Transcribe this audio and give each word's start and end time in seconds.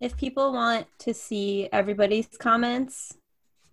if 0.00 0.16
people 0.16 0.52
want 0.52 0.86
to 1.00 1.12
see 1.12 1.68
everybody's 1.72 2.28
comments, 2.38 3.16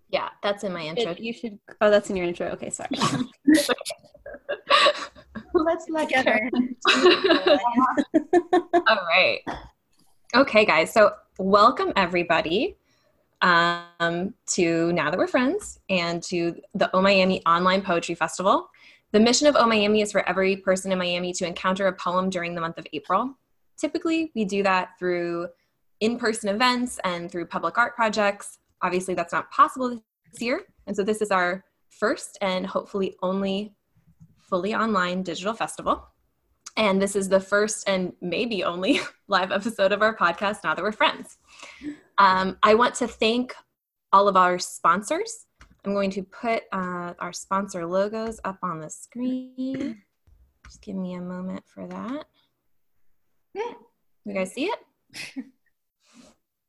Yeah, 0.09 0.29
that's 0.41 0.63
in 0.63 0.73
my 0.73 0.81
intro. 0.81 1.15
you 1.17 1.33
should. 1.33 1.59
Oh, 1.81 1.89
that's 1.91 2.09
in 2.09 2.15
your 2.15 2.25
intro. 2.25 2.47
Okay, 2.47 2.69
sorry. 2.69 2.89
Let's 5.53 5.87
look 5.89 6.11
at 6.13 6.27
her. 6.27 6.49
All 8.87 8.99
right. 9.07 9.39
Okay, 10.35 10.65
guys. 10.65 10.91
So, 10.91 11.11
welcome 11.37 11.93
everybody 11.95 12.75
um, 13.41 14.33
to 14.47 14.91
Now 14.93 15.09
That 15.11 15.17
We're 15.17 15.27
Friends 15.27 15.79
and 15.89 16.21
to 16.23 16.55
the 16.73 16.93
O 16.95 17.01
Miami 17.01 17.41
Online 17.45 17.81
Poetry 17.81 18.15
Festival. 18.15 18.69
The 19.11 19.19
mission 19.19 19.47
of 19.47 19.55
O 19.55 19.65
Miami 19.65 20.01
is 20.01 20.11
for 20.11 20.27
every 20.27 20.57
person 20.57 20.91
in 20.91 20.97
Miami 20.97 21.31
to 21.33 21.45
encounter 21.47 21.87
a 21.87 21.93
poem 21.93 22.29
during 22.29 22.53
the 22.55 22.61
month 22.61 22.77
of 22.77 22.85
April. 22.93 23.37
Typically, 23.77 24.31
we 24.35 24.43
do 24.45 24.61
that 24.63 24.89
through 24.99 25.47
in 25.99 26.17
person 26.17 26.49
events 26.49 26.99
and 27.03 27.31
through 27.31 27.45
public 27.45 27.77
art 27.77 27.95
projects. 27.95 28.59
Obviously, 28.81 29.13
that's 29.13 29.33
not 29.33 29.51
possible 29.51 30.01
this 30.31 30.41
year. 30.41 30.61
And 30.87 30.95
so, 30.95 31.03
this 31.03 31.21
is 31.21 31.31
our 31.31 31.63
first 31.89 32.37
and 32.41 32.65
hopefully 32.65 33.15
only 33.21 33.73
fully 34.37 34.75
online 34.75 35.23
digital 35.23 35.53
festival. 35.53 36.07
And 36.77 37.01
this 37.01 37.15
is 37.15 37.29
the 37.29 37.39
first 37.39 37.87
and 37.87 38.13
maybe 38.21 38.63
only 38.63 38.99
live 39.27 39.51
episode 39.51 39.91
of 39.91 40.01
our 40.01 40.15
podcast, 40.15 40.57
Now 40.63 40.75
That 40.75 40.83
We're 40.83 40.91
Friends. 40.91 41.37
Um, 42.17 42.57
I 42.63 42.75
want 42.75 42.95
to 42.95 43.07
thank 43.07 43.55
all 44.11 44.27
of 44.27 44.35
our 44.35 44.59
sponsors. 44.59 45.45
I'm 45.85 45.93
going 45.93 46.11
to 46.11 46.23
put 46.23 46.63
uh, 46.71 47.13
our 47.19 47.31
sponsor 47.31 47.85
logos 47.85 48.39
up 48.43 48.57
on 48.63 48.79
the 48.79 48.89
screen. 48.89 50.01
Just 50.65 50.81
give 50.81 50.95
me 50.95 51.13
a 51.13 51.21
moment 51.21 51.63
for 51.65 51.87
that. 51.87 52.25
You 54.25 54.33
guys 54.33 54.53
see 54.53 54.65
it? 54.65 55.45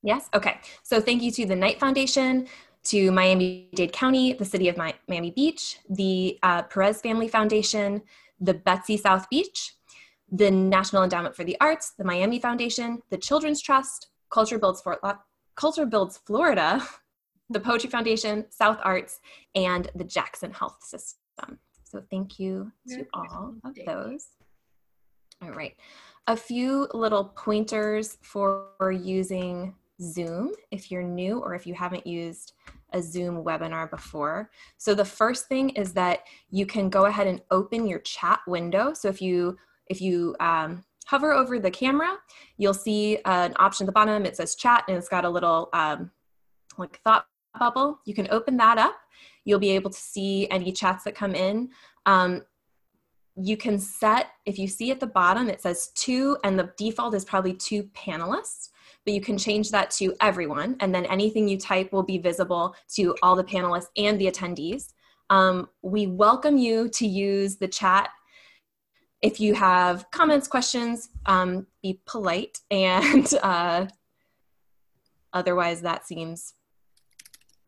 Yes? 0.06 0.30
Okay. 0.32 0.60
So 0.84 1.00
thank 1.00 1.20
you 1.20 1.32
to 1.32 1.46
the 1.46 1.56
Knight 1.56 1.80
Foundation, 1.80 2.46
to 2.84 3.10
Miami 3.10 3.68
Dade 3.74 3.92
County, 3.92 4.32
the 4.34 4.44
City 4.44 4.68
of 4.68 4.76
Miami 4.76 5.32
Beach, 5.32 5.80
the 5.90 6.38
uh, 6.44 6.62
Perez 6.62 7.00
Family 7.00 7.26
Foundation, 7.26 8.02
the 8.40 8.54
Betsy 8.54 8.96
South 8.96 9.28
Beach, 9.28 9.74
the 10.30 10.48
National 10.48 11.02
Endowment 11.02 11.34
for 11.34 11.42
the 11.42 11.56
Arts, 11.60 11.90
the 11.98 12.04
Miami 12.04 12.38
Foundation, 12.38 13.02
the 13.10 13.16
Children's 13.16 13.60
Trust, 13.60 14.06
Culture 14.30 14.60
Builds, 14.60 14.80
Fort 14.80 15.00
La- 15.02 15.18
Culture 15.56 15.86
Builds 15.86 16.18
Florida, 16.18 16.80
the 17.50 17.58
Poetry 17.58 17.90
Foundation, 17.90 18.46
South 18.50 18.78
Arts, 18.84 19.18
and 19.56 19.90
the 19.96 20.04
Jackson 20.04 20.52
Health 20.52 20.78
System. 20.82 21.58
So 21.82 22.00
thank 22.12 22.38
you 22.38 22.70
to 22.90 23.04
all 23.12 23.56
of 23.64 23.76
those. 23.84 24.28
All 25.42 25.50
right. 25.50 25.74
A 26.28 26.36
few 26.36 26.86
little 26.94 27.24
pointers 27.24 28.18
for 28.22 28.92
using 28.92 29.74
Zoom 30.00 30.52
if 30.70 30.90
you're 30.90 31.02
new 31.02 31.38
or 31.38 31.54
if 31.54 31.66
you 31.66 31.74
haven't 31.74 32.06
used 32.06 32.52
a 32.92 33.02
Zoom 33.02 33.44
webinar 33.44 33.90
before. 33.90 34.50
So 34.76 34.94
the 34.94 35.04
first 35.04 35.48
thing 35.48 35.70
is 35.70 35.92
that 35.94 36.20
you 36.50 36.66
can 36.66 36.88
go 36.88 37.06
ahead 37.06 37.26
and 37.26 37.40
open 37.50 37.86
your 37.86 38.00
chat 38.00 38.40
window. 38.46 38.92
So 38.94 39.08
if 39.08 39.20
you 39.20 39.56
if 39.88 40.00
you 40.00 40.34
um, 40.40 40.84
hover 41.06 41.32
over 41.32 41.58
the 41.58 41.70
camera, 41.70 42.16
you'll 42.58 42.74
see 42.74 43.18
an 43.24 43.54
option 43.58 43.84
at 43.84 43.86
the 43.86 43.92
bottom. 43.92 44.26
It 44.26 44.36
says 44.36 44.56
chat 44.56 44.84
and 44.88 44.96
it's 44.96 45.08
got 45.08 45.24
a 45.24 45.30
little 45.30 45.68
um, 45.72 46.10
like 46.76 47.00
thought 47.02 47.26
bubble. 47.58 48.00
You 48.04 48.14
can 48.14 48.28
open 48.30 48.56
that 48.58 48.78
up. 48.78 48.96
You'll 49.44 49.60
be 49.60 49.70
able 49.70 49.90
to 49.90 49.98
see 49.98 50.48
any 50.50 50.72
chats 50.72 51.04
that 51.04 51.14
come 51.14 51.34
in. 51.34 51.70
Um, 52.04 52.42
you 53.36 53.56
can 53.56 53.78
set, 53.78 54.28
if 54.46 54.58
you 54.58 54.66
see 54.66 54.90
at 54.90 54.98
the 54.98 55.06
bottom, 55.06 55.48
it 55.48 55.60
says 55.60 55.92
two, 55.94 56.38
and 56.42 56.58
the 56.58 56.72
default 56.76 57.14
is 57.14 57.24
probably 57.24 57.52
two 57.52 57.84
panelists, 57.94 58.70
but 59.06 59.14
you 59.14 59.20
can 59.20 59.38
change 59.38 59.70
that 59.70 59.90
to 59.92 60.14
everyone. 60.20 60.76
And 60.80 60.94
then 60.94 61.06
anything 61.06 61.48
you 61.48 61.56
type 61.56 61.92
will 61.92 62.02
be 62.02 62.18
visible 62.18 62.74
to 62.96 63.14
all 63.22 63.36
the 63.36 63.44
panelists 63.44 63.86
and 63.96 64.20
the 64.20 64.26
attendees. 64.26 64.92
Um, 65.30 65.68
we 65.82 66.08
welcome 66.08 66.58
you 66.58 66.88
to 66.90 67.06
use 67.06 67.56
the 67.56 67.68
chat 67.68 68.10
if 69.22 69.40
you 69.40 69.54
have 69.54 70.10
comments, 70.10 70.46
questions, 70.46 71.08
um, 71.24 71.66
be 71.82 72.00
polite. 72.04 72.58
And 72.70 73.32
uh, 73.42 73.86
otherwise, 75.32 75.80
that 75.82 76.06
seems 76.06 76.54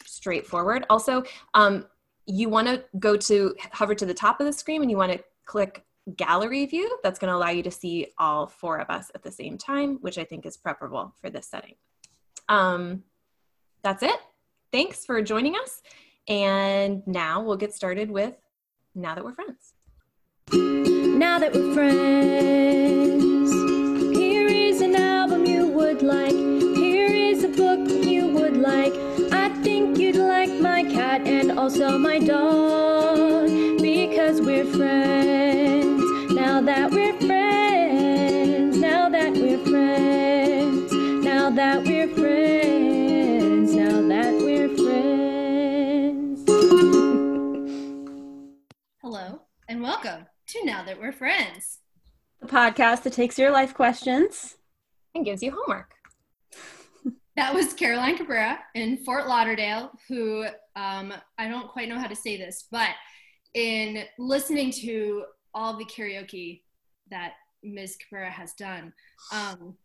straightforward. 0.04 0.86
Also, 0.90 1.22
um, 1.54 1.86
you 2.26 2.48
want 2.48 2.66
to 2.66 2.84
go 2.98 3.16
to 3.16 3.54
hover 3.72 3.94
to 3.94 4.04
the 4.04 4.12
top 4.12 4.40
of 4.40 4.46
the 4.46 4.52
screen 4.52 4.82
and 4.82 4.90
you 4.90 4.96
want 4.96 5.12
to 5.12 5.22
click 5.46 5.84
gallery 6.16 6.66
view. 6.66 6.98
That's 7.02 7.18
going 7.18 7.30
to 7.30 7.36
allow 7.36 7.50
you 7.50 7.62
to 7.62 7.70
see 7.70 8.08
all 8.18 8.46
four 8.46 8.78
of 8.78 8.90
us 8.90 9.10
at 9.14 9.22
the 9.22 9.30
same 9.30 9.58
time, 9.58 9.98
which 10.00 10.18
I 10.18 10.24
think 10.24 10.46
is 10.46 10.56
preferable 10.56 11.14
for 11.20 11.30
this 11.30 11.46
setting. 11.46 11.74
Um, 12.48 13.04
that's 13.82 14.02
it. 14.02 14.18
Thanks 14.72 15.04
for 15.04 15.20
joining 15.22 15.54
us. 15.54 15.82
And 16.28 17.06
now 17.06 17.42
we'll 17.42 17.56
get 17.56 17.74
started 17.74 18.10
with 18.10 18.34
Now 18.94 19.14
That 19.14 19.24
We're 19.24 19.32
Friends. 19.32 19.74
Now 20.52 21.38
that 21.38 21.52
we're 21.52 21.74
friends, 21.74 23.52
here 24.16 24.46
is 24.46 24.80
an 24.80 24.94
album 24.94 25.44
you 25.44 25.66
would 25.66 26.00
like. 26.02 26.32
Here 26.32 27.08
is 27.08 27.44
a 27.44 27.48
book 27.48 27.88
you 27.88 28.28
would 28.28 28.56
like. 28.56 28.94
I 29.32 29.48
think 29.62 29.98
you'd 29.98 30.16
like 30.16 30.50
my 30.60 30.84
cat 30.84 31.26
and 31.26 31.58
also 31.58 31.98
my 31.98 32.18
dog 32.18 33.48
because 33.82 34.40
we're 34.40 34.64
friends. 34.64 35.37
Now 41.48 41.54
that 41.54 41.84
we're 41.84 42.08
friends, 42.08 43.74
now 43.74 44.02
that 44.06 44.34
we're 44.34 44.68
friends. 44.76 46.44
Hello 49.00 49.40
and 49.66 49.82
welcome 49.82 50.26
to 50.48 50.64
Now 50.66 50.84
That 50.84 51.00
We're 51.00 51.12
Friends. 51.12 51.78
the 52.42 52.48
podcast 52.48 53.04
that 53.04 53.14
takes 53.14 53.38
your 53.38 53.50
life 53.50 53.72
questions. 53.72 54.58
And 55.14 55.24
gives 55.24 55.42
you 55.42 55.52
homework. 55.52 55.92
That 57.36 57.54
was 57.54 57.72
Caroline 57.72 58.18
Cabrera 58.18 58.58
in 58.74 58.98
Fort 58.98 59.26
Lauderdale, 59.26 59.92
who 60.06 60.44
um, 60.76 61.14
I 61.38 61.48
don't 61.48 61.68
quite 61.68 61.88
know 61.88 61.98
how 61.98 62.08
to 62.08 62.16
say 62.16 62.36
this, 62.36 62.66
but 62.70 62.90
in 63.54 64.04
listening 64.18 64.70
to 64.82 65.24
all 65.54 65.78
the 65.78 65.86
karaoke 65.86 66.60
that 67.10 67.32
Ms. 67.62 67.96
Cabrera 67.96 68.30
has 68.30 68.52
done, 68.54 68.92
um, 69.32 69.76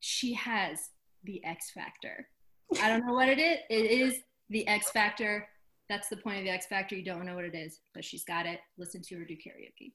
she 0.00 0.32
has 0.32 0.88
the 1.24 1.44
X 1.44 1.70
Factor. 1.70 2.28
I 2.82 2.88
don't 2.88 3.06
know 3.06 3.14
what 3.14 3.28
it 3.28 3.38
is. 3.38 3.58
It 3.70 3.90
is 3.90 4.14
the 4.50 4.66
X 4.66 4.90
Factor. 4.90 5.46
That's 5.88 6.08
the 6.08 6.16
point 6.16 6.38
of 6.38 6.44
the 6.44 6.50
X 6.50 6.66
Factor. 6.66 6.96
You 6.96 7.04
don't 7.04 7.26
know 7.26 7.34
what 7.34 7.44
it 7.44 7.54
is, 7.54 7.80
but 7.94 8.04
she's 8.04 8.24
got 8.24 8.46
it. 8.46 8.60
Listen 8.78 9.02
to 9.02 9.18
her 9.18 9.24
do 9.24 9.34
karaoke. 9.34 9.92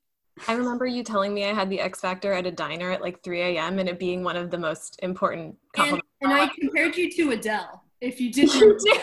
I 0.48 0.54
remember 0.54 0.86
you 0.86 1.04
telling 1.04 1.34
me 1.34 1.46
I 1.46 1.54
had 1.54 1.70
the 1.70 1.80
X 1.82 2.00
Factor 2.00 2.32
at 2.34 2.46
a 2.46 2.52
diner 2.52 2.92
at 2.92 3.02
like 3.02 3.22
3 3.24 3.42
a.m. 3.42 3.80
and 3.80 3.90
it 3.90 4.00
being 4.00 4.24
one 4.24 4.38
of 4.38 4.52
the 4.52 4.58
most 4.58 4.98
important 5.04 5.46
And, 5.46 5.58
compliments. 5.76 6.08
and 6.22 6.32
I 6.34 6.48
compared 6.60 6.96
you 6.96 7.12
to 7.12 7.32
Adele. 7.32 7.84
If 8.02 8.22
you 8.22 8.32
didn't, 8.34 8.56
You 8.56 8.78
did. 8.84 9.02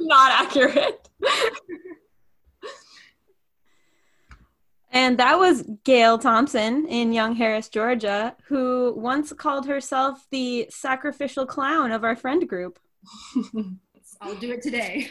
Not 0.06 0.30
accurate. 0.46 1.08
And 4.94 5.18
that 5.18 5.40
was 5.40 5.68
Gail 5.82 6.18
Thompson 6.18 6.86
in 6.86 7.12
Young 7.12 7.34
Harris, 7.34 7.68
Georgia, 7.68 8.36
who 8.46 8.94
once 8.96 9.32
called 9.32 9.66
herself 9.66 10.24
the 10.30 10.68
sacrificial 10.70 11.44
clown 11.46 11.90
of 11.90 12.04
our 12.04 12.14
friend 12.14 12.48
group. 12.48 12.78
I'll 14.20 14.36
do 14.36 14.52
it 14.52 14.62
today. 14.62 15.08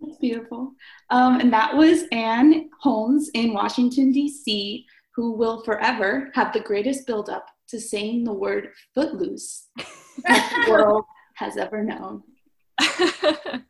That's 0.00 0.18
beautiful. 0.20 0.72
Um, 1.10 1.38
and 1.40 1.52
that 1.52 1.76
was 1.76 2.02
Anne 2.10 2.68
Holmes 2.80 3.30
in 3.34 3.54
Washington, 3.54 4.10
D.C., 4.10 4.84
who 5.14 5.32
will 5.32 5.62
forever 5.62 6.30
have 6.34 6.52
the 6.52 6.60
greatest 6.60 7.06
buildup 7.06 7.46
to 7.68 7.80
saying 7.80 8.24
the 8.24 8.32
word 8.32 8.70
footloose 8.92 9.68
that 10.24 10.64
the 10.66 10.70
world 10.70 11.04
has 11.36 11.56
ever 11.56 11.84
known. 11.84 12.24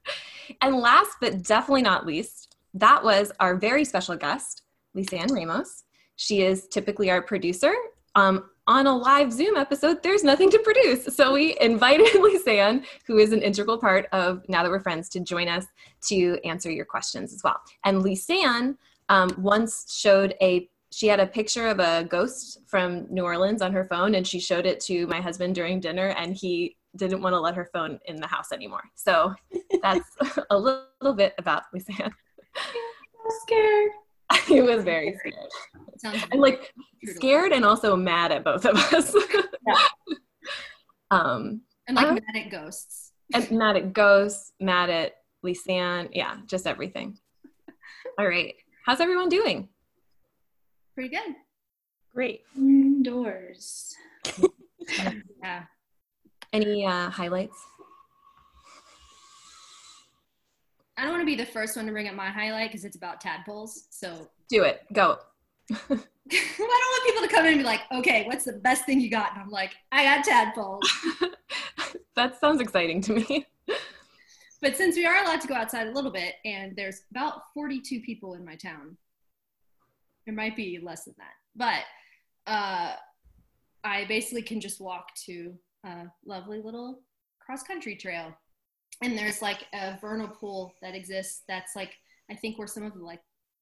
and 0.63 0.77
last 0.77 1.11
but 1.21 1.43
definitely 1.43 1.83
not 1.83 2.07
least, 2.07 2.54
that 2.75 3.03
was 3.03 3.33
our 3.41 3.57
very 3.57 3.85
special 3.85 4.17
guest, 4.17 4.63
Lisanne 4.97 5.31
Ramos. 5.31 5.85
She 6.17 6.43
is 6.43 6.69
typically 6.69 7.11
our 7.11 7.23
producer. 7.23 7.73
Um, 8.15 8.51
on 8.67 8.87
a 8.87 8.97
live 8.97 9.33
Zoom 9.33 9.57
episode, 9.57 10.03
there's 10.03 10.25
nothing 10.25 10.51
to 10.51 10.59
produce. 10.61 11.15
So 11.15 11.33
we 11.33 11.57
invited 11.61 12.07
Lisanne, 12.15 12.85
who 13.07 13.19
is 13.19 13.33
an 13.33 13.43
integral 13.43 13.79
part 13.79 14.07
of 14.13 14.43
Now 14.49 14.63
That 14.63 14.71
We're 14.71 14.81
Friends, 14.81 15.09
to 15.11 15.21
join 15.21 15.49
us 15.49 15.67
to 16.09 16.39
answer 16.45 16.71
your 16.71 16.85
questions 16.85 17.33
as 17.35 17.43
well. 17.45 17.61
And 17.85 18.03
Lisanne 18.03 18.77
um, 19.09 19.35
once 19.39 19.95
showed 19.99 20.35
a 20.41 20.69
she 20.91 21.09
had 21.09 21.19
a 21.19 21.27
picture 21.27 21.67
of 21.67 21.81
a 21.81 22.05
ghost 22.05 22.61
from 22.67 23.13
New 23.13 23.25
Orleans 23.25 23.63
on 23.63 23.73
her 23.73 23.85
phone, 23.85 24.15
and 24.15 24.25
she 24.25 24.39
showed 24.39 24.65
it 24.65 24.79
to 24.83 25.09
my 25.09 25.21
husband 25.21 25.57
during 25.57 25.81
dinner, 25.81 26.11
and 26.11 26.37
he 26.37 26.77
didn't 26.97 27.21
want 27.21 27.35
to 27.35 27.41
let 27.41 27.57
her 27.57 27.69
phone 27.73 27.99
in 28.07 28.17
the 28.17 28.29
house 28.29 28.53
anymore. 28.53 28.85
So 28.95 29.35
that's 29.83 30.09
a 30.51 30.57
little, 30.57 30.85
little 31.01 31.17
bit 31.17 31.35
about 31.37 31.65
Lisanne. 31.75 32.13
I'm 32.57 33.31
scared. 33.43 33.91
he 34.47 34.61
was 34.63 34.85
very 34.85 35.15
scared 35.19 36.25
and 36.33 36.41
like 36.41 36.73
scared 37.05 37.53
and 37.53 37.65
also 37.65 37.95
mad 37.97 38.33
at 38.33 38.45
both 38.45 38.65
of 38.67 38.77
us. 38.93 39.15
Yeah. 39.67 39.79
Um, 41.11 41.61
And 41.87 41.97
like 41.97 42.07
Uh, 42.07 42.13
mad 42.15 42.37
at 42.47 42.51
ghosts. 42.51 43.13
and 43.33 43.51
mad 43.53 43.77
at 43.77 43.93
ghosts, 43.93 44.53
mad 44.59 44.91
at 44.91 45.13
Lisanne. 45.45 46.09
Yeah, 46.13 46.39
just 46.47 46.67
everything. 46.67 47.19
All 48.19 48.27
right. 48.27 48.55
How's 48.87 49.01
everyone 49.01 49.29
doing? 49.29 49.69
Pretty 50.95 51.11
good. 51.11 51.35
Great. 52.13 52.41
Indoors. 52.57 53.95
Yeah. 55.43 55.65
Any 56.53 56.85
uh, 56.87 57.11
highlights? 57.11 57.57
I 60.97 61.03
don't 61.03 61.11
want 61.11 61.23
to 61.23 61.27
be 61.27 61.35
the 61.35 61.47
first 61.47 61.77
one 61.77 61.87
to 61.87 61.93
bring 61.93 62.09
up 62.09 62.15
my 62.15 62.31
highlight 62.31 62.71
because 62.71 62.85
it's 62.85 62.97
about 62.97 63.21
tadpoles. 63.21 63.87
So 63.91 64.29
Do 64.49 64.63
it. 64.63 64.83
Go. 64.93 65.19
I 65.71 65.75
don't 65.89 65.99
want 65.99 67.05
people 67.05 67.23
to 67.23 67.29
come 67.29 67.47
in 67.47 67.55
and 67.55 67.59
be 67.59 67.65
like, 67.65 67.81
okay, 67.93 68.25
what's 68.27 68.45
the 68.45 68.53
best 68.53 68.85
thing 68.85 69.01
you 69.01 69.11
got? 69.11 69.33
And 69.33 69.43
I'm 69.43 69.51
like, 69.51 69.73
I 69.93 70.05
got 70.05 70.25
tadpoles. 70.25 70.89
that 72.17 72.41
sounds 72.41 72.61
exciting 72.61 73.01
to 73.03 73.15
me. 73.15 73.47
But 74.63 74.79
since 74.79 74.97
we 74.97 75.05
are 75.05 75.23
allowed 75.23 75.43
to 75.43 75.47
go 75.47 75.53
outside 75.53 75.89
a 75.89 75.93
little 75.93 76.11
bit, 76.11 76.37
and 76.47 76.75
there's 76.75 77.03
about 77.11 77.53
42 77.53 78.01
people 78.01 78.33
in 78.33 78.47
my 78.47 78.55
town, 78.55 78.97
there 80.25 80.35
might 80.35 80.57
be 80.57 80.81
less 80.83 81.05
than 81.05 81.15
that. 81.19 81.35
But 81.55 82.51
uh, 82.51 82.95
I 83.85 84.07
basically 84.07 84.41
can 84.41 84.61
just 84.61 84.81
walk 84.81 85.15
to 85.27 85.53
a 85.85 86.07
lovely 86.25 86.63
little 86.63 87.03
cross 87.41 87.63
country 87.63 87.95
trail. 87.95 88.35
And 89.03 89.19
there's 89.19 89.43
like 89.43 89.67
a 89.75 89.99
vernal 90.01 90.29
pool 90.29 90.75
that 90.83 90.95
exists 90.95 91.43
that's 91.49 91.77
like, 91.77 91.93
I 92.31 92.35
think 92.35 92.59
where 92.59 92.67
some 92.67 92.85
of 92.85 92.95
the 92.95 93.05
like 93.05 93.21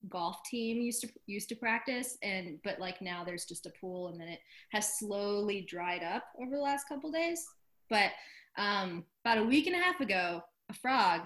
golf 0.08 0.36
team 0.44 0.80
used 0.80 1.00
to 1.00 1.08
used 1.26 1.48
to 1.48 1.54
practice 1.54 2.18
and 2.24 2.58
but 2.64 2.80
like 2.80 3.00
now 3.00 3.22
there's 3.22 3.44
just 3.44 3.66
a 3.66 3.72
pool 3.80 4.08
and 4.08 4.20
then 4.20 4.26
it 4.26 4.40
has 4.72 4.98
slowly 4.98 5.64
dried 5.68 6.02
up 6.02 6.24
over 6.40 6.56
the 6.56 6.62
last 6.62 6.88
couple 6.88 7.10
days. 7.10 7.44
But 7.88 8.10
um 8.58 9.04
about 9.24 9.38
a 9.38 9.44
week 9.44 9.66
and 9.66 9.76
a 9.76 9.78
half 9.78 10.00
ago 10.00 10.42
a 10.70 10.74
frog 10.74 11.22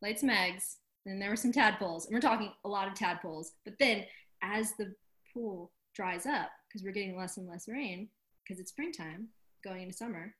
laid 0.00 0.18
some 0.18 0.30
eggs 0.30 0.76
and 1.06 1.20
there 1.20 1.30
were 1.30 1.36
some 1.36 1.52
tadpoles. 1.52 2.06
And 2.06 2.14
we're 2.14 2.20
talking 2.20 2.52
a 2.64 2.68
lot 2.68 2.86
of 2.86 2.94
tadpoles. 2.94 3.52
But 3.64 3.74
then 3.80 4.04
as 4.42 4.72
the 4.78 4.94
pool 5.32 5.72
dries 5.94 6.26
up 6.26 6.50
because 6.68 6.84
we're 6.84 6.92
getting 6.92 7.16
less 7.16 7.36
and 7.36 7.48
less 7.48 7.68
rain 7.68 8.08
because 8.42 8.60
it's 8.60 8.70
springtime 8.70 9.28
going 9.64 9.82
into 9.82 9.94
summer 9.94 10.34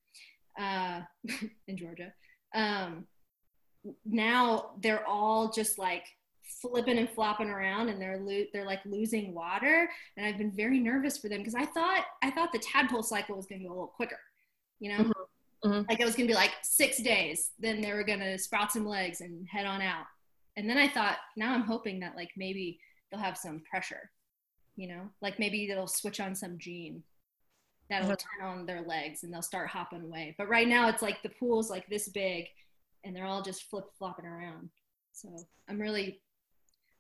uh, 0.58 1.00
in 1.68 1.76
georgia 1.76 2.12
um, 2.54 3.04
now 4.04 4.72
they're 4.82 5.06
all 5.06 5.50
just 5.50 5.78
like 5.78 6.04
flipping 6.60 6.98
and 6.98 7.08
flopping 7.08 7.48
around 7.48 7.88
and 7.88 8.00
they're 8.00 8.18
lo- 8.18 8.44
they're 8.52 8.66
like 8.66 8.80
losing 8.84 9.32
water. 9.34 9.88
And 10.16 10.26
i've 10.26 10.36
been 10.36 10.50
very 10.50 10.78
nervous 10.80 11.16
for 11.18 11.28
them 11.28 11.38
because 11.38 11.54
i 11.54 11.64
thought 11.64 12.04
i 12.22 12.30
thought 12.30 12.52
the 12.52 12.58
tadpole 12.58 13.02
cycle 13.02 13.36
was 13.36 13.46
going 13.46 13.60
to 13.62 13.66
go 13.68 13.72
a 13.72 13.76
little 13.76 13.86
quicker 13.94 14.18
you 14.80 14.90
know? 14.90 15.04
Mhm. 15.04 15.12
Mhm. 15.64 15.88
like 15.88 16.00
it 16.00 16.04
was 16.06 16.16
going 16.16 16.26
to 16.26 16.32
be 16.32 16.34
like 16.34 16.52
six 16.62 17.02
days. 17.02 17.50
Then 17.58 17.82
they 17.82 17.92
were 17.92 18.02
going 18.02 18.20
to 18.20 18.38
sprout 18.38 18.72
some 18.72 18.86
legs 18.86 19.20
and 19.20 19.46
head 19.46 19.66
on 19.66 19.82
out. 19.82 20.06
And 20.56 20.68
then 20.68 20.76
i 20.78 20.88
thought 20.88 21.18
now 21.36 21.52
i'm 21.54 21.62
hoping 21.62 22.00
that 22.00 22.16
like 22.16 22.30
maybe 22.36 22.80
they'll 23.10 23.20
have 23.20 23.36
some 23.38 23.62
pressure 23.70 24.10
you 24.76 24.88
know? 24.88 25.10
Like 25.20 25.38
maybe 25.38 25.66
they'll 25.66 25.86
switch 25.86 26.20
on 26.20 26.34
some 26.34 26.56
gene 26.58 27.02
that'll 27.90 28.08
turn 28.16 28.42
on 28.48 28.64
their 28.66 28.82
legs 28.82 29.22
and 29.24 29.32
they'll 29.32 29.42
start 29.42 29.68
hopping 29.68 30.02
away 30.02 30.34
but 30.38 30.48
right 30.48 30.68
now 30.68 30.88
it's 30.88 31.02
like 31.02 31.20
the 31.22 31.28
pool's 31.38 31.68
like 31.70 31.86
this 31.88 32.08
big 32.08 32.46
and 33.04 33.14
they're 33.14 33.26
all 33.26 33.42
just 33.42 33.64
flip 33.68 33.84
flopping 33.98 34.24
around 34.24 34.70
so 35.12 35.28
i'm 35.68 35.78
really 35.78 36.20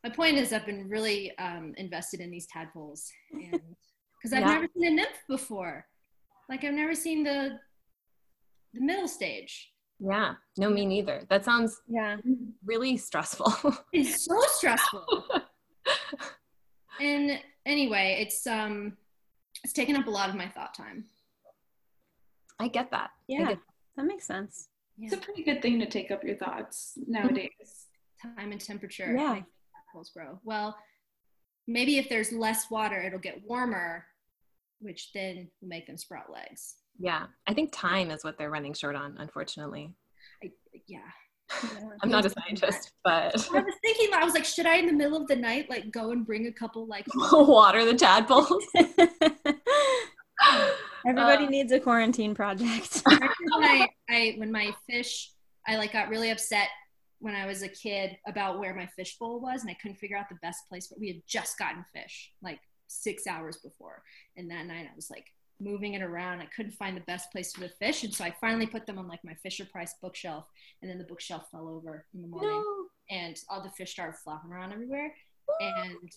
my 0.04 0.10
point 0.10 0.36
is 0.36 0.52
i've 0.52 0.66
been 0.66 0.88
really 0.88 1.36
um, 1.38 1.72
invested 1.76 2.20
in 2.20 2.30
these 2.30 2.46
tadpoles 2.46 3.10
and 3.32 3.60
because 4.18 4.32
i've 4.34 4.40
Yeah. 4.40 4.54
never 4.54 4.66
seen 4.76 4.86
a 4.86 4.90
nymph 4.96 5.22
before 5.28 5.86
like 6.48 6.64
i've 6.64 6.74
never 6.74 6.94
seen 6.94 7.22
the 7.24 7.58
the 8.74 8.80
middle 8.80 9.08
stage 9.08 9.72
Yeah. 10.00 10.34
No, 10.56 10.70
me 10.70 10.86
neither. 10.86 11.26
That 11.28 11.44
sounds 11.44 11.72
Yeah. 11.86 12.16
really 12.64 12.96
stressful. 12.96 13.52
it's 13.92 14.24
so 14.24 14.36
stressful 14.56 15.04
and 17.00 17.38
anyway 17.66 18.18
it's 18.22 18.46
um 18.46 18.96
it's 19.64 19.72
taken 19.72 19.96
up 19.96 20.06
a 20.06 20.10
lot 20.10 20.28
of 20.28 20.34
my 20.36 20.48
thought 20.48 20.74
time 20.74 21.04
I 22.58 22.68
get 22.68 22.90
that. 22.90 23.10
Yeah. 23.26 23.48
get 23.48 23.58
That 23.96 24.04
makes 24.04 24.26
sense. 24.26 24.68
It's 24.98 25.14
a 25.14 25.16
pretty 25.16 25.42
good 25.42 25.62
thing 25.62 25.80
to 25.80 25.86
take 25.86 26.10
up 26.10 26.22
your 26.22 26.36
thoughts 26.36 26.98
nowadays. 27.06 27.86
time 28.22 28.52
and 28.52 28.60
temperature 28.60 29.14
Yeah. 29.16 29.32
make 29.34 29.44
tadpoles 29.94 30.10
grow 30.10 30.38
well 30.44 30.76
maybe 31.66 31.96
if 31.98 32.08
there's 32.10 32.32
less 32.32 32.70
water 32.70 33.00
it'll 33.00 33.18
get 33.18 33.40
warmer 33.48 34.04
which 34.80 35.10
then 35.14 35.50
will 35.60 35.68
make 35.68 35.86
them 35.86 35.96
sprout 35.96 36.30
legs 36.30 36.76
Yeah. 36.98 37.26
I 37.46 37.54
think 37.54 37.70
time 37.72 38.10
is 38.10 38.22
what 38.24 38.36
they're 38.36 38.50
running 38.50 38.74
short 38.74 38.94
on, 38.94 39.16
unfortunately. 39.18 39.94
I, 40.44 40.50
yeah 40.86 41.00
I'm 42.02 42.10
not 42.10 42.24
a 42.26 42.30
scientist, 42.30 42.92
but 43.04 43.34
I 43.34 43.60
was 43.60 43.74
thinking, 43.82 44.08
I 44.14 44.24
was 44.24 44.34
like, 44.34 44.44
should 44.44 44.66
I 44.66 44.76
in 44.76 44.86
the 44.86 44.92
middle 44.92 45.20
of 45.20 45.26
the 45.28 45.36
night 45.36 45.68
like 45.68 45.90
go 45.90 46.12
and 46.12 46.24
bring 46.26 46.46
a 46.46 46.52
couple 46.52 46.86
like 46.86 47.06
water 47.14 47.84
the 47.84 47.94
tadpoles. 47.94 48.64
Everybody 51.06 51.46
Uh, 51.46 51.50
needs 51.50 51.72
a 51.72 51.80
quarantine 51.80 52.34
project. 52.34 53.02
when 53.06 53.64
I, 53.64 53.88
I 54.08 54.34
when 54.38 54.52
my 54.52 54.72
fish 54.88 55.30
I 55.66 55.76
like 55.76 55.92
got 55.92 56.08
really 56.08 56.30
upset 56.30 56.68
when 57.18 57.34
I 57.34 57.46
was 57.46 57.62
a 57.62 57.68
kid 57.68 58.16
about 58.26 58.58
where 58.58 58.74
my 58.74 58.86
fish 58.96 59.18
bowl 59.18 59.40
was 59.40 59.60
and 59.62 59.70
I 59.70 59.76
couldn't 59.80 59.98
figure 59.98 60.16
out 60.16 60.28
the 60.30 60.38
best 60.42 60.68
place 60.68 60.86
but 60.88 60.98
we 60.98 61.08
had 61.08 61.22
just 61.26 61.58
gotten 61.58 61.84
fish 61.94 62.32
like 62.42 62.60
six 62.86 63.26
hours 63.26 63.58
before 63.58 64.02
and 64.36 64.50
that 64.50 64.66
night 64.66 64.88
I 64.90 64.96
was 64.96 65.10
like 65.10 65.26
moving 65.60 65.94
it 65.94 66.02
around 66.02 66.40
I 66.40 66.46
couldn't 66.56 66.72
find 66.72 66.96
the 66.96 67.02
best 67.02 67.30
place 67.32 67.52
for 67.52 67.60
the 67.60 67.68
fish 67.68 68.02
and 68.04 68.12
so 68.14 68.24
I 68.24 68.34
finally 68.40 68.66
put 68.66 68.86
them 68.86 68.98
on 68.98 69.06
like 69.08 69.20
my 69.24 69.34
Fisher 69.42 69.64
Price 69.64 69.94
bookshelf 70.02 70.46
and 70.82 70.90
then 70.90 70.98
the 70.98 71.04
bookshelf 71.04 71.44
fell 71.50 71.68
over 71.68 72.06
in 72.14 72.22
the 72.22 72.28
morning 72.28 72.50
no. 72.50 72.86
and 73.10 73.36
all 73.48 73.62
the 73.62 73.70
fish 73.70 73.92
started 73.92 74.16
flopping 74.22 74.50
around 74.52 74.72
everywhere 74.72 75.12
and 75.60 76.10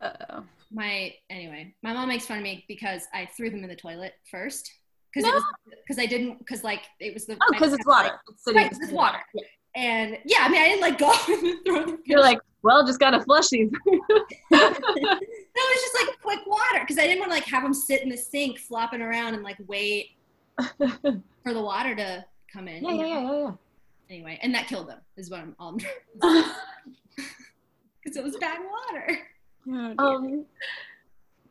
Uh-oh. 0.00 0.44
my 0.72 1.12
anyway 1.30 1.72
my 1.82 1.92
mom 1.92 2.08
makes 2.08 2.26
fun 2.26 2.38
of 2.38 2.42
me 2.42 2.64
because 2.68 3.02
i 3.14 3.28
threw 3.36 3.48
them 3.50 3.62
in 3.62 3.68
the 3.68 3.76
toilet 3.76 4.14
first 4.30 4.70
because 5.14 5.24
No. 5.28 5.30
it 5.30 5.34
was 5.36 5.44
because 5.86 5.98
i 6.02 6.06
didn't 6.06 6.38
because 6.40 6.64
like 6.64 6.82
it 6.98 7.14
was 7.14 7.24
the 7.26 7.34
Oh, 7.40 7.52
because 7.52 7.72
it's 7.72 7.86
water. 7.86 8.10
It's 8.28 8.54
Right, 8.56 8.70
it's 8.72 8.90
water. 8.92 9.18
and 9.76 10.18
yeah 10.24 10.38
i 10.40 10.48
mean 10.48 10.60
i 10.60 10.66
didn't 10.66 10.80
like 10.80 10.98
go 11.06 11.12
and 11.28 11.56
throw 11.64 11.86
them 11.86 11.98
You're 12.04 12.20
like, 12.20 12.40
well, 12.62 12.86
just 12.86 13.00
gotta 13.00 13.20
flush 13.20 13.48
these. 13.48 13.70
no 13.86 13.98
it 15.54 15.76
was 15.76 15.80
just 15.80 16.06
like 16.06 16.20
quick 16.22 16.40
water 16.46 16.80
because 16.80 16.98
i 16.98 17.02
didn't 17.02 17.18
want 17.18 17.30
to 17.30 17.34
like 17.34 17.44
have 17.44 17.62
them 17.62 17.74
sit 17.74 18.02
in 18.02 18.08
the 18.08 18.16
sink 18.16 18.58
flopping 18.58 19.02
around 19.02 19.34
and 19.34 19.42
like 19.42 19.58
wait 19.66 20.12
for 20.78 21.52
the 21.52 21.62
water 21.62 21.94
to 21.94 22.24
come 22.50 22.68
in 22.68 22.82
yeah, 22.82 22.92
yeah, 22.92 23.06
yeah, 23.06 23.30
yeah. 23.30 23.50
anyway 24.08 24.38
and 24.42 24.54
that 24.54 24.66
killed 24.66 24.88
them 24.88 24.98
is 25.16 25.30
what 25.30 25.40
i'm 25.40 25.54
all 25.58 25.72
because 28.02 28.16
it 28.16 28.22
was 28.24 28.36
bad 28.38 28.58
water 28.60 29.18
Oh. 29.70 29.94
Um, 29.98 30.44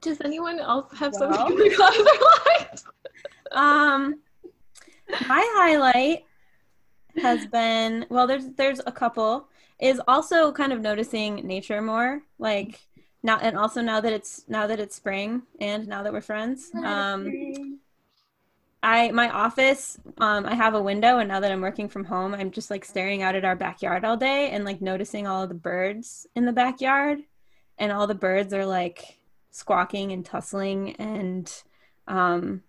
does 0.01 0.19
anyone 0.21 0.59
else 0.59 0.91
have 0.97 1.13
Well. 1.19 1.33
something 1.33 1.57
going 1.57 1.71
on 1.73 1.99
in 1.99 2.05
their 2.05 2.59
lives? 2.59 2.85
Um, 3.51 4.19
my 5.27 5.45
highlight 5.55 6.25
has 7.21 7.45
been 7.47 8.05
well. 8.09 8.27
There's 8.27 8.49
there's 8.55 8.81
a 8.85 8.91
couple. 8.91 9.47
Is 9.81 9.99
also 10.07 10.51
kind 10.51 10.71
of 10.71 10.79
noticing 10.79 11.35
nature 11.37 11.81
more, 11.81 12.21
like 12.37 12.79
now, 13.23 13.39
and 13.39 13.57
also 13.57 13.81
now 13.81 13.99
that 13.99 14.13
it's 14.13 14.45
now 14.47 14.67
that 14.67 14.79
it's 14.79 14.95
spring 14.95 15.41
and 15.59 15.87
now 15.87 16.03
that 16.03 16.13
we're 16.13 16.21
friends. 16.21 16.71
Um, 16.75 17.79
I 18.83 19.11
my 19.11 19.29
office, 19.29 19.97
um, 20.19 20.45
I 20.45 20.53
have 20.53 20.75
a 20.75 20.81
window, 20.81 21.17
and 21.17 21.27
now 21.27 21.39
that 21.39 21.51
I'm 21.51 21.61
working 21.61 21.89
from 21.89 22.05
home, 22.05 22.35
I'm 22.35 22.51
just 22.51 22.69
like 22.69 22.85
staring 22.85 23.23
out 23.23 23.35
at 23.35 23.43
our 23.43 23.55
backyard 23.55 24.05
all 24.05 24.17
day 24.17 24.51
and 24.51 24.65
like 24.65 24.81
noticing 24.81 25.25
all 25.27 25.43
of 25.43 25.49
the 25.49 25.55
birds 25.55 26.27
in 26.35 26.45
the 26.45 26.51
backyard, 26.51 27.19
and 27.77 27.91
all 27.91 28.05
the 28.05 28.15
birds 28.15 28.53
are 28.53 28.65
like 28.65 29.19
squawking 29.51 30.11
and 30.11 30.23
tussling 30.23 30.95
and 30.97 31.63
um, 32.07 32.61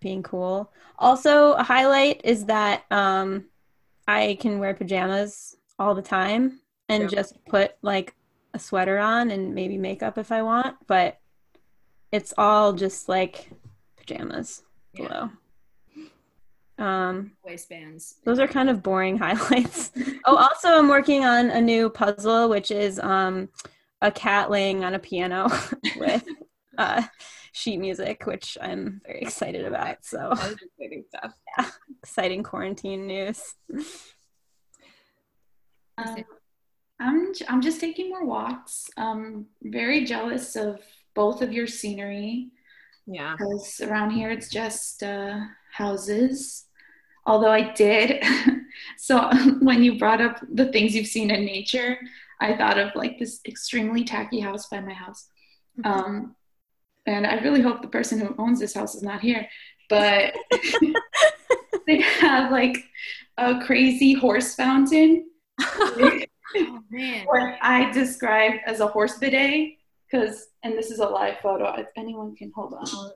being 0.00 0.22
cool. 0.22 0.72
Also, 0.98 1.52
a 1.52 1.62
highlight 1.62 2.22
is 2.24 2.46
that 2.46 2.84
um, 2.90 3.44
I 4.08 4.38
can 4.40 4.58
wear 4.58 4.74
pajamas 4.74 5.56
all 5.80 5.94
the 5.94 6.02
time 6.02 6.60
and 6.88 7.04
Yep. 7.04 7.10
just 7.10 7.44
put 7.46 7.72
like 7.82 8.14
a 8.54 8.58
sweater 8.58 8.98
on 8.98 9.30
and 9.30 9.54
maybe 9.54 9.78
makeup 9.78 10.18
if 10.18 10.30
I 10.30 10.42
want, 10.42 10.76
but 10.86 11.18
it's 12.12 12.34
all 12.36 12.72
just 12.74 13.08
like 13.08 13.50
pajamas 13.96 14.62
Yeah. 14.92 15.06
below. 15.08 15.30
Um, 16.78 17.32
waistbands 17.44 18.16
those 18.24 18.38
are 18.38 18.48
kind 18.48 18.70
of 18.70 18.82
boring 18.82 19.18
highlights. 19.24 19.92
oh, 20.24 20.36
also, 20.36 20.68
I'm 20.68 20.88
working 20.88 21.24
on 21.24 21.50
a 21.50 21.60
new 21.60 21.90
puzzle, 21.90 22.48
which 22.48 22.70
is 22.70 22.98
um, 22.98 23.48
a 24.00 24.10
cat 24.10 24.50
laying 24.50 24.82
on 24.84 24.94
a 24.94 24.98
piano 24.98 25.48
with 25.98 26.24
uh, 26.78 27.02
sheet 27.52 27.76
music, 27.78 28.26
which 28.26 28.56
I'm 28.60 29.00
very 29.06 29.20
excited 29.20 29.66
about. 29.66 30.04
So, 30.04 30.30
exciting 30.32 31.04
stuff. 31.08 31.34
Yeah, 31.58 31.66
exciting 32.02 32.42
quarantine 32.42 33.06
news. 33.06 33.54
Um, 36.06 36.24
I'm 37.00 37.32
I'm 37.48 37.60
just 37.62 37.80
taking 37.80 38.10
more 38.10 38.24
walks. 38.26 38.90
Um, 38.96 39.46
very 39.62 40.04
jealous 40.04 40.56
of 40.56 40.80
both 41.14 41.42
of 41.42 41.52
your 41.52 41.66
scenery 41.66 42.48
Yeah. 43.06 43.36
because 43.38 43.80
around 43.80 44.10
here 44.10 44.30
it's 44.30 44.48
just 44.50 45.02
uh, 45.02 45.40
houses. 45.72 46.66
Although 47.26 47.50
I 47.52 47.72
did. 47.72 48.22
so 48.98 49.30
when 49.60 49.82
you 49.82 49.98
brought 49.98 50.20
up 50.20 50.40
the 50.52 50.66
things 50.72 50.94
you've 50.94 51.06
seen 51.06 51.30
in 51.30 51.44
nature, 51.44 51.98
I 52.40 52.56
thought 52.56 52.78
of 52.78 52.94
like 52.94 53.18
this 53.18 53.40
extremely 53.46 54.04
tacky 54.04 54.40
house 54.40 54.68
by 54.68 54.80
my 54.80 54.94
house. 54.94 55.26
Um, 55.84 56.34
and 57.06 57.26
I 57.26 57.36
really 57.40 57.60
hope 57.62 57.80
the 57.82 57.88
person 57.88 58.20
who 58.20 58.34
owns 58.38 58.60
this 58.60 58.74
house 58.74 58.94
is 58.94 59.02
not 59.02 59.20
here. 59.20 59.48
But 59.88 60.34
they 61.86 62.00
have 62.00 62.50
like 62.52 62.76
a 63.36 63.60
crazy 63.64 64.12
horse 64.12 64.54
fountain. 64.54 65.26
Oh, 66.56 66.80
man. 66.90 67.26
what 67.26 67.58
I 67.62 67.92
describe 67.92 68.54
as 68.66 68.80
a 68.80 68.86
horse 68.88 69.18
bidet. 69.18 69.74
Because, 70.10 70.48
and 70.64 70.72
this 70.76 70.90
is 70.90 70.98
a 70.98 71.06
live 71.06 71.36
photo. 71.40 71.72
If 71.76 71.86
anyone 71.96 72.34
can 72.34 72.50
hold 72.52 72.74
on, 72.74 72.84
Oh, 72.88 73.12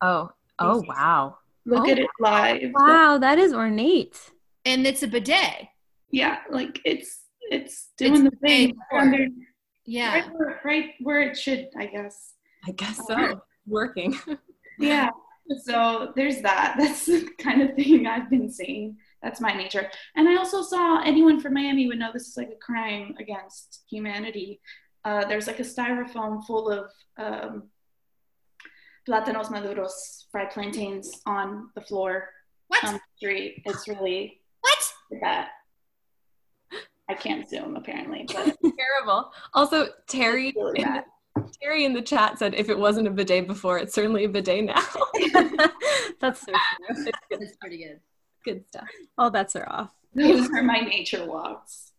oh, 0.00 0.30
oh 0.58 0.82
wow. 0.88 1.38
look 1.64 1.86
Oh. 1.86 1.90
at 1.90 2.00
it 2.00 2.08
live. 2.18 2.70
Wow, 2.74 3.18
that 3.18 3.38
is 3.38 3.52
ornate. 3.52 4.18
And 4.64 4.84
it's 4.88 5.04
a 5.04 5.06
bidet. 5.08 5.68
Yeah, 6.10 6.38
like 6.50 6.80
it's 6.84 7.20
it's 7.42 7.90
doing 7.96 8.14
It's 8.26 8.34
the 8.34 8.36
thing 8.48 8.74
under, 8.92 9.26
Yeah. 9.86 10.12
right, 10.14 10.32
where, 10.34 10.60
right 10.64 10.90
where 11.00 11.20
it 11.22 11.36
should, 11.38 11.68
I 11.78 11.86
guess. 11.86 12.34
I 12.66 12.72
guess 12.72 12.98
uh, 13.08 13.28
so. 13.30 13.40
Working. 13.68 14.18
Yeah. 14.78 15.10
So 15.64 16.12
there's 16.16 16.40
that. 16.42 16.74
That's 16.78 17.06
the 17.06 17.28
kind 17.38 17.62
of 17.62 17.76
thing 17.76 18.06
I've 18.08 18.28
been 18.30 18.50
seeing. 18.50 18.96
That's 19.22 19.40
my 19.40 19.52
nature. 19.52 19.90
And 20.16 20.28
I 20.28 20.36
also 20.36 20.62
saw 20.62 21.02
anyone 21.02 21.40
from 21.40 21.54
Miami 21.54 21.86
would 21.86 21.98
know 21.98 22.10
this 22.12 22.28
is 22.28 22.36
like 22.36 22.50
a 22.50 22.64
crime 22.64 23.14
against 23.18 23.84
humanity. 23.88 24.60
Uh, 25.04 25.24
there's 25.26 25.46
like 25.46 25.60
a 25.60 25.64
styrofoam 25.64 26.44
full 26.44 26.70
of 26.70 26.90
um, 27.18 27.64
plátanos 29.08 29.50
maduros, 29.50 30.24
fried 30.30 30.50
plantains 30.50 31.20
on 31.26 31.70
the 31.74 31.80
floor 31.80 32.28
What? 32.68 32.84
on 32.84 32.94
the 32.94 33.00
street. 33.16 33.62
It's 33.64 33.86
really 33.88 34.40
what? 34.60 35.20
bad. 35.20 35.48
I 37.08 37.14
can't 37.14 37.48
zoom 37.48 37.76
apparently, 37.76 38.24
but 38.26 38.56
Terrible. 38.78 39.32
Also, 39.54 39.88
Terry 40.06 40.48
it's 40.48 40.56
really 40.56 40.82
bad. 40.82 41.04
Terry 41.60 41.84
in 41.84 41.92
the 41.92 42.02
chat 42.02 42.38
said 42.38 42.54
if 42.54 42.68
it 42.68 42.78
wasn't 42.78 43.06
a 43.06 43.10
bidet 43.10 43.46
before, 43.46 43.78
it's 43.78 43.94
certainly 43.94 44.24
a 44.24 44.28
bidet 44.28 44.64
now. 44.64 44.74
That's 46.20 46.40
so 46.40 46.52
true. 46.52 47.10
That's 47.30 47.56
pretty 47.60 47.78
good. 47.78 48.00
Good 48.44 48.64
stuff. 48.66 48.88
All 49.18 49.30
bets 49.30 49.56
are 49.56 49.68
off. 49.70 49.92
Those 50.14 50.48
are 50.50 50.62
my 50.62 50.80
nature 50.80 51.24
walks. 51.26 51.92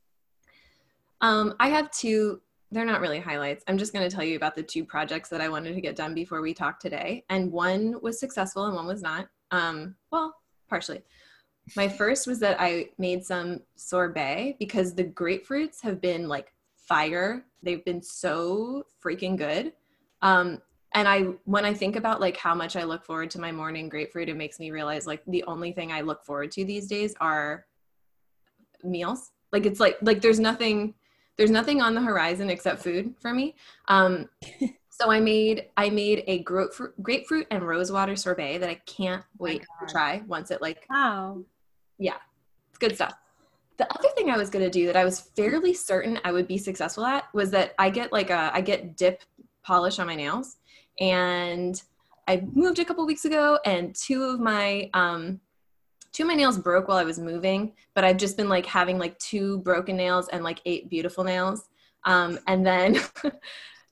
Um, 1.22 1.56
I 1.60 1.70
have 1.70 1.90
two. 1.92 2.42
They're 2.72 2.86
not 2.86 3.02
really 3.02 3.20
highlights. 3.20 3.64
I'm 3.68 3.78
just 3.78 3.94
going 3.94 4.08
to 4.08 4.14
tell 4.14 4.26
you 4.26 4.36
about 4.36 4.56
the 4.56 4.64
two 4.64 4.84
projects 4.84 5.30
that 5.30 5.42
I 5.42 5.50
wanted 5.50 5.76
to 5.76 5.82
get 5.82 5.96
done 5.96 6.14
before 6.14 6.42
we 6.42 6.54
talk 6.54 6.80
today, 6.80 7.24
and 7.30 7.52
one 7.52 8.00
was 8.02 8.20
successful 8.20 8.66
and 8.66 8.76
one 8.76 8.88
was 8.88 9.02
not. 9.02 9.30
Um, 9.52 9.96
well, 10.12 10.36
partially. 10.70 11.02
My 11.78 11.88
first 11.88 12.28
was 12.28 12.40
that 12.40 12.58
I 12.60 12.90
made 12.98 13.24
some 13.24 13.62
sorbet 13.76 14.58
because 14.60 14.94
the 14.94 15.06
grapefruits 15.06 15.82
have 15.82 16.02
been 16.02 16.28
like 16.28 16.52
fire. 16.76 17.46
They've 17.62 17.86
been 17.86 18.02
so 18.02 18.86
freaking 19.04 19.38
good. 19.38 19.72
Um, 20.22 20.62
and 20.94 21.08
I, 21.08 21.22
when 21.46 21.66
I 21.66 21.74
think 21.74 21.96
about 21.96 22.22
like 22.22 22.38
how 22.38 22.54
much 22.54 22.76
I 22.76 22.84
look 22.84 23.06
forward 23.06 23.32
to 23.32 23.40
my 23.40 23.52
morning 23.52 23.90
grapefruit, 23.90 24.30
it 24.30 24.38
makes 24.38 24.60
me 24.60 24.72
realize 24.72 25.08
like 25.08 25.24
the 25.28 25.44
only 25.44 25.72
thing 25.72 25.92
I 25.92 26.02
look 26.02 26.24
forward 26.24 26.52
to 26.52 26.66
these 26.66 26.88
days 26.88 27.16
are 27.20 27.66
meals. 28.84 29.32
Like 29.52 29.66
it's 29.66 29.80
like 29.80 29.98
like 30.02 30.22
there's 30.22 30.40
nothing 30.40 30.94
there's 31.38 31.52
nothing 31.52 31.82
on 31.82 31.96
the 31.96 32.02
horizon 32.02 32.50
except 32.50 32.84
food 32.84 33.16
for 33.20 33.34
me. 33.34 33.56
Um, 33.88 34.30
so 34.90 35.12
I 35.12 35.20
made 35.20 35.68
I 35.78 35.90
made 35.90 36.24
a 36.28 36.40
grapefruit 36.40 37.02
grapefruit 37.02 37.48
and 37.50 37.68
rosewater 37.68 38.16
sorbet 38.16 38.60
that 38.60 38.70
I 38.70 38.76
can't 38.86 39.24
wait 39.38 39.62
to 39.62 39.92
try 39.92 40.22
once 40.28 40.52
it 40.52 40.62
like 40.62 40.86
Wow. 40.90 41.44
Yeah, 41.98 42.18
it's 42.70 42.80
good 42.80 42.96
stuff. 42.96 43.16
The 43.78 43.92
other 43.92 44.10
thing 44.16 44.30
I 44.30 44.38
was 44.38 44.50
gonna 44.50 44.70
do 44.70 44.86
that 44.88 44.96
I 44.96 45.06
was 45.06 45.20
fairly 45.36 45.74
certain 45.74 46.20
I 46.24 46.32
would 46.32 46.48
be 46.48 46.58
successful 46.58 47.06
at 47.06 47.26
was 47.34 47.52
that 47.52 47.74
I 47.80 47.90
get 47.90 48.12
like 48.12 48.30
a 48.30 48.52
I 48.54 48.62
get 48.62 48.96
dip 48.96 49.24
polish 49.64 49.98
on 49.98 50.08
my 50.08 50.16
nails, 50.16 50.58
and 51.00 51.82
I 52.28 52.44
moved 52.54 52.80
a 52.80 52.86
couple 52.86 53.06
weeks 53.06 53.26
ago, 53.26 53.60
and 53.66 53.94
two 53.96 54.24
of 54.24 54.40
my 54.40 54.90
um, 54.94 55.40
two 56.12 56.24
of 56.24 56.28
my 56.28 56.36
nails 56.36 56.58
broke 56.58 56.88
while 56.88 56.98
I 56.98 57.04
was 57.04 57.20
moving, 57.20 57.74
but 57.96 58.04
I've 58.04 58.18
just 58.18 58.38
been 58.38 58.50
like 58.50 58.66
having 58.66 58.98
like 58.98 59.18
two 59.20 59.60
broken 59.60 59.98
nails 59.98 60.30
and 60.30 60.44
like 60.44 60.62
eight 60.66 60.90
beautiful 60.90 61.24
nails, 61.24 61.70
um, 62.06 62.40
and 62.48 62.66
then. 62.66 63.00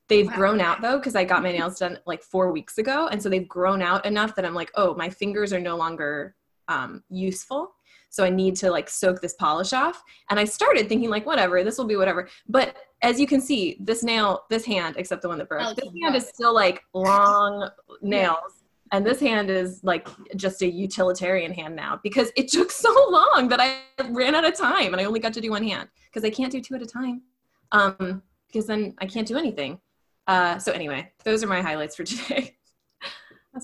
They've 0.07 0.27
Wow. 0.27 0.35
grown 0.35 0.59
out 0.59 0.81
though 0.81 0.97
because 0.97 1.15
I 1.15 1.23
got 1.23 1.41
my 1.41 1.53
nails 1.53 1.79
done 1.79 1.97
like 2.05 2.21
four 2.21 2.51
weeks 2.51 2.77
ago, 2.79 3.07
and 3.07 3.23
so 3.23 3.29
they've 3.29 3.47
grown 3.47 3.81
out 3.81 4.05
enough 4.05 4.35
that 4.35 4.43
I'm 4.43 4.53
like, 4.53 4.69
oh, 4.75 4.93
my 4.93 5.09
fingers 5.09 5.53
are 5.53 5.59
no 5.59 5.77
longer 5.77 6.35
um, 6.67 7.01
useful 7.09 7.73
so 8.11 8.25
i 8.25 8.29
need 8.29 8.55
to 8.57 8.69
like 8.69 8.89
soak 8.89 9.21
this 9.21 9.33
polish 9.33 9.73
off. 9.73 10.03
And 10.29 10.39
i 10.39 10.43
started 10.43 10.87
thinking 10.87 11.09
like 11.09 11.25
whatever 11.25 11.63
this 11.63 11.77
will 11.77 11.85
be 11.85 11.95
whatever. 11.95 12.27
But 12.47 12.75
as 13.01 13.19
you 13.19 13.25
can 13.25 13.41
see 13.41 13.77
this 13.79 14.03
nail 14.03 14.43
this 14.49 14.65
hand 14.65 14.95
except 14.97 15.23
the 15.23 15.29
one 15.29 15.39
that 15.39 15.49
broke 15.49 15.61
Oh, 15.63 15.73
this 15.73 15.89
hand 16.03 16.15
is 16.15 16.27
still 16.27 16.53
like 16.53 16.83
long 16.93 17.71
nails. 18.03 18.63
And 18.91 19.05
this 19.05 19.21
hand 19.21 19.49
is 19.49 19.79
like 19.83 20.09
just 20.35 20.61
a 20.61 20.69
utilitarian 20.69 21.53
hand 21.53 21.73
now 21.73 22.01
because 22.03 22.29
it 22.35 22.49
took 22.49 22.69
so 22.69 22.93
long 23.09 23.47
that 23.47 23.61
i 23.61 23.79
ran 24.09 24.35
out 24.35 24.43
of 24.45 24.55
time 24.55 24.91
and 24.93 25.01
i 25.01 25.05
only 25.05 25.21
got 25.21 25.33
to 25.33 25.41
do 25.41 25.49
one 25.49 25.63
hand 25.63 25.87
because 26.05 26.25
i 26.25 26.29
can't 26.29 26.51
do 26.51 26.61
two 26.61 26.75
at 26.75 26.81
a 26.81 26.85
time. 26.85 27.21
Um 27.71 28.21
because 28.47 28.67
then 28.67 28.93
i 28.99 29.05
can't 29.05 29.27
do 29.27 29.37
anything. 29.37 29.79
Uh 30.27 30.57
so 30.59 30.73
anyway 30.73 31.09
those 31.23 31.43
are 31.43 31.47
my 31.47 31.61
highlights 31.61 31.95
for 31.95 32.03
today. 32.11 32.57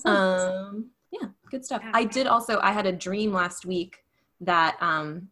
Um 0.06 0.90
yeah 1.12 1.28
good 1.50 1.66
stuff. 1.66 1.82
I 1.92 2.04
did 2.04 2.26
also 2.26 2.58
i 2.60 2.72
had 2.72 2.86
a 2.86 2.92
dream 2.92 3.30
last 3.32 3.66
week 3.66 3.98
that 4.40 4.76
um 4.80 5.28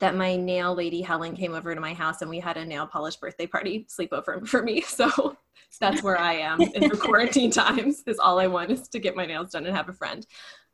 that 0.00 0.16
my 0.16 0.34
nail 0.36 0.74
lady 0.74 1.02
helen 1.02 1.36
came 1.36 1.54
over 1.54 1.74
to 1.74 1.80
my 1.80 1.94
house 1.94 2.22
and 2.22 2.30
we 2.30 2.40
had 2.40 2.56
a 2.56 2.64
nail 2.64 2.86
polish 2.86 3.16
birthday 3.16 3.46
party 3.46 3.86
sleepover 3.88 4.46
for 4.52 4.62
me 4.62 4.80
so 4.80 5.36
that's 5.80 6.02
where 6.02 6.18
i 6.18 6.32
am 6.34 6.60
in 6.60 6.88
the 6.88 6.96
quarantine 6.96 7.50
times 7.50 8.02
is 8.06 8.18
all 8.18 8.38
i 8.40 8.46
want 8.46 8.70
is 8.70 8.88
to 8.88 8.98
get 8.98 9.14
my 9.14 9.26
nails 9.26 9.52
done 9.52 9.66
and 9.66 9.76
have 9.76 9.88
a 9.88 9.92
friend 9.92 10.26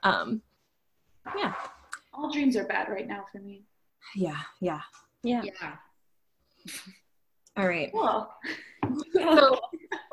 um 0.03 0.41
yeah 1.37 1.53
All 2.15 2.31
dreams 2.31 2.57
are 2.57 2.65
bad 2.65 2.89
right 2.89 3.07
now 3.07 3.25
for 3.31 3.39
me. 3.39 3.65
yeah 4.15 4.41
yeah 4.61 4.81
yeah. 5.23 5.43
Yeah. 5.43 5.77
All 7.57 7.67
right 7.67 7.91
Well, 7.93 8.35
so 9.13 9.23
Well, 9.23 9.61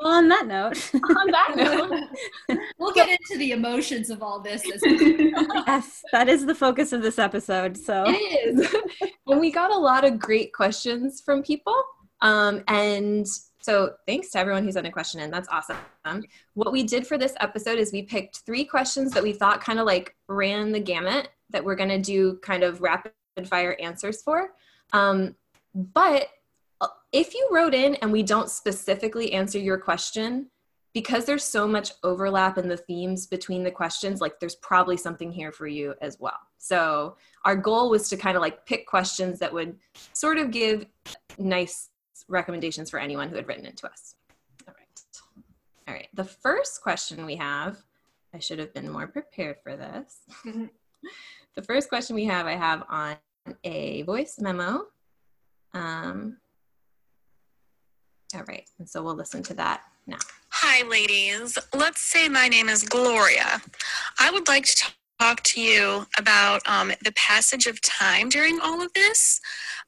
on 0.00 0.28
that 0.28 0.46
note, 0.46 0.90
on 0.94 1.30
that 1.30 1.54
note 2.48 2.58
We'll 2.78 2.92
get 2.92 3.08
into 3.08 3.38
the 3.38 3.52
emotions 3.52 4.10
of 4.10 4.22
all 4.22 4.40
this. 4.40 4.62
As 4.70 4.82
yes, 5.66 6.02
that 6.12 6.28
is 6.28 6.46
the 6.46 6.54
focus 6.54 6.92
of 6.92 7.02
this 7.02 7.18
episode. 7.18 7.76
So 7.76 8.04
It 8.06 8.58
is. 8.58 8.74
and 9.26 9.40
we 9.40 9.50
got 9.50 9.70
a 9.70 9.78
lot 9.78 10.04
of 10.04 10.18
great 10.18 10.52
questions 10.52 11.20
from 11.20 11.42
people. 11.42 11.80
Um, 12.20 12.62
and 12.68 13.26
so 13.60 13.94
thanks 14.06 14.30
to 14.30 14.38
everyone 14.38 14.64
who 14.64 14.72
sent 14.72 14.86
a 14.86 14.90
question 14.90 15.20
in. 15.20 15.30
That's 15.30 15.48
awesome. 15.48 15.76
What 16.54 16.72
we 16.72 16.82
did 16.82 17.06
for 17.06 17.16
this 17.16 17.34
episode 17.40 17.78
is 17.78 17.92
we 17.92 18.02
picked 18.02 18.40
three 18.40 18.64
questions 18.64 19.12
that 19.12 19.22
we 19.22 19.32
thought 19.32 19.62
kind 19.62 19.78
of 19.78 19.86
like 19.86 20.14
ran 20.28 20.70
the 20.72 20.80
gamut 20.80 21.28
that 21.50 21.64
we're 21.64 21.74
going 21.74 21.88
to 21.88 21.98
do 22.00 22.38
kind 22.42 22.62
of 22.62 22.82
rapid 22.82 23.12
fire 23.46 23.76
answers 23.80 24.22
for. 24.22 24.50
Um, 24.92 25.34
but 25.74 26.28
if 27.14 27.32
you 27.32 27.48
wrote 27.50 27.74
in 27.74 27.94
and 27.96 28.10
we 28.10 28.24
don't 28.24 28.50
specifically 28.50 29.32
answer 29.32 29.58
your 29.58 29.78
question, 29.78 30.50
because 30.94 31.24
there's 31.24 31.44
so 31.44 31.66
much 31.66 31.92
overlap 32.02 32.58
in 32.58 32.68
the 32.68 32.76
themes 32.76 33.26
between 33.26 33.62
the 33.62 33.70
questions, 33.70 34.20
like 34.20 34.38
there's 34.40 34.56
probably 34.56 34.96
something 34.96 35.30
here 35.30 35.52
for 35.52 35.68
you 35.68 35.94
as 36.02 36.18
well. 36.18 36.38
So 36.58 37.16
our 37.44 37.54
goal 37.54 37.88
was 37.88 38.08
to 38.08 38.16
kind 38.16 38.36
of 38.36 38.40
like 38.40 38.66
pick 38.66 38.86
questions 38.86 39.38
that 39.38 39.52
would 39.52 39.76
sort 40.12 40.38
of 40.38 40.50
give 40.50 40.86
nice 41.38 41.90
recommendations 42.28 42.90
for 42.90 42.98
anyone 42.98 43.28
who 43.28 43.36
had 43.36 43.46
written 43.46 43.66
into 43.66 43.86
us. 43.86 44.16
All 44.66 44.74
right. 44.76 45.00
All 45.86 45.94
right. 45.94 46.08
The 46.14 46.24
first 46.24 46.82
question 46.82 47.26
we 47.26 47.36
have, 47.36 47.78
I 48.32 48.40
should 48.40 48.58
have 48.58 48.74
been 48.74 48.90
more 48.90 49.06
prepared 49.06 49.58
for 49.62 49.76
this. 49.76 50.18
the 51.54 51.62
first 51.62 51.88
question 51.88 52.16
we 52.16 52.24
have, 52.24 52.46
I 52.46 52.56
have 52.56 52.82
on 52.88 53.16
a 53.62 54.02
voice 54.02 54.40
memo. 54.40 54.86
Um, 55.74 56.38
all 58.34 58.44
right. 58.48 58.68
And 58.78 58.88
so 58.88 59.02
we'll 59.02 59.14
listen 59.14 59.42
to 59.44 59.54
that 59.54 59.82
now. 60.06 60.18
Hi, 60.50 60.86
ladies. 60.88 61.58
Let's 61.74 62.00
say 62.00 62.28
my 62.28 62.48
name 62.48 62.68
is 62.68 62.82
Gloria. 62.82 63.60
I 64.18 64.30
would 64.30 64.48
like 64.48 64.66
to 64.66 64.92
talk 65.20 65.42
to 65.42 65.60
you 65.60 66.06
about 66.18 66.62
um, 66.66 66.92
the 67.02 67.12
passage 67.12 67.66
of 67.66 67.80
time 67.80 68.28
during 68.28 68.60
all 68.60 68.82
of 68.82 68.92
this. 68.92 69.40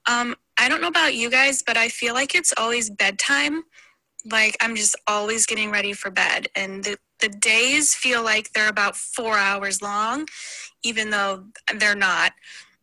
Um, 0.08 0.34
I 0.58 0.68
don't 0.68 0.80
know 0.80 0.88
about 0.88 1.14
you 1.14 1.30
guys, 1.30 1.62
but 1.66 1.76
I 1.76 1.88
feel 1.88 2.14
like 2.14 2.34
it's 2.34 2.52
always 2.56 2.90
bedtime. 2.90 3.62
Like 4.30 4.56
I'm 4.60 4.74
just 4.74 4.96
always 5.06 5.46
getting 5.46 5.70
ready 5.70 5.92
for 5.92 6.10
bed, 6.10 6.48
and 6.56 6.82
the, 6.82 6.96
the 7.20 7.28
days 7.28 7.94
feel 7.94 8.24
like 8.24 8.52
they're 8.52 8.68
about 8.68 8.96
four 8.96 9.38
hours 9.38 9.82
long, 9.82 10.26
even 10.82 11.10
though 11.10 11.44
they're 11.78 11.94
not. 11.94 12.32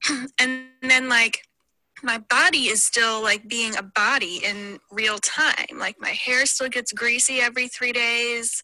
and 0.39 0.63
then, 0.81 1.09
like, 1.09 1.45
my 2.03 2.17
body 2.17 2.67
is 2.67 2.83
still 2.83 3.21
like 3.23 3.47
being 3.47 3.75
a 3.77 3.81
body 3.81 4.41
in 4.43 4.79
real 4.91 5.17
time. 5.19 5.77
Like 5.77 5.95
my 5.99 6.09
hair 6.09 6.45
still 6.45 6.69
gets 6.69 6.91
greasy 6.91 7.39
every 7.39 7.69
three 7.69 7.93
days. 7.93 8.61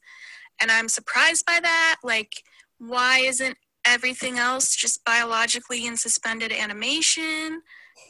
And 0.62 0.70
I'm 0.70 0.90
surprised 0.90 1.46
by 1.46 1.60
that. 1.62 1.98
Like 2.04 2.44
why 2.80 3.20
isn't 3.20 3.58
everything 3.86 4.38
else 4.38 4.76
just 4.76 5.04
biologically 5.06 5.88
in 5.88 5.96
suspended 5.96 6.52
animation? 6.52 7.62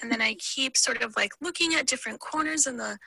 And 0.01 0.11
then 0.11 0.21
I 0.21 0.35
keep 0.35 0.75
sort 0.75 1.01
of 1.03 1.13
like 1.15 1.31
looking 1.41 1.75
at 1.75 1.87
different 1.87 2.19
corners 2.19 2.65
in 2.65 2.77
the 2.77 2.97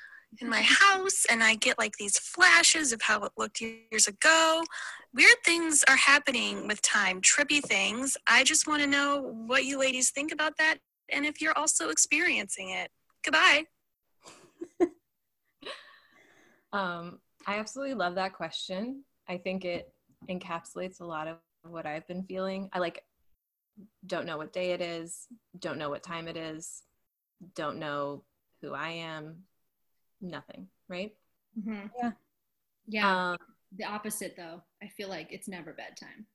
in 0.40 0.48
my 0.48 0.62
house 0.62 1.26
and 1.28 1.42
I 1.42 1.56
get 1.56 1.78
like 1.78 1.94
these 1.98 2.18
flashes 2.18 2.90
of 2.92 3.02
how 3.02 3.22
it 3.24 3.32
looked 3.36 3.60
years 3.60 4.08
ago. 4.08 4.62
Weird 5.12 5.36
things 5.44 5.84
are 5.88 5.96
happening 5.96 6.66
with 6.66 6.80
time, 6.80 7.20
trippy 7.20 7.62
things. 7.62 8.16
I 8.26 8.42
just 8.42 8.66
want 8.66 8.80
to 8.80 8.88
know 8.88 9.20
what 9.46 9.64
you 9.64 9.78
ladies 9.78 10.10
think 10.10 10.32
about 10.32 10.56
that 10.56 10.78
and 11.12 11.24
if 11.26 11.40
you're 11.40 11.56
also 11.56 11.88
experiencing 11.90 12.70
it. 12.70 12.90
Goodbye. 13.24 13.64
Um, 16.72 17.18
I 17.46 17.58
absolutely 17.58 17.94
love 17.94 18.14
that 18.14 18.32
question. 18.32 19.04
I 19.28 19.36
think 19.36 19.64
it 19.64 19.92
encapsulates 20.30 21.00
a 21.00 21.04
lot 21.04 21.28
of 21.28 21.36
what 21.64 21.86
I've 21.86 22.06
been 22.06 22.22
feeling. 22.22 22.70
I 22.72 22.78
like 22.78 23.04
don't 24.06 24.26
know 24.26 24.36
what 24.38 24.52
day 24.52 24.72
it 24.72 24.80
is, 24.80 25.26
don't 25.58 25.78
know 25.78 25.90
what 25.90 26.02
time 26.02 26.28
it 26.28 26.36
is, 26.36 26.82
don't 27.54 27.78
know 27.78 28.24
who 28.60 28.72
I 28.74 28.90
am, 28.90 29.42
nothing, 30.20 30.68
right? 30.88 31.14
Mhm. 31.58 31.90
Yeah. 31.98 32.12
Yeah. 32.86 33.30
Um, 33.32 33.38
the 33.76 33.84
opposite 33.84 34.34
though. 34.36 34.62
I 34.82 34.88
feel 34.88 35.08
like 35.08 35.28
it's 35.30 35.48
never 35.48 35.72
bedtime. 35.72 36.26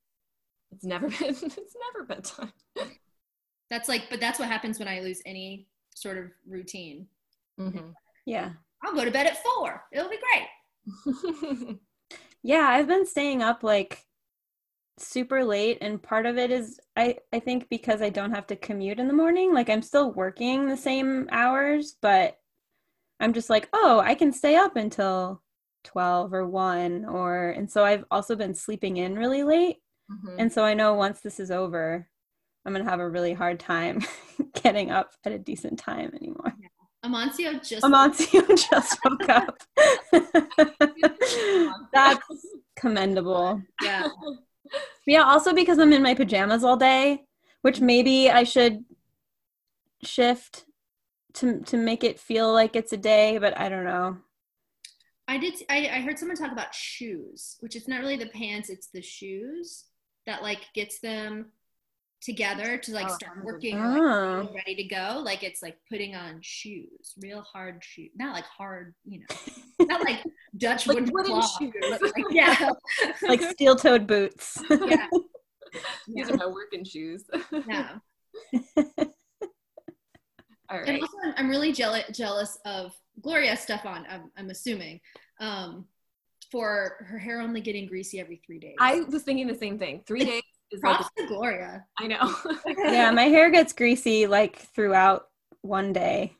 it's 0.71 0.85
never 0.85 1.07
been 1.09 1.17
it's 1.29 1.75
never 1.93 2.05
bedtime. 2.07 2.53
That's 3.69 3.89
like, 3.89 4.09
but 4.09 4.19
that's 4.19 4.39
what 4.39 4.47
happens 4.47 4.79
when 4.79 4.87
I 4.87 4.99
lose 5.01 5.21
any 5.25 5.67
sort 5.95 6.17
of 6.17 6.25
routine. 6.47 7.07
Mhm. 7.59 7.93
Yeah. 8.25 8.51
I'll 8.83 8.93
go 8.95 9.03
to 9.05 9.11
bed 9.11 9.27
at 9.27 9.43
four. 9.43 9.83
It'll 9.91 10.09
be 10.09 10.19
great. 10.19 11.79
Yeah, 12.43 12.67
I've 12.69 12.87
been 12.87 13.05
staying 13.05 13.41
up 13.43 13.63
like 13.63 14.05
super 14.99 15.43
late 15.43 15.77
and 15.81 16.01
part 16.01 16.25
of 16.25 16.37
it 16.37 16.49
is 16.51 16.79
I 16.95 17.17
I 17.33 17.39
think 17.39 17.69
because 17.69 18.01
I 18.01 18.09
don't 18.09 18.33
have 18.33 18.47
to 18.47 18.55
commute 18.55 18.99
in 18.99 19.07
the 19.07 19.13
morning, 19.13 19.53
like 19.53 19.69
I'm 19.69 19.81
still 19.81 20.11
working 20.13 20.67
the 20.67 20.77
same 20.77 21.27
hours, 21.31 21.97
but 22.01 22.37
I'm 23.19 23.33
just 23.33 23.49
like, 23.49 23.69
"Oh, 23.73 23.99
I 23.99 24.15
can 24.15 24.31
stay 24.33 24.55
up 24.55 24.75
until 24.75 25.43
12 25.83 26.33
or 26.33 26.47
1 26.47 27.05
or 27.05 27.49
and 27.51 27.69
so 27.71 27.83
I've 27.85 28.05
also 28.11 28.35
been 28.35 28.53
sleeping 28.55 28.97
in 28.97 29.15
really 29.15 29.43
late. 29.43 29.77
Mhm. 30.11 30.35
And 30.39 30.53
so 30.53 30.63
I 30.65 30.73
know 30.73 30.93
once 30.95 31.21
this 31.21 31.39
is 31.39 31.51
over, 31.51 32.09
I'm 32.67 32.73
going 32.73 32.83
to 32.83 32.91
have 32.91 32.99
a 32.99 33.09
really 33.09 33.31
hard 33.31 33.61
time 33.61 34.01
getting 34.61 34.91
up 34.91 35.13
at 35.25 35.31
a 35.31 35.39
decent 35.39 35.79
time 35.79 36.11
anymore. 36.13 36.53
Amancio 37.05 37.65
just 37.65 37.85
Amancio 37.85 38.45
just 38.69 38.99
woke 39.05 39.29
up. 39.29 39.63
That's 41.93 42.27
commendable. 42.75 43.61
yeah. 43.81 44.09
Yeah, 45.05 45.23
also 45.23 45.53
because 45.53 45.79
I'm 45.79 45.93
in 45.93 46.03
my 46.03 46.13
pajamas 46.13 46.65
all 46.65 46.75
day, 46.75 47.23
which 47.61 47.79
maybe 47.79 48.29
I 48.29 48.43
should 48.43 48.83
shift 50.03 50.65
to 51.35 51.61
to 51.61 51.77
make 51.77 52.03
it 52.03 52.19
feel 52.19 52.51
like 52.51 52.75
it's 52.75 52.91
a 52.91 52.97
day, 52.97 53.37
but 53.37 53.57
I 53.57 53.69
don't 53.69 53.85
know. 53.85 54.17
I 55.29 55.37
did. 55.37 55.53
I, 55.69 55.89
I 55.93 56.01
heard 56.01 56.19
someone 56.19 56.35
talk 56.35 56.51
about 56.51 56.75
shoes, 56.75 57.55
which 57.61 57.77
it's 57.77 57.87
not 57.87 58.01
really 58.01 58.17
the 58.17 58.27
pants; 58.27 58.69
it's 58.69 58.89
the 58.93 59.01
shoes 59.01 59.85
that 60.25 60.43
like 60.43 60.65
gets 60.75 60.99
them 60.99 61.53
together 62.27 62.77
to 62.77 62.91
like 62.91 63.07
Oh, 63.09 63.15
start 63.15 63.37
I'm 63.37 63.43
working, 63.43 63.77
with 63.77 63.85
or, 63.97 64.37
like, 64.41 64.49
Oh. 64.51 64.53
ready 64.53 64.75
to 64.75 64.83
go. 64.83 65.21
Like 65.23 65.41
it's 65.43 65.61
like 65.63 65.77
putting 65.89 66.13
on 66.15 66.39
shoes, 66.41 67.13
real 67.19 67.41
hard 67.41 67.81
shoes, 67.83 68.11
not 68.15 68.33
like 68.35 68.43
hard, 68.45 68.93
you 69.05 69.21
know, 69.21 69.85
not 69.87 70.01
like 70.03 70.23
Dutch 70.57 70.85
Like 70.87 70.95
wooden, 70.97 71.13
wooden 71.13 71.31
claw, 71.31 71.47
shoes. 71.57 71.73
but, 71.89 72.01
like, 72.01 72.25
yeah, 72.31 72.69
Like 73.23 73.41
steel-toed 73.41 74.05
boots. 74.05 74.61
yeah, 74.69 75.07
These 76.07 76.29
are 76.29 76.37
my 76.37 76.47
working 76.47 76.83
shoes. 76.83 77.23
yeah. 77.67 77.97
All 80.69 80.79
And 80.85 81.01
also, 81.01 81.17
I'm, 81.23 81.33
I'm 81.37 81.49
really 81.49 81.71
jealous 81.71 82.03
jealous 82.11 82.57
of 82.65 82.93
Gloria 83.21 83.53
Estefan. 83.53 84.03
I'm, 84.09 84.31
I'm 84.37 84.49
assuming 84.49 84.99
um, 85.39 85.85
for 86.51 87.05
her 87.07 87.17
hair 87.17 87.39
only 87.39 87.61
getting 87.61 87.87
greasy 87.87 88.19
every 88.19 88.41
three 88.45 88.59
days. 88.59 88.75
I 88.79 89.01
was 89.01 89.23
thinking 89.23 89.47
the 89.47 89.55
same 89.55 89.79
thing. 89.79 90.03
Three 90.05 90.25
days 90.25 90.43
is 90.71 90.81
like 90.83 90.97
props 90.97 91.09
to 91.17 91.27
Gloria. 91.27 91.85
I 91.99 92.07
know. 92.07 92.35
yeah, 92.77 93.11
my 93.11 93.25
hair 93.25 93.49
gets 93.51 93.73
greasy 93.73 94.27
like 94.27 94.57
throughout 94.57 95.27
one 95.61 95.93
day. 95.93 96.35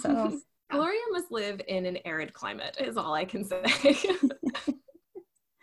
So 0.00 0.40
Gloria 0.70 1.00
must 1.10 1.30
live 1.30 1.60
in 1.68 1.86
an 1.86 1.98
arid 2.04 2.32
climate, 2.32 2.76
is 2.80 2.96
all 2.96 3.14
I 3.14 3.24
can 3.24 3.44
say. 3.44 3.62
all 4.22 4.40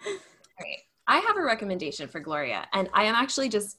right. 0.05 0.79
I 1.07 1.17
have 1.17 1.37
a 1.37 1.43
recommendation 1.43 2.07
for 2.07 2.19
Gloria, 2.19 2.67
and 2.73 2.89
I 2.93 3.05
am 3.05 3.15
actually 3.15 3.49
just, 3.49 3.77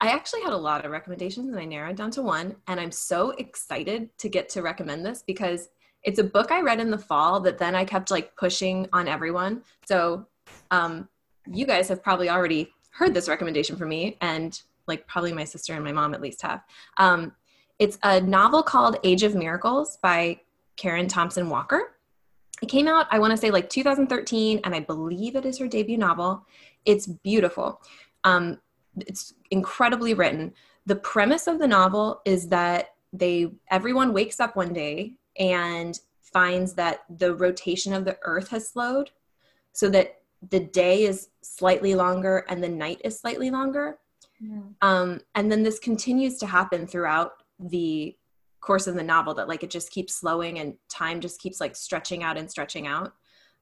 I 0.00 0.08
actually 0.08 0.40
had 0.40 0.54
a 0.54 0.56
lot 0.56 0.86
of 0.86 0.90
recommendations 0.90 1.50
and 1.50 1.58
I 1.58 1.66
narrowed 1.66 1.96
down 1.96 2.10
to 2.12 2.22
one. 2.22 2.56
And 2.68 2.80
I'm 2.80 2.90
so 2.90 3.30
excited 3.32 4.08
to 4.18 4.30
get 4.30 4.48
to 4.50 4.62
recommend 4.62 5.04
this 5.04 5.22
because 5.26 5.68
it's 6.02 6.18
a 6.18 6.24
book 6.24 6.50
I 6.50 6.62
read 6.62 6.80
in 6.80 6.90
the 6.90 6.96
fall 6.96 7.40
that 7.40 7.58
then 7.58 7.74
I 7.74 7.84
kept 7.84 8.10
like 8.10 8.34
pushing 8.36 8.88
on 8.94 9.06
everyone. 9.06 9.62
So, 9.86 10.26
um, 10.70 11.08
you 11.46 11.66
guys 11.66 11.88
have 11.88 12.02
probably 12.02 12.30
already 12.30 12.72
heard 12.90 13.14
this 13.14 13.28
recommendation 13.28 13.76
from 13.76 13.88
me, 13.88 14.16
and 14.20 14.60
like 14.86 15.06
probably 15.06 15.32
my 15.32 15.44
sister 15.44 15.74
and 15.74 15.84
my 15.84 15.92
mom 15.92 16.14
at 16.14 16.20
least 16.20 16.42
have. 16.42 16.62
Um, 16.96 17.32
it's 17.78 17.98
a 18.02 18.20
novel 18.20 18.62
called 18.62 18.98
Age 19.04 19.22
of 19.22 19.34
Miracles 19.34 19.98
by 20.02 20.40
Karen 20.76 21.08
Thompson 21.08 21.48
Walker. 21.48 21.96
It 22.62 22.66
came 22.66 22.88
out, 22.88 23.06
I 23.10 23.18
want 23.18 23.30
to 23.30 23.36
say 23.36 23.50
like 23.50 23.70
2013, 23.70 24.60
and 24.64 24.74
I 24.74 24.80
believe 24.80 25.34
it 25.34 25.46
is 25.46 25.58
her 25.58 25.68
debut 25.68 25.96
novel. 25.96 26.44
It's 26.84 27.06
beautiful. 27.06 27.80
Um, 28.24 28.58
it's 28.98 29.32
incredibly 29.50 30.14
written. 30.14 30.52
The 30.86 30.96
premise 30.96 31.46
of 31.46 31.58
the 31.58 31.66
novel 31.66 32.20
is 32.24 32.48
that 32.48 32.94
they 33.12 33.50
everyone 33.70 34.12
wakes 34.12 34.40
up 34.40 34.56
one 34.56 34.72
day 34.72 35.14
and 35.38 35.98
finds 36.22 36.74
that 36.74 37.04
the 37.18 37.34
rotation 37.34 37.92
of 37.92 38.04
the 38.04 38.18
earth 38.22 38.48
has 38.48 38.68
slowed 38.68 39.10
so 39.72 39.88
that 39.90 40.19
the 40.48 40.60
day 40.60 41.04
is 41.04 41.28
slightly 41.42 41.94
longer 41.94 42.44
and 42.48 42.62
the 42.62 42.68
night 42.68 43.00
is 43.04 43.18
slightly 43.18 43.50
longer. 43.50 43.98
Um, 44.80 45.20
and 45.34 45.52
then 45.52 45.62
this 45.62 45.78
continues 45.78 46.38
to 46.38 46.46
happen 46.46 46.86
throughout 46.86 47.32
the 47.58 48.16
course 48.60 48.86
of 48.86 48.94
the 48.94 49.02
novel 49.02 49.34
that 49.34 49.48
like 49.48 49.62
it 49.62 49.70
just 49.70 49.90
keeps 49.90 50.14
slowing 50.14 50.58
and 50.58 50.74
time 50.88 51.20
just 51.20 51.40
keeps 51.40 51.60
like 51.60 51.76
stretching 51.76 52.22
out 52.22 52.38
and 52.38 52.50
stretching 52.50 52.86
out. 52.86 53.12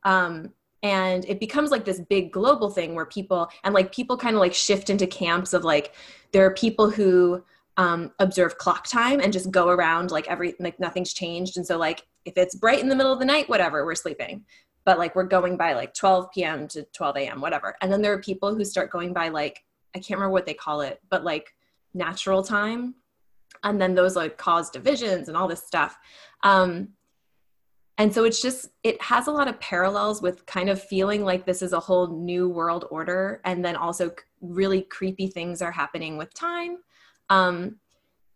Um, 0.05 0.53
and 0.83 1.25
it 1.25 1.41
becomes 1.41 1.73
like 1.73 1.85
this 1.85 2.01
big 2.01 2.33
global 2.33 2.71
thing 2.71 2.95
where 2.95 3.07
people 3.07 3.49
and 3.65 3.75
like 3.75 3.93
people 3.93 4.17
kind 4.17 4.37
of 4.37 4.41
like 4.41 4.55
shift 4.55 4.91
into 4.91 5.07
camps 5.07 5.53
of 5.53 5.65
like 5.65 5.95
there 6.33 6.45
are 6.45 6.55
people 6.55 6.89
who 6.89 7.43
um, 7.77 8.13
observe 8.19 8.59
clock 8.59 8.87
time 8.87 9.21
and 9.21 9.33
just 9.33 9.51
go 9.51 9.69
around 9.69 10.11
like 10.11 10.29
every 10.29 10.55
like 10.61 10.79
nothing's 10.79 11.13
changed. 11.13 11.57
And 11.57 11.67
so 11.67 11.77
like 11.79 12.07
if 12.25 12.37
it's 12.37 12.55
bright 12.55 12.81
in 12.81 12.89
the 12.89 12.95
middle 12.95 13.13
of 13.13 13.19
the 13.19 13.25
night 13.25 13.49
whatever 13.49 13.85
we're 13.85 13.95
sleeping 13.95 14.45
but 14.89 14.99
like 14.99 15.15
we're 15.15 15.23
going 15.25 15.55
by 15.59 15.75
like 15.75 15.93
12 15.93 16.31
p.m 16.33 16.67
to 16.67 16.83
12 16.95 17.19
a.m 17.19 17.43
whatever. 17.43 17.77
And 17.83 17.93
then 17.93 18.01
there 18.01 18.15
are 18.15 18.23
people 18.23 18.55
who 18.55 18.65
start 18.65 18.91
going 18.91 19.13
by 19.13 19.29
like 19.29 19.63
i 19.95 19.99
can't 19.99 20.19
remember 20.19 20.33
what 20.33 20.47
they 20.47 20.55
call 20.55 20.81
it 20.81 20.99
but 21.11 21.25
like 21.25 21.55
natural 21.93 22.43
time. 22.43 22.95
And 23.63 23.79
then 23.79 23.95
those 23.95 24.17
like 24.17 24.39
cause 24.39 24.71
divisions 24.71 25.29
and 25.29 25.37
all 25.37 25.47
this 25.47 25.67
stuff. 25.67 25.99
Um, 26.43 26.95
and 27.99 28.15
so 28.15 28.25
it's 28.25 28.41
just 28.41 28.69
it 28.83 29.03
has 29.03 29.27
a 29.27 29.31
lot 29.31 29.47
of 29.47 29.61
parallels 29.61 30.23
with 30.23 30.47
kind 30.47 30.71
of 30.71 30.83
feeling 30.83 31.23
like 31.23 31.45
this 31.45 31.61
is 31.61 31.75
a 31.75 31.81
whole 31.81 32.07
new 32.07 32.49
world 32.49 32.87
order. 32.91 33.43
And 33.45 33.63
then 33.63 33.77
also 33.77 34.11
really 34.41 34.81
creepy 34.83 35.27
things 35.27 35.61
are 35.61 35.73
happening 35.73 36.17
with 36.17 36.33
time. 36.33 36.79
Um, 37.29 37.77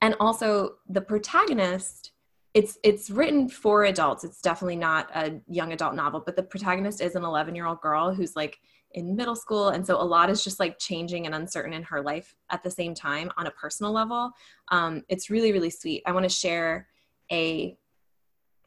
and 0.03 0.17
also 0.21 0.75
the 0.87 1.01
protagonist 1.01 2.12
it's 2.55 2.79
it's 2.83 3.09
written 3.09 3.49
for 3.49 3.85
adults. 3.85 4.25
It's 4.25 4.43
definitely 4.43 4.77
not 4.77 5.11
a 5.15 5.41
young 5.49 5.73
adult 5.73 5.95
novel 5.95 6.23
but 6.25 6.37
the 6.37 6.43
protagonist 6.43 7.01
is 7.01 7.15
an 7.15 7.25
11 7.25 7.55
year 7.55 7.67
old 7.67 7.81
girl 7.81 8.13
who's 8.13 8.37
like 8.37 8.59
in 8.93 9.17
middle 9.17 9.37
school 9.37 9.71
and 9.71 9.87
so 9.87 10.01
a 10.01 10.05
lot 10.05 10.29
is 10.29 10.45
just 10.45 10.61
like 10.61 10.79
changing 10.79 11.25
and 11.25 11.35
uncertain 11.35 11.73
in 11.73 11.83
her 11.83 12.03
life 12.03 12.37
at 12.51 12.63
the 12.63 12.71
same 12.71 12.95
time 12.95 13.31
on 13.39 13.47
a 13.47 13.51
personal 13.53 13.93
level. 13.93 14.31
Um, 14.69 15.03
it's 15.09 15.31
really 15.31 15.53
really 15.53 15.71
sweet. 15.71 16.03
I 16.07 16.13
want 16.13 16.25
to 16.25 16.29
share 16.29 16.89
a 17.31 17.77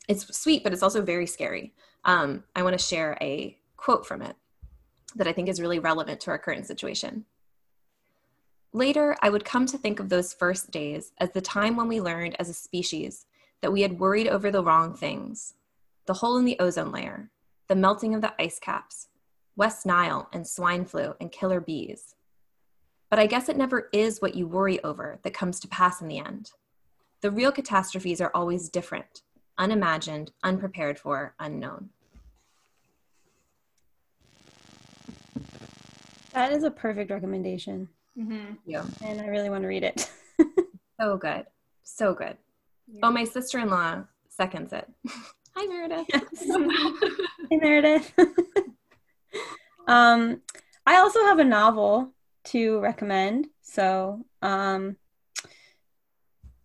it's 0.08 0.36
sweet 0.36 0.63
but 0.63 0.74
it's 0.74 0.84
also 0.84 1.02
very 1.02 1.28
scary. 1.28 1.74
Um, 2.06 2.43
i 2.56 2.63
want 2.63 2.78
to 2.78 2.84
share 2.84 3.17
a 3.21 3.58
quote 3.78 4.06
from 4.06 4.21
it 4.21 4.36
that 5.15 5.28
i 5.28 5.34
think 5.34 5.48
is 5.48 5.62
really 5.62 5.80
relevant 5.80 6.19
to 6.21 6.32
our 6.32 6.39
current 6.39 6.65
situation. 6.65 7.26
Later 8.74 9.15
i 9.21 9.30
would 9.30 9.45
come 9.45 9.67
to 9.67 9.78
think 9.78 10.00
of 10.00 10.10
those 10.10 10.34
first 10.34 10.71
days 10.71 11.12
as 11.19 11.30
the 11.32 11.41
time 11.41 11.76
when 11.76 11.88
we 11.88 12.02
learned 12.02 12.36
as 12.39 12.50
a 12.50 12.54
species 12.54 13.28
that 13.65 13.71
we 13.71 13.82
had 13.82 13.99
worried 13.99 14.28
over 14.28 14.51
the 14.51 14.63
wrong 14.63 14.93
things 14.93 15.56
the 16.06 16.13
hole 16.13 16.38
in 16.38 16.45
the 16.45 16.56
ozone 16.60 16.91
layer 16.91 17.32
the 17.67 17.75
melting 17.75 18.13
of 18.13 18.21
the 18.21 18.32
ice 18.39 18.60
caps 18.60 19.08
West 19.56 19.88
Nile 19.88 20.30
and 20.32 20.45
swine 20.45 20.86
flu 20.86 21.15
and 21.19 21.32
killer 21.32 21.60
bees. 21.60 22.13
But 23.10 23.17
I 23.17 23.25
guess 23.25 23.49
it 23.49 23.58
never 23.58 23.89
is 23.91 24.21
what 24.21 24.36
you 24.36 24.45
worry 24.47 24.84
over 24.84 25.17
that 25.23 25.34
comes 25.34 25.60
to 25.62 25.67
pass 25.67 25.99
in 25.99 26.08
the 26.10 26.19
end. 26.19 26.51
The 27.21 27.32
real 27.32 27.51
catastrophes 27.51 28.21
are 28.21 28.30
always 28.36 28.69
different, 28.69 29.21
unimagined, 29.58 30.32
unprepared 30.43 30.99
for, 30.99 31.34
unknown. 31.39 31.89
That 36.34 36.51
is 36.51 36.63
a 36.63 36.69
perfect 36.69 37.10
recommendation, 37.10 37.88
Mhm. 38.15 38.58
Yeah. 38.65 38.86
and 39.01 39.21
I 39.21 39.25
really 39.28 39.49
want 39.49 39.63
to 39.63 39.67
read 39.67 39.84
it. 39.84 40.12
So 41.01 41.17
good. 41.17 41.45
So 41.84 42.13
good. 42.13 42.38
Oh, 43.02 43.12
my 43.12 43.24
sister 43.24 43.60
in 43.60 43.69
law 43.69 44.04
seconds 44.30 44.74
it. 44.74 44.88
Hi, 45.56 45.65
Meredith. 45.67 46.08
Hey, 47.50 47.58
Meredith. 47.58 48.12
um, 49.88 50.41
I 50.86 50.98
also 50.98 51.19
have 51.26 51.39
a 51.39 51.43
novel 51.43 52.12
to 52.45 52.80
recommend. 52.80 53.48
So, 53.62 54.26
um, 54.41 54.98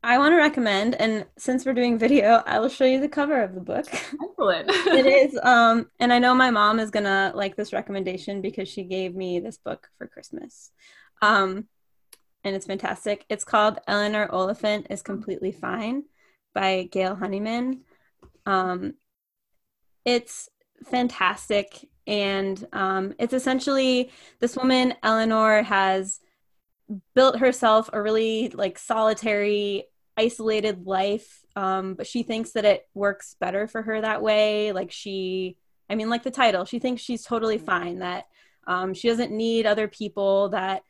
I 0.03 0.17
want 0.17 0.33
to 0.33 0.39
recommend, 0.39 0.95
and 0.95 1.27
since 1.37 1.67
we're 1.67 1.75
doing 1.75 1.99
video, 1.99 2.43
I 2.47 2.59
will 2.59 2.71
show 2.71 2.87
you 2.87 2.99
the 2.99 3.09
cover 3.09 3.43
of 3.43 3.55
the 3.55 3.61
book. 3.61 3.87
Excellent. 3.91 4.71
it 4.71 5.05
is, 5.05 5.39
um, 5.43 5.91
and 6.01 6.11
I 6.11 6.19
know 6.19 6.35
my 6.35 6.51
mom 6.51 6.81
is 6.81 6.91
gonna 6.91 7.33
like 7.35 7.55
this 7.55 7.75
recommendation 7.75 8.41
because 8.41 8.67
she 8.67 8.85
gave 8.85 9.15
me 9.15 9.41
this 9.41 9.59
book 9.59 9.89
for 9.99 10.07
Christmas. 10.07 10.71
Um, 11.21 11.67
and 12.44 12.57
it's 12.57 12.66
fantastic. 12.66 13.26
It's 13.29 13.44
called 13.44 13.79
Eleanor 13.87 14.31
Oliphant 14.31 14.87
is 14.90 15.03
Completely 15.03 15.53
Fine 15.53 16.05
by 16.55 16.88
Gail 16.90 17.14
Honeyman. 17.14 17.83
Um, 18.46 18.94
it's 20.05 20.48
fantastic 20.85 21.88
and 22.07 22.66
um, 22.72 23.14
it's 23.18 23.35
essentially 23.35 24.11
this 24.40 24.57
woman 24.57 24.94
eleanor 25.03 25.62
has 25.62 26.20
built 27.14 27.38
herself 27.38 27.90
a 27.92 28.00
really 28.00 28.48
like 28.48 28.79
solitary 28.79 29.85
isolated 30.16 30.87
life 30.87 31.44
um, 31.57 31.94
but 31.94 32.07
she 32.07 32.22
thinks 32.22 32.53
that 32.53 32.64
it 32.64 32.88
works 32.94 33.37
better 33.40 33.66
for 33.66 33.83
her 33.83 34.00
that 34.00 34.22
way 34.22 34.72
like 34.72 34.90
she 34.90 35.57
i 35.88 35.94
mean 35.94 36.11
like 36.11 36.22
the 36.22 36.31
title 36.31 36.64
she 36.64 36.79
thinks 36.79 37.03
she's 37.03 37.24
totally 37.24 37.59
fine 37.59 38.00
that 38.00 38.24
um, 38.66 38.94
she 38.94 39.09
doesn't 39.09 39.33
need 39.33 39.66
other 39.66 39.88
people 39.88 40.50
that 40.50 40.83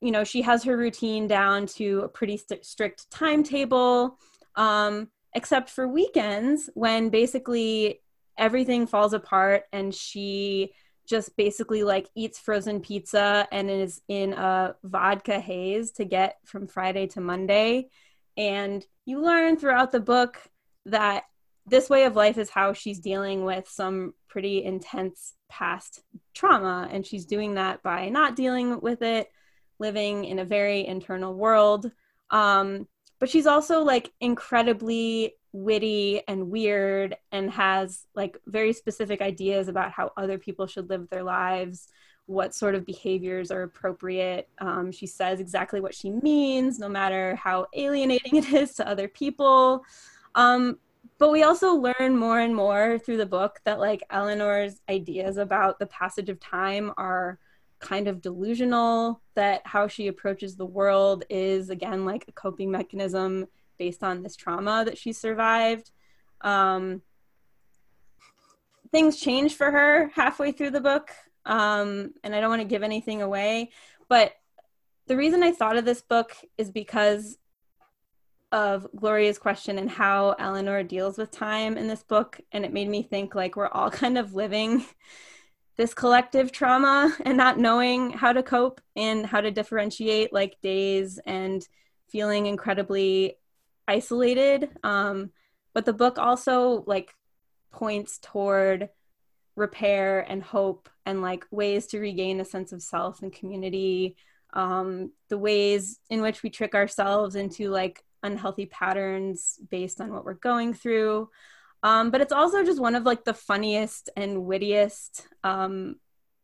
you 0.00 0.10
know 0.10 0.24
she 0.24 0.42
has 0.42 0.64
her 0.64 0.76
routine 0.76 1.26
down 1.26 1.66
to 1.66 2.00
a 2.00 2.08
pretty 2.08 2.36
st- 2.36 2.64
strict 2.64 3.10
timetable 3.10 4.18
um, 4.56 5.08
except 5.34 5.70
for 5.70 5.86
weekends 5.86 6.70
when 6.74 7.08
basically 7.08 8.00
everything 8.38 8.86
falls 8.86 9.12
apart 9.12 9.64
and 9.72 9.94
she 9.94 10.72
just 11.06 11.36
basically 11.36 11.82
like 11.84 12.08
eats 12.14 12.38
frozen 12.38 12.80
pizza 12.80 13.46
and 13.52 13.70
is 13.70 14.00
in 14.08 14.32
a 14.32 14.74
vodka 14.82 15.38
haze 15.38 15.92
to 15.92 16.04
get 16.04 16.38
from 16.44 16.66
Friday 16.66 17.06
to 17.06 17.20
Monday. 17.20 17.88
And 18.36 18.84
you 19.04 19.22
learn 19.22 19.56
throughout 19.56 19.92
the 19.92 20.00
book 20.00 20.38
that 20.86 21.24
this 21.66 21.88
way 21.88 22.04
of 22.04 22.16
life 22.16 22.38
is 22.38 22.50
how 22.50 22.72
she's 22.72 22.98
dealing 22.98 23.44
with 23.44 23.68
some 23.68 24.14
pretty 24.28 24.64
intense 24.64 25.34
past 25.48 26.02
trauma. 26.34 26.88
And 26.90 27.06
she's 27.06 27.24
doing 27.24 27.54
that 27.54 27.82
by 27.82 28.08
not 28.08 28.36
dealing 28.36 28.80
with 28.80 29.02
it, 29.02 29.30
living 29.78 30.24
in 30.24 30.38
a 30.38 30.44
very 30.44 30.86
internal 30.86 31.34
world. 31.34 31.90
Um, 32.30 32.86
but 33.18 33.30
she's 33.30 33.46
also 33.46 33.82
like 33.82 34.12
incredibly 34.20 35.34
witty 35.52 36.22
and 36.28 36.50
weird 36.50 37.16
and 37.32 37.50
has 37.50 38.06
like 38.14 38.38
very 38.46 38.72
specific 38.72 39.22
ideas 39.22 39.68
about 39.68 39.90
how 39.90 40.12
other 40.16 40.38
people 40.38 40.66
should 40.66 40.90
live 40.90 41.08
their 41.08 41.22
lives 41.22 41.88
what 42.26 42.54
sort 42.54 42.74
of 42.74 42.84
behaviors 42.84 43.50
are 43.50 43.62
appropriate 43.62 44.48
um, 44.58 44.92
she 44.92 45.06
says 45.06 45.40
exactly 45.40 45.80
what 45.80 45.94
she 45.94 46.10
means 46.10 46.78
no 46.78 46.88
matter 46.88 47.34
how 47.36 47.66
alienating 47.72 48.36
it 48.36 48.52
is 48.52 48.74
to 48.74 48.86
other 48.86 49.08
people 49.08 49.82
um, 50.34 50.78
but 51.18 51.32
we 51.32 51.42
also 51.42 51.72
learn 51.74 52.16
more 52.16 52.40
and 52.40 52.54
more 52.54 52.98
through 52.98 53.16
the 53.16 53.24
book 53.24 53.60
that 53.64 53.78
like 53.78 54.02
eleanor's 54.10 54.82
ideas 54.90 55.38
about 55.38 55.78
the 55.78 55.86
passage 55.86 56.28
of 56.28 56.38
time 56.38 56.92
are 56.98 57.38
kind 57.78 58.08
of 58.08 58.22
delusional 58.22 59.20
that 59.34 59.62
how 59.64 59.86
she 59.86 60.08
approaches 60.08 60.56
the 60.56 60.66
world 60.66 61.24
is 61.28 61.70
again 61.70 62.04
like 62.04 62.24
a 62.28 62.32
coping 62.32 62.70
mechanism 62.70 63.46
based 63.78 64.02
on 64.02 64.22
this 64.22 64.36
trauma 64.36 64.84
that 64.84 64.98
she 64.98 65.12
survived. 65.12 65.90
Um, 66.40 67.02
things 68.90 69.20
change 69.20 69.54
for 69.54 69.70
her 69.70 70.10
halfway 70.14 70.52
through 70.52 70.70
the 70.70 70.80
book, 70.80 71.10
um, 71.44 72.14
and 72.24 72.34
I 72.34 72.40
don't 72.40 72.50
want 72.50 72.62
to 72.62 72.68
give 72.68 72.82
anything 72.82 73.22
away. 73.22 73.70
But 74.08 74.32
the 75.06 75.16
reason 75.16 75.42
I 75.42 75.52
thought 75.52 75.76
of 75.76 75.84
this 75.84 76.02
book 76.02 76.32
is 76.56 76.70
because 76.70 77.38
of 78.52 78.86
Gloria's 78.96 79.38
question 79.38 79.78
and 79.78 79.90
how 79.90 80.34
Eleanor 80.38 80.82
deals 80.82 81.18
with 81.18 81.30
time 81.30 81.76
in 81.76 81.88
this 81.88 82.02
book, 82.02 82.40
and 82.52 82.64
it 82.64 82.72
made 82.72 82.88
me 82.88 83.02
think 83.02 83.34
like 83.34 83.56
we're 83.56 83.68
all 83.68 83.90
kind 84.02 84.16
of 84.18 84.34
living 84.34 84.84
this 85.76 85.92
collective 85.92 86.52
trauma 86.52 87.14
and 87.24 87.36
not 87.36 87.58
knowing 87.58 88.10
how 88.10 88.32
to 88.32 88.42
cope 88.42 88.80
and 88.94 89.26
how 89.26 89.40
to 89.40 89.50
differentiate 89.50 90.32
like 90.32 90.60
days 90.62 91.18
and 91.26 91.66
feeling 92.08 92.46
incredibly 92.46 93.36
isolated. 93.86 94.70
Um, 94.82 95.30
but 95.74 95.84
the 95.84 95.92
book 95.92 96.18
also 96.18 96.82
like 96.86 97.14
points 97.72 98.18
toward 98.18 98.88
repair 99.54 100.20
and 100.20 100.42
hope 100.42 100.88
and 101.04 101.22
like 101.22 101.46
ways 101.50 101.86
to 101.88 101.98
regain 101.98 102.40
a 102.40 102.44
sense 102.44 102.72
of 102.72 102.82
self 102.82 103.22
and 103.22 103.32
community. 103.32 104.16
Um, 104.52 105.12
the 105.28 105.38
ways 105.38 105.98
in 106.08 106.22
which 106.22 106.42
we 106.42 106.48
trick 106.48 106.74
ourselves 106.74 107.36
into 107.36 107.68
like 107.68 108.02
unhealthy 108.22 108.66
patterns 108.66 109.58
based 109.70 110.00
on 110.00 110.12
what 110.12 110.24
we're 110.24 110.34
going 110.34 110.72
through 110.72 111.28
um, 111.82 112.10
but 112.10 112.20
it's 112.20 112.32
also 112.32 112.64
just 112.64 112.80
one 112.80 112.94
of 112.94 113.04
like 113.04 113.24
the 113.24 113.34
funniest 113.34 114.10
and 114.16 114.44
wittiest 114.44 115.28
um, 115.44 115.96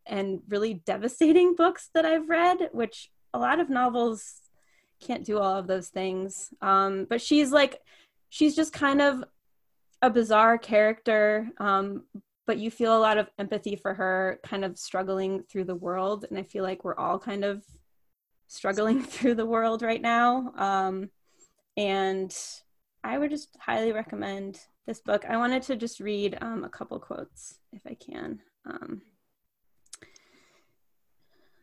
and 0.07 0.41
really 0.49 0.75
devastating 0.75 1.55
books 1.55 1.91
that 1.95 2.05
i've 2.05 2.29
read 2.29 2.59
which 2.73 3.11
a 3.35 3.39
lot 3.39 3.61
of 3.61 3.71
novels 3.71 4.43
can't 5.03 5.25
do 5.25 5.39
all 5.39 5.57
of 5.57 5.67
those 5.67 5.89
things. 5.89 6.53
Um, 6.61 7.07
but 7.09 7.21
she's 7.21 7.53
like, 7.53 7.81
she's 8.31 8.57
just 8.57 8.73
kind 8.73 9.03
of 9.03 9.25
a 10.01 10.11
bizarre 10.11 10.59
character, 10.59 11.49
um, 11.59 12.05
but 12.47 12.59
you 12.59 12.71
feel 12.71 12.97
a 12.97 12.99
lot 12.99 13.19
of 13.19 13.29
empathy 13.39 13.77
for 13.77 13.95
her 13.95 14.41
kind 14.43 14.65
of 14.65 14.79
struggling 14.79 15.43
through 15.43 15.65
the 15.65 15.75
world. 15.75 16.25
And 16.29 16.39
I 16.39 16.43
feel 16.43 16.65
like 16.65 16.85
we're 16.85 16.97
all 16.97 17.19
kind 17.19 17.45
of 17.45 17.63
struggling 18.47 19.03
through 19.03 19.35
the 19.35 19.47
world 19.47 19.83
right 19.83 20.01
now. 20.01 20.53
Um, 20.57 21.11
and 21.77 22.35
I 23.05 23.19
would 23.19 23.31
just 23.31 23.49
highly 23.59 23.93
recommend 23.93 24.61
this 24.87 25.01
book. 25.01 25.25
I 25.29 25.37
wanted 25.37 25.63
to 25.65 25.77
just 25.77 26.01
read 26.01 26.39
um, 26.41 26.65
a 26.65 26.69
couple 26.69 26.99
quotes 26.99 27.59
if 27.73 27.83
I 27.87 27.95
can. 27.95 28.41
Um, 28.67 29.03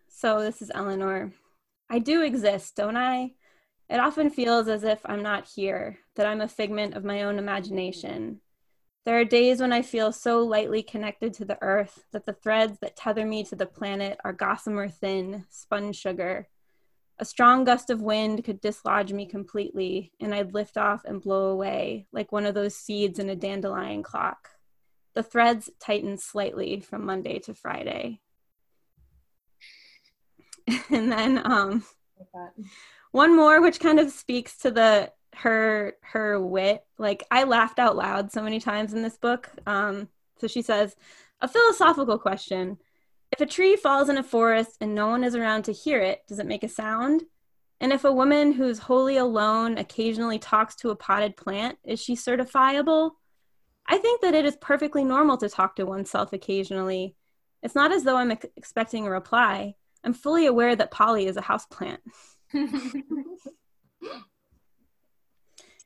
so 0.08 0.41
this 0.41 0.62
is 0.62 0.71
Eleanor. 0.73 1.34
I 1.89 1.99
do 1.99 2.21
exist, 2.23 2.75
don't 2.75 2.97
I? 2.97 3.34
It 3.89 3.99
often 3.99 4.29
feels 4.29 4.67
as 4.67 4.84
if 4.84 4.99
I'm 5.05 5.23
not 5.23 5.47
here, 5.47 5.97
that 6.15 6.27
I'm 6.27 6.41
a 6.41 6.47
figment 6.47 6.93
of 6.93 7.03
my 7.03 7.23
own 7.23 7.39
imagination. 7.39 8.41
There 9.05 9.19
are 9.19 9.25
days 9.25 9.60
when 9.60 9.73
I 9.73 9.82
feel 9.82 10.12
so 10.12 10.41
lightly 10.41 10.84
connected 10.84 11.34
to 11.36 11.45
the 11.45 11.58
earth 11.62 12.05
that 12.12 12.25
the 12.25 12.34
threads 12.34 12.77
that 12.79 12.95
tether 12.95 13.25
me 13.25 13.43
to 13.45 13.55
the 13.55 13.65
planet 13.65 14.19
are 14.23 14.34
gossamer 14.34 14.89
thin, 14.89 15.45
spun 15.49 15.93
sugar. 15.93 16.47
A 17.21 17.25
strong 17.25 17.65
gust 17.65 17.89
of 17.89 18.01
wind 18.01 18.45
could 18.45 18.62
dislodge 18.62 19.12
me 19.12 19.25
completely, 19.25 20.13
and 20.21 20.34
I'd 20.34 20.53
lift 20.53 20.77
off 20.77 21.03
and 21.03 21.21
blow 21.21 21.49
away 21.49 22.08
like 22.13 22.32
one 22.32 22.45
of 22.45 22.55
those 22.55 22.75
seeds 22.75 23.19
in 23.19 23.29
a 23.29 23.36
dandelion 23.36 24.03
clock. 24.03 24.49
The 25.15 25.23
threads 25.23 25.69
tighten 25.79 26.17
slightly 26.17 26.79
from 26.79 27.05
Monday 27.05 27.39
to 27.39 27.53
Friday. 27.53 28.21
and 30.89 31.12
then 31.12 31.41
um, 31.43 31.84
one 33.12 33.36
more, 33.36 33.62
which 33.62 33.82
kind 33.82 33.99
of 33.99 34.12
speaks 34.12 34.58
to 34.60 34.71
the 34.71 35.12
her 35.36 35.95
her 36.01 36.39
wit. 36.39 36.86
Like 36.97 37.25
I 37.29 37.43
laughed 37.43 37.79
out 37.79 37.97
loud 37.97 38.32
so 38.32 38.41
many 38.41 38.62
times 38.62 38.93
in 38.93 39.01
this 39.01 39.17
book. 39.17 39.49
Um, 39.67 40.08
so 40.38 40.47
she 40.47 40.62
says, 40.62 40.95
a 41.41 41.49
philosophical 41.49 42.17
question: 42.17 42.77
If 43.32 43.42
a 43.42 43.46
tree 43.46 43.76
falls 43.76 44.10
in 44.10 44.18
a 44.18 44.24
forest 44.24 44.78
and 44.82 44.96
no 44.96 45.08
one 45.08 45.24
is 45.24 45.36
around 45.36 45.63
to 45.63 45.74
hear 45.74 46.02
it, 46.02 46.24
does 46.28 46.39
it 46.39 46.48
make 46.48 46.63
a 46.63 46.68
sound? 46.68 47.24
And 47.82 47.94
if 47.94 48.04
a 48.04 48.12
woman 48.12 48.52
who's 48.52 48.80
wholly 48.80 49.18
alone 49.18 49.78
occasionally 49.78 50.39
talks 50.39 50.76
to 50.78 50.89
a 50.89 50.96
potted 50.96 51.38
plant, 51.38 51.78
is 51.84 52.02
she 52.02 52.15
certifiable? 52.15 53.12
I 53.88 53.98
think 53.98 54.22
that 54.22 54.36
it 54.36 54.46
is 54.46 54.58
perfectly 54.58 55.04
normal 55.04 55.38
to 55.38 55.50
talk 55.50 55.76
to 55.76 55.86
oneself 55.86 56.34
occasionally. 56.34 57.15
It's 57.63 57.76
not 57.76 57.92
as 57.92 58.04
though 58.04 58.18
I'm 58.18 58.32
ex- 58.32 58.46
expecting 58.56 59.08
a 59.08 59.12
reply. 59.12 59.76
I'm 60.04 60.13
fully 60.13 60.46
aware 60.46 60.76
that 60.76 60.92
Polly 60.92 61.28
is 61.28 61.38
a 61.38 61.42
houseplant. 61.42 62.00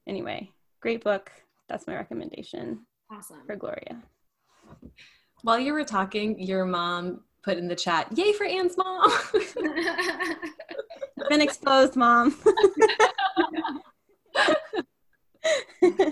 anyway, 0.08 0.52
great 0.82 1.04
book. 1.04 1.32
That's 1.70 1.88
my 1.88 1.96
recommendation 1.96 2.86
awesome. 3.12 3.42
for 3.46 3.56
Gloria. 3.56 4.02
While 5.42 5.60
you 5.60 5.74
were 5.74 5.84
talking, 5.84 6.40
your 6.40 6.66
mom 6.66 7.22
put 7.44 7.58
in 7.58 7.68
the 7.68 7.76
chat, 7.76 8.08
"Yay 8.18 8.34
for 8.34 8.46
Anne's 8.46 8.78
mom!" 8.78 9.12
Been 11.30 11.42
exposed, 11.42 11.96
mom. 11.96 12.36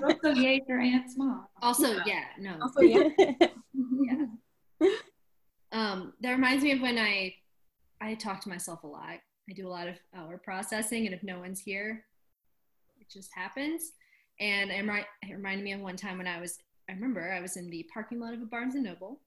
Also, 0.03 0.31
yay 0.33 0.61
for 0.67 0.77
Aunt's 0.79 1.17
mom. 1.17 1.47
also, 1.61 1.97
yeah, 2.05 2.25
no. 2.37 2.57
also, 2.61 2.81
Oh, 2.81 2.85
yeah. 4.81 4.89
Um, 5.71 6.13
that 6.21 6.31
reminds 6.31 6.63
me 6.63 6.73
of 6.73 6.81
when 6.81 6.97
I 6.97 7.33
I 8.01 8.15
talk 8.15 8.41
to 8.41 8.49
myself 8.49 8.83
a 8.83 8.87
lot. 8.87 9.19
I 9.49 9.53
do 9.55 9.67
a 9.67 9.69
lot 9.69 9.87
of 9.87 9.95
outward 10.15 10.43
processing, 10.43 11.05
and 11.05 11.15
if 11.15 11.23
no 11.23 11.39
one's 11.39 11.59
here, 11.61 12.03
it 12.99 13.07
just 13.09 13.29
happens. 13.33 13.91
And 14.39 14.71
it, 14.71 14.85
remi- 14.85 15.05
it 15.23 15.33
reminded 15.33 15.63
me 15.63 15.71
of 15.73 15.81
one 15.81 15.95
time 15.95 16.17
when 16.17 16.27
I 16.27 16.39
was, 16.41 16.57
I 16.89 16.93
remember 16.93 17.31
I 17.31 17.39
was 17.41 17.57
in 17.57 17.69
the 17.69 17.85
parking 17.93 18.19
lot 18.19 18.33
of 18.33 18.41
a 18.41 18.45
Barnes 18.45 18.75
and 18.75 18.83
Noble, 18.83 19.21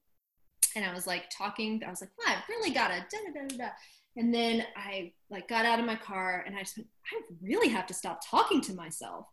and 0.75 0.85
I 0.85 0.93
was 0.93 1.07
like 1.07 1.25
talking. 1.35 1.81
I 1.85 1.89
was 1.89 2.01
like, 2.01 2.11
"Well, 2.17 2.27
I've 2.35 2.47
really 2.49 2.71
got 2.71 2.89
to 2.89 2.95
da 2.95 3.17
da 3.25 3.41
da 3.41 3.47
da." 3.47 3.57
da." 3.57 3.69
And 4.17 4.33
then 4.33 4.65
I 4.77 5.11
like 5.29 5.49
got 5.49 5.65
out 5.65 5.79
of 5.79 5.85
my 5.85 5.95
car, 5.95 6.43
and 6.45 6.55
I 6.55 6.59
just 6.59 6.77
went, 6.77 6.87
"I 7.11 7.21
really 7.41 7.69
have 7.69 7.85
to 7.87 7.93
stop 7.93 8.19
talking 8.25 8.61
to 8.61 8.73
myself." 8.73 9.27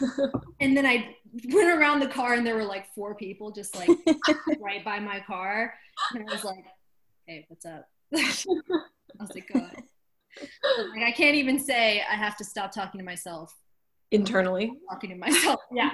and 0.60 0.76
then 0.76 0.86
I 0.86 1.16
went 1.52 1.78
around 1.78 2.00
the 2.00 2.08
car, 2.08 2.34
and 2.34 2.46
there 2.46 2.56
were 2.56 2.64
like 2.64 2.92
four 2.94 3.14
people 3.14 3.50
just 3.50 3.74
like 3.76 3.88
right 4.60 4.84
by 4.84 4.98
my 4.98 5.20
car, 5.20 5.74
and 6.14 6.28
I 6.28 6.32
was 6.32 6.44
like, 6.44 6.64
"Hey, 7.26 7.46
what's 7.48 7.64
up?" 7.64 7.88
I 8.14 8.18
was 9.20 9.34
like, 9.34 9.48
"God." 9.52 9.82
Like 10.90 11.02
I 11.02 11.12
can't 11.12 11.34
even 11.34 11.58
say 11.58 12.02
I 12.02 12.14
have 12.14 12.36
to 12.36 12.44
stop 12.44 12.70
talking 12.70 12.98
to 12.98 13.04
myself. 13.04 13.54
Internally. 14.10 14.70
Talking 14.90 15.10
to 15.10 15.16
myself. 15.16 15.60
Yeah. 15.72 15.90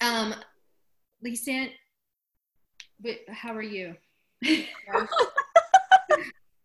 Um, 0.00 0.34
Lisanne, 1.24 1.70
but 3.00 3.18
how 3.28 3.54
are 3.54 3.62
you? 3.62 3.96
how 4.44 5.06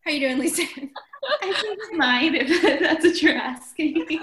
are 0.05 0.11
you 0.11 0.19
doing, 0.19 0.39
Lisa? 0.39 0.63
I 0.63 1.53
think 1.53 1.79
I 1.93 1.95
might, 1.95 2.35
if 2.35 2.61
that's 2.79 3.05
what 3.05 3.21
you're 3.21 3.35
asking. 3.35 4.21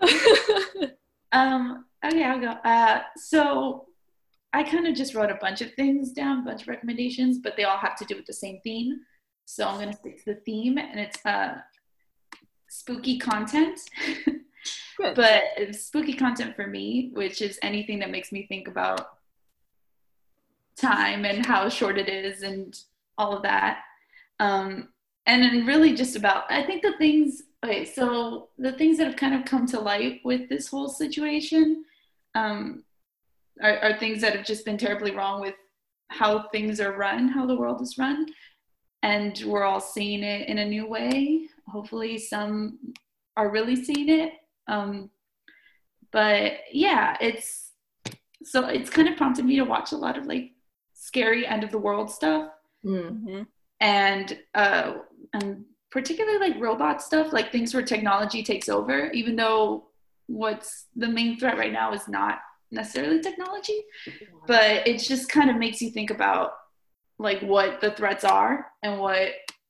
um, 1.32 1.84
okay, 2.04 2.24
I'll 2.24 2.40
go. 2.40 2.48
Uh, 2.48 3.02
so 3.16 3.86
I 4.52 4.62
kind 4.62 4.86
of 4.86 4.94
just 4.94 5.14
wrote 5.14 5.30
a 5.30 5.38
bunch 5.40 5.60
of 5.60 5.72
things 5.74 6.12
down, 6.12 6.40
a 6.40 6.42
bunch 6.42 6.62
of 6.62 6.68
recommendations, 6.68 7.38
but 7.38 7.56
they 7.56 7.64
all 7.64 7.78
have 7.78 7.96
to 7.96 8.04
do 8.04 8.16
with 8.16 8.26
the 8.26 8.32
same 8.32 8.60
theme. 8.64 9.00
So 9.44 9.66
I'm 9.66 9.76
going 9.76 9.90
to 9.90 9.96
stick 9.96 10.24
to 10.24 10.34
the 10.34 10.40
theme, 10.40 10.78
and 10.78 11.00
it's 11.00 11.24
uh, 11.26 11.56
spooky 12.68 13.18
content. 13.18 13.80
But 15.14 15.42
spooky 15.72 16.12
content 16.14 16.56
for 16.56 16.66
me, 16.66 17.10
which 17.14 17.40
is 17.40 17.58
anything 17.62 17.98
that 18.00 18.10
makes 18.10 18.32
me 18.32 18.46
think 18.46 18.68
about 18.68 19.08
time 20.80 21.24
and 21.24 21.44
how 21.44 21.68
short 21.68 21.98
it 21.98 22.08
is 22.08 22.42
and 22.42 22.78
all 23.18 23.36
of 23.36 23.42
that. 23.42 23.80
Um, 24.38 24.88
and 25.26 25.42
then 25.42 25.66
really 25.66 25.94
just 25.94 26.16
about, 26.16 26.50
I 26.50 26.62
think 26.62 26.82
the 26.82 26.96
things, 26.98 27.42
okay, 27.64 27.84
so 27.84 28.48
the 28.58 28.72
things 28.72 28.98
that 28.98 29.06
have 29.06 29.16
kind 29.16 29.34
of 29.34 29.44
come 29.44 29.66
to 29.66 29.80
light 29.80 30.20
with 30.24 30.48
this 30.48 30.68
whole 30.68 30.88
situation 30.88 31.84
um, 32.34 32.82
are, 33.62 33.78
are 33.78 33.98
things 33.98 34.22
that 34.22 34.34
have 34.34 34.46
just 34.46 34.64
been 34.64 34.78
terribly 34.78 35.10
wrong 35.10 35.40
with 35.40 35.54
how 36.08 36.48
things 36.48 36.80
are 36.80 36.96
run, 36.96 37.28
how 37.28 37.46
the 37.46 37.56
world 37.56 37.80
is 37.82 37.98
run. 37.98 38.26
And 39.02 39.40
we're 39.46 39.64
all 39.64 39.80
seeing 39.80 40.22
it 40.22 40.48
in 40.48 40.58
a 40.58 40.66
new 40.66 40.86
way. 40.86 41.48
Hopefully, 41.68 42.18
some 42.18 42.78
are 43.36 43.50
really 43.50 43.76
seeing 43.76 44.08
it. 44.08 44.32
Um, 44.66 45.10
but 46.12 46.52
yeah, 46.72 47.16
it's 47.20 47.70
so 48.42 48.66
it's 48.66 48.90
kind 48.90 49.08
of 49.08 49.16
prompted 49.16 49.44
me 49.44 49.56
to 49.56 49.64
watch 49.64 49.92
a 49.92 49.96
lot 49.96 50.18
of 50.18 50.26
like 50.26 50.52
scary 51.10 51.44
end 51.46 51.64
of 51.64 51.70
the 51.72 51.78
world 51.86 52.08
stuff 52.10 52.44
Mm. 52.84 53.24
Mhm. 53.26 53.46
and 53.80 54.38
uh 54.54 54.88
and 55.34 55.64
particularly 55.90 56.38
like 56.38 56.58
robot 56.68 57.02
stuff 57.02 57.26
like 57.36 57.50
things 57.52 57.74
where 57.74 57.82
technology 57.82 58.42
takes 58.42 58.68
over 58.76 59.10
even 59.20 59.34
though 59.36 59.62
what's 60.28 60.86
the 61.02 61.08
main 61.18 61.38
threat 61.38 61.58
right 61.58 61.72
now 61.80 61.92
is 61.92 62.06
not 62.08 62.38
necessarily 62.70 63.20
technology 63.20 63.78
but 64.46 64.86
it 64.90 64.96
just 65.10 65.28
kind 65.36 65.50
of 65.50 65.56
makes 65.56 65.82
you 65.82 65.90
think 65.90 66.10
about 66.10 66.52
like 67.18 67.40
what 67.42 67.80
the 67.82 67.90
threats 67.98 68.24
are 68.24 68.54
and 68.84 68.98
what 68.98 69.28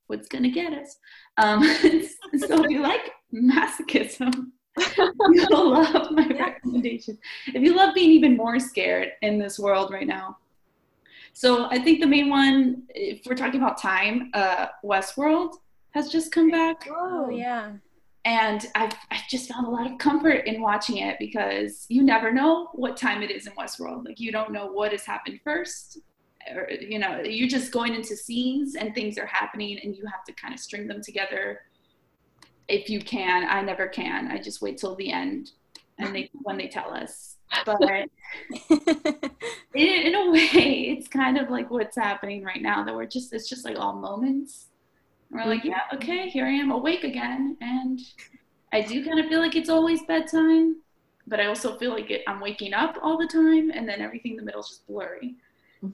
what's 0.08 0.28
gonna 0.28 0.50
get 0.60 0.72
us 0.82 0.90
um 1.38 1.62
so 2.46 2.64
if 2.64 2.70
you 2.70 2.80
like 2.92 3.10
masochism 3.34 4.32
you'll 5.32 5.70
love 5.70 6.12
my 6.12 6.28
recommendation 6.46 7.18
if 7.56 7.60
you 7.64 7.74
love 7.74 7.92
being 7.94 8.10
even 8.18 8.36
more 8.36 8.60
scared 8.60 9.08
in 9.22 9.36
this 9.38 9.58
world 9.58 9.90
right 9.92 10.06
now 10.06 10.36
so 11.32 11.66
I 11.70 11.78
think 11.78 12.00
the 12.00 12.06
main 12.06 12.28
one, 12.28 12.82
if 12.90 13.22
we're 13.26 13.34
talking 13.34 13.60
about 13.60 13.78
time, 13.80 14.30
uh, 14.34 14.66
Westworld 14.84 15.54
has 15.92 16.08
just 16.10 16.32
come 16.32 16.50
back, 16.50 16.86
Oh 16.90 17.30
yeah. 17.30 17.72
and 18.24 18.66
I've 18.74 18.92
I've 19.10 19.26
just 19.28 19.48
found 19.50 19.66
a 19.66 19.70
lot 19.70 19.90
of 19.90 19.98
comfort 19.98 20.46
in 20.46 20.60
watching 20.60 20.98
it 20.98 21.16
because 21.18 21.86
you 21.88 22.02
never 22.02 22.30
know 22.32 22.68
what 22.74 22.96
time 22.96 23.22
it 23.22 23.30
is 23.30 23.46
in 23.46 23.52
Westworld. 23.54 24.04
Like 24.04 24.20
you 24.20 24.30
don't 24.32 24.52
know 24.52 24.66
what 24.66 24.92
has 24.92 25.04
happened 25.04 25.40
first, 25.42 25.98
or 26.54 26.68
you 26.70 26.98
know 26.98 27.20
you're 27.22 27.48
just 27.48 27.72
going 27.72 27.94
into 27.94 28.14
scenes 28.16 28.74
and 28.76 28.94
things 28.94 29.18
are 29.18 29.26
happening, 29.26 29.78
and 29.82 29.96
you 29.96 30.04
have 30.06 30.24
to 30.24 30.32
kind 30.34 30.52
of 30.54 30.60
string 30.60 30.86
them 30.86 31.02
together. 31.02 31.62
If 32.68 32.88
you 32.88 33.00
can, 33.00 33.48
I 33.48 33.62
never 33.62 33.88
can. 33.88 34.30
I 34.30 34.38
just 34.38 34.62
wait 34.62 34.78
till 34.78 34.94
the 34.94 35.10
end, 35.10 35.52
and 35.98 36.14
they 36.14 36.30
when 36.42 36.56
they 36.58 36.68
tell 36.68 36.92
us. 36.92 37.36
But 37.66 37.80
in, 39.74 39.86
in 39.86 40.14
a 40.14 40.30
way, 40.30 40.96
it's 40.96 41.08
kind 41.08 41.38
of 41.38 41.50
like 41.50 41.70
what's 41.70 41.96
happening 41.96 42.44
right 42.44 42.62
now. 42.62 42.84
That 42.84 42.94
we're 42.94 43.06
just 43.06 43.32
it's 43.32 43.48
just 43.48 43.64
like 43.64 43.78
all 43.78 43.94
moments. 43.94 44.66
We're 45.30 45.46
like, 45.46 45.64
yeah, 45.64 45.82
okay, 45.94 46.28
here 46.28 46.44
I 46.44 46.50
am 46.50 46.72
awake 46.72 47.04
again, 47.04 47.56
and 47.60 48.00
I 48.72 48.80
do 48.80 49.04
kind 49.04 49.20
of 49.20 49.26
feel 49.26 49.40
like 49.40 49.54
it's 49.54 49.68
always 49.68 50.02
bedtime, 50.02 50.76
but 51.26 51.38
I 51.40 51.46
also 51.46 51.76
feel 51.78 51.92
like 51.92 52.10
it, 52.10 52.22
I'm 52.26 52.40
waking 52.40 52.74
up 52.74 52.96
all 53.02 53.16
the 53.16 53.28
time, 53.28 53.70
and 53.70 53.88
then 53.88 54.00
everything 54.00 54.32
in 54.32 54.36
the 54.38 54.42
middle 54.42 54.60
is 54.60 54.68
just 54.68 54.86
blurry. 54.86 55.36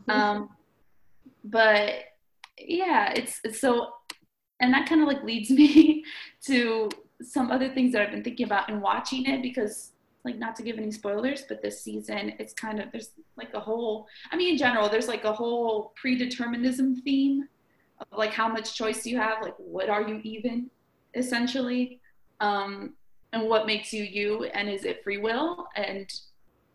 Um, 0.08 0.50
but 1.44 1.92
yeah, 2.58 3.12
it's, 3.14 3.40
it's 3.44 3.60
so, 3.60 3.92
and 4.60 4.72
that 4.72 4.88
kind 4.88 5.02
of 5.02 5.08
like 5.08 5.22
leads 5.22 5.50
me 5.60 6.04
to 6.46 6.90
some 7.22 7.50
other 7.50 7.68
things 7.72 7.92
that 7.92 8.02
I've 8.02 8.10
been 8.10 8.24
thinking 8.24 8.46
about 8.46 8.70
and 8.70 8.82
watching 8.82 9.26
it 9.26 9.42
because, 9.42 9.92
like, 10.26 10.38
not 10.38 10.56
to 10.56 10.62
give 10.62 10.76
any 10.76 10.90
spoilers, 10.90 11.42
but 11.48 11.62
this 11.62 11.80
season 11.80 12.34
it's 12.38 12.52
kind 12.52 12.80
of 12.80 12.90
there's 12.92 13.10
like 13.36 13.54
a 13.54 13.60
whole. 13.60 14.06
I 14.32 14.36
mean, 14.36 14.52
in 14.52 14.58
general, 14.58 14.88
there's 14.88 15.08
like 15.08 15.24
a 15.24 15.32
whole 15.32 15.94
predeterminism 16.02 17.00
theme 17.02 17.48
of 18.00 18.18
like 18.18 18.32
how 18.32 18.48
much 18.48 18.74
choice 18.74 19.06
you 19.06 19.18
have, 19.18 19.42
like 19.42 19.54
what 19.56 19.88
are 19.88 20.02
you 20.02 20.20
even, 20.24 20.68
essentially, 21.14 22.00
um, 22.40 22.94
and 23.32 23.48
what 23.48 23.66
makes 23.66 23.92
you 23.92 24.02
you, 24.02 24.44
and 24.46 24.68
is 24.68 24.84
it 24.84 25.04
free 25.04 25.18
will? 25.18 25.68
And 25.76 26.12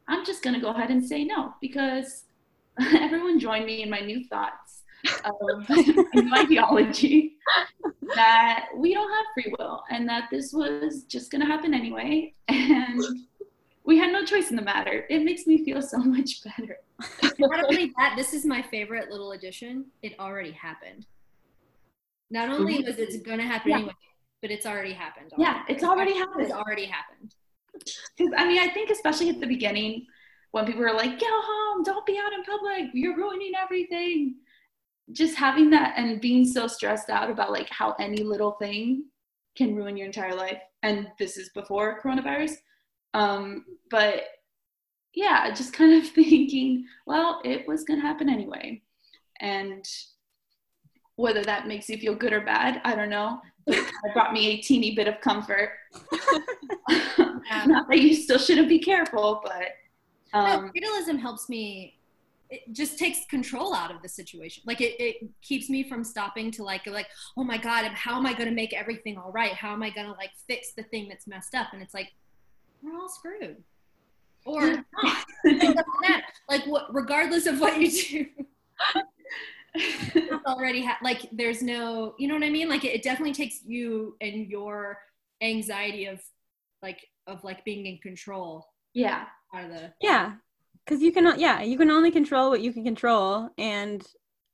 I'm 0.07 0.25
just 0.25 0.43
gonna 0.43 0.61
go 0.61 0.69
ahead 0.69 0.89
and 0.89 1.05
say 1.05 1.25
no 1.25 1.53
because 1.59 2.23
everyone 2.79 3.37
join 3.37 3.65
me 3.65 3.83
in 3.83 3.89
my 3.89 3.99
new 3.99 4.23
thoughts 4.23 4.83
of 5.25 5.69
new 6.13 6.35
ideology 6.35 7.33
that 8.15 8.65
we 8.75 8.93
don't 8.93 9.09
have 9.11 9.25
free 9.33 9.53
will 9.57 9.83
and 9.89 10.07
that 10.07 10.25
this 10.31 10.53
was 10.53 11.03
just 11.03 11.31
going 11.31 11.41
to 11.41 11.47
happen 11.47 11.73
anyway 11.73 12.33
and 12.47 13.01
we 13.83 13.97
had 13.97 14.11
no 14.11 14.23
choice 14.23 14.49
in 14.49 14.55
the 14.55 14.61
matter 14.61 15.05
it 15.09 15.23
makes 15.23 15.47
me 15.47 15.63
feel 15.65 15.81
so 15.81 15.97
much 16.15 16.43
better 16.43 16.77
Not 17.39 17.65
only 17.65 17.91
that, 17.97 18.13
this 18.15 18.33
is 18.33 18.45
my 18.45 18.61
favorite 18.61 19.09
little 19.09 19.31
addition. 19.31 19.85
It 20.03 20.19
already 20.19 20.51
happened. 20.51 21.07
Not 22.29 22.49
only 22.49 22.83
was 22.83 22.97
it 22.99 23.23
going 23.25 23.39
to 23.39 23.43
happen 23.43 23.71
Yeah. 23.71 23.77
anyway, 23.77 23.93
but 24.41 24.51
it's 24.51 24.65
already 24.65 24.93
happened. 24.93 25.31
Yeah, 25.37 25.63
it's 25.67 25.83
already 25.83 26.13
happened. 26.13 26.41
It's 26.43 26.53
already 26.53 26.85
happened. 26.85 27.33
Because 27.73 28.33
I 28.37 28.47
mean, 28.47 28.59
I 28.59 28.67
think 28.67 28.89
especially 28.89 29.29
at 29.29 29.39
the 29.39 29.47
beginning, 29.47 30.05
when 30.51 30.65
people 30.65 30.81
were 30.81 30.93
like, 30.93 31.19
"Go 31.19 31.27
home, 31.29 31.83
don't 31.83 32.05
be 32.05 32.19
out 32.23 32.33
in 32.33 32.43
public, 32.43 32.91
you're 32.93 33.15
ruining 33.15 33.53
everything," 33.55 34.35
just 35.11 35.35
having 35.35 35.69
that 35.71 35.93
and 35.97 36.21
being 36.21 36.45
so 36.45 36.67
stressed 36.67 37.09
out 37.09 37.29
about 37.29 37.51
like 37.51 37.69
how 37.69 37.95
any 37.99 38.23
little 38.23 38.53
thing 38.53 39.05
can 39.55 39.75
ruin 39.75 39.97
your 39.97 40.07
entire 40.07 40.35
life. 40.35 40.61
And 40.83 41.07
this 41.19 41.37
is 41.37 41.49
before 41.49 41.99
coronavirus, 42.01 42.53
um, 43.13 43.65
but 43.89 44.23
yeah, 45.13 45.53
just 45.53 45.73
kind 45.73 46.01
of 46.01 46.09
thinking, 46.13 46.85
well, 47.05 47.41
it 47.43 47.67
was 47.67 47.83
gonna 47.83 48.01
happen 48.01 48.29
anyway, 48.29 48.81
and 49.39 49.85
whether 51.15 51.43
that 51.43 51.67
makes 51.67 51.89
you 51.89 51.97
feel 51.97 52.15
good 52.15 52.33
or 52.33 52.41
bad, 52.41 52.81
I 52.83 52.95
don't 52.95 53.09
know. 53.09 53.41
But 53.65 53.75
it 53.75 53.83
kind 53.83 54.07
of 54.07 54.13
brought 54.13 54.33
me 54.33 54.47
a 54.47 54.57
teeny 54.57 54.95
bit 54.95 55.07
of 55.07 55.21
comfort. 55.21 55.69
Not 57.67 57.87
that 57.89 57.99
you 57.99 58.15
still 58.15 58.39
shouldn't 58.39 58.69
be 58.69 58.79
careful, 58.79 59.41
but 59.43 59.67
um, 60.33 60.65
no, 60.65 60.71
fatalism 60.73 61.19
helps 61.19 61.49
me. 61.49 61.97
It 62.49 62.61
just 62.73 62.97
takes 62.97 63.25
control 63.25 63.73
out 63.73 63.93
of 63.93 64.01
the 64.01 64.09
situation. 64.09 64.63
Like 64.65 64.81
it, 64.81 64.99
it 64.99 65.29
keeps 65.41 65.69
me 65.69 65.87
from 65.87 66.03
stopping 66.03 66.51
to 66.51 66.63
like, 66.63 66.85
like, 66.87 67.07
oh 67.37 67.43
my 67.43 67.57
god, 67.57 67.85
how 67.93 68.17
am 68.17 68.25
I 68.25 68.33
going 68.33 68.49
to 68.49 68.55
make 68.55 68.73
everything 68.73 69.17
all 69.17 69.31
right? 69.31 69.53
How 69.53 69.71
am 69.71 69.83
I 69.83 69.89
going 69.89 70.07
to 70.07 70.13
like 70.13 70.31
fix 70.47 70.73
the 70.73 70.83
thing 70.83 71.07
that's 71.07 71.27
messed 71.27 71.55
up? 71.55 71.67
And 71.73 71.81
it's 71.81 71.93
like, 71.93 72.11
we're 72.81 72.97
all 72.97 73.09
screwed, 73.09 73.63
or 74.45 74.61
not. 75.01 75.25
It 75.43 75.59
doesn't 75.59 75.85
matter. 76.01 76.23
Like 76.49 76.65
what, 76.65 76.93
regardless 76.93 77.45
of 77.45 77.59
what 77.59 77.79
you 77.79 77.91
do, 77.91 78.25
it's 79.75 80.45
already 80.45 80.83
ha- 80.85 80.99
like 81.03 81.27
there's 81.31 81.61
no, 81.61 82.15
you 82.19 82.27
know 82.27 82.33
what 82.35 82.43
I 82.43 82.49
mean? 82.49 82.69
Like 82.69 82.83
it, 82.83 82.93
it 82.95 83.03
definitely 83.03 83.33
takes 83.33 83.61
you 83.65 84.15
and 84.21 84.47
your 84.47 84.97
anxiety 85.41 86.05
of 86.05 86.21
like 86.81 86.99
of 87.27 87.43
like 87.43 87.63
being 87.65 87.85
in 87.85 87.97
control 87.99 88.67
yeah, 88.93 89.25
out 89.53 89.65
of 89.65 89.71
the 89.71 89.93
Yeah, 90.01 90.33
because 90.85 91.01
you 91.01 91.11
can 91.11 91.39
yeah 91.39 91.61
you 91.61 91.77
can 91.77 91.89
only 91.91 92.11
control 92.11 92.49
what 92.49 92.61
you 92.61 92.73
can 92.73 92.83
control, 92.83 93.49
and 93.57 94.05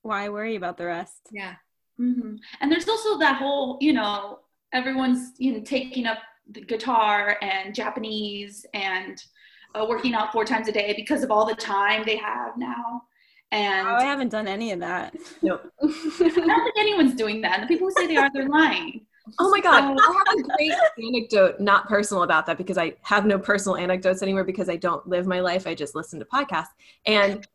why 0.03 0.29
worry 0.29 0.55
about 0.55 0.77
the 0.77 0.85
rest? 0.85 1.21
Yeah. 1.31 1.55
hmm 1.97 2.35
And 2.61 2.71
there's 2.71 2.87
also 2.87 3.17
that 3.19 3.37
whole, 3.37 3.77
you 3.81 3.93
know, 3.93 4.39
everyone's 4.73 5.31
you 5.37 5.53
know 5.53 5.61
taking 5.61 6.05
up 6.05 6.19
the 6.19 6.21
guitar 6.67 7.37
and 7.41 7.73
Japanese 7.75 8.65
and 8.73 9.21
uh, 9.75 9.85
working 9.87 10.13
out 10.13 10.31
four 10.31 10.45
times 10.45 10.67
a 10.67 10.71
day 10.71 10.93
because 10.95 11.23
of 11.23 11.31
all 11.31 11.45
the 11.45 11.55
time 11.55 12.03
they 12.05 12.17
have 12.17 12.57
now. 12.57 13.03
And 13.51 13.87
Oh, 13.87 13.95
I 13.95 14.03
haven't 14.03 14.29
done 14.29 14.47
any 14.47 14.71
of 14.71 14.79
that. 14.79 15.15
Nope. 15.41 15.71
I 15.81 15.87
don't 15.87 16.33
think 16.33 16.77
anyone's 16.77 17.15
doing 17.15 17.41
that. 17.41 17.59
And 17.59 17.63
the 17.63 17.67
people 17.67 17.87
who 17.87 17.93
say 17.93 18.07
they 18.07 18.17
are, 18.17 18.29
they're 18.33 18.49
lying. 18.49 19.05
Oh 19.39 19.49
my 19.49 19.59
god, 19.59 19.83
I 19.83 20.23
have 20.25 20.39
a 20.39 20.41
great 20.41 20.73
anecdote, 21.05 21.59
not 21.59 21.87
personal 21.89 22.23
about 22.23 22.45
that 22.45 22.57
because 22.57 22.77
I 22.77 22.93
have 23.01 23.25
no 23.25 23.37
personal 23.37 23.75
anecdotes 23.75 24.21
anymore 24.23 24.45
because 24.45 24.69
I 24.69 24.77
don't 24.77 25.05
live 25.07 25.27
my 25.27 25.41
life. 25.41 25.67
I 25.67 25.75
just 25.75 25.95
listen 25.95 26.17
to 26.19 26.25
podcasts. 26.25 26.67
And 27.05 27.45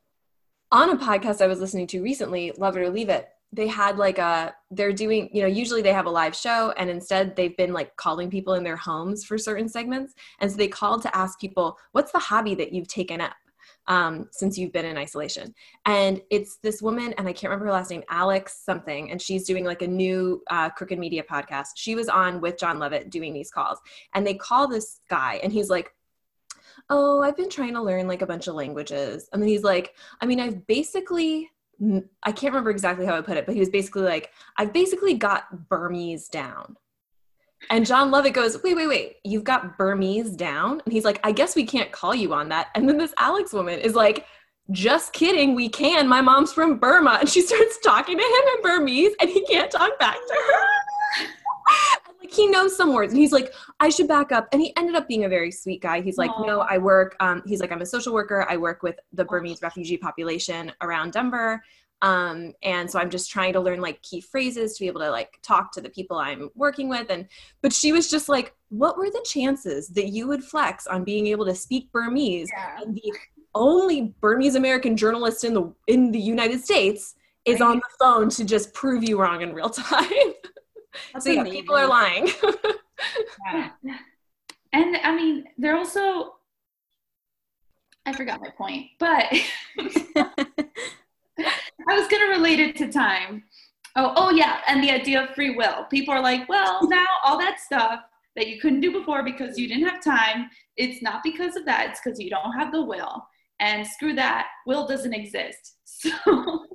on 0.71 0.91
a 0.91 0.97
podcast 0.97 1.41
I 1.41 1.47
was 1.47 1.61
listening 1.61 1.87
to 1.89 2.03
recently, 2.03 2.53
Love 2.59 2.77
It 2.77 2.81
or 2.81 2.91
Leave 2.91 3.09
It, 3.09 3.29
they 3.53 3.67
had 3.67 3.99
like 3.99 4.19
a 4.19 4.55
they're 4.71 4.93
doing, 4.93 5.29
you 5.33 5.43
know, 5.43 5.49
usually 5.49 5.83
they 5.83 5.93
have 5.93 6.07
a 6.07 6.11
live 6.11 6.35
show 6.35 6.73
and 6.79 6.89
instead 6.89 7.37
they've 7.37 7.57
been 7.57 7.73
like 7.73 7.95
calling 7.97 8.31
people 8.31 8.55
in 8.55 8.65
their 8.65 8.77
homes 8.77 9.25
for 9.25 9.37
certain 9.37 9.69
segments. 9.69 10.15
And 10.41 10.51
so 10.51 10.57
they 10.57 10.69
called 10.69 11.03
to 11.03 11.17
ask 11.17 11.39
people, 11.39 11.79
what's 11.93 12.13
the 12.13 12.19
hobby 12.19 12.55
that 12.55 12.73
you've 12.73 12.89
taken 12.89 13.21
up? 13.21 13.35
um, 13.87 14.29
since 14.31 14.57
you've 14.57 14.73
been 14.73 14.85
in 14.85 14.97
isolation. 14.97 15.55
And 15.87 16.21
it's 16.31 16.57
this 16.59 16.81
woman, 16.83 17.15
and 17.19 17.27
I 17.29 17.33
can't 17.33 17.51
remember 17.51 17.67
her 17.67 17.73
last 17.73 17.91
name, 17.91 18.03
Alex 18.09 18.61
something, 18.65 19.11
and 19.11 19.21
she's 19.21 19.45
doing 19.45 19.65
like 19.65 19.83
a 19.83 19.87
new 19.87 20.43
uh, 20.51 20.71
Crooked 20.71 20.99
Media 20.99 21.23
podcast. 21.23 21.69
She 21.77 21.95
was 21.95 22.09
on 22.09 22.41
with 22.41 22.59
Jon 22.59 22.79
Lovett 22.79 23.11
doing 23.11 23.33
these 23.33 23.51
calls, 23.51 23.79
and 24.15 24.27
they 24.27 24.35
call 24.35 24.69
this 24.69 25.01
guy, 25.09 25.41
and 25.43 25.53
he's 25.53 25.71
like, 25.71 25.91
Oh, 26.91 27.23
I've 27.23 27.37
been 27.37 27.51
trying 27.51 27.75
to 27.75 27.83
learn 27.83 28.09
like 28.09 28.23
a 28.23 28.27
bunch 28.27 28.49
of 28.49 28.55
languages. 28.55 29.29
And 29.33 29.41
then 29.41 29.49
he's 29.49 29.63
like, 29.63 29.95
I 30.21 30.27
mean, 30.27 30.41
I've 30.41 30.67
basically, 30.67 31.49
I 32.23 32.33
can't 32.33 32.53
remember 32.53 32.71
exactly 32.71 33.07
how 33.07 33.17
I 33.17 33.21
put 33.23 33.37
it, 33.37 33.47
but 33.47 33.55
he 33.55 33.61
was 33.61 33.71
basically 33.71 34.03
like, 34.03 34.31
I've 34.57 34.73
basically 34.73 35.15
got 35.15 35.69
Burmese 35.69 36.29
down. 36.29 36.77
And 37.71 37.87
Jon 37.87 38.11
Lovett 38.11 38.35
goes, 38.35 38.63
wait, 38.63 38.77
wait, 38.77 38.89
wait, 38.89 39.17
you've 39.25 39.45
got 39.45 39.79
Burmese 39.79 40.37
down? 40.37 40.81
And 40.85 40.93
he's 40.93 41.05
like, 41.05 41.21
I 41.25 41.33
guess 41.33 41.55
we 41.55 41.65
can't 41.65 41.93
call 41.93 42.15
you 42.15 42.35
on 42.35 42.49
that. 42.51 42.69
And 42.75 42.89
then 42.89 42.99
this 42.99 43.15
Alex 43.19 43.53
woman 43.53 43.79
is 43.79 43.95
like, 43.95 44.27
just 44.71 45.13
kidding, 45.13 45.55
we 45.55 45.69
can. 45.69 46.09
My 46.09 46.21
mom's 46.21 46.53
from 46.53 46.79
Burma. 46.79 47.19
And 47.21 47.29
she 47.29 47.41
starts 47.43 47.79
talking 47.81 48.17
to 48.17 48.25
him 48.25 48.57
in 48.57 48.63
Burmese 48.63 49.15
and 49.21 49.29
he 49.29 49.45
can't 49.47 49.71
talk 49.71 49.99
back 49.99 50.17
to 50.17 50.35
her. 50.35 50.63
Like 52.23 52.33
he 52.33 52.47
knows 52.47 52.77
some 52.77 52.93
words 52.95 53.13
and 53.13 53.21
he's 53.21 53.33
like, 53.33 53.53
I 53.81 53.89
should 53.89 54.09
back 54.09 54.33
up. 54.33 54.49
And 54.53 54.61
he 54.63 54.75
ended 54.77 54.95
up 54.95 55.09
being 55.09 55.25
a 55.25 55.29
very 55.29 55.51
sweet 55.51 55.83
guy. 55.83 56.01
He's 56.01 56.19
like, 56.19 56.31
Aw. 56.31 56.45
no, 56.47 56.61
I 56.61 56.79
work, 56.79 57.17
um, 57.21 57.43
he's 57.47 57.61
like, 57.61 57.73
I'm 57.73 57.83
a 57.83 57.87
social 57.87 58.13
worker. 58.15 58.47
I 58.49 58.57
work 58.57 58.83
with 58.83 58.97
the 59.13 59.25
Burmese 59.25 59.61
refugee 59.63 59.97
population 59.97 60.73
around 60.81 61.13
Denver 61.13 61.63
um, 62.03 62.53
and 62.63 62.91
so 62.91 62.99
i'm 62.99 63.09
just 63.11 63.31
trying 63.31 63.53
to 63.53 63.61
learn 63.61 63.81
like 63.81 64.03
key 64.03 64.21
phrases 64.21 64.75
to 64.77 64.81
be 64.85 64.89
able 64.89 65.01
to 65.01 65.11
like 65.11 65.39
talk 65.43 65.73
to 65.73 65.81
the 65.81 65.89
people 65.89 66.19
i'm 66.19 66.51
working 66.55 66.89
with 66.89 67.09
and 67.11 67.27
but 67.63 67.73
she 67.73 67.93
was 67.93 68.11
just 68.11 68.29
like 68.29 68.55
what 68.69 68.99
were 68.99 69.09
the 69.09 69.25
chances 69.25 69.89
that 69.89 70.09
you 70.09 70.27
would 70.27 70.43
flex 70.45 70.87
on 70.87 71.05
being 71.05 71.29
able 71.29 71.47
to 71.47 71.55
speak 71.55 71.91
burmese 71.93 72.51
Yeah. 72.53 72.79
and 72.83 72.95
the 72.97 73.13
only 73.55 74.15
burmese 74.21 74.57
american 74.57 74.97
journalist 74.97 75.45
in 75.45 75.55
the 75.55 75.73
in 75.87 76.11
the 76.11 76.21
united 76.21 76.63
states 76.63 77.15
is 77.45 77.61
Right. 77.61 77.69
on 77.71 77.77
the 77.77 77.83
phone 77.99 78.29
to 78.31 78.45
just 78.45 78.75
prove 78.75 79.09
you 79.09 79.21
wrong 79.21 79.43
in 79.43 79.53
real 79.55 79.71
time 79.71 80.32
That's 81.13 81.25
so 81.25 81.33
yeah 81.33 81.45
people 81.45 81.75
are 81.75 81.87
lying 81.87 82.29
Yeah. 83.45 83.71
And 84.73 84.97
I 85.03 85.15
mean, 85.15 85.45
they're 85.59 85.77
also, 85.77 86.35
I 88.07 88.13
forgot 88.13 88.41
my 88.41 88.49
point, 88.51 88.87
but 88.99 89.27
I 89.79 90.31
was 91.89 92.09
going 92.09 92.23
to 92.23 92.31
relate 92.31 92.59
it 92.59 92.77
to 92.77 92.91
time. 92.91 93.45
Oh, 93.97 94.13
oh 94.17 94.31
yeah, 94.31 94.61
and 94.67 94.83
the 94.83 94.91
idea 94.91 95.23
of 95.23 95.35
free 95.35 95.55
will. 95.55 95.85
People 95.91 96.15
are 96.15 96.23
like, 96.23 96.49
well, 96.49 96.89
now 96.89 97.05
all 97.25 97.39
that 97.39 97.61
stuff 97.61 98.01
that 98.35 98.49
you 98.49 98.59
couldn't 98.59 98.81
do 98.81 98.91
before 98.91 99.23
because 99.23 99.59
you 99.59 99.69
didn't 99.69 99.87
have 99.87 100.03
time, 100.03 100.49
it's 100.79 101.03
not 101.03 101.23
because 101.23 101.55
of 101.55 101.67
that, 101.67 101.91
it's 101.91 102.01
because 102.03 102.19
you 102.19 102.31
don't 102.31 102.53
have 102.53 102.73
the 102.73 102.83
will. 102.83 103.23
And 103.61 103.87
screw 103.87 104.15
that, 104.15 104.49
will 104.67 104.87
doesn't 104.87 105.13
exist. 105.13 105.77
So 105.85 106.67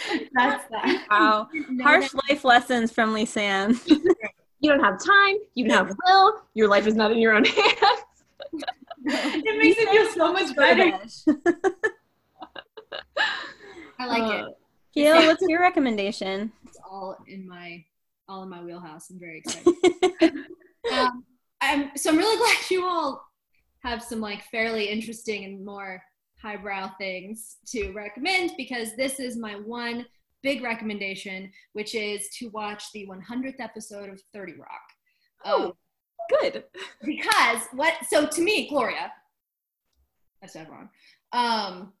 that's 0.34 0.64
that. 0.70 1.06
wow. 1.10 1.48
Harsh 1.82 2.12
life 2.28 2.44
lessons 2.44 2.90
from 2.92 3.14
Lisanne. 3.14 3.78
you 4.60 4.70
don't 4.70 4.80
have 4.82 5.02
time 5.04 5.36
you 5.54 5.66
don't 5.68 5.88
have 5.88 5.96
will 6.06 6.42
your 6.54 6.68
life 6.68 6.86
is 6.86 6.94
not 6.94 7.10
in 7.10 7.18
your 7.18 7.34
own 7.34 7.44
hands 7.44 8.04
It 9.04 9.58
makes 9.58 9.76
me 9.78 9.86
feel 9.86 10.06
so 10.12 10.32
much 10.32 10.54
better. 10.54 10.92
I 13.98 14.06
like 14.06 14.22
Uh, 14.22 14.46
it. 14.48 14.54
Gail, 14.94 15.16
what's 15.26 15.42
your 15.48 15.60
recommendation? 15.60 16.52
It's 16.66 16.78
all 16.88 17.16
in 17.26 17.48
my 17.48 17.84
all 18.28 18.42
in 18.44 18.48
my 18.50 18.62
wheelhouse. 18.62 19.10
I'm 19.10 19.18
very 19.18 19.38
excited. 19.38 19.74
um, 20.92 21.24
I'm 21.60 21.90
so 21.96 22.10
I'm 22.10 22.16
really 22.18 22.36
glad 22.36 22.56
you 22.70 22.84
all 22.86 23.24
have 23.82 24.02
some 24.02 24.20
like 24.20 24.44
fairly 24.44 24.84
interesting 24.88 25.44
and 25.44 25.64
more 25.64 26.02
highbrow 26.42 26.90
things 26.98 27.56
to 27.68 27.92
recommend 27.92 28.52
because 28.56 28.96
this 28.96 29.20
is 29.20 29.36
my 29.36 29.52
one 29.52 30.04
big 30.42 30.62
recommendation, 30.62 31.50
which 31.72 31.94
is 31.94 32.28
to 32.38 32.48
watch 32.48 32.84
the 32.92 33.06
100th 33.06 33.60
episode 33.60 34.10
of 34.10 34.20
30 34.34 34.54
Rock. 34.54 34.68
Um, 35.44 35.52
Oh. 35.54 35.76
good 36.40 36.64
because 37.04 37.62
what 37.72 37.94
so 38.08 38.24
to 38.26 38.42
me 38.42 38.68
gloria 38.68 39.12
i 40.42 40.46
said 40.46 40.68
wrong 40.70 40.88
um 41.32 41.92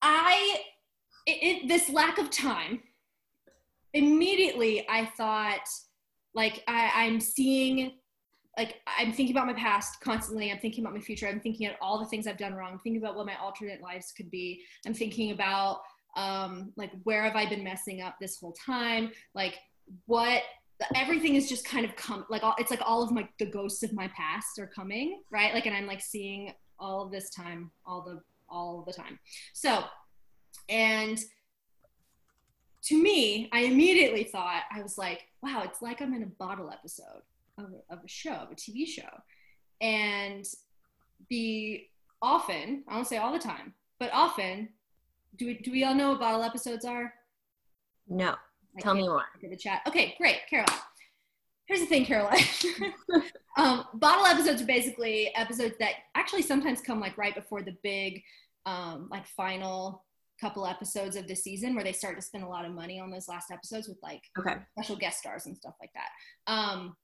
i 0.00 0.60
it, 1.26 1.62
it, 1.64 1.68
this 1.68 1.90
lack 1.90 2.18
of 2.18 2.30
time 2.30 2.80
immediately 3.94 4.86
i 4.88 5.04
thought 5.04 5.68
like 6.34 6.62
I, 6.68 6.92
i'm 6.94 7.20
seeing 7.20 7.92
like 8.58 8.80
i'm 8.86 9.12
thinking 9.12 9.34
about 9.34 9.46
my 9.46 9.54
past 9.54 10.00
constantly 10.00 10.50
i'm 10.50 10.58
thinking 10.58 10.84
about 10.84 10.94
my 10.94 11.00
future 11.00 11.26
i'm 11.26 11.40
thinking 11.40 11.66
about 11.66 11.78
all 11.80 11.98
the 11.98 12.06
things 12.06 12.26
i've 12.26 12.36
done 12.36 12.54
wrong 12.54 12.72
i'm 12.72 12.78
thinking 12.78 13.02
about 13.02 13.16
what 13.16 13.26
my 13.26 13.36
alternate 13.36 13.80
lives 13.80 14.12
could 14.16 14.30
be 14.30 14.62
i'm 14.86 14.94
thinking 14.94 15.32
about 15.32 15.80
um 16.16 16.72
like 16.76 16.90
where 17.04 17.22
have 17.22 17.36
i 17.36 17.48
been 17.48 17.64
messing 17.64 18.02
up 18.02 18.16
this 18.20 18.38
whole 18.38 18.52
time 18.52 19.10
like 19.34 19.58
what 20.06 20.42
everything 20.94 21.36
is 21.36 21.48
just 21.48 21.64
kind 21.64 21.84
of 21.84 21.94
come 21.96 22.24
like 22.28 22.42
all, 22.42 22.54
it's 22.58 22.70
like 22.70 22.80
all 22.84 23.02
of 23.02 23.10
my 23.12 23.26
the 23.38 23.46
ghosts 23.46 23.82
of 23.82 23.92
my 23.92 24.08
past 24.08 24.58
are 24.58 24.66
coming 24.66 25.22
right? 25.30 25.54
Like 25.54 25.66
and 25.66 25.76
i'm 25.76 25.86
like 25.86 26.00
seeing 26.00 26.52
all 26.78 27.04
of 27.04 27.12
this 27.12 27.30
time 27.30 27.70
all 27.86 28.02
the 28.02 28.20
all 28.48 28.84
the 28.86 28.92
time. 28.92 29.18
So 29.52 29.84
and 30.68 31.18
to 32.82 33.00
me 33.00 33.48
i 33.52 33.60
immediately 33.60 34.24
thought 34.24 34.62
i 34.72 34.82
was 34.82 34.98
like 34.98 35.22
wow 35.42 35.62
it's 35.64 35.80
like 35.80 36.00
i'm 36.00 36.14
in 36.14 36.22
a 36.22 36.26
bottle 36.26 36.70
episode 36.70 37.22
of 37.58 37.66
a, 37.66 37.94
of 37.94 38.04
a 38.04 38.08
show 38.08 38.32
of 38.32 38.50
a 38.50 38.54
tv 38.54 38.86
show 38.86 39.02
and 39.80 40.46
the 41.30 41.82
often 42.20 42.84
i 42.88 42.94
won't 42.94 43.06
say 43.06 43.18
all 43.18 43.32
the 43.32 43.38
time 43.38 43.74
but 43.98 44.10
often 44.12 44.68
do 45.36 45.46
we 45.46 45.54
do 45.54 45.70
we 45.70 45.84
all 45.84 45.94
know 45.94 46.10
what 46.10 46.20
bottle 46.20 46.42
episodes 46.42 46.84
are 46.84 47.12
no 48.08 48.34
I 48.76 48.80
tell 48.80 48.94
me 48.94 49.02
more 49.02 49.24
look 49.42 49.50
the 49.50 49.56
chat. 49.56 49.82
Okay, 49.86 50.14
great, 50.18 50.38
Caroline. 50.48 50.78
Here's 51.66 51.80
the 51.80 51.86
thing, 51.86 52.04
Caroline. 52.04 52.44
um, 53.56 53.84
bottle 53.94 54.26
episodes 54.26 54.62
are 54.62 54.66
basically 54.66 55.34
episodes 55.34 55.74
that 55.78 55.94
actually 56.14 56.42
sometimes 56.42 56.80
come 56.80 57.00
like 57.00 57.16
right 57.16 57.34
before 57.34 57.62
the 57.62 57.76
big, 57.82 58.22
um, 58.66 59.08
like 59.10 59.26
final 59.26 60.04
couple 60.40 60.66
episodes 60.66 61.14
of 61.14 61.28
the 61.28 61.36
season 61.36 61.74
where 61.74 61.84
they 61.84 61.92
start 61.92 62.16
to 62.16 62.22
spend 62.22 62.42
a 62.42 62.48
lot 62.48 62.64
of 62.64 62.72
money 62.72 62.98
on 62.98 63.10
those 63.10 63.28
last 63.28 63.52
episodes 63.52 63.86
with 63.86 63.98
like 64.02 64.22
okay 64.36 64.56
special 64.76 64.96
guest 64.96 65.18
stars 65.18 65.46
and 65.46 65.56
stuff 65.56 65.74
like 65.80 65.92
that. 65.94 66.52
Um, 66.52 66.96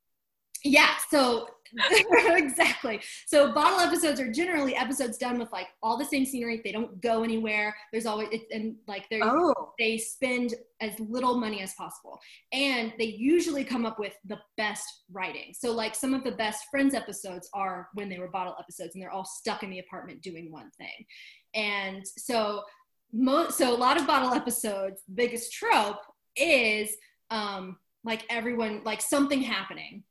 yeah, 0.68 0.94
so 1.10 1.48
exactly. 1.90 3.00
So 3.26 3.52
bottle 3.52 3.80
episodes 3.80 4.20
are 4.20 4.32
generally 4.32 4.74
episodes 4.74 5.18
done 5.18 5.38
with 5.38 5.52
like 5.52 5.68
all 5.82 5.98
the 5.98 6.04
same 6.04 6.24
scenery. 6.24 6.60
They 6.64 6.72
don't 6.72 7.00
go 7.02 7.22
anywhere. 7.22 7.76
There's 7.92 8.06
always 8.06 8.28
it, 8.32 8.42
and 8.50 8.76
like 8.86 9.06
they're 9.10 9.20
oh 9.22 9.58
they 9.78 9.96
spend 9.96 10.54
as 10.80 10.98
little 10.98 11.38
money 11.38 11.60
as 11.60 11.74
possible 11.74 12.18
and 12.52 12.92
they 12.98 13.04
usually 13.04 13.64
come 13.64 13.86
up 13.86 13.98
with 13.98 14.14
the 14.26 14.38
best 14.56 14.84
writing 15.12 15.52
so 15.52 15.72
like 15.72 15.94
some 15.94 16.14
of 16.14 16.24
the 16.24 16.32
best 16.32 16.64
friends 16.70 16.94
episodes 16.94 17.48
are 17.54 17.88
when 17.94 18.08
they 18.08 18.18
were 18.18 18.28
bottle 18.28 18.54
episodes 18.58 18.94
and 18.94 19.02
they're 19.02 19.10
all 19.10 19.24
stuck 19.24 19.62
in 19.62 19.70
the 19.70 19.78
apartment 19.78 20.20
doing 20.22 20.50
one 20.50 20.70
thing 20.78 21.06
and 21.54 22.06
so 22.06 22.62
mo- 23.12 23.48
so 23.48 23.74
a 23.74 23.76
lot 23.76 23.98
of 23.98 24.06
bottle 24.06 24.32
episodes 24.32 25.02
biggest 25.14 25.52
trope 25.52 26.00
is 26.36 26.96
um 27.30 27.76
like 28.04 28.24
everyone 28.30 28.82
like 28.84 29.00
something 29.00 29.42
happening 29.42 30.02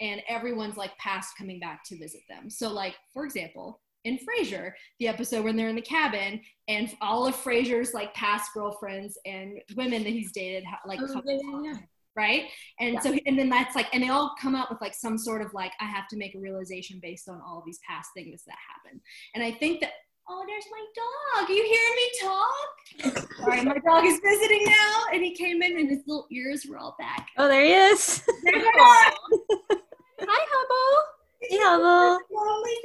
and 0.00 0.22
everyone's 0.28 0.76
like 0.76 0.96
past 0.98 1.36
coming 1.36 1.58
back 1.60 1.82
to 1.84 1.96
visit 1.98 2.20
them 2.28 2.48
so 2.50 2.72
like 2.72 2.94
for 3.12 3.24
example 3.24 3.80
in 4.06 4.18
Frasier, 4.18 4.72
the 4.98 5.08
episode 5.08 5.44
when 5.44 5.56
they're 5.56 5.68
in 5.68 5.76
the 5.76 5.82
cabin 5.82 6.40
and 6.68 6.96
all 7.02 7.26
of 7.26 7.34
Frasier's 7.36 7.92
like 7.92 8.14
past 8.14 8.50
girlfriends 8.54 9.18
and 9.26 9.58
women 9.76 10.02
that 10.04 10.08
he's 10.08 10.32
dated 10.32 10.64
like 10.86 11.00
Oh, 11.02 11.20
yeah, 11.26 11.72
yeah, 11.72 11.78
right 12.16 12.44
and 12.80 12.94
Yeah. 12.94 13.00
so 13.00 13.14
and 13.26 13.38
then 13.38 13.50
that's 13.50 13.76
like 13.76 13.88
and 13.92 14.02
they 14.02 14.08
all 14.08 14.34
come 14.40 14.56
out 14.56 14.70
with 14.70 14.80
like 14.80 14.94
some 14.94 15.18
sort 15.18 15.42
of 15.42 15.52
like 15.52 15.72
i 15.80 15.84
have 15.84 16.08
to 16.08 16.16
make 16.16 16.34
a 16.34 16.38
realization 16.38 16.98
based 17.02 17.28
on 17.28 17.42
all 17.46 17.62
these 17.66 17.78
past 17.86 18.08
things 18.16 18.42
that 18.46 18.56
happened 18.74 19.02
and 19.34 19.44
i 19.44 19.50
think 19.52 19.80
that 19.82 19.90
Oh, 20.32 20.44
there's 20.46 20.64
my 20.70 21.40
dog. 21.40 21.48
You 21.48 21.56
hear 21.64 21.90
me 21.96 23.14
talk? 23.18 23.26
All 23.40 23.46
right, 23.48 23.64
my 23.64 23.78
dog 23.78 24.04
is 24.04 24.20
visiting 24.24 24.62
now, 24.64 25.02
and 25.12 25.24
he 25.24 25.34
came 25.34 25.60
in, 25.60 25.76
and 25.76 25.90
his 25.90 26.02
little 26.06 26.28
ears 26.30 26.64
were 26.70 26.78
all 26.78 26.94
back. 27.00 27.26
Oh, 27.36 27.48
there 27.48 27.64
he 27.64 27.72
is. 27.72 28.22
There 28.44 28.54
are. 28.80 29.76
Hi, 30.20 30.46
Hubble. 30.52 31.06
Hey, 31.40 31.58
Hubble. 31.60 32.18
Lonely 32.30 32.76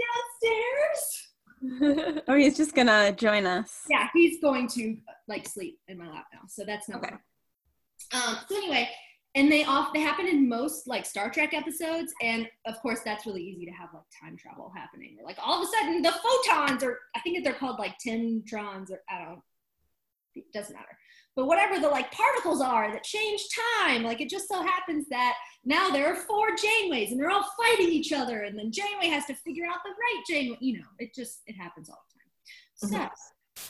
downstairs. 0.41 2.23
or 2.27 2.37
he's 2.37 2.57
just 2.57 2.75
gonna 2.75 3.11
join 3.13 3.45
us. 3.45 3.81
Yeah, 3.89 4.07
he's 4.13 4.41
going 4.41 4.67
to 4.69 4.97
like 5.27 5.47
sleep 5.47 5.79
in 5.87 5.97
my 5.97 6.07
lap 6.07 6.25
now, 6.33 6.41
so 6.47 6.63
that's 6.65 6.87
no 6.89 6.97
Okay. 6.97 7.15
Um, 8.13 8.37
so 8.47 8.55
anyway, 8.55 8.89
and 9.33 9.51
they 9.51 9.63
off 9.63 9.93
they 9.93 10.01
happen 10.01 10.27
in 10.27 10.47
most 10.47 10.87
like 10.87 11.05
Star 11.05 11.29
Trek 11.29 11.53
episodes, 11.53 12.13
and 12.21 12.47
of 12.65 12.79
course 12.81 12.99
that's 13.03 13.25
really 13.25 13.43
easy 13.43 13.65
to 13.65 13.71
have 13.71 13.89
like 13.93 14.03
time 14.21 14.37
travel 14.37 14.71
happening. 14.75 15.17
Like 15.23 15.37
all 15.43 15.61
of 15.61 15.67
a 15.67 15.71
sudden 15.71 16.01
the 16.01 16.11
photons, 16.13 16.83
or 16.83 16.99
I 17.15 17.19
think 17.21 17.43
they're 17.43 17.53
called 17.53 17.79
like 17.79 17.95
tentrons, 18.05 18.91
or 18.91 19.01
I 19.09 19.25
don't 19.25 19.41
it 20.35 20.45
doesn't 20.53 20.73
matter. 20.73 20.97
But 21.35 21.47
whatever 21.47 21.79
the 21.79 21.89
like 21.89 22.11
particles 22.11 22.61
are 22.61 22.91
that 22.91 23.03
change 23.03 23.41
time, 23.83 24.03
like 24.03 24.21
it 24.21 24.29
just 24.29 24.47
so 24.47 24.61
happens 24.63 25.05
that 25.09 25.33
now 25.65 25.89
there 25.89 26.07
are 26.07 26.15
four 26.15 26.49
Janeways 26.51 27.11
and 27.11 27.19
they're 27.19 27.29
all 27.31 27.45
fighting 27.61 27.89
each 27.89 28.13
other, 28.13 28.43
and 28.43 28.57
then 28.57 28.71
Janeway 28.71 29.07
has 29.07 29.25
to 29.25 29.35
figure 29.35 29.65
out 29.65 29.79
the 29.83 29.89
right 29.91 30.23
Janeway. 30.29 30.57
You 30.61 30.79
know, 30.79 30.85
it 30.99 31.13
just 31.13 31.41
it 31.47 31.53
happens 31.53 31.89
all 31.89 32.03
the 32.79 32.89
time. 32.89 33.11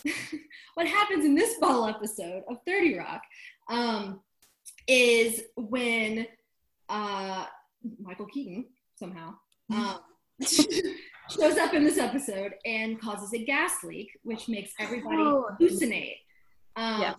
So, 0.03 0.11
what 0.76 0.88
happens 0.88 1.26
in 1.26 1.36
this 1.36 1.55
bottle 1.59 1.88
episode 1.88 2.43
of 2.49 2.57
30 2.68 2.97
Rock 2.99 3.22
um, 3.70 4.20
is 4.88 5.41
when 5.55 6.28
uh, 6.89 7.45
Michael 8.01 8.26
Keaton 8.28 8.66
somehow 8.95 9.34
um, 9.74 9.99
shows 10.41 11.57
up 11.57 11.74
in 11.74 11.84
this 11.84 11.97
episode 11.97 12.53
and 12.66 12.99
causes 13.01 13.34
a 13.34 13.43
gas 13.43 13.84
leak, 13.84 14.09
which 14.24 14.47
makes 14.47 14.72
everybody 14.80 15.18
Oh. 15.18 15.45
hallucinate. 15.59 16.18
Um, 16.76 17.01
Yeah. 17.01 17.13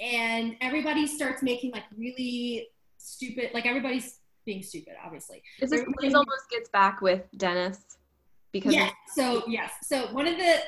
And 0.00 0.56
everybody 0.60 1.06
starts 1.06 1.42
making 1.42 1.72
like 1.72 1.84
really 1.96 2.68
stupid, 2.98 3.50
like 3.54 3.66
everybody's 3.66 4.18
being 4.44 4.62
stupid, 4.62 4.94
obviously. 5.04 5.42
Is 5.60 5.70
this 5.70 5.84
almost 6.14 6.50
gets 6.50 6.68
back 6.70 7.00
with 7.00 7.22
Dennis? 7.36 7.80
Because 8.52 8.74
yes. 8.74 8.92
So 9.14 9.42
yes. 9.46 9.72
So 9.82 10.12
one 10.12 10.26
of 10.26 10.36
the 10.36 10.58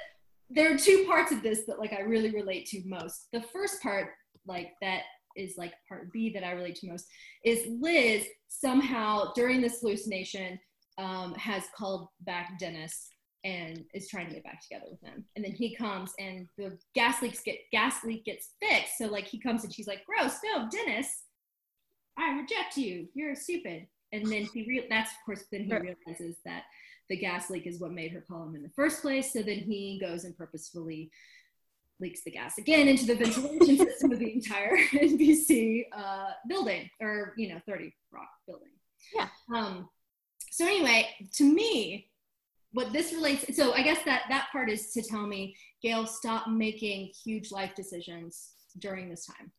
there 0.48 0.72
are 0.72 0.78
two 0.78 1.04
parts 1.06 1.32
of 1.32 1.42
this 1.42 1.64
that 1.66 1.78
like 1.78 1.92
I 1.92 2.00
really 2.00 2.30
relate 2.30 2.66
to 2.66 2.82
most. 2.86 3.28
The 3.32 3.42
first 3.42 3.82
part, 3.82 4.10
like 4.46 4.72
that 4.80 5.02
is 5.36 5.56
like 5.58 5.72
part 5.88 6.12
B 6.12 6.32
that 6.32 6.44
I 6.44 6.52
relate 6.52 6.76
to 6.76 6.88
most, 6.88 7.06
is 7.44 7.66
Liz 7.80 8.26
somehow 8.48 9.32
during 9.34 9.60
this 9.60 9.80
hallucination 9.80 10.58
um, 10.98 11.34
has 11.34 11.64
called 11.76 12.08
back 12.22 12.58
Dennis 12.58 13.10
and 13.44 13.84
is 13.94 14.08
trying 14.08 14.28
to 14.28 14.34
get 14.34 14.44
back 14.44 14.60
together 14.62 14.86
with 14.90 15.00
him. 15.02 15.24
And 15.36 15.44
then 15.44 15.52
he 15.52 15.76
comes 15.76 16.12
and 16.18 16.48
the 16.58 16.78
gas 16.94 17.22
leaks 17.22 17.42
get 17.44 17.58
gas 17.72 18.02
leak 18.04 18.24
gets 18.24 18.50
fixed. 18.60 18.98
So 18.98 19.06
like 19.06 19.26
he 19.26 19.38
comes 19.38 19.64
and 19.64 19.72
she's 19.72 19.86
like, 19.86 20.04
gross, 20.04 20.38
no, 20.44 20.68
Dennis, 20.68 21.24
I 22.18 22.32
reject 22.32 22.76
you. 22.76 23.08
You're 23.14 23.34
stupid. 23.34 23.86
And 24.12 24.26
then 24.26 24.48
he 24.52 24.64
re- 24.66 24.86
that's 24.88 25.10
of 25.10 25.18
course 25.24 25.44
then 25.50 25.64
he 25.64 25.72
realizes 25.72 26.36
that 26.44 26.62
the 27.08 27.16
gas 27.16 27.50
leak 27.50 27.66
is 27.66 27.80
what 27.80 27.92
made 27.92 28.12
her 28.12 28.24
call 28.28 28.44
him 28.44 28.56
in 28.56 28.62
the 28.62 28.70
first 28.74 29.02
place. 29.02 29.32
So 29.32 29.42
then 29.42 29.58
he 29.58 30.00
goes 30.00 30.24
and 30.24 30.36
purposefully 30.36 31.10
leaks 32.00 32.22
the 32.24 32.30
gas 32.30 32.58
again 32.58 32.88
into 32.88 33.06
the 33.06 33.14
ventilation 33.14 33.78
system 33.86 34.12
of 34.12 34.18
the 34.18 34.32
entire 34.32 34.76
NBC 34.92 35.84
uh, 35.96 36.30
building, 36.48 36.88
or 37.00 37.34
you 37.36 37.48
know, 37.48 37.60
30 37.66 37.94
Rock 38.12 38.28
building. 38.46 38.68
Yeah. 39.14 39.28
Um. 39.54 39.88
So 40.50 40.66
anyway, 40.66 41.08
to 41.34 41.44
me, 41.44 42.08
what 42.76 42.92
this 42.92 43.14
relates. 43.14 43.56
So 43.56 43.72
I 43.72 43.80
guess 43.80 44.02
that 44.04 44.24
that 44.28 44.48
part 44.52 44.70
is 44.70 44.92
to 44.92 45.00
tell 45.00 45.26
me, 45.26 45.56
Gail, 45.82 46.06
stop 46.06 46.46
making 46.46 47.10
huge 47.24 47.50
life 47.50 47.74
decisions 47.74 48.50
during 48.80 49.08
this 49.08 49.24
time. 49.24 49.50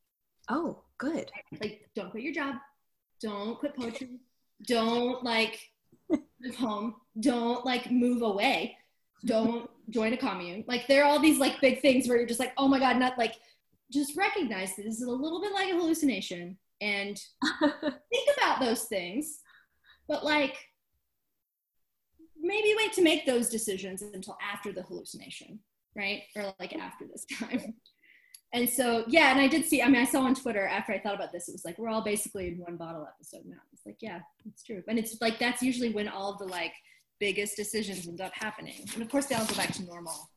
Oh, 0.49 0.83
good. 0.99 1.31
like 1.59 1.89
don't 1.95 2.11
quit 2.11 2.21
your 2.21 2.33
job. 2.33 2.57
Don't 3.19 3.57
quit 3.57 3.75
poetry. 3.75 4.19
Don't 4.67 5.23
like 5.23 5.59
move 6.11 6.55
home. 6.57 6.95
Don't 7.19 7.65
like 7.65 7.89
move 7.89 8.21
away. 8.21 8.77
Don't 9.25 9.67
join 9.89 10.13
a 10.13 10.17
commune. 10.17 10.63
Like 10.67 10.85
there 10.85 11.03
are 11.03 11.09
all 11.09 11.19
these 11.19 11.39
like 11.39 11.59
big 11.59 11.81
things 11.81 12.07
where 12.07 12.19
you're 12.19 12.27
just 12.27 12.39
like 12.39 12.53
oh 12.55 12.67
my 12.67 12.77
god 12.77 12.97
not 12.97 13.17
like 13.17 13.33
just 13.91 14.15
recognize 14.15 14.75
that 14.75 14.83
this 14.83 15.01
is 15.01 15.07
a 15.07 15.09
little 15.09 15.41
bit 15.41 15.53
like 15.53 15.73
a 15.73 15.75
hallucination 15.75 16.55
and 16.81 17.19
think 18.11 18.29
about 18.37 18.59
those 18.59 18.83
things. 18.83 19.39
But 20.07 20.23
like 20.23 20.55
maybe 22.47 22.73
wait 22.77 22.93
to 22.93 23.01
make 23.01 23.25
those 23.25 23.49
decisions 23.49 24.01
until 24.01 24.37
after 24.41 24.71
the 24.71 24.81
hallucination 24.81 25.59
right? 25.97 26.23
Or 26.35 26.53
like 26.59 26.73
after 26.75 27.05
this 27.05 27.25
time. 27.25 27.73
And 28.53 28.69
so 28.69 29.03
yeah 29.09 29.31
and 29.31 29.41
i 29.41 29.47
did 29.49 29.65
see 29.65 29.81
i 29.81 29.87
mean 29.87 30.01
i 30.01 30.05
saw 30.05 30.21
on 30.21 30.33
twitter 30.33 30.65
after 30.65 30.93
i 30.93 30.99
thought 30.99 31.13
about 31.13 31.33
this 31.33 31.49
it 31.49 31.51
was 31.51 31.65
like 31.65 31.77
we're 31.77 31.89
all 31.89 32.01
basically 32.01 32.47
in 32.47 32.57
one 32.59 32.77
bottle 32.77 33.05
episode 33.05 33.45
now. 33.45 33.57
It's 33.73 33.85
like 33.85 33.97
yeah 33.99 34.21
it's 34.47 34.63
true. 34.63 34.81
And 34.87 34.97
it's 34.97 35.17
like 35.19 35.37
that's 35.37 35.61
usually 35.61 35.89
when 35.89 36.07
all 36.07 36.37
the 36.37 36.45
like 36.45 36.71
biggest 37.19 37.57
decisions 37.57 38.07
end 38.07 38.21
up 38.21 38.31
happening. 38.33 38.87
And 38.93 39.03
of 39.03 39.09
course 39.09 39.25
they 39.25 39.35
all 39.35 39.45
go 39.45 39.55
back 39.55 39.73
to 39.73 39.83
normal 39.83 40.29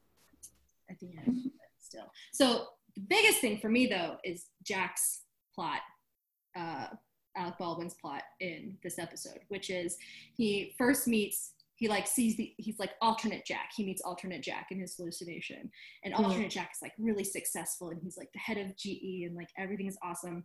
at 0.90 0.98
the 0.98 1.06
end 1.06 1.38
but 1.44 1.68
still. 1.78 2.10
So 2.32 2.66
the 2.96 3.02
biggest 3.02 3.38
thing 3.38 3.60
for 3.60 3.68
me 3.68 3.86
though 3.86 4.16
is 4.24 4.46
jack's 4.64 5.20
plot 5.54 5.80
uh 6.56 6.86
alec 7.36 7.58
baldwin's 7.60 7.94
plot 7.94 8.24
in 8.40 8.76
this 8.82 8.98
episode 8.98 9.38
which 9.46 9.70
is 9.70 9.96
he 10.36 10.74
first 10.76 11.06
meets 11.06 11.52
he 11.80 11.88
like 11.88 12.06
sees 12.06 12.36
the 12.36 12.52
he's 12.58 12.78
like 12.78 12.92
alternate 13.00 13.44
jack. 13.46 13.70
He 13.74 13.84
meets 13.86 14.02
alternate 14.02 14.42
jack 14.42 14.66
in 14.70 14.78
his 14.78 14.94
hallucination. 14.96 15.70
And 16.04 16.12
Mhm. 16.12 16.20
alternate 16.24 16.50
jack 16.50 16.70
is 16.74 16.82
like 16.82 16.92
really 16.98 17.24
successful 17.24 17.88
and 17.88 17.98
he's 18.02 18.18
like 18.18 18.30
the 18.34 18.38
head 18.38 18.58
of 18.58 18.76
ge 18.76 19.24
and 19.24 19.34
like 19.34 19.48
everything 19.56 19.86
is 19.86 19.96
awesome. 20.02 20.44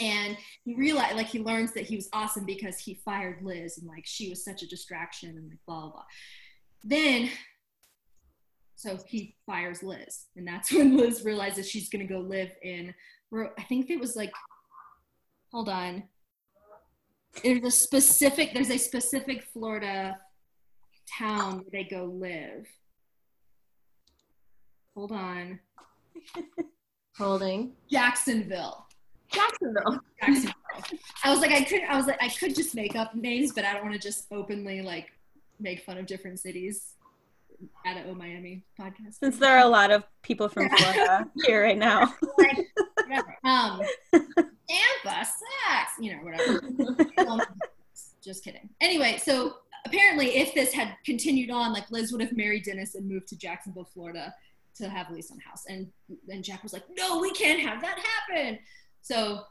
And 0.00 0.36
he 0.64 0.74
realized 0.74 1.16
like 1.16 1.28
he 1.28 1.38
learns 1.38 1.72
that 1.74 1.84
he 1.86 1.94
was 1.94 2.08
awesome 2.12 2.44
because 2.44 2.78
he 2.80 3.00
fired 3.04 3.42
liz 3.44 3.78
and 3.78 3.86
like 3.86 4.04
she 4.04 4.28
was 4.28 4.44
such 4.44 4.64
a 4.64 4.66
distraction 4.66 5.30
and 5.36 5.48
like 5.48 5.60
blah 5.68 5.82
blah 5.82 5.90
blah. 5.92 6.04
Then 6.82 7.30
so 8.74 8.98
he 9.06 9.36
fires 9.46 9.84
liz 9.84 10.26
and 10.34 10.46
that's 10.46 10.72
when 10.72 10.96
liz 10.96 11.24
realizes 11.24 11.70
she's 11.70 11.88
going 11.88 12.06
to 12.06 12.12
go 12.12 12.20
live 12.20 12.52
in 12.62 12.92
i 13.58 13.62
think 13.62 13.88
it 13.88 13.98
was 14.00 14.16
like 14.16 14.32
hold 15.52 15.68
on. 15.68 16.02
There's 17.42 17.62
a 17.64 17.70
specific 17.70 18.52
there's 18.52 18.70
a 18.70 18.78
specific 18.78 19.44
florida 19.52 20.18
town 21.18 21.58
where 21.58 21.70
they 21.72 21.84
go 21.84 22.04
live 22.04 22.66
hold 24.94 25.12
on 25.12 25.58
Holding. 27.18 27.72
jacksonville 27.90 28.86
Jacksonville. 29.32 30.00
Jacksonville. 30.20 30.54
I 31.24 31.30
was 31.30 31.40
like, 31.40 31.50
I 31.50 31.62
could, 31.64 31.82
I 31.82 31.96
was 31.96 32.06
like, 32.06 32.22
I 32.22 32.28
could 32.28 32.54
just 32.54 32.76
make 32.76 32.94
up 32.94 33.14
names, 33.14 33.52
but 33.52 33.64
I 33.64 33.72
don't 33.72 33.82
want 33.82 33.94
to 33.94 34.00
just 34.00 34.26
openly 34.30 34.82
like 34.82 35.08
make 35.58 35.82
fun 35.82 35.98
of 35.98 36.06
different 36.06 36.38
cities 36.38 36.92
at 37.84 37.96
a 37.96 38.08
Oh 38.08 38.14
Miami 38.14 38.62
podcast. 38.78 39.14
Since 39.20 39.38
there 39.38 39.56
are 39.58 39.64
a 39.64 39.68
lot 39.68 39.90
of 39.90 40.04
people 40.22 40.48
from 40.48 40.68
Florida 40.68 41.26
here 41.44 41.62
right 41.64 41.76
now. 41.76 42.14
like, 42.38 42.66
whatever. 43.04 43.36
Um, 43.44 43.80
Tampa 44.12 45.26
sucks, 45.26 45.92
you 46.00 46.12
know, 46.16 46.22
whatever. 46.22 46.62
Um, 47.26 47.40
just 48.22 48.44
kidding. 48.44 48.68
Anyway, 48.80 49.18
so 49.20 49.56
apparently, 49.86 50.36
if 50.36 50.54
this 50.54 50.72
had 50.72 50.96
continued 51.04 51.50
on, 51.50 51.72
like 51.72 51.90
Liz 51.90 52.12
would 52.12 52.20
have 52.20 52.36
married 52.36 52.64
Dennis 52.64 52.94
and 52.94 53.08
moved 53.08 53.28
to 53.28 53.36
Jacksonville, 53.36 53.88
Florida, 53.92 54.34
to 54.76 54.88
have 54.88 55.10
Lisa 55.10 55.32
on 55.32 55.40
house, 55.40 55.64
and 55.68 55.88
and 56.28 56.44
Jack 56.44 56.62
was 56.62 56.72
like, 56.72 56.84
"No, 56.96 57.18
we 57.18 57.32
can't 57.32 57.60
have 57.60 57.80
that 57.80 57.98
happen." 57.98 58.58
So 59.00 59.44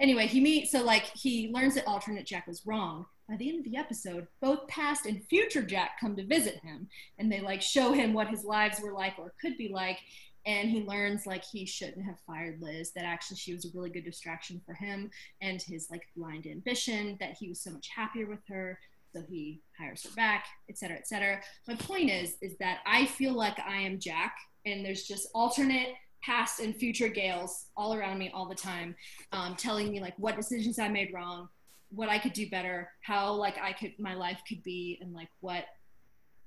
anyway, 0.00 0.26
he 0.26 0.40
meets. 0.40 0.72
So 0.72 0.82
like 0.82 1.04
he 1.14 1.50
learns 1.52 1.74
that 1.74 1.86
alternate 1.86 2.26
Jack 2.26 2.46
was 2.46 2.66
wrong. 2.66 3.06
By 3.28 3.36
the 3.36 3.48
end 3.48 3.64
of 3.64 3.70
the 3.70 3.78
episode, 3.78 4.26
both 4.40 4.66
past 4.66 5.06
and 5.06 5.24
future 5.24 5.62
Jack 5.62 6.00
come 6.00 6.16
to 6.16 6.26
visit 6.26 6.60
him, 6.62 6.88
and 7.18 7.30
they 7.30 7.40
like 7.40 7.62
show 7.62 7.92
him 7.92 8.12
what 8.12 8.28
his 8.28 8.44
lives 8.44 8.80
were 8.80 8.92
like 8.92 9.14
or 9.18 9.32
could 9.40 9.56
be 9.56 9.68
like, 9.68 9.98
and 10.44 10.68
he 10.68 10.82
learns 10.82 11.26
like 11.26 11.44
he 11.44 11.64
shouldn't 11.64 12.04
have 12.04 12.18
fired 12.26 12.60
Liz. 12.60 12.92
That 12.92 13.04
actually 13.04 13.36
she 13.36 13.54
was 13.54 13.64
a 13.64 13.70
really 13.74 13.90
good 13.90 14.04
distraction 14.04 14.60
for 14.66 14.74
him 14.74 15.10
and 15.40 15.62
his 15.62 15.88
like 15.90 16.02
blind 16.16 16.46
ambition. 16.46 17.16
That 17.20 17.36
he 17.38 17.48
was 17.48 17.60
so 17.60 17.70
much 17.70 17.88
happier 17.94 18.26
with 18.26 18.46
her, 18.48 18.78
so 19.12 19.22
he 19.28 19.60
hires 19.78 20.04
her 20.04 20.14
back, 20.14 20.46
et 20.68 20.78
cetera, 20.78 20.96
et 20.96 21.06
cetera. 21.06 21.40
My 21.68 21.74
point 21.74 22.10
is, 22.10 22.36
is 22.40 22.56
that 22.58 22.78
I 22.86 23.06
feel 23.06 23.32
like 23.32 23.58
I 23.60 23.76
am 23.78 23.98
Jack, 23.98 24.36
and 24.64 24.84
there's 24.84 25.04
just 25.04 25.28
alternate 25.34 25.94
past 26.22 26.60
and 26.60 26.74
future 26.74 27.08
Gales 27.08 27.66
all 27.76 27.94
around 27.94 28.18
me 28.18 28.30
all 28.32 28.48
the 28.48 28.54
time, 28.54 28.94
um, 29.32 29.56
telling 29.56 29.90
me 29.90 30.00
like 30.00 30.14
what 30.16 30.36
decisions 30.36 30.78
I 30.78 30.88
made 30.88 31.12
wrong, 31.12 31.48
what 31.90 32.08
I 32.08 32.18
could 32.18 32.32
do 32.32 32.48
better, 32.48 32.90
how 33.02 33.32
like 33.34 33.58
I 33.60 33.72
could 33.72 33.92
my 33.98 34.14
life 34.14 34.40
could 34.48 34.62
be, 34.62 34.98
and 35.02 35.12
like 35.12 35.30
what 35.40 35.64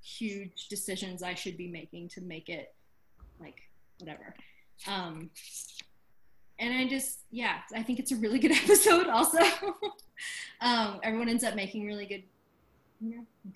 huge 0.02 0.68
decisions 0.70 1.24
I 1.24 1.34
should 1.34 1.58
be 1.58 1.68
making 1.68 2.10
to 2.10 2.22
make 2.22 2.50
it 2.50 2.74
like 3.40 3.62
whatever. 4.00 4.34
Um, 4.88 5.30
and 6.60 6.74
I 6.74 6.88
just 6.88 7.20
yeah, 7.32 7.58
I 7.74 7.84
think 7.84 8.00
it's 8.00 8.12
a 8.12 8.16
really 8.16 8.40
good 8.40 8.52
episode. 8.64 9.08
Also, 9.08 9.40
um, 10.62 11.00
everyone 11.04 11.30
ends 11.30 11.44
up 11.44 11.56
making 11.56 11.86
really 11.86 12.06
good, 12.06 12.24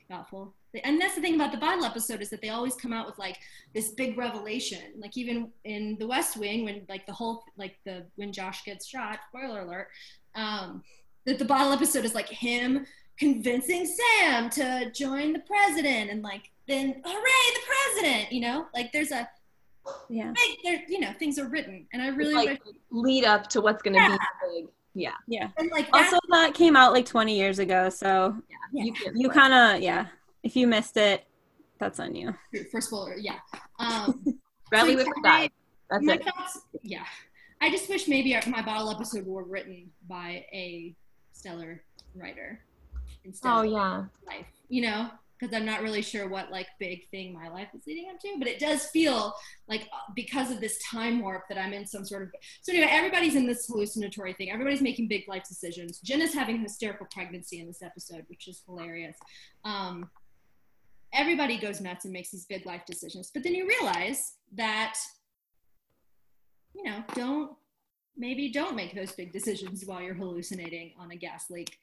thoughtful 0.10 0.54
and 0.84 1.02
that's 1.02 1.16
the 1.16 1.22
thing 1.22 1.36
about 1.36 1.52
the 1.52 1.58
bottle 1.58 1.84
episode 1.86 2.22
is 2.22 2.30
that 2.30 2.42
they 2.42 2.50
always 2.50 2.76
come 2.76 2.94
out 2.94 3.08
with 3.08 3.18
like 3.18 3.38
this 3.74 3.90
big 3.92 4.18
revelation 4.18 4.82
like 4.98 5.18
even 5.18 5.50
in 5.66 5.96
the 6.00 6.08
west 6.08 6.38
wing 6.38 6.64
when 6.64 6.82
like 6.90 7.06
the 7.08 7.14
whole 7.14 7.44
like 7.58 7.76
the 7.86 8.06
when 8.16 8.32
josh 8.32 8.64
gets 8.64 8.88
shot 8.88 9.20
spoiler 9.30 9.62
alert 9.62 9.88
um 10.36 10.84
that 11.26 11.40
the 11.40 11.46
bottle 11.46 11.72
episode 11.74 12.06
is 12.06 12.14
like 12.14 12.30
him 12.30 12.86
convincing 13.18 13.86
sam 13.86 14.50
to 14.50 14.92
join 14.92 15.34
the 15.34 15.40
president 15.40 16.10
and 16.12 16.22
like 16.22 16.44
then 16.68 17.02
hooray 17.04 17.46
the 17.54 17.62
president 17.68 18.32
you 18.32 18.42
know 18.42 18.68
like 18.76 18.92
there's 18.94 19.12
a 19.12 19.28
Yeah. 20.10 20.32
big 20.36 20.58
there 20.64 20.84
you 20.88 21.00
know 21.00 21.12
things 21.18 21.40
are 21.40 21.48
written 21.48 21.88
and 21.94 22.02
i 22.02 22.08
really 22.10 22.34
like 22.34 22.64
wish 22.66 22.76
lead 22.92 23.26
up 23.26 23.48
to 23.50 23.62
what's 23.62 23.82
gonna 23.82 23.98
Yeah. 23.98 24.18
be 24.52 24.62
big. 24.62 24.68
Yeah. 25.00 25.14
Yeah. 25.28 25.50
and 25.58 25.70
like 25.72 25.92
that, 25.92 26.06
Also, 26.06 26.18
that 26.30 26.54
came 26.54 26.76
out 26.76 26.94
like 26.94 27.06
20 27.06 27.36
years 27.38 27.60
ago, 27.60 27.90
so 27.90 28.36
Yeah. 28.74 28.84
You 28.84 28.94
can 28.94 29.20
you 29.20 29.30
kind 29.30 29.54
of 29.54 29.82
yeah. 29.82 30.08
If 30.44 30.56
you 30.56 30.68
missed 30.68 30.98
it, 30.98 31.26
that's 31.80 32.00
on 32.00 32.14
you. 32.16 32.34
for 32.72 32.82
spoiler 32.82 33.16
yeah 33.18 33.40
um 33.80 34.24
Bradley 34.70 34.92
So, 34.94 34.98
Whitford 34.98 35.14
yeah, 35.24 35.38
died. 35.40 35.52
That's 35.90 36.04
my 36.06 36.14
it. 36.14 36.24
thoughts, 36.26 36.60
yeah. 36.84 37.06
I 37.62 37.70
just 37.72 37.90
wish 37.90 38.08
maybe 38.08 38.38
my 38.48 38.62
bottle 38.62 38.92
episode 38.92 39.26
were 39.26 39.44
written 39.44 39.90
by 40.08 40.46
a 40.54 40.96
stellar 41.34 41.82
writer 42.16 42.60
instead 43.26 43.50
Oh 43.50 43.60
of 43.62 43.72
yeah. 43.72 44.06
life, 44.28 44.46
you 44.70 44.82
know, 44.84 45.10
because 45.40 45.56
I'm 45.56 45.66
not 45.66 45.82
really 45.82 46.02
sure 46.02 46.28
what 46.28 46.52
like 46.52 46.68
big 46.80 47.08
thing 47.10 47.34
my 47.34 47.48
life 47.48 47.70
is 47.74 47.86
leading 47.88 48.10
up 48.10 48.20
to, 48.20 48.36
but 48.38 48.48
it 48.48 48.60
does 48.60 48.88
feel 48.88 49.34
like 49.68 49.84
uh, 49.94 50.12
because 50.16 50.52
of 50.52 50.60
this 50.60 50.80
time 50.84 51.22
warp 51.22 51.44
that 51.50 51.58
I'm 51.58 51.74
in 51.74 51.86
some 51.86 52.06
sort 52.06 52.24
of. 52.24 52.30
So 52.62 52.74
anyway, 52.74 52.90
everybody's 52.92 53.36
in 53.36 53.48
this 53.48 53.68
hallucinatory 53.68 54.34
thing. 54.34 54.52
Everybody's 54.52 54.82
making 54.82 55.08
big 55.08 55.28
life 55.28 55.44
decisions. 55.48 56.00
Jenna's 56.00 56.34
having 56.34 56.58
a 56.58 56.60
hysterical 56.60 57.08
pregnancy 57.12 57.60
in 57.60 57.68
this 57.68 57.82
episode, 57.82 58.26
which 58.28 58.48
is 58.48 58.62
hilarious. 58.66 59.16
Um, 59.64 60.10
everybody 61.14 61.58
goes 61.58 61.80
nuts 61.80 62.06
and 62.06 62.14
makes 62.14 62.32
these 62.32 62.46
big 62.46 62.66
life 62.66 62.82
decisions, 62.86 63.32
but 63.34 63.44
then 63.44 63.56
you 63.56 63.68
realize 63.68 64.34
that 64.56 64.96
you 66.74 66.84
know, 66.84 67.04
don't 67.14 67.52
maybe 68.18 68.52
don't 68.52 68.76
make 68.76 68.94
those 68.94 69.12
big 69.14 69.32
decisions 69.32 69.86
while 69.86 70.02
you're 70.02 70.14
hallucinating 70.14 70.92
on 71.00 71.12
a 71.12 71.16
gas 71.16 71.50
leak, 71.50 71.78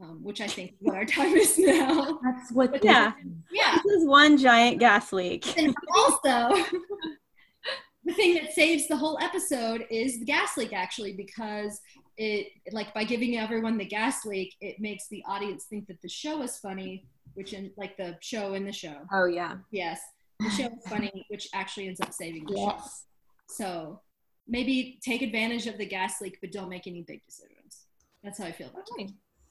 um, 0.00 0.22
which 0.22 0.40
I 0.40 0.46
think 0.46 0.72
is 0.72 0.76
what 0.80 0.94
our 0.96 1.04
time 1.18 1.34
is 1.34 1.58
now. 1.58 2.18
That's 2.22 2.52
what. 2.52 2.82
Yeah. 2.84 3.12
is. 3.24 3.26
Yeah, 3.52 3.78
This 3.84 4.00
is 4.02 4.06
one 4.06 4.36
giant 4.38 4.78
gas 4.78 5.12
leak. 5.12 5.56
and 5.58 5.74
also 5.96 6.50
the 8.04 8.12
thing 8.14 8.34
that 8.34 8.52
saves 8.52 8.88
the 8.88 8.96
whole 8.96 9.18
episode 9.20 9.84
is 9.90 10.18
the 10.18 10.24
gas 10.24 10.56
leak 10.56 10.72
actually 10.72 11.12
because 11.12 11.80
it 12.16 12.48
like 12.72 12.92
by 12.94 13.04
giving 13.04 13.38
everyone 13.38 13.78
the 13.78 13.84
gas 13.84 14.24
leak 14.26 14.54
it 14.60 14.80
makes 14.80 15.06
the 15.08 15.22
audience 15.28 15.64
think 15.64 15.86
that 15.86 16.00
the 16.02 16.08
show 16.08 16.42
is 16.42 16.58
funny 16.58 17.06
which 17.34 17.52
in 17.52 17.70
like 17.76 17.96
the 17.96 18.16
show 18.20 18.54
in 18.54 18.64
the 18.66 18.72
show 18.72 18.96
Oh 19.12 19.26
yeah. 19.26 19.56
yes 19.70 20.00
the 20.40 20.50
show 20.50 20.64
is 20.66 20.86
funny 20.88 21.24
which 21.28 21.48
actually 21.54 21.86
ends 21.88 22.00
up 22.00 22.12
saving 22.12 22.44
the 22.46 22.56
show 22.56 22.74
Yes. 22.76 23.04
So 23.48 24.00
maybe 24.48 24.98
take 25.04 25.22
advantage 25.22 25.66
of 25.66 25.78
the 25.78 25.86
gas 25.86 26.20
leak, 26.20 26.38
but 26.40 26.50
don't 26.52 26.68
make 26.70 26.86
any 26.86 27.02
big 27.02 27.22
decisions. 27.24 27.84
That's 28.24 28.38
how 28.38 28.46
I 28.46 28.52
feel 28.52 28.68
about 28.68 28.84
it. 28.98 29.10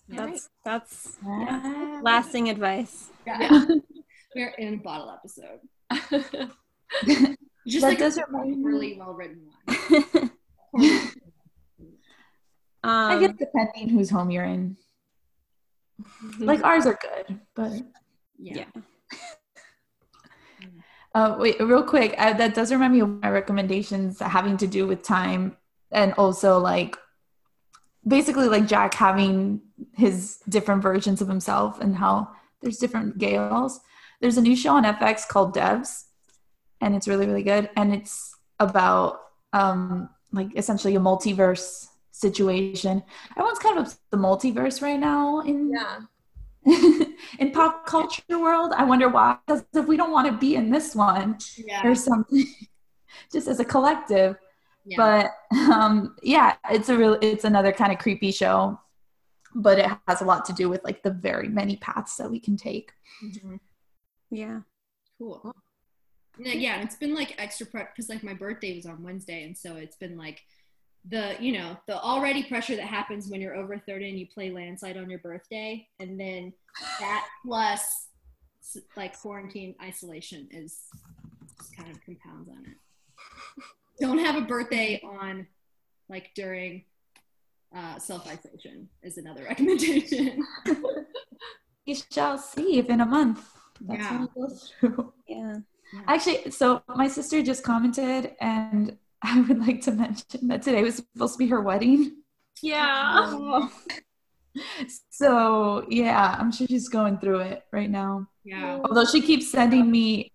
Okay. 0.10 0.18
Yeah. 0.18 0.26
That's 0.26 0.49
that's 0.64 1.18
yeah. 1.26 1.62
Yeah. 1.64 2.02
lasting 2.04 2.49
advice. 2.49 3.10
Yeah. 3.26 3.66
We're 4.36 4.54
in 4.58 4.76
a 4.76 4.78
bottle 4.78 5.12
episode. 5.12 5.60
Just 7.68 7.82
That 7.82 7.89
like 7.89 7.99
does 7.99 8.18
a 8.18 8.26
remind 8.26 8.58
me- 8.58 8.64
really 8.64 8.97
well 8.97 9.14
written 9.14 9.41
one. 9.66 10.32
I 12.84 13.14
um, 13.16 13.20
guess 13.22 13.34
depending 13.38 13.89
whose 13.89 14.10
home 14.10 14.32
you're 14.32 14.45
in. 14.45 14.78
Like 16.39 16.64
ours 16.64 16.88
are 16.88 16.97
good, 16.99 17.39
but 17.56 17.74
yeah. 18.39 18.66
yeah. 18.76 18.82
uh, 21.14 21.36
wait, 21.38 21.60
real 21.60 21.84
quick, 21.84 22.16
uh, 22.18 22.34
that 22.34 22.56
does 22.56 22.72
remind 22.72 22.93
me 22.93 23.02
of 23.02 23.10
my 23.22 23.30
recommendations 23.30 24.20
having 24.20 24.58
to 24.58 24.66
do 24.66 24.88
with 24.88 25.04
time 25.04 25.56
and 25.91 26.14
also 26.14 26.58
like 26.58 26.97
basically 28.08 28.47
like 28.47 28.68
Jack 28.68 28.95
having 28.95 29.62
his 29.93 30.39
different 30.49 30.82
versions 30.82 31.21
of 31.21 31.27
himself 31.27 31.79
and 31.82 31.95
how 31.95 32.29
there's 32.61 32.77
different 32.77 33.17
Gales. 33.17 33.79
There's 34.19 34.38
a 34.38 34.41
new 34.41 34.55
show 34.55 34.75
on 34.75 34.84
FX 34.84 35.27
called 35.27 35.55
Devs, 35.55 36.03
and 36.79 36.95
it's 36.95 37.07
really 37.07 37.25
really 37.25 37.43
good, 37.43 37.69
and 37.75 37.93
it's 37.93 38.36
about 38.59 39.19
um 39.53 40.09
like 40.32 40.55
essentially 40.55 40.95
a 40.95 40.99
multiverse 40.99 41.88
situation. 42.11 43.03
Everyone's 43.32 43.59
kind 43.59 43.79
of 43.79 43.95
the 44.11 44.17
multiverse 44.17 44.82
right 44.82 44.99
now 44.99 45.41
in 45.41 45.71
Yeah. 45.73 45.99
in 47.39 47.51
pop 47.51 47.88
culture 47.88 48.21
world. 48.39 48.71
I 48.77 48.84
wonder 48.84 49.09
why. 49.09 49.38
Because 49.47 49.63
if 49.73 49.88
we 49.88 49.97
don't 49.97 50.11
want 50.11 50.27
to 50.27 50.38
be 50.38 50.55
in 50.55 50.69
this 50.69 50.95
one 50.95 51.38
Yeah. 51.57 51.82
or 51.88 51.95
something, 51.95 52.45
just 53.34 53.47
as 53.47 53.59
a 53.59 53.65
collective. 53.65 54.38
yeah. 54.86 54.97
But 54.97 55.32
um, 55.73 56.15
yeah, 56.21 56.55
it's 56.69 56.89
a 56.89 56.95
real. 56.97 57.17
It's 57.21 57.45
another 57.45 57.71
kind 57.71 57.91
of 57.91 57.97
creepy 57.97 58.32
show, 58.32 58.79
but 59.56 59.80
it 59.80 59.89
has 60.08 60.22
a 60.22 60.26
lot 60.26 60.45
to 60.45 60.54
do 60.54 60.70
with 60.70 60.84
like 60.84 61.04
the 61.04 61.12
very 61.12 61.49
many 61.49 61.76
paths 61.78 62.18
that 62.18 62.30
we 62.32 62.39
can 62.39 62.58
take. 62.58 62.91
Mhm. 63.24 63.60
Yeah. 64.30 64.62
Cool. 65.18 65.56
Yeah, 66.39 66.54
yeah, 66.54 66.82
it's 66.82 66.95
been 66.95 67.14
like 67.14 67.36
extra 67.38 67.66
prep 67.66 67.93
because 67.93 68.10
like 68.10 68.24
my 68.24 68.34
birthday 68.34 68.76
was 68.76 68.86
on 68.86 69.04
Wednesday, 69.04 69.43
and 69.43 69.58
so 69.58 69.76
it's 69.76 69.97
been 69.97 70.18
like 70.18 70.41
the 71.10 71.36
you 71.39 71.52
know 71.52 71.78
the 71.88 71.99
already 71.99 72.43
pressure 72.43 72.76
that 72.76 72.86
happens 72.86 73.28
when 73.28 73.41
you're 73.41 73.56
over 73.56 73.78
30 73.78 74.10
and 74.10 74.20
you 74.20 74.28
play 74.28 74.52
landslide 74.52 74.97
on 74.97 75.10
your 75.10 75.20
birthday, 75.20 75.88
and 75.99 76.20
then 76.20 76.54
that 76.99 77.28
plus 77.45 78.08
like 78.95 79.20
quarantine 79.20 79.76
isolation 79.84 80.47
is 80.52 80.88
just 81.60 81.76
kind 81.76 81.91
of 81.91 82.04
compounds 82.06 82.49
on 82.49 82.64
it. 82.66 82.78
Don't 83.99 84.20
have 84.20 84.36
a 84.36 84.41
birthday 84.41 85.02
on 85.04 85.45
like 86.10 86.32
during 86.36 86.84
uh, 87.76 87.97
self 87.99 88.28
isolation 88.28 88.89
is 89.03 89.17
another 89.17 89.43
recommendation. 89.49 90.45
We 91.88 91.95
shall 92.11 92.38
see 92.38 92.78
if 92.78 92.89
in 92.89 93.01
a 93.01 93.05
month. 93.07 93.43
That's 93.82 94.03
Yeah. 94.03 94.19
what 94.19 94.30
it 94.30 94.36
goes 94.36 94.72
through. 94.80 95.13
Yeah. 95.28 95.55
Actually, 96.07 96.51
so 96.51 96.84
my 96.88 97.07
sister 97.07 97.41
just 97.41 97.63
commented, 97.63 98.34
and 98.39 98.97
I 99.24 99.41
would 99.41 99.59
like 99.59 99.82
to 99.82 99.91
mention 99.91 100.47
that 100.49 100.61
today 100.61 100.84
was 100.84 100.97
supposed 100.97 101.34
to 101.34 101.39
be 101.39 101.47
her 101.47 101.59
wedding. 101.61 102.17
Yeah. 102.61 103.67
So 105.09 105.86
yeah, 105.89 106.36
I'm 106.39 106.51
sure 106.51 106.67
she's 106.67 106.89
going 106.89 107.17
through 107.19 107.39
it 107.39 107.63
right 107.72 107.89
now. 107.89 108.28
yeah. 108.43 108.80
Although 108.84 109.05
she 109.05 109.22
keeps 109.22 109.49
sending 109.49 109.89
me, 109.89 110.32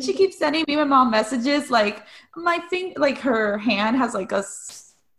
she 0.00 0.12
keeps 0.14 0.38
sending 0.38 0.64
me 0.68 0.76
my 0.76 0.84
mom 0.84 1.10
messages 1.10 1.70
like 1.70 2.04
my 2.36 2.58
thing, 2.70 2.94
like 2.96 3.18
her 3.18 3.58
hand 3.58 3.96
has 3.96 4.14
like 4.14 4.30
a 4.32 4.42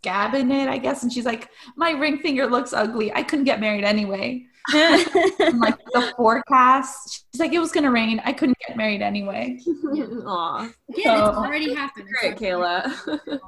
scab 0.04 0.34
in 0.36 0.51
it, 0.51 0.68
I 0.68 0.78
guess, 0.78 1.04
and 1.04 1.12
she's 1.14 1.26
like, 1.26 1.49
my 1.78 1.91
ring 1.91 2.18
finger 2.20 2.45
looks 2.45 2.74
ugly. 2.74 3.14
I 3.14 3.24
couldn't 3.24 3.45
get 3.45 3.60
married 3.62 3.86
anyway. 3.86 4.45
Like 4.74 5.78
the 5.93 6.14
forecast, 6.18 7.26
she's 7.32 7.39
like, 7.39 7.54
it 7.54 7.60
was 7.60 7.72
gonna 7.72 7.91
rain. 7.91 8.22
I 8.26 8.32
couldn't 8.34 8.58
get 8.66 8.76
married 8.78 9.01
anyway. 9.01 9.60
Aw. 9.68 10.70
Yeah, 10.95 11.30
it's 11.30 11.38
already 11.38 11.74
happened. 11.74 12.08
Great, 12.20 12.36
Kayla. 12.38 12.91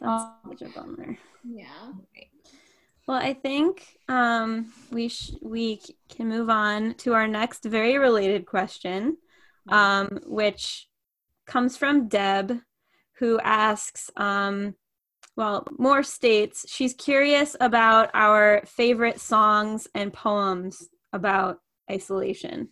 That's 0.00 0.24
such 0.48 0.62
a 0.62 0.68
bummer. 0.74 1.16
Yeah. 1.44 1.92
Well, 3.06 3.16
I 3.16 3.34
think 3.34 3.86
um, 4.08 4.72
we 4.90 5.08
sh- 5.08 5.34
we 5.42 5.80
c- 5.82 5.96
can 6.08 6.28
move 6.28 6.50
on 6.50 6.94
to 6.98 7.14
our 7.14 7.26
next 7.26 7.64
very 7.64 7.98
related 7.98 8.46
question, 8.46 9.16
um, 9.68 10.20
which 10.26 10.88
comes 11.46 11.76
from 11.76 12.06
Deb, 12.08 12.60
who 13.18 13.38
asks, 13.40 14.10
um, 14.16 14.74
well, 15.36 15.66
more 15.78 16.02
states 16.02 16.66
she's 16.68 16.94
curious 16.94 17.56
about 17.60 18.10
our 18.14 18.62
favorite 18.66 19.20
songs 19.20 19.86
and 19.94 20.12
poems 20.12 20.88
about 21.12 21.58
isolation. 21.90 22.68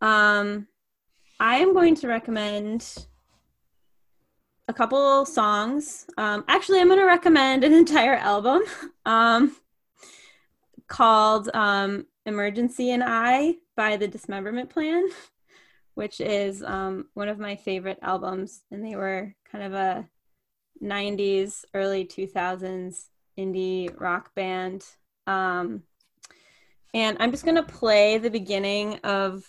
Um, 0.00 0.68
I 1.40 1.56
am 1.56 1.72
going 1.72 1.94
to 1.96 2.08
recommend 2.08 3.06
a 4.68 4.72
couple 4.72 5.24
songs. 5.26 6.06
Um, 6.16 6.44
actually, 6.48 6.80
I'm 6.80 6.88
going 6.88 6.98
to 6.98 7.06
recommend 7.06 7.64
an 7.64 7.72
entire 7.82 8.14
album 8.14 8.62
um, 9.04 9.56
called 10.88 11.50
um, 11.54 12.06
Emergency 12.26 12.90
and 12.90 13.02
I 13.04 13.56
by 13.76 13.96
the 13.96 14.08
Dismemberment 14.08 14.70
Plan, 14.70 15.06
which 15.94 16.20
is 16.20 16.62
um, 16.62 17.06
one 17.14 17.28
of 17.28 17.38
my 17.38 17.56
favorite 17.56 17.98
albums. 18.02 18.62
And 18.70 18.84
they 18.84 18.96
were 18.96 19.34
kind 19.50 19.64
of 19.64 19.74
a 19.74 20.08
90s, 20.82 21.64
early 21.72 22.04
2000s 22.04 23.06
indie 23.38 24.00
rock 24.00 24.34
band. 24.34 24.84
Um, 25.26 25.82
and 26.92 27.16
I'm 27.20 27.30
just 27.30 27.44
going 27.44 27.56
to 27.56 27.62
play 27.62 28.18
the 28.18 28.30
beginning 28.30 28.98
of 29.04 29.44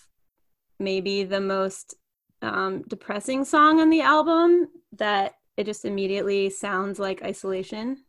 maybe 0.80 1.24
the 1.24 1.41
most 1.41 1.96
um, 2.41 2.84
depressing 2.88 3.46
song 3.46 3.80
on 3.80 3.89
the 3.89 4.02
album 4.02 4.68
that 4.93 5.34
it 5.58 5.66
just 5.66 5.86
immediately 5.86 6.50
sounds 6.50 7.00
like 7.00 7.24
isolation. 7.24 8.05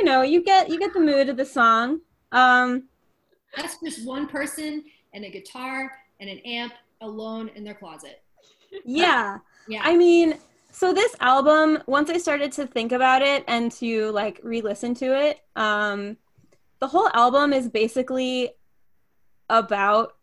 You 0.00 0.06
know, 0.06 0.22
you 0.22 0.42
get 0.42 0.70
you 0.70 0.78
get 0.78 0.94
the 0.94 1.00
mood 1.00 1.28
of 1.28 1.36
the 1.36 1.44
song. 1.44 2.00
Um, 2.32 2.88
That's 3.54 3.76
just 3.84 4.06
one 4.06 4.26
person 4.26 4.82
and 5.12 5.24
a 5.26 5.30
guitar 5.30 5.92
and 6.20 6.30
an 6.30 6.38
amp 6.38 6.72
alone 7.02 7.50
in 7.54 7.64
their 7.64 7.74
closet. 7.74 8.22
yeah. 8.84 9.38
Yeah. 9.68 9.82
I 9.84 9.96
mean, 9.96 10.38
so 10.72 10.94
this 10.94 11.14
album, 11.20 11.82
once 11.86 12.08
I 12.08 12.16
started 12.16 12.50
to 12.52 12.66
think 12.66 12.92
about 12.92 13.20
it 13.20 13.44
and 13.46 13.70
to 13.72 14.10
like 14.12 14.40
re-listen 14.42 14.94
to 14.96 15.06
it, 15.20 15.40
um, 15.54 16.16
the 16.78 16.86
whole 16.86 17.10
album 17.12 17.52
is 17.52 17.68
basically 17.68 18.52
about 19.50 20.16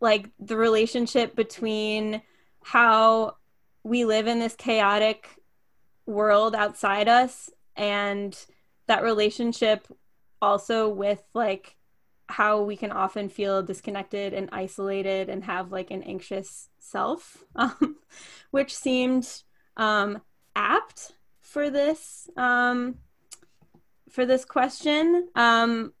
like 0.00 0.28
the 0.38 0.56
relationship 0.56 1.34
between 1.34 2.20
how 2.62 3.36
we 3.84 4.04
live 4.04 4.26
in 4.26 4.38
this 4.38 4.54
chaotic 4.54 5.28
world 6.04 6.54
outside 6.54 7.08
us 7.08 7.48
and 7.74 8.46
that 8.86 9.02
relationship 9.02 9.86
also 10.40 10.88
with 10.88 11.22
like 11.34 11.76
how 12.28 12.62
we 12.62 12.76
can 12.76 12.90
often 12.90 13.28
feel 13.28 13.62
disconnected 13.62 14.32
and 14.32 14.48
isolated 14.52 15.28
and 15.28 15.44
have 15.44 15.72
like 15.72 15.90
an 15.90 16.02
anxious 16.02 16.68
self 16.78 17.44
um, 17.56 17.96
which 18.50 18.74
seemed 18.74 19.42
um, 19.76 20.20
apt 20.56 21.12
for 21.40 21.70
this 21.70 22.28
um, 22.36 22.96
for 24.10 24.24
this 24.24 24.44
question. 24.44 25.28
Um, 25.34 25.92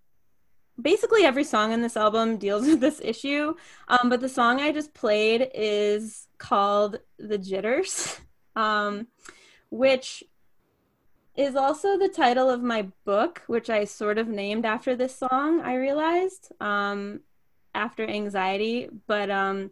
basically 0.80 1.24
every 1.24 1.44
song 1.44 1.72
in 1.72 1.82
this 1.82 1.96
album 1.96 2.36
deals 2.36 2.66
with 2.66 2.80
this 2.80 3.00
issue 3.02 3.54
um, 3.88 4.08
but 4.08 4.20
the 4.20 4.28
song 4.28 4.60
i 4.60 4.72
just 4.72 4.92
played 4.94 5.48
is 5.54 6.26
called 6.38 6.98
the 7.18 7.38
jitters 7.38 8.18
um, 8.56 9.06
which 9.70 10.24
is 11.36 11.56
also 11.56 11.98
the 11.98 12.08
title 12.08 12.48
of 12.48 12.62
my 12.62 12.86
book 13.04 13.42
which 13.46 13.68
i 13.70 13.84
sort 13.84 14.18
of 14.18 14.28
named 14.28 14.64
after 14.64 14.94
this 14.94 15.16
song 15.16 15.60
i 15.60 15.74
realized 15.74 16.52
um, 16.60 17.20
after 17.74 18.06
anxiety 18.06 18.88
but 19.06 19.30
um, 19.30 19.70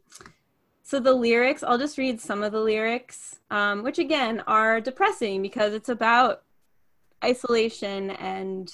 so 0.83 0.99
the 0.99 1.13
lyrics 1.13 1.63
i'll 1.63 1.79
just 1.79 1.99
read 1.99 2.21
some 2.21 2.43
of 2.43 2.53
the 2.53 2.61
lyrics 2.61 3.41
um, 3.51 3.83
which 3.83 3.99
again 3.99 4.41
are 4.47 4.81
depressing 4.81 5.43
because 5.43 5.73
it's 5.73 5.89
about 5.89 6.43
isolation 7.25 8.11
and 8.11 8.73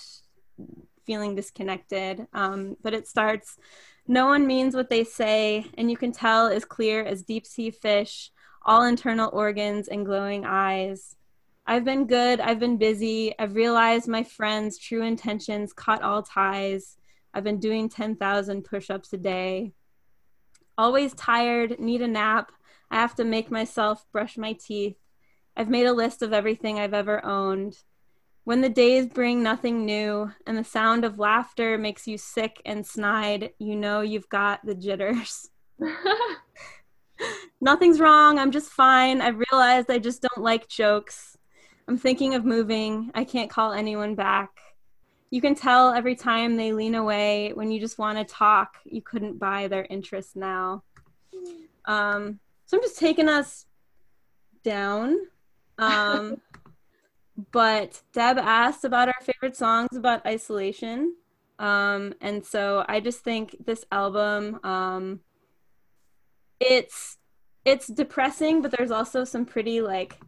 feeling 1.09 1.34
disconnected. 1.34 2.26
Um, 2.34 2.76
but 2.82 2.95
it 2.95 3.09
starts 3.09 3.57
No 4.07 4.26
one 4.26 4.47
means 4.47 4.74
what 4.74 4.89
they 4.89 5.05
say, 5.05 5.66
and 5.76 5.91
you 5.91 5.97
can 5.97 6.12
tell 6.12 6.47
as 6.47 6.64
clear 6.64 7.05
as 7.05 7.22
deep 7.22 7.47
sea 7.47 7.70
fish, 7.70 8.30
all 8.62 8.84
internal 8.84 9.30
organs 9.32 9.89
and 9.89 10.07
glowing 10.07 10.45
eyes. 10.47 11.16
I've 11.71 11.85
been 11.85 12.07
good, 12.07 12.41
I've 12.41 12.59
been 12.59 12.79
busy, 12.79 13.35
I've 13.39 13.55
realized 13.55 14.09
my 14.09 14.23
friends' 14.23 14.79
true 14.79 15.03
intentions 15.03 15.75
cut 15.75 16.03
all 16.03 16.23
ties. 16.23 16.97
I've 17.35 17.45
been 17.45 17.61
doing 17.61 17.91
10,000 17.91 18.64
push 18.64 18.89
ups 18.89 19.12
a 19.12 19.19
day. 19.19 19.75
Always 20.79 21.12
tired, 21.12 21.79
need 21.79 22.01
a 22.01 22.09
nap. 22.09 22.53
I 22.91 22.97
have 22.97 23.14
to 23.16 23.25
make 23.25 23.51
myself 23.51 24.07
brush 24.12 24.39
my 24.39 24.55
teeth. 24.55 24.97
I've 25.57 25.69
made 25.69 25.85
a 25.85 25.93
list 25.93 26.23
of 26.23 26.33
everything 26.33 26.79
I've 26.79 26.95
ever 26.95 27.23
owned. 27.23 27.77
When 28.45 28.62
the 28.62 28.71
days 28.71 29.07
bring 29.07 29.43
nothing 29.43 29.85
new 29.85 30.33
and 30.47 30.57
the 30.57 30.64
sound 30.64 31.05
of 31.05 31.19
laughter 31.19 31.77
makes 31.77 32.09
you 32.09 32.16
sick 32.16 32.62
and 32.64 32.87
snide, 32.87 33.51
you 33.59 33.77
know 33.77 34.01
you've 34.01 34.31
got 34.31 34.64
the 34.64 34.75
jitters. 34.75 35.51
Nothing's 37.61 38.01
wrong. 38.01 38.39
I'm 38.39 38.51
just 38.51 38.71
fine. 38.71 39.21
I've 39.21 39.41
realized 39.51 39.91
I 39.91 39.99
just 39.99 40.23
don't 40.23 40.45
like 40.45 40.69
jokes. 40.69 41.38
I'm 41.89 41.97
thinking 41.97 42.34
of 42.34 42.45
moving. 42.45 43.11
I 43.14 43.24
can't 43.24 43.49
call 43.49 43.72
anyone 43.72 44.14
back. 44.14 44.51
You 45.30 45.41
can 45.41 45.55
tell 45.55 45.91
every 45.93 46.14
time 46.14 46.57
they 46.57 46.72
lean 46.72 46.95
away 46.95 47.53
when 47.55 47.70
you 47.70 47.80
just 47.80 47.99
want 47.99 48.18
to 48.18 48.24
talk, 48.24 48.76
you 48.84 49.01
couldn't 49.01 49.39
buy 49.39 49.68
their 49.68 49.86
interest 49.89 50.36
now. 50.36 50.84
Um, 51.86 52.41
so 52.66 52.76
I'm 52.76 52.82
just 52.82 52.99
taking 52.99 53.28
us 53.28 53.64
down. 54.62 55.16
Um, 55.78 56.43
but 57.53 58.03
Deb 58.12 58.36
asked 58.36 58.84
about 58.84 59.09
our 59.09 59.20
favorite 59.22 59.57
songs 59.57 59.97
about 59.97 60.26
isolation. 60.26 61.14
Um, 61.59 62.12
and 62.20 62.45
so 62.45 62.84
I 62.86 63.01
just 63.01 63.20
think 63.20 63.57
this 63.64 63.86
album, 63.91 64.61
um, 64.62 65.20
it's 66.61 67.16
it's 67.64 67.86
depressing, 67.86 68.62
but 68.62 68.72
there's 68.76 68.91
also 68.91 69.24
some 69.24 69.45
pretty 69.45 69.80
like 69.80 70.18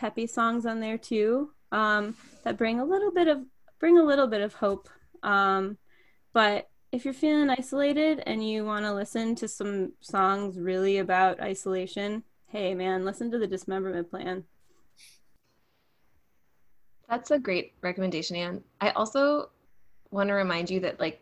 peppy 0.00 0.26
songs 0.26 0.64
on 0.64 0.80
there 0.80 0.96
too 0.96 1.50
um, 1.72 2.16
that 2.42 2.56
bring 2.56 2.80
a 2.80 2.84
little 2.84 3.12
bit 3.12 3.28
of 3.28 3.38
bring 3.78 3.98
a 3.98 4.02
little 4.02 4.26
bit 4.26 4.40
of 4.40 4.54
hope. 4.54 4.88
Um, 5.22 5.76
but 6.32 6.68
if 6.90 7.04
you're 7.04 7.14
feeling 7.14 7.50
isolated 7.50 8.22
and 8.26 8.46
you 8.46 8.64
want 8.64 8.84
to 8.86 8.94
listen 8.94 9.34
to 9.36 9.46
some 9.46 9.92
songs 10.00 10.58
really 10.58 10.98
about 10.98 11.40
isolation, 11.40 12.24
hey 12.46 12.74
man, 12.74 13.04
listen 13.04 13.30
to 13.30 13.38
the 13.38 13.46
Dismemberment 13.46 14.10
Plan. 14.10 14.44
That's 17.08 17.30
a 17.30 17.38
great 17.38 17.74
recommendation, 17.82 18.36
Anne. 18.36 18.62
I 18.80 18.90
also 18.90 19.50
want 20.10 20.28
to 20.28 20.34
remind 20.34 20.70
you 20.70 20.80
that, 20.80 21.00
like, 21.00 21.20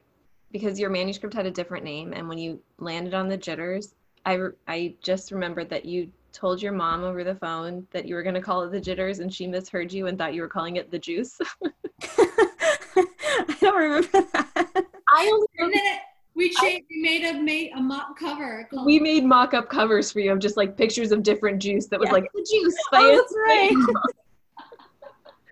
because 0.53 0.79
your 0.79 0.91
manuscript 0.91 1.35
had 1.35 1.47
a 1.47 1.51
different 1.51 1.85
name, 1.85 2.13
and 2.13 2.29
when 2.29 2.39
you 2.39 2.61
landed 2.79 3.15
on 3.15 3.29
the 3.29 3.37
jitters, 3.37 3.95
I, 4.25 4.35
re- 4.35 4.53
I 4.67 4.95
just 5.03 5.33
remembered 5.33 5.71
that 5.71 5.87
you 5.87 6.11
told 6.33 6.61
your 6.63 6.73
mom 6.73 7.03
over 7.05 7.25
the 7.25 7.35
phone 7.35 7.87
that 7.93 8.07
you 8.07 8.15
were 8.15 8.23
going 8.23 8.35
to 8.35 8.41
call 8.41 8.63
it 8.63 8.71
the 8.71 8.81
jitters, 8.81 9.19
and 9.21 9.33
she 9.33 9.47
misheard 9.47 9.93
you 9.93 10.07
and 10.07 10.17
thought 10.19 10.35
you 10.35 10.43
were 10.43 10.49
calling 10.49 10.77
it 10.77 10.91
the 10.91 10.99
juice. 10.99 11.39
I 12.03 13.57
don't 13.61 13.77
remember 13.77 14.09
that. 14.13 14.85
I 15.09 15.31
only 15.33 15.47
then 15.75 15.99
we 16.35 16.51
changed, 16.51 16.87
we 16.91 17.01
made 17.03 17.25
a 17.25 17.41
made 17.41 17.73
a 17.75 17.81
mock 17.81 18.19
cover. 18.19 18.69
Called 18.71 18.87
we 18.87 18.99
made 19.01 19.25
mock-up 19.25 19.69
covers 19.69 20.13
for 20.13 20.21
you 20.21 20.31
of 20.33 20.39
just 20.39 20.57
like 20.57 20.77
pictures 20.77 21.11
of 21.13 21.23
different 21.23 21.61
juice 21.61 21.87
that 21.87 21.99
was 21.99 22.09
Yeah. 22.09 22.13
like 22.13 22.31
the 22.35 22.47
juice 22.51 22.77
Oh, 22.93 23.17
that's 23.17 23.35
right. 23.37 23.75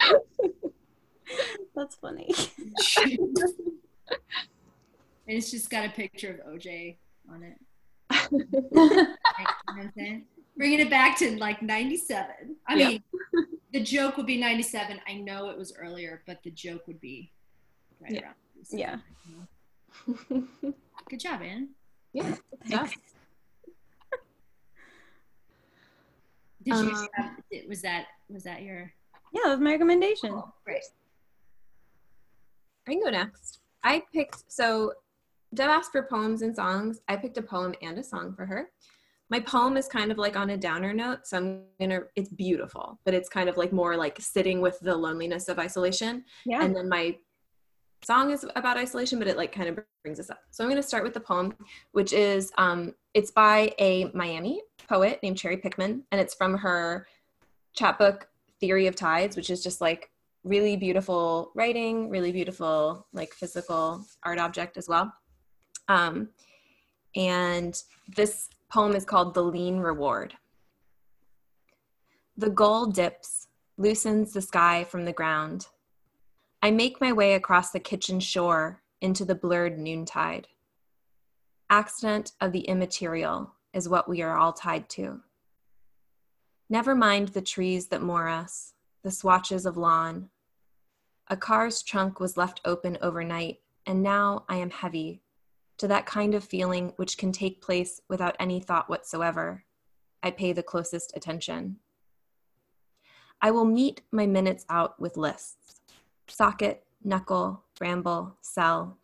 That's 1.74 1.96
funny. 1.96 2.32
and 3.02 3.26
it's 5.26 5.50
just 5.50 5.68
got 5.68 5.84
a 5.86 5.90
picture 5.90 6.30
of 6.30 6.54
OJ 6.54 6.96
on 7.30 7.42
it. 7.42 7.58
You 10.58 10.78
know 10.78 10.84
what 10.84 10.86
I'm 10.86 10.86
saying? 10.86 10.86
Bringing 10.86 10.86
it 10.86 10.90
back 10.90 11.18
to 11.18 11.38
like 11.38 11.62
97. 11.62 12.56
I 12.68 12.74
Yeah. 12.76 12.88
mean, 12.88 13.02
the 13.72 13.82
joke 13.82 14.16
would 14.16 14.26
be 14.26 14.38
97. 14.38 15.00
I 15.06 15.14
know 15.14 15.50
it 15.50 15.58
was 15.58 15.74
earlier, 15.76 16.22
but 16.26 16.42
the 16.42 16.50
joke 16.50 16.86
would 16.86 17.00
be 17.00 17.32
right 18.00 18.12
Yeah. 18.12 18.22
around. 18.22 18.34
Yeah. 18.70 18.98
Good 21.08 21.20
job, 21.20 21.42
Anne. 21.42 21.74
yeah. 22.12 22.36
Yeah. 22.66 22.88
Did 26.62 26.74
you 26.74 26.90
Um, 26.90 27.08
have, 27.14 27.36
was 27.68 27.82
that 27.82 28.06
was 28.28 28.42
that 28.42 28.62
your 28.62 28.92
Yeah, 29.32 29.42
that 29.44 29.50
was 29.50 29.60
my 29.60 29.70
recommendation. 29.72 30.42
great? 30.64 30.82
I 32.88 32.92
can 32.92 33.00
go 33.02 33.10
next. 33.10 33.60
I 33.84 34.02
picked 34.12 34.50
so 34.50 34.94
Deb 35.54 35.68
asked 35.70 35.92
for 35.92 36.02
poems 36.02 36.42
and 36.42 36.56
songs. 36.56 37.00
I 37.08 37.16
picked 37.16 37.38
a 37.38 37.42
poem 37.42 37.74
and 37.82 37.96
a 37.98 38.02
song 38.02 38.34
for 38.34 38.46
her. 38.46 38.72
My 39.28 39.40
poem 39.40 39.76
is 39.76 39.88
kind 39.88 40.12
of 40.12 40.18
like 40.18 40.36
on 40.36 40.50
a 40.50 40.56
downer 40.56 40.92
note, 40.92 41.26
so 41.26 41.36
I'm 41.36 41.62
gonna 41.80 42.02
it's 42.14 42.28
beautiful, 42.28 43.00
but 43.04 43.14
it's 43.14 43.28
kind 43.28 43.48
of 43.48 43.56
like 43.56 43.72
more 43.72 43.96
like 43.96 44.20
sitting 44.20 44.60
with 44.60 44.78
the 44.80 44.94
loneliness 44.94 45.48
of 45.48 45.58
isolation. 45.58 46.24
Yeah. 46.44 46.62
And 46.62 46.76
then 46.76 46.88
my 46.88 47.16
song 48.04 48.30
is 48.30 48.46
about 48.54 48.76
isolation, 48.76 49.18
but 49.18 49.26
it 49.26 49.36
like 49.36 49.52
kind 49.52 49.68
of 49.68 49.78
brings 50.02 50.20
us 50.20 50.30
up. 50.30 50.40
So 50.50 50.62
I'm 50.62 50.70
gonna 50.70 50.82
start 50.82 51.02
with 51.02 51.14
the 51.14 51.20
poem, 51.20 51.54
which 51.92 52.12
is 52.12 52.52
um 52.56 52.94
it's 53.14 53.30
by 53.30 53.74
a 53.78 54.10
Miami 54.14 54.62
poet 54.88 55.18
named 55.22 55.38
Cherry 55.38 55.56
Pickman, 55.56 56.04
and 56.12 56.20
it's 56.20 56.34
from 56.34 56.56
her 56.58 57.06
chapbook 57.74 58.28
Theory 58.60 58.86
of 58.86 58.94
Tides, 58.94 59.36
which 59.36 59.50
is 59.50 59.62
just 59.62 59.80
like 59.80 60.10
really 60.44 60.76
beautiful 60.76 61.50
writing, 61.54 62.08
really 62.08 62.30
beautiful 62.30 63.06
like 63.12 63.32
physical 63.32 64.04
art 64.22 64.38
object 64.38 64.76
as 64.76 64.88
well. 64.88 65.12
Um, 65.88 66.28
and 67.16 67.80
this 68.16 68.48
poem 68.68 68.94
is 68.94 69.04
called 69.04 69.34
The 69.34 69.42
Lean 69.42 69.78
Reward. 69.78 70.34
The 72.36 72.50
gull 72.50 72.86
dips, 72.86 73.48
loosens 73.76 74.32
the 74.32 74.42
sky 74.42 74.84
from 74.84 75.04
the 75.04 75.12
ground. 75.12 75.68
I 76.62 76.70
make 76.70 77.00
my 77.00 77.12
way 77.12 77.34
across 77.34 77.70
the 77.70 77.80
kitchen 77.80 78.20
shore 78.20 78.82
into 79.00 79.24
the 79.24 79.34
blurred 79.34 79.78
noontide. 79.78 80.48
Accident 81.70 82.32
of 82.40 82.52
the 82.52 82.60
immaterial 82.60 83.52
is 83.72 83.88
what 83.88 84.08
we 84.08 84.22
are 84.22 84.36
all 84.36 84.52
tied 84.52 84.88
to. 84.90 85.20
Never 86.68 86.94
mind 86.94 87.28
the 87.28 87.42
trees 87.42 87.88
that 87.88 88.02
moor 88.02 88.28
us, 88.28 88.74
the 89.02 89.10
swatches 89.10 89.66
of 89.66 89.76
lawn. 89.76 90.30
A 91.28 91.36
car's 91.36 91.82
trunk 91.82 92.18
was 92.18 92.36
left 92.36 92.60
open 92.64 92.98
overnight, 93.00 93.60
and 93.86 94.02
now 94.02 94.44
I 94.48 94.56
am 94.56 94.70
heavy 94.70 95.22
to 95.78 95.88
that 95.88 96.06
kind 96.06 96.34
of 96.34 96.44
feeling 96.44 96.92
which 96.96 97.18
can 97.18 97.32
take 97.32 97.60
place 97.60 98.00
without 98.08 98.36
any 98.38 98.60
thought 98.60 98.88
whatsoever. 98.88 99.64
I 100.22 100.30
pay 100.30 100.52
the 100.52 100.62
closest 100.62 101.16
attention. 101.16 101.76
I 103.40 103.50
will 103.50 103.64
meet 103.64 104.02
my 104.10 104.26
minutes 104.26 104.64
out 104.68 104.98
with 105.00 105.16
lists 105.16 105.80
socket, 106.28 106.84
knuckle, 107.04 107.62
bramble, 107.78 108.36
sell. 108.40 108.98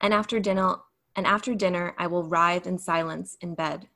And 0.00 0.12
after 0.12 0.40
dinner, 0.40 0.76
and 1.14 1.26
after 1.26 1.54
dinner, 1.54 1.94
I 1.98 2.06
will 2.06 2.24
writhe 2.24 2.66
in 2.66 2.78
silence 2.78 3.36
in 3.40 3.54
bed. 3.54 3.88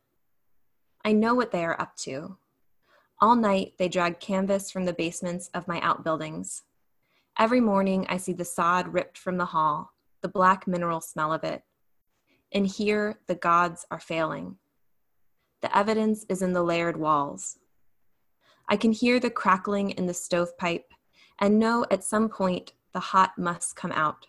I 1.04 1.12
know 1.12 1.34
what 1.34 1.50
they 1.50 1.64
are 1.64 1.80
up 1.80 1.96
to. 1.98 2.36
All 3.20 3.36
night, 3.36 3.74
they 3.78 3.88
drag 3.88 4.20
canvas 4.20 4.70
from 4.70 4.84
the 4.84 4.92
basements 4.92 5.48
of 5.54 5.66
my 5.66 5.80
outbuildings. 5.80 6.62
Every 7.38 7.60
morning, 7.60 8.06
I 8.08 8.16
see 8.16 8.32
the 8.32 8.44
sod 8.44 8.92
ripped 8.92 9.18
from 9.18 9.38
the 9.38 9.46
hall, 9.46 9.93
the 10.24 10.28
black 10.30 10.66
mineral 10.66 11.02
smell 11.02 11.34
of 11.34 11.44
it. 11.44 11.62
And 12.50 12.66
here, 12.66 13.18
the 13.26 13.34
gods 13.34 13.84
are 13.90 14.00
failing. 14.00 14.56
The 15.60 15.76
evidence 15.76 16.24
is 16.30 16.40
in 16.40 16.54
the 16.54 16.62
layered 16.62 16.96
walls. 16.96 17.58
I 18.66 18.78
can 18.78 18.90
hear 18.90 19.20
the 19.20 19.28
crackling 19.28 19.90
in 19.90 20.06
the 20.06 20.14
stovepipe 20.14 20.94
and 21.40 21.58
know 21.58 21.84
at 21.90 22.04
some 22.04 22.30
point 22.30 22.72
the 22.94 23.00
hot 23.00 23.36
must 23.36 23.76
come 23.76 23.92
out. 23.92 24.26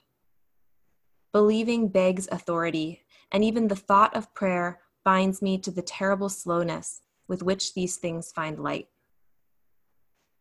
Believing 1.31 1.87
begs 1.87 2.27
authority, 2.29 3.05
and 3.31 3.41
even 3.41 3.69
the 3.69 3.75
thought 3.77 4.13
of 4.17 4.33
prayer 4.33 4.81
binds 5.05 5.41
me 5.41 5.57
to 5.59 5.71
the 5.71 5.81
terrible 5.81 6.27
slowness 6.27 7.03
with 7.29 7.41
which 7.41 7.73
these 7.73 7.95
things 7.95 8.33
find 8.33 8.59
light. 8.59 8.89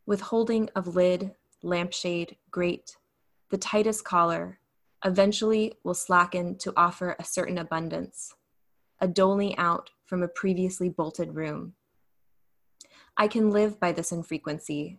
Withholding 0.04 0.68
of 0.74 0.96
lid, 0.96 1.30
lampshade, 1.62 2.38
grate, 2.50 2.96
the 3.50 3.58
tightest 3.58 4.04
collar, 4.04 4.58
eventually 5.04 5.74
will 5.84 5.94
slacken 5.94 6.56
to 6.56 6.72
offer 6.76 7.14
a 7.18 7.24
certain 7.24 7.58
abundance, 7.58 8.34
a 9.00 9.06
doling 9.06 9.56
out 9.58 9.90
from 10.06 10.22
a 10.22 10.28
previously 10.28 10.88
bolted 10.88 11.34
room. 11.34 11.74
I 13.16 13.28
can 13.28 13.50
live 13.50 13.78
by 13.78 13.92
this 13.92 14.12
infrequency, 14.12 14.98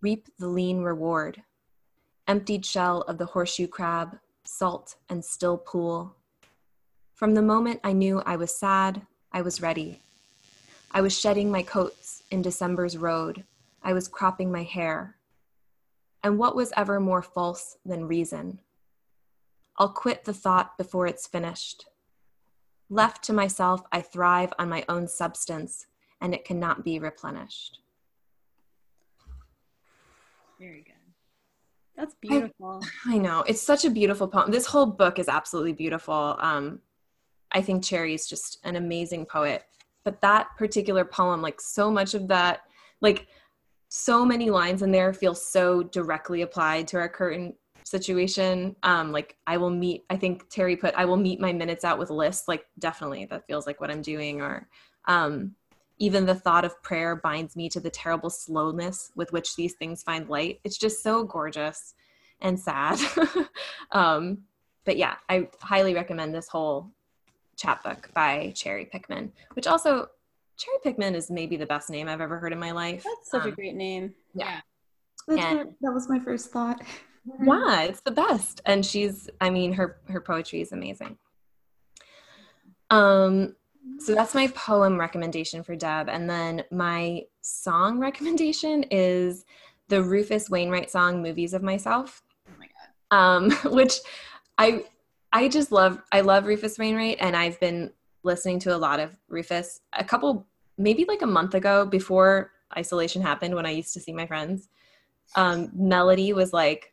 reap 0.00 0.28
the 0.38 0.48
lean 0.48 0.82
reward. 0.82 1.42
Emptied 2.26 2.64
shell 2.64 3.02
of 3.02 3.18
the 3.18 3.26
horseshoe 3.26 3.66
crab, 3.66 4.18
salt 4.44 4.96
and 5.08 5.24
still 5.24 5.58
pool. 5.58 6.14
From 7.14 7.34
the 7.34 7.42
moment 7.42 7.80
I 7.84 7.92
knew 7.92 8.22
I 8.24 8.36
was 8.36 8.56
sad, 8.56 9.02
I 9.32 9.42
was 9.42 9.60
ready. 9.60 10.00
I 10.92 11.00
was 11.00 11.18
shedding 11.18 11.50
my 11.50 11.62
coats 11.62 12.22
in 12.30 12.40
December's 12.40 12.96
road. 12.96 13.44
I 13.82 13.92
was 13.92 14.08
cropping 14.08 14.50
my 14.50 14.62
hair. 14.62 15.16
And 16.22 16.38
what 16.38 16.56
was 16.56 16.72
ever 16.76 17.00
more 17.00 17.22
false 17.22 17.76
than 17.84 18.08
reason? 18.08 18.60
I'll 19.80 19.88
quit 19.88 20.24
the 20.24 20.34
thought 20.34 20.76
before 20.76 21.06
it's 21.06 21.26
finished. 21.26 21.86
Left 22.90 23.24
to 23.24 23.32
myself, 23.32 23.82
I 23.90 24.02
thrive 24.02 24.52
on 24.58 24.68
my 24.68 24.84
own 24.90 25.08
substance, 25.08 25.86
and 26.20 26.34
it 26.34 26.44
cannot 26.44 26.84
be 26.84 26.98
replenished. 26.98 27.78
Very 30.58 30.82
good. 30.82 30.92
That's 31.96 32.14
beautiful. 32.20 32.82
I 33.06 33.16
know. 33.16 33.42
It's 33.46 33.62
such 33.62 33.86
a 33.86 33.90
beautiful 33.90 34.28
poem. 34.28 34.50
This 34.50 34.66
whole 34.66 34.84
book 34.84 35.18
is 35.18 35.28
absolutely 35.28 35.72
beautiful. 35.72 36.36
Um, 36.38 36.80
I 37.52 37.62
think 37.62 37.82
Cherry 37.82 38.12
is 38.12 38.28
just 38.28 38.58
an 38.64 38.76
amazing 38.76 39.24
poet. 39.24 39.64
But 40.04 40.20
that 40.20 40.48
particular 40.58 41.06
poem, 41.06 41.40
like 41.40 41.58
so 41.58 41.90
much 41.90 42.12
of 42.12 42.28
that, 42.28 42.60
like 43.00 43.28
so 43.88 44.26
many 44.26 44.50
lines 44.50 44.82
in 44.82 44.92
there 44.92 45.14
feel 45.14 45.34
so 45.34 45.82
directly 45.84 46.42
applied 46.42 46.86
to 46.88 46.98
our 46.98 47.08
current 47.08 47.54
situation. 47.90 48.76
Um, 48.82 49.10
like 49.12 49.36
I 49.46 49.56
will 49.56 49.70
meet, 49.70 50.04
I 50.08 50.16
think 50.16 50.48
Terry 50.48 50.76
put, 50.76 50.94
I 50.94 51.04
will 51.04 51.16
meet 51.16 51.40
my 51.40 51.52
minutes 51.52 51.84
out 51.84 51.98
with 51.98 52.08
lists. 52.10 52.46
Like 52.48 52.64
definitely 52.78 53.26
that 53.26 53.46
feels 53.46 53.66
like 53.66 53.80
what 53.80 53.90
I'm 53.90 54.00
doing. 54.02 54.40
Or 54.40 54.68
um, 55.06 55.54
even 55.98 56.24
the 56.24 56.34
thought 56.34 56.64
of 56.64 56.80
prayer 56.82 57.16
binds 57.16 57.56
me 57.56 57.68
to 57.70 57.80
the 57.80 57.90
terrible 57.90 58.30
slowness 58.30 59.10
with 59.16 59.32
which 59.32 59.56
these 59.56 59.74
things 59.74 60.02
find 60.02 60.28
light. 60.28 60.60
It's 60.64 60.78
just 60.78 61.02
so 61.02 61.24
gorgeous 61.24 61.94
and 62.40 62.58
sad. 62.58 62.98
um, 63.92 64.38
but 64.84 64.96
yeah, 64.96 65.16
I 65.28 65.48
highly 65.60 65.92
recommend 65.94 66.34
this 66.34 66.48
whole 66.48 66.90
chapbook 67.56 68.10
by 68.14 68.52
Cherry 68.56 68.86
Pickman, 68.86 69.32
which 69.54 69.66
also 69.66 70.08
Cherry 70.56 70.78
Pickman 70.82 71.14
is 71.14 71.30
maybe 71.30 71.56
the 71.56 71.66
best 71.66 71.90
name 71.90 72.08
I've 72.08 72.20
ever 72.22 72.38
heard 72.38 72.52
in 72.52 72.58
my 72.58 72.70
life. 72.70 73.02
That's 73.04 73.30
such 73.30 73.44
a 73.44 73.48
Um, 73.48 73.54
great 73.54 73.74
name. 73.74 74.14
Yeah. 74.34 74.60
That's 75.28 75.42
And- 75.42 75.58
what- 75.58 75.74
that 75.82 75.92
was 75.92 76.08
my 76.08 76.18
first 76.20 76.50
thought. 76.50 76.80
yeah 77.24 77.82
it's 77.82 78.00
the 78.00 78.10
best. 78.10 78.60
And 78.66 78.84
she's 78.84 79.28
i 79.40 79.50
mean 79.50 79.72
her 79.74 80.00
her 80.08 80.20
poetry 80.20 80.60
is 80.60 80.72
amazing. 80.72 81.18
Um 82.90 83.56
so 83.98 84.14
that's 84.14 84.34
my 84.34 84.48
poem 84.48 84.98
recommendation 84.98 85.62
for 85.62 85.74
deb. 85.76 86.08
And 86.08 86.28
then 86.28 86.64
my 86.70 87.22
song 87.40 87.98
recommendation 87.98 88.84
is 88.90 89.44
the 89.88 90.02
rufus 90.02 90.48
wainwright 90.50 90.90
song 90.90 91.22
movies 91.22 91.54
of 91.54 91.62
myself. 91.62 92.22
Oh 92.48 92.52
my 92.58 92.66
god. 92.66 93.16
um 93.16 93.50
which 93.72 93.94
i 94.58 94.84
i 95.32 95.48
just 95.48 95.72
love 95.72 96.02
i 96.12 96.20
love 96.20 96.46
rufus 96.46 96.78
wainwright 96.78 97.18
and 97.20 97.36
i've 97.36 97.58
been 97.60 97.90
listening 98.22 98.58
to 98.60 98.74
a 98.74 98.78
lot 98.78 99.00
of 99.00 99.16
rufus. 99.28 99.80
A 99.94 100.04
couple 100.04 100.46
maybe 100.76 101.04
like 101.06 101.22
a 101.22 101.26
month 101.26 101.54
ago 101.54 101.86
before 101.86 102.52
isolation 102.76 103.20
happened 103.22 103.54
when 103.54 103.66
i 103.66 103.70
used 103.70 103.92
to 103.94 104.00
see 104.00 104.12
my 104.12 104.26
friends 104.26 104.68
um 105.36 105.70
melody 105.74 106.32
was 106.32 106.52
like 106.52 106.92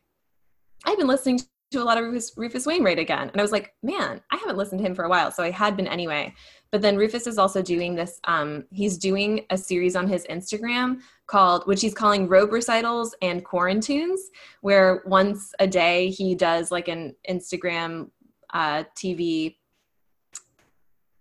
i've 0.84 0.98
been 0.98 1.06
listening 1.06 1.40
to 1.70 1.82
a 1.82 1.84
lot 1.84 1.98
of 1.98 2.04
rufus, 2.04 2.32
rufus 2.36 2.66
wainwright 2.66 2.98
again 2.98 3.28
and 3.28 3.40
i 3.40 3.42
was 3.42 3.52
like 3.52 3.74
man 3.82 4.20
i 4.30 4.36
haven't 4.36 4.56
listened 4.56 4.80
to 4.80 4.86
him 4.86 4.94
for 4.94 5.04
a 5.04 5.08
while 5.08 5.30
so 5.30 5.42
i 5.42 5.50
had 5.50 5.76
been 5.76 5.88
anyway. 5.88 6.34
But 6.70 6.82
then 6.82 6.98
rufus 6.98 7.26
is 7.26 7.38
also 7.38 7.62
doing 7.62 7.94
this 7.94 8.20
um 8.24 8.64
he's 8.70 8.98
doing 8.98 9.46
a 9.48 9.56
series 9.56 9.96
on 9.96 10.06
his 10.06 10.26
instagram 10.26 11.00
called 11.26 11.66
which 11.66 11.80
he's 11.80 11.94
calling 11.94 12.28
robe 12.28 12.52
recitals 12.52 13.14
and 13.22 13.44
quarantunes 13.44 14.18
where 14.60 15.02
once 15.06 15.54
a 15.60 15.66
day 15.66 16.10
he 16.10 16.34
does 16.34 16.70
like 16.70 16.88
an 16.88 17.14
instagram 17.28 18.10
uh, 18.52 18.84
tv 18.94 19.56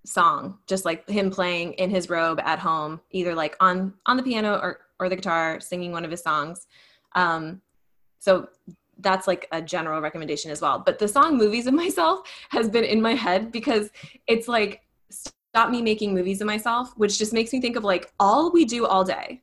song 0.08 0.58
just 0.68 0.86
like 0.86 1.08
him 1.10 1.30
playing 1.30 1.74
in 1.74 1.90
his 1.90 2.10
robe 2.10 2.40
at 2.44 2.60
home 2.60 3.00
either 3.12 3.36
like 3.36 3.56
on 3.60 3.94
on 4.06 4.18
the 4.18 4.24
piano 4.24 4.56
or 4.56 4.80
or 5.00 5.10
the 5.10 5.16
guitar 5.16 5.60
singing 5.60 5.92
one 5.92 6.06
of 6.06 6.12
his 6.12 6.22
songs. 6.22 6.68
Um 7.16 7.62
so 8.20 8.48
that's 9.00 9.28
like 9.28 9.48
a 9.52 9.62
general 9.62 10.02
recommendation 10.02 10.52
as 10.52 10.62
well. 10.62 10.82
But 10.86 11.00
the 11.00 11.08
song 11.08 11.38
movies 11.38 11.68
of 11.68 11.74
myself 11.74 12.28
has 12.50 12.70
been 12.70 12.84
in 12.84 13.02
my 13.02 13.14
head 13.14 13.52
because 13.52 13.90
it's 14.28 14.48
like 14.48 14.82
stop 15.10 15.70
me 15.70 15.82
making 15.82 16.14
movies 16.14 16.42
of 16.42 16.46
myself 16.46 16.94
which 16.98 17.18
just 17.18 17.34
makes 17.34 17.52
me 17.52 17.60
think 17.60 17.76
of 17.76 17.84
like 17.84 18.12
all 18.20 18.52
we 18.52 18.66
do 18.66 18.86
all 18.86 19.04
day 19.04 19.42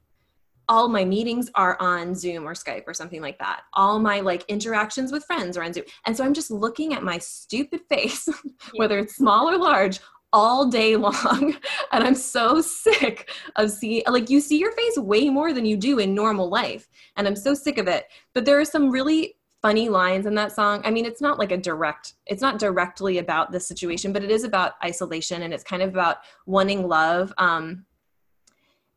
all 0.68 0.88
my 0.88 1.05
meetings 1.05 1.50
are 1.55 1.76
on 1.80 2.14
zoom 2.14 2.46
or 2.46 2.55
skype 2.55 2.84
or 2.86 2.94
something 2.94 3.20
like 3.20 3.38
that. 3.38 3.62
All 3.74 3.98
my 3.98 4.20
like 4.20 4.44
interactions 4.48 5.12
with 5.12 5.24
friends 5.24 5.57
are 5.57 5.62
on 5.62 5.72
zoom. 5.72 5.84
And 6.07 6.16
so 6.16 6.24
i'm 6.24 6.34
just 6.34 6.50
looking 6.50 6.94
at 6.94 7.02
my 7.02 7.18
stupid 7.18 7.80
face 7.88 8.28
whether 8.76 8.98
it's 8.98 9.16
small 9.16 9.48
or 9.48 9.59
large 9.59 10.00
all 10.32 10.66
day 10.66 10.96
long. 11.09 11.57
And 11.92 12.05
i'm 12.05 12.14
so 12.14 12.61
sick 12.61 13.30
of 13.57 13.70
seeing 13.70 14.02
like 14.09 14.30
you 14.30 14.40
see 14.40 14.59
your 14.59 14.72
face 14.72 14.98
way 14.98 15.28
more 15.28 15.52
than 15.52 15.66
you 15.66 15.76
do 15.76 15.98
in 15.98 16.14
normal 16.14 16.48
life. 16.48 16.88
And 17.16 17.26
i'm 17.26 17.36
so 17.36 17.55
sick 17.55 17.78
of 17.78 17.88
it. 17.88 18.07
But 18.32 18.44
there 18.44 18.59
are 18.59 18.64
some 18.64 18.90
really 18.90 19.36
funny 19.64 19.88
lines 19.88 20.26
in 20.26 20.34
that 20.34 20.52
song. 20.52 20.82
I 20.84 20.90
mean 20.90 21.06
it's 21.06 21.22
not 21.22 21.38
like 21.38 21.50
a 21.50 21.56
direct 21.56 22.12
it's 22.26 22.42
not 22.42 22.58
directly 22.58 23.16
about 23.16 23.50
this 23.50 23.66
situation 23.66 24.12
but 24.12 24.22
it 24.22 24.30
is 24.30 24.44
about 24.44 24.74
isolation 24.84 25.40
and 25.40 25.54
it's 25.54 25.64
kind 25.64 25.80
of 25.80 25.88
about 25.88 26.18
wanting 26.44 26.86
love. 26.86 27.32
Um 27.38 27.86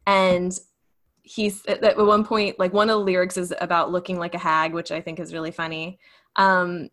and 0.06 0.52
he's 1.22 1.66
at 1.68 1.82
at 1.82 1.96
one 1.96 2.26
point 2.26 2.60
like 2.60 2.74
one 2.74 2.90
of 2.90 3.00
the 3.00 3.06
lyrics 3.06 3.38
is 3.38 3.54
about 3.62 3.94
looking 3.94 4.20
like 4.20 4.36
a 4.36 4.38
hag 4.38 4.74
which 4.74 4.92
i 4.92 5.00
think 5.00 5.22
is 5.22 5.34
really 5.34 5.52
funny. 5.52 6.00
Um 6.36 6.90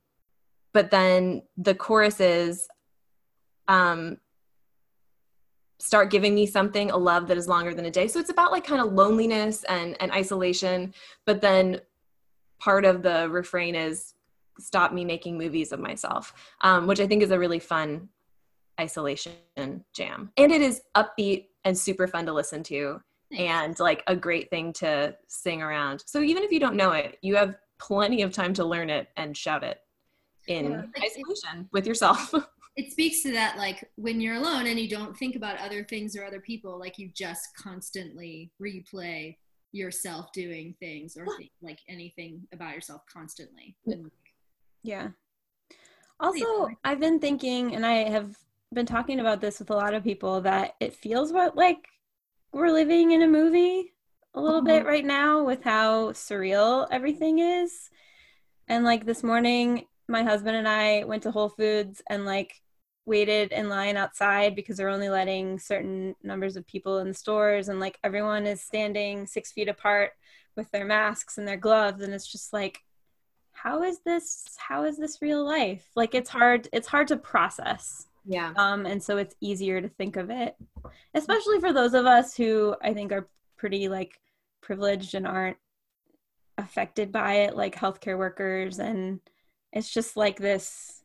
but 0.73 0.93
then 0.93 1.43
the 1.57 1.75
chorus 1.75 2.21
is 2.21 2.69
um 3.67 4.19
start 5.81 6.13
giving 6.13 6.37
me 6.37 6.47
something 6.47 6.93
a 6.93 6.97
love 6.97 7.27
that 7.27 7.37
is 7.37 7.49
longer 7.49 7.75
than 7.75 7.87
a 7.87 7.91
day. 7.91 8.07
So 8.07 8.21
it's 8.21 8.31
about 8.31 8.53
like 8.53 8.65
kind 8.65 8.81
of 8.81 8.93
loneliness 8.93 9.65
and 9.65 9.97
and 10.01 10.13
isolation 10.13 10.95
but 11.27 11.41
then 11.41 11.81
part 12.65 12.85
of 12.85 13.03
the 13.03 13.29
refrain 13.31 13.75
is 13.75 14.15
stop 14.59 14.93
me 14.93 15.05
making 15.05 15.37
movies 15.37 15.71
of 15.73 15.81
myself 15.81 16.33
um, 16.63 16.87
which 16.87 17.01
i 17.01 17.07
think 17.07 17.23
is 17.23 17.31
a 17.33 17.39
really 17.39 17.59
fun 17.59 18.09
isolation 18.81 19.33
jam. 19.95 20.31
And 20.37 20.51
it 20.53 20.61
is 20.61 20.83
upbeat 20.97 21.47
and 21.65 21.77
super 21.79 22.07
fun 22.07 22.27
to 22.27 22.33
listen 22.33 22.63
to 22.65 23.01
and 23.37 23.79
like 23.79 24.03
a 24.07 24.17
great 24.17 24.51
thing 24.51 24.73
to 24.75 25.15
sing 25.29 25.63
around. 25.63 26.03
So 26.07 26.21
even 26.21 26.43
if 26.43 26.53
you 26.53 26.61
don't 26.61 26.77
know 26.77 26.93
it 26.93 27.19
you 27.23 27.37
have 27.37 27.55
plenty 27.79 28.23
of 28.23 28.33
time 28.33 28.53
to 28.55 28.65
learn 28.65 28.91
it 28.91 29.09
and 29.17 29.37
shout 29.37 29.65
it 29.65 29.79
in 30.49 30.73
Yeah, 30.73 30.83
it's- 30.97 31.13
isolation 31.19 31.69
with 31.73 31.87
yourself. 31.87 32.35
It 32.77 32.91
speaks 32.91 33.23
to 33.23 33.31
that 33.31 33.57
like 33.57 33.89
when 33.95 34.21
you're 34.21 34.35
alone 34.35 34.67
and 34.67 34.81
you 34.81 34.89
don't 34.89 35.17
think 35.17 35.37
about 35.37 35.59
other 35.59 35.85
things 35.85 36.17
or 36.17 36.25
other 36.25 36.41
people 36.41 36.77
like 36.77 36.99
you 36.99 37.09
just 37.15 37.51
constantly 37.57 38.51
replay 38.61 39.37
yourself 39.75 40.31
doing 40.33 40.75
things 40.79 41.17
or 41.17 41.27
think, 41.37 41.51
like 41.61 41.81
anything 41.89 42.47
about 42.53 42.75
yourself 42.75 43.03
constantly 43.13 43.77
Yeah. 43.85 43.97
Oh, 43.97 44.09
yeah. 44.83 45.09
Also, 46.21 46.69
I've 46.85 47.01
been 47.01 47.19
thinking, 47.19 47.75
and 47.75 47.85
I 47.85 48.09
have 48.09 48.37
been 48.73 48.87
talking 48.87 49.19
about 49.19 49.41
this 49.41 49.59
with 49.59 49.71
a 49.71 49.75
lot 49.75 49.95
of 49.95 50.05
people, 50.05 50.41
that 50.43 50.75
it 50.79 50.95
feels 50.95 51.33
what 51.33 51.57
like 51.57 51.89
we're 52.53 52.71
living 52.71 53.11
in 53.11 53.23
a 53.23 53.29
movie 53.29 53.93
a 54.35 54.41
little 54.41 54.63
bit 54.63 54.81
mm-hmm. 54.81 54.89
right 54.89 55.05
now 55.05 55.45
with 55.45 55.63
how 55.65 56.11
surreal 56.11 56.87
everything 56.91 57.41
is. 57.41 57.91
And 58.69 58.85
like 58.85 59.05
this 59.05 59.23
morning, 59.23 59.87
my 60.09 60.23
husband 60.23 60.57
and 60.57 60.69
I 60.69 61.05
went 61.05 61.25
to 61.25 61.31
Whole 61.31 61.49
Foods 61.49 62.01
and 62.09 62.25
like 62.25 62.61
waited 63.07 63.53
in 63.53 63.69
line 63.69 63.97
outside 63.97 64.57
because 64.57 64.77
they're 64.77 64.89
only 64.89 65.09
letting 65.09 65.59
certain 65.59 66.15
numbers 66.23 66.57
of 66.57 66.67
people 66.67 66.99
in 66.99 67.09
the 67.09 67.15
stores 67.15 67.69
and 67.69 67.79
like 67.79 67.99
everyone 68.03 68.47
is 68.47 68.63
standing 68.63 69.27
six 69.27 69.53
feet 69.53 69.69
apart 69.69 70.13
with 70.57 70.71
their 70.71 70.87
masks 70.87 71.37
and 71.37 71.47
their 71.47 71.57
gloves 71.57 72.03
and 72.03 72.15
it's 72.15 72.27
just 72.27 72.53
like 72.53 72.81
how 73.53 73.83
is 73.83 74.01
this 74.05 74.57
how 74.59 74.85
is 74.85 74.99
this 74.99 75.23
real 75.23 75.45
life? 75.45 75.89
Like 75.95 76.15
it's 76.15 76.31
hard 76.31 76.69
it's 76.73 76.89
hard 76.89 77.09
to 77.09 77.17
process. 77.17 78.07
Yeah. 78.27 78.53
um 78.57 78.87
and 78.87 79.03
so 79.03 79.19
it's 79.19 79.35
easier 79.43 79.83
to 79.83 79.89
think 79.89 80.17
of 80.17 80.31
it 80.31 80.57
especially 81.13 81.61
for 81.61 81.75
those 81.75 81.93
of 81.93 82.07
us 82.07 82.35
who 82.35 82.75
i 82.81 82.95
think 82.95 83.13
are 83.13 83.29
pretty 83.59 83.87
like 83.89 84.19
privileged 84.63 85.15
and 85.15 85.27
aren't 85.27 85.59
affected 86.57 87.13
by 87.13 87.35
it 87.41 87.55
like 87.55 87.75
healthcare 87.75 88.17
workers 88.17 88.79
and 88.79 89.21
it's 89.75 89.93
just 89.93 90.17
like 90.17 90.39
this 90.39 91.03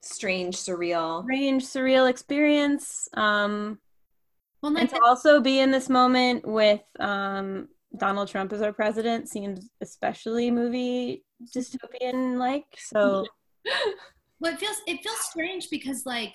Strange, 0.00 0.56
surreal. 0.56 1.22
strange 1.24 1.64
surreal 1.64 2.08
experience 2.08 3.08
um 3.14 3.78
Well, 4.62 4.76
and 4.76 4.88
to 4.88 5.00
also 5.04 5.40
be 5.40 5.60
in 5.60 5.70
this 5.70 5.88
moment 5.88 6.46
with 6.46 6.82
um 7.00 7.68
donald 7.96 8.28
trump 8.28 8.52
as 8.52 8.62
our 8.62 8.72
president 8.72 9.28
seems 9.28 9.70
especially 9.80 10.50
movie 10.50 11.24
dystopian 11.54 12.38
like 12.38 12.66
so 12.76 13.24
well, 14.40 14.52
it 14.52 14.60
feels 14.60 14.76
it 14.86 15.02
feels 15.02 15.18
strange 15.20 15.68
because 15.70 16.04
like 16.06 16.34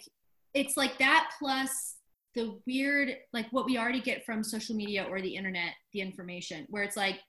it's 0.53 0.77
like 0.77 0.97
that 0.99 1.31
plus 1.39 1.95
the 2.35 2.59
weird 2.65 3.15
like 3.31 3.47
what 3.51 3.65
we 3.65 3.77
already 3.77 4.01
get 4.01 4.25
from 4.25 4.43
social 4.43 4.75
media 4.75 5.05
or 5.09 5.21
the 5.21 5.35
internet, 5.35 5.73
the 5.93 6.01
information 6.01 6.65
where 6.69 6.83
it's 6.83 6.97
like 6.97 7.19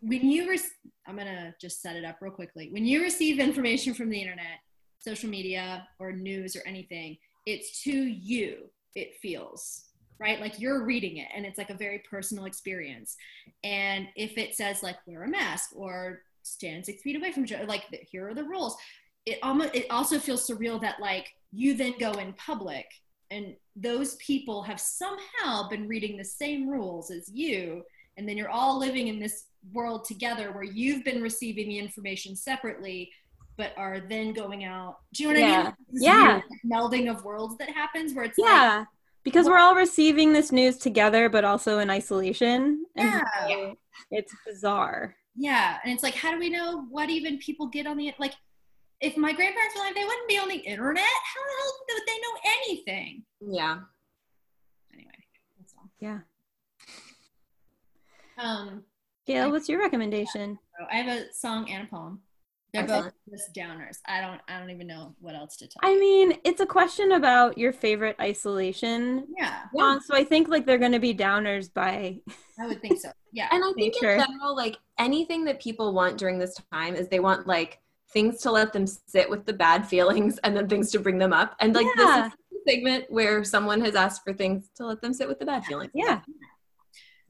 when 0.00 0.30
you 0.30 0.48
rec- 0.48 0.60
I'm 1.06 1.16
gonna 1.16 1.54
just 1.60 1.82
set 1.82 1.96
it 1.96 2.04
up 2.04 2.18
real 2.20 2.32
quickly. 2.32 2.68
When 2.72 2.84
you 2.84 3.02
receive 3.02 3.38
information 3.38 3.92
from 3.94 4.08
the 4.08 4.20
internet, 4.20 4.58
social 5.00 5.28
media 5.28 5.88
or 5.98 6.12
news 6.12 6.54
or 6.54 6.62
anything, 6.66 7.16
it's 7.46 7.82
to 7.82 7.92
you. 7.92 8.70
It 8.94 9.16
feels 9.20 9.86
right 10.18 10.40
like 10.40 10.60
you're 10.60 10.84
reading 10.84 11.16
it 11.16 11.28
and 11.34 11.46
it's 11.46 11.56
like 11.58 11.70
a 11.70 11.74
very 11.74 12.02
personal 12.08 12.44
experience. 12.44 13.16
And 13.64 14.08
if 14.16 14.36
it 14.36 14.54
says 14.54 14.82
like 14.82 14.96
wear 15.06 15.24
a 15.24 15.28
mask 15.28 15.70
or 15.74 16.20
stand 16.42 16.86
six 16.86 17.02
feet 17.02 17.16
away 17.16 17.32
from 17.32 17.44
each 17.44 17.52
other, 17.52 17.66
like 17.66 17.84
here 18.10 18.28
are 18.28 18.34
the 18.34 18.44
rules. 18.44 18.76
It 19.26 19.38
almost 19.42 19.74
it 19.74 19.86
also 19.90 20.18
feels 20.18 20.46
surreal 20.46 20.80
that 20.82 21.00
like 21.00 21.28
you 21.52 21.74
then 21.74 21.94
go 21.98 22.12
in 22.12 22.32
public 22.34 22.86
and 23.30 23.54
those 23.76 24.16
people 24.16 24.62
have 24.62 24.80
somehow 24.80 25.68
been 25.68 25.88
reading 25.88 26.16
the 26.16 26.24
same 26.24 26.68
rules 26.68 27.10
as 27.10 27.30
you 27.32 27.82
and 28.16 28.28
then 28.28 28.36
you're 28.36 28.50
all 28.50 28.78
living 28.78 29.08
in 29.08 29.18
this 29.18 29.46
world 29.72 30.04
together 30.04 30.52
where 30.52 30.64
you've 30.64 31.04
been 31.04 31.22
receiving 31.22 31.68
the 31.68 31.78
information 31.78 32.34
separately 32.34 33.10
but 33.60 33.74
are 33.76 34.00
then 34.00 34.32
going 34.32 34.64
out. 34.64 34.96
Do 35.12 35.22
you 35.22 35.34
know 35.34 35.40
what 35.42 35.50
i 35.50 35.62
mean? 35.64 35.72
This 35.92 36.02
Yeah. 36.02 36.40
melding 36.64 37.10
of 37.10 37.22
worlds 37.26 37.58
that 37.58 37.68
happens 37.68 38.14
where 38.14 38.24
it's 38.24 38.38
like 38.38 38.48
yeah 38.50 38.84
because 39.22 39.44
we're 39.46 39.58
all 39.58 39.74
receiving 39.74 40.32
this 40.32 40.50
news 40.50 40.78
together 40.78 41.28
but 41.28 41.44
also 41.44 41.78
in 41.78 41.90
isolation. 41.90 42.86
And 42.96 43.22
Yeah. 43.50 43.72
it's 44.10 44.34
bizarre. 44.46 45.14
Yeah. 45.36 45.76
And 45.84 45.92
it's 45.92 46.02
like 46.02 46.14
how 46.14 46.30
do 46.32 46.38
we 46.38 46.48
know 46.48 46.86
what 46.88 47.10
even 47.10 47.36
people 47.36 47.66
get 47.66 47.86
on 47.86 47.98
the 47.98 48.14
like 48.18 48.32
if 49.02 49.18
my 49.18 49.32
grandparents 49.34 49.74
were 49.76 49.82
alive 49.82 49.94
they 49.94 50.04
wouldn't 50.06 50.28
be 50.28 50.38
on 50.38 50.48
the 50.48 50.54
internet? 50.56 51.04
How 51.04 51.42
the 51.44 51.54
hell 51.60 51.72
would 51.90 52.06
they 52.06 52.18
know 52.24 52.34
anything? 52.56 53.22
Yeah. 53.42 53.78
anyway 54.94 55.20
that's 55.58 55.74
all. 55.76 55.90
Yeah. 55.98 56.20
Um 58.38 58.84
gail 59.26 59.50
what's 59.50 59.68
your 59.68 59.80
recommendation? 59.80 60.58
I 60.90 60.96
have 60.96 61.14
a 61.14 61.30
song 61.34 61.70
and 61.70 61.86
a 61.86 61.90
poem. 61.90 62.22
They're 62.72 62.86
both 62.86 63.12
just 63.30 63.52
downers. 63.54 63.98
I 64.06 64.20
don't 64.20 64.40
I 64.48 64.58
don't 64.58 64.70
even 64.70 64.86
know 64.86 65.14
what 65.20 65.34
else 65.34 65.56
to 65.56 65.66
tell. 65.66 65.80
i 65.82 65.92
you. 65.92 66.00
mean 66.00 66.38
it's 66.44 66.60
a 66.60 66.66
question 66.66 67.12
about 67.12 67.58
your 67.58 67.72
favorite 67.72 68.16
isolation 68.20 69.26
yeah, 69.36 69.62
Yeah. 69.74 69.80
song 69.80 70.00
so 70.00 70.14
i 70.16 70.22
think 70.24 70.48
like 70.48 70.66
they're 70.66 70.78
going 70.78 70.92
to 70.92 70.98
be 71.00 71.14
downers 71.14 71.72
by 71.72 72.20
I 72.58 72.66
would 72.66 72.80
think 72.82 73.00
so. 73.00 73.10
Yeah. 73.32 73.48
And 73.52 73.64
I 73.64 73.72
think 73.72 73.94
Nature. 73.94 74.14
in 74.16 74.20
general, 74.20 74.54
like 74.54 74.76
anything 74.98 75.44
that 75.44 75.60
people 75.62 75.94
want 75.94 76.18
during 76.18 76.38
this 76.38 76.54
time 76.70 76.94
is 76.94 77.08
they 77.08 77.18
want 77.20 77.46
like 77.46 77.80
things 78.12 78.40
to 78.42 78.50
let 78.50 78.72
them 78.74 78.86
sit 78.86 79.30
with 79.30 79.46
the 79.46 79.52
bad 79.54 79.86
feelings 79.86 80.36
and 80.44 80.54
then 80.54 80.68
things 80.68 80.90
to 80.90 80.98
bring 81.00 81.16
them 81.16 81.32
up. 81.32 81.56
And 81.60 81.74
like 81.74 81.86
Yeah. 81.96 82.24
this 82.24 82.26
is 82.26 82.32
a 82.66 82.70
segment 82.70 83.06
where 83.08 83.42
someone 83.44 83.80
has 83.80 83.94
asked 83.94 84.22
for 84.24 84.34
things 84.34 84.68
to 84.76 84.84
let 84.84 85.00
them 85.00 85.14
sit 85.14 85.26
with 85.26 85.38
the 85.38 85.46
bad 85.46 85.64
feelings. 85.64 85.92
yeah 85.94 86.20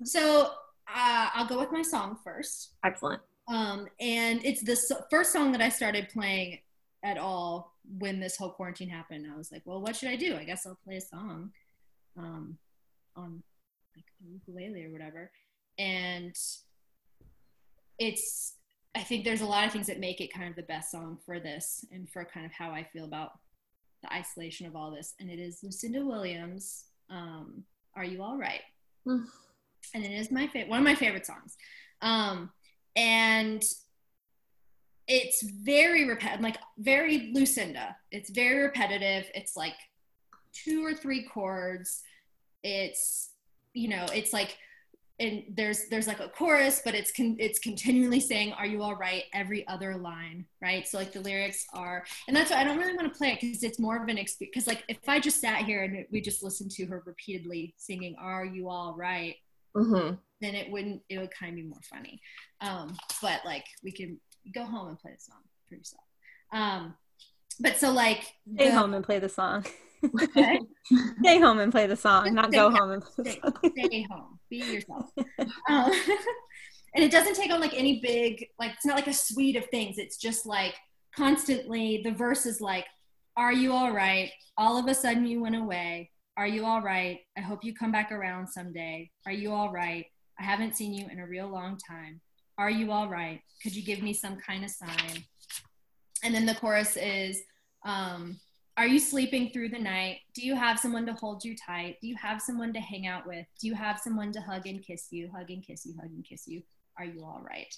So 0.02 0.50
uh, 0.92 1.28
I'll 1.34 1.46
go 1.46 1.58
with 1.60 1.70
my 1.70 1.82
song 1.82 2.18
first. 2.24 2.74
Excellent. 2.84 3.22
Um, 3.50 3.88
and 3.98 4.44
it's 4.44 4.62
the 4.62 4.76
so- 4.76 5.04
first 5.10 5.32
song 5.32 5.52
that 5.52 5.60
I 5.60 5.68
started 5.68 6.08
playing 6.08 6.60
at 7.02 7.18
all 7.18 7.74
when 7.98 8.20
this 8.20 8.36
whole 8.36 8.50
quarantine 8.50 8.88
happened. 8.88 9.26
I 9.32 9.36
was 9.36 9.50
like, 9.50 9.62
well, 9.64 9.82
what 9.82 9.96
should 9.96 10.08
I 10.08 10.16
do? 10.16 10.36
I 10.36 10.44
guess 10.44 10.66
I'll 10.66 10.78
play 10.84 10.96
a 10.96 11.00
song 11.00 11.50
um, 12.16 12.56
on 13.16 13.42
like 13.96 14.04
a 14.22 14.32
ukulele 14.32 14.84
or 14.84 14.92
whatever. 14.92 15.30
And 15.78 16.34
it's, 17.98 18.54
I 18.94 19.00
think 19.00 19.24
there's 19.24 19.40
a 19.40 19.46
lot 19.46 19.66
of 19.66 19.72
things 19.72 19.86
that 19.88 19.98
make 19.98 20.20
it 20.20 20.32
kind 20.32 20.48
of 20.48 20.56
the 20.56 20.62
best 20.62 20.90
song 20.90 21.18
for 21.26 21.40
this 21.40 21.84
and 21.92 22.08
for 22.08 22.24
kind 22.24 22.46
of 22.46 22.52
how 22.52 22.70
I 22.70 22.84
feel 22.84 23.04
about 23.04 23.32
the 24.02 24.12
isolation 24.12 24.66
of 24.66 24.76
all 24.76 24.90
this. 24.90 25.14
And 25.18 25.28
it 25.28 25.38
is 25.38 25.60
Lucinda 25.62 26.04
Williams. 26.04 26.84
Um, 27.10 27.64
Are 27.96 28.04
you 28.04 28.22
all 28.22 28.38
right? 28.38 28.62
Mm. 29.08 29.24
and 29.94 30.04
it 30.04 30.12
is 30.12 30.30
my 30.30 30.46
favorite 30.48 30.68
one 30.68 30.78
of 30.78 30.84
my 30.84 30.94
favorite 30.94 31.24
songs 31.24 31.56
um 32.02 32.50
and 32.96 33.62
it's 35.08 35.42
very 35.42 36.08
repetitive 36.08 36.42
like 36.42 36.58
very 36.78 37.32
lucinda. 37.34 37.96
It's 38.12 38.30
very 38.30 38.62
repetitive. 38.62 39.30
It's 39.34 39.56
like 39.56 39.74
two 40.52 40.84
or 40.84 40.94
three 40.94 41.24
chords. 41.24 42.02
It's 42.62 43.30
you 43.74 43.88
know 43.88 44.06
it's 44.12 44.32
like 44.32 44.56
and 45.20 45.44
there's 45.54 45.86
there's 45.90 46.06
like 46.06 46.18
a 46.18 46.28
chorus 46.28 46.80
but 46.84 46.94
it's 46.94 47.12
con- 47.12 47.36
it's 47.38 47.58
continually 47.58 48.20
saying 48.20 48.52
are 48.54 48.66
you 48.66 48.82
all 48.82 48.96
right? 48.96 49.24
every 49.34 49.66
other 49.68 49.96
line 49.96 50.44
right? 50.62 50.88
So 50.88 50.98
like 50.98 51.12
the 51.12 51.20
lyrics 51.20 51.66
are 51.72 52.04
and 52.26 52.36
that's 52.36 52.50
why 52.50 52.60
i 52.60 52.64
don't 52.64 52.78
really 52.78 52.96
want 52.96 53.12
to 53.12 53.16
play 53.16 53.32
it 53.32 53.40
because 53.40 53.62
it's 53.62 53.78
more 53.78 54.02
of 54.02 54.08
an 54.08 54.18
experience 54.18 54.52
because 54.54 54.66
like 54.66 54.82
if 54.88 55.08
i 55.08 55.20
just 55.20 55.40
sat 55.40 55.64
here 55.64 55.84
and 55.84 56.06
we 56.10 56.20
just 56.20 56.42
listened 56.42 56.70
to 56.72 56.86
her 56.86 57.02
repeatedly 57.06 57.74
singing 57.76 58.16
are 58.18 58.44
you 58.44 58.68
all 58.68 58.94
right? 58.96 59.36
Mm-hmm. 59.76 60.14
Then 60.40 60.54
it 60.54 60.70
wouldn't 60.70 61.02
it 61.08 61.18
would 61.18 61.30
kind 61.32 61.50
of 61.50 61.56
be 61.56 61.62
more 61.62 61.80
funny. 61.90 62.20
Um 62.60 62.96
but 63.22 63.40
like 63.44 63.64
we 63.82 63.92
can 63.92 64.18
go 64.54 64.64
home 64.64 64.88
and 64.88 64.98
play 64.98 65.12
the 65.14 65.20
song 65.20 65.42
for 65.68 65.74
yourself. 65.76 66.02
Um 66.52 66.94
but 67.60 67.76
so 67.76 67.90
like 67.92 68.22
stay 68.54 68.68
the- 68.70 68.74
home 68.74 68.94
and 68.94 69.04
play 69.04 69.18
the 69.18 69.28
song. 69.28 69.66
Okay? 70.22 70.60
stay 71.20 71.38
home 71.40 71.58
and 71.58 71.70
play 71.70 71.86
the 71.86 71.96
song 71.96 72.34
not 72.34 72.50
go 72.52 72.70
home. 72.70 72.90
and 72.92 73.02
play 73.02 73.24
the 73.24 73.70
stay, 73.70 73.86
stay 73.86 74.02
home. 74.10 74.38
Be 74.48 74.56
yourself. 74.58 75.10
Um, 75.68 75.92
and 76.94 77.04
it 77.04 77.10
doesn't 77.12 77.36
take 77.36 77.52
on 77.52 77.60
like 77.60 77.74
any 77.74 78.00
big 78.00 78.46
like 78.58 78.72
it's 78.72 78.86
not 78.86 78.96
like 78.96 79.08
a 79.08 79.12
suite 79.12 79.56
of 79.56 79.66
things. 79.66 79.98
It's 79.98 80.16
just 80.16 80.46
like 80.46 80.74
constantly 81.14 82.00
the 82.02 82.12
verse 82.12 82.46
is 82.46 82.60
like 82.60 82.86
are 83.36 83.52
you 83.52 83.72
all 83.72 83.92
right? 83.92 84.30
All 84.56 84.78
of 84.78 84.86
a 84.88 84.94
sudden 84.94 85.26
you 85.26 85.40
went 85.42 85.56
away. 85.56 86.10
Are 86.36 86.46
you 86.46 86.64
all 86.64 86.80
right? 86.80 87.18
I 87.36 87.42
hope 87.42 87.62
you 87.64 87.74
come 87.74 87.92
back 87.92 88.10
around 88.10 88.48
someday. 88.48 89.10
Are 89.26 89.32
you 89.32 89.52
all 89.52 89.70
right 89.70 90.06
i 90.40 90.42
haven't 90.42 90.74
seen 90.74 90.94
you 90.94 91.06
in 91.12 91.20
a 91.20 91.26
real 91.26 91.48
long 91.48 91.78
time. 91.86 92.20
Are 92.56 92.70
you 92.70 92.90
all 92.92 93.08
right? 93.08 93.40
Could 93.62 93.76
you 93.76 93.82
give 93.82 94.02
me 94.02 94.14
some 94.14 94.36
kind 94.36 94.64
of 94.64 94.70
sign? 94.70 95.24
And 96.24 96.34
then 96.34 96.46
the 96.46 96.54
chorus 96.54 96.96
is 96.96 97.42
um, 97.84 98.40
are 98.76 98.86
you 98.86 98.98
sleeping 98.98 99.50
through 99.50 99.68
the 99.68 99.78
night? 99.78 100.20
Do 100.34 100.42
you 100.42 100.54
have 100.54 100.78
someone 100.78 101.04
to 101.06 101.12
hold 101.12 101.44
you 101.44 101.54
tight? 101.54 101.96
Do 102.00 102.08
you 102.08 102.16
have 102.16 102.40
someone 102.40 102.72
to 102.72 102.80
hang 102.80 103.06
out 103.06 103.26
with? 103.26 103.46
Do 103.60 103.66
you 103.66 103.74
have 103.74 103.98
someone 103.98 104.32
to 104.32 104.40
hug 104.40 104.66
and 104.66 104.82
kiss 104.82 105.08
you 105.10 105.30
hug 105.34 105.50
and 105.50 105.62
kiss 105.62 105.84
you 105.84 105.94
hug 106.00 106.10
and 106.10 106.24
kiss 106.24 106.48
you? 106.48 106.62
Are 106.98 107.04
you 107.04 107.22
all 107.22 107.42
right? 107.46 107.74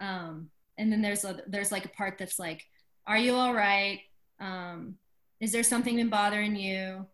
Um, 0.00 0.50
and 0.78 0.90
then 0.90 1.02
there's 1.02 1.24
a, 1.24 1.42
there's 1.46 1.70
like 1.70 1.84
a 1.84 1.90
part 1.90 2.16
that's 2.18 2.38
like 2.38 2.64
are 3.06 3.18
you 3.18 3.34
all 3.34 3.54
right? 3.54 4.00
Um, 4.40 4.96
is 5.40 5.52
there 5.52 5.62
something 5.62 5.96
been 5.96 6.10
bothering 6.10 6.54
you? 6.56 7.06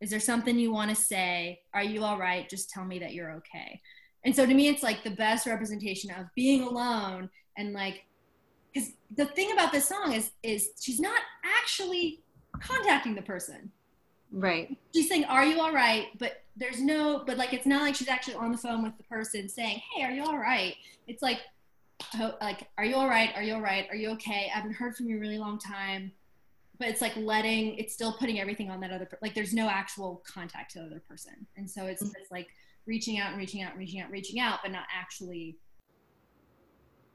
Is 0.00 0.10
there 0.10 0.20
something 0.20 0.58
you 0.58 0.72
want 0.72 0.90
to 0.90 0.96
say? 0.96 1.60
Are 1.74 1.82
you 1.82 2.04
all 2.04 2.18
right? 2.18 2.48
Just 2.48 2.70
tell 2.70 2.84
me 2.84 2.98
that 3.00 3.12
you're 3.12 3.32
okay 3.32 3.80
and 4.24 4.34
so 4.34 4.46
to 4.46 4.54
me 4.54 4.68
it's 4.68 4.82
like 4.82 5.02
the 5.04 5.10
best 5.10 5.46
representation 5.46 6.10
of 6.10 6.26
being 6.34 6.62
alone 6.62 7.28
and 7.56 7.72
like 7.72 8.04
because 8.72 8.90
the 9.16 9.26
thing 9.26 9.52
about 9.52 9.72
this 9.72 9.88
song 9.88 10.12
is 10.12 10.30
is 10.42 10.70
she's 10.80 11.00
not 11.00 11.20
actually 11.44 12.20
contacting 12.60 13.14
the 13.14 13.22
person. 13.22 13.70
Right. 14.34 14.78
she's 14.94 15.08
saying 15.08 15.24
are 15.26 15.44
you 15.44 15.60
all 15.60 15.72
right? 15.72 16.06
But 16.18 16.42
there's 16.56 16.80
no 16.80 17.22
but 17.26 17.36
like 17.36 17.52
it's 17.52 17.66
not 17.66 17.82
like 17.82 17.94
she's 17.94 18.08
actually 18.08 18.34
on 18.34 18.52
the 18.52 18.58
phone 18.58 18.82
with 18.82 18.96
the 18.96 19.04
person 19.04 19.48
saying 19.48 19.80
hey 19.94 20.04
are 20.04 20.10
you 20.10 20.24
all 20.24 20.38
right? 20.38 20.74
It's 21.06 21.22
like 21.22 21.40
like 22.40 22.68
are 22.78 22.84
you 22.84 22.96
all 22.96 23.08
right? 23.08 23.30
Are 23.34 23.42
you 23.42 23.54
all 23.54 23.60
right? 23.60 23.86
Are 23.90 23.96
you 23.96 24.10
okay? 24.10 24.50
I 24.52 24.56
haven't 24.56 24.74
heard 24.74 24.96
from 24.96 25.06
you 25.06 25.16
in 25.16 25.18
a 25.18 25.20
really 25.20 25.38
long 25.38 25.58
time. 25.58 26.12
But 26.78 26.88
it's 26.88 27.02
like 27.02 27.14
letting 27.16 27.76
it's 27.76 27.92
still 27.92 28.14
putting 28.14 28.40
everything 28.40 28.70
on 28.70 28.80
that 28.80 28.90
other 28.90 29.06
like 29.20 29.34
there's 29.34 29.52
no 29.52 29.68
actual 29.68 30.22
contact 30.26 30.72
to 30.72 30.78
the 30.78 30.86
other 30.86 31.02
person. 31.06 31.46
And 31.56 31.70
so 31.70 31.84
it's 31.84 32.02
mm-hmm. 32.02 32.18
just 32.18 32.32
like 32.32 32.48
reaching 32.86 33.18
out 33.18 33.30
and 33.30 33.38
reaching 33.38 33.62
out 33.62 33.70
and 33.70 33.78
reaching 33.78 34.00
out 34.00 34.10
reaching 34.10 34.40
out 34.40 34.58
but 34.62 34.72
not 34.72 34.84
actually 34.92 35.56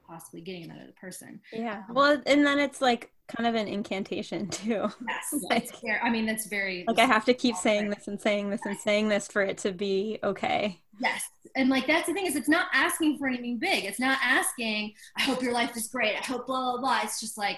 possibly 0.07 0.41
getting 0.41 0.68
that 0.70 0.78
other 0.78 0.93
person. 0.99 1.39
Yeah. 1.51 1.84
Um, 1.89 1.95
well, 1.95 2.22
and 2.26 2.45
then 2.45 2.59
it's 2.59 2.82
like 2.82 3.11
kind 3.28 3.47
of 3.47 3.55
an 3.55 3.68
incantation 3.68 4.47
too. 4.49 4.89
Yes, 5.07 5.43
Like-. 5.49 5.70
I 6.01 6.09
mean, 6.09 6.26
that's 6.26 6.47
very 6.47 6.86
Like 6.88 6.99
I 6.99 7.05
have 7.05 7.26
to 7.26 7.34
keep 7.34 7.55
saying 7.55 7.89
this 7.89 8.07
and 8.07 8.20
saying 8.20 8.49
this 8.49 8.61
and 8.65 8.78
saying 8.78 9.09
this 9.09 9.28
for 9.28 9.41
it 9.41 9.57
to 9.59 9.72
be 9.72 10.20
okay. 10.24 10.82
Yes. 10.99 11.24
And 11.55 11.70
like 11.70 11.88
that's 11.88 12.07
the 12.07 12.13
thing 12.13 12.26
is 12.26 12.36
it's 12.36 12.49
not 12.49 12.68
asking 12.74 13.18
for 13.18 13.28
anything 13.28 13.59
big. 13.59 13.86
It's 13.86 13.99
not 13.99 14.18
asking, 14.24 14.93
I 15.18 15.24
hope 15.24 15.41
your 15.41 15.53
life 15.53 15.76
is 15.76 15.88
great. 15.88 16.15
I 16.15 16.24
hope 16.26 16.47
blah 16.47 16.72
blah 16.72 16.80
blah. 16.80 16.99
It's 17.03 17.20
just 17.20 17.38
like, 17.38 17.57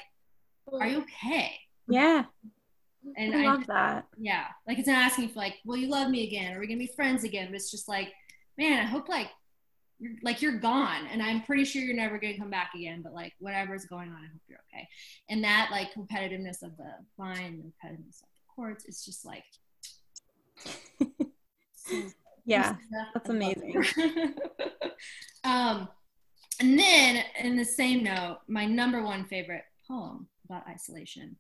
are 0.74 0.88
you 0.88 1.00
okay? 1.00 1.54
Yeah. 1.88 2.26
And 3.18 3.36
I 3.36 3.44
I, 3.44 3.46
love 3.46 3.68
that. 3.68 4.06
yeah, 4.18 4.46
like 4.68 4.78
it's 4.78 4.88
not 4.88 4.98
asking 4.98 5.30
for 5.30 5.40
like, 5.40 5.56
will 5.66 5.78
you 5.78 5.90
love 5.90 6.10
me 6.10 6.28
again? 6.28 6.54
Are 6.54 6.60
we 6.60 6.68
gonna 6.68 6.80
be 6.80 6.88
friends 6.88 7.24
again? 7.24 7.48
But 7.48 7.56
it's 7.56 7.72
just 7.72 7.88
like, 7.88 8.12
man, 8.58 8.80
I 8.80 8.88
hope 8.88 9.10
like 9.10 9.30
you're 10.00 10.14
like 10.22 10.42
you're 10.42 10.60
gone 10.60 11.08
and 11.12 11.22
I'm 11.22 11.42
pretty 11.44 11.66
sure 11.66 11.82
you're 11.82 11.96
never 11.96 12.20
gonna 12.20 12.38
come 12.38 12.50
back 12.50 12.72
again, 12.76 13.02
but 13.02 13.14
like 13.14 13.34
whatever's 13.40 13.86
going 13.86 14.10
on, 14.10 14.16
I 14.18 14.28
hope 14.28 14.42
you're 14.48 14.60
okay. 14.74 14.88
And 15.30 15.44
that 15.44 15.70
like 15.72 15.94
competitiveness 15.94 16.62
of 16.64 16.78
the 16.78 16.92
line, 17.18 17.58
the 17.58 17.88
competitiveness 17.88 18.22
of 18.22 18.30
the 18.30 18.54
courts, 18.56 18.86
it's 18.86 19.06
just 19.06 19.26
like 19.26 19.44
Yeah. 22.50 22.76
That's 23.14 23.30
amazing. 23.30 23.76
um, 25.44 25.88
and 26.60 26.78
then, 26.80 27.24
in 27.42 27.56
the 27.56 27.64
same 27.64 28.04
note, 28.04 28.40
my 28.48 28.66
number 28.66 29.04
one 29.04 29.26
favorite 29.26 29.66
poem 29.88 30.28
about 30.46 30.68
isolation 30.68 31.38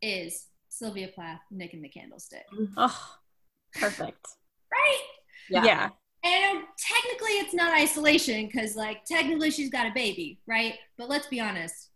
is 0.00 0.46
Sylvia 0.72 1.08
Plath, 1.08 1.40
Nick 1.50 1.74
and 1.74 1.84
the 1.84 1.88
Candlestick. 1.88 2.44
Oh, 2.76 3.16
perfect. 3.74 4.26
Right? 4.72 5.00
Yeah. 5.50 5.64
Yeah. 5.66 5.88
And 6.24 6.64
technically, 6.78 7.32
it's 7.32 7.52
not 7.52 7.74
isolation 7.78 8.46
because, 8.46 8.74
like, 8.74 9.04
technically 9.04 9.50
she's 9.50 9.68
got 9.68 9.86
a 9.86 9.90
baby, 9.94 10.40
right? 10.46 10.76
But 10.96 11.10
let's 11.10 11.26
be 11.26 11.40
honest, 11.40 11.90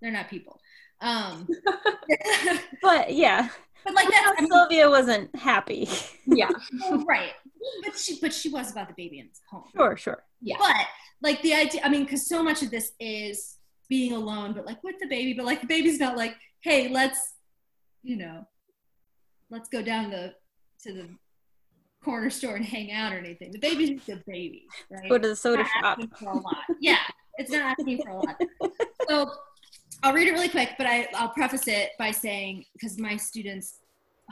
they're 0.00 0.10
not 0.10 0.30
people. 0.30 0.58
Um, 1.02 1.46
But 2.82 3.12
yeah. 3.12 3.50
but 3.84 3.92
like 3.92 4.08
that's 4.08 4.26
I 4.26 4.40
mean, 4.40 4.50
Sylvia 4.50 4.88
wasn't 4.88 5.36
happy. 5.36 5.86
Yeah. 6.24 6.48
right. 7.06 7.32
But 7.84 7.98
she, 7.98 8.18
but 8.22 8.32
she 8.32 8.48
was 8.48 8.72
about 8.72 8.88
the 8.88 8.94
baby 8.96 9.18
in 9.18 9.28
this 9.28 9.42
poem. 9.50 9.64
Sure, 9.76 9.96
sure. 9.98 10.22
Yeah. 10.40 10.56
But 10.58 10.86
like 11.20 11.42
the 11.42 11.52
idea, 11.52 11.82
I 11.84 11.90
mean, 11.90 12.04
because 12.04 12.26
so 12.26 12.42
much 12.42 12.62
of 12.62 12.70
this 12.70 12.92
is 12.98 13.58
being 13.90 14.14
alone, 14.14 14.54
but 14.54 14.64
like 14.64 14.82
with 14.82 14.96
the 14.98 15.08
baby, 15.08 15.34
but 15.34 15.44
like 15.44 15.60
the 15.60 15.66
baby's 15.66 16.00
not 16.00 16.16
like, 16.16 16.36
hey, 16.62 16.88
let's, 16.88 17.34
you 18.02 18.16
know, 18.16 18.46
let's 19.50 19.68
go 19.68 19.82
down 19.82 20.10
the 20.10 20.34
to 20.82 20.92
the 20.92 21.08
corner 22.02 22.30
store 22.30 22.56
and 22.56 22.64
hang 22.64 22.92
out 22.92 23.12
or 23.12 23.18
anything. 23.18 23.52
The 23.52 23.58
baby's 23.58 23.90
just 23.90 24.08
a 24.08 24.22
baby, 24.26 24.66
right? 24.90 25.08
Go 25.08 25.18
to 25.18 25.28
the 25.28 25.36
soda 25.36 25.64
shop. 25.80 26.00
for 26.18 26.30
a 26.30 26.38
lot. 26.38 26.64
Yeah, 26.80 26.98
it's 27.38 27.50
not 27.50 27.78
asking 27.78 28.02
for 28.02 28.10
a 28.10 28.16
lot. 28.16 28.40
So 29.08 29.30
I'll 30.02 30.12
read 30.12 30.28
it 30.28 30.32
really 30.32 30.48
quick, 30.48 30.70
but 30.78 30.86
I, 30.86 31.06
I'll 31.14 31.28
preface 31.28 31.68
it 31.68 31.90
by 31.98 32.10
saying 32.10 32.64
because 32.72 32.98
my 32.98 33.16
students, 33.16 33.78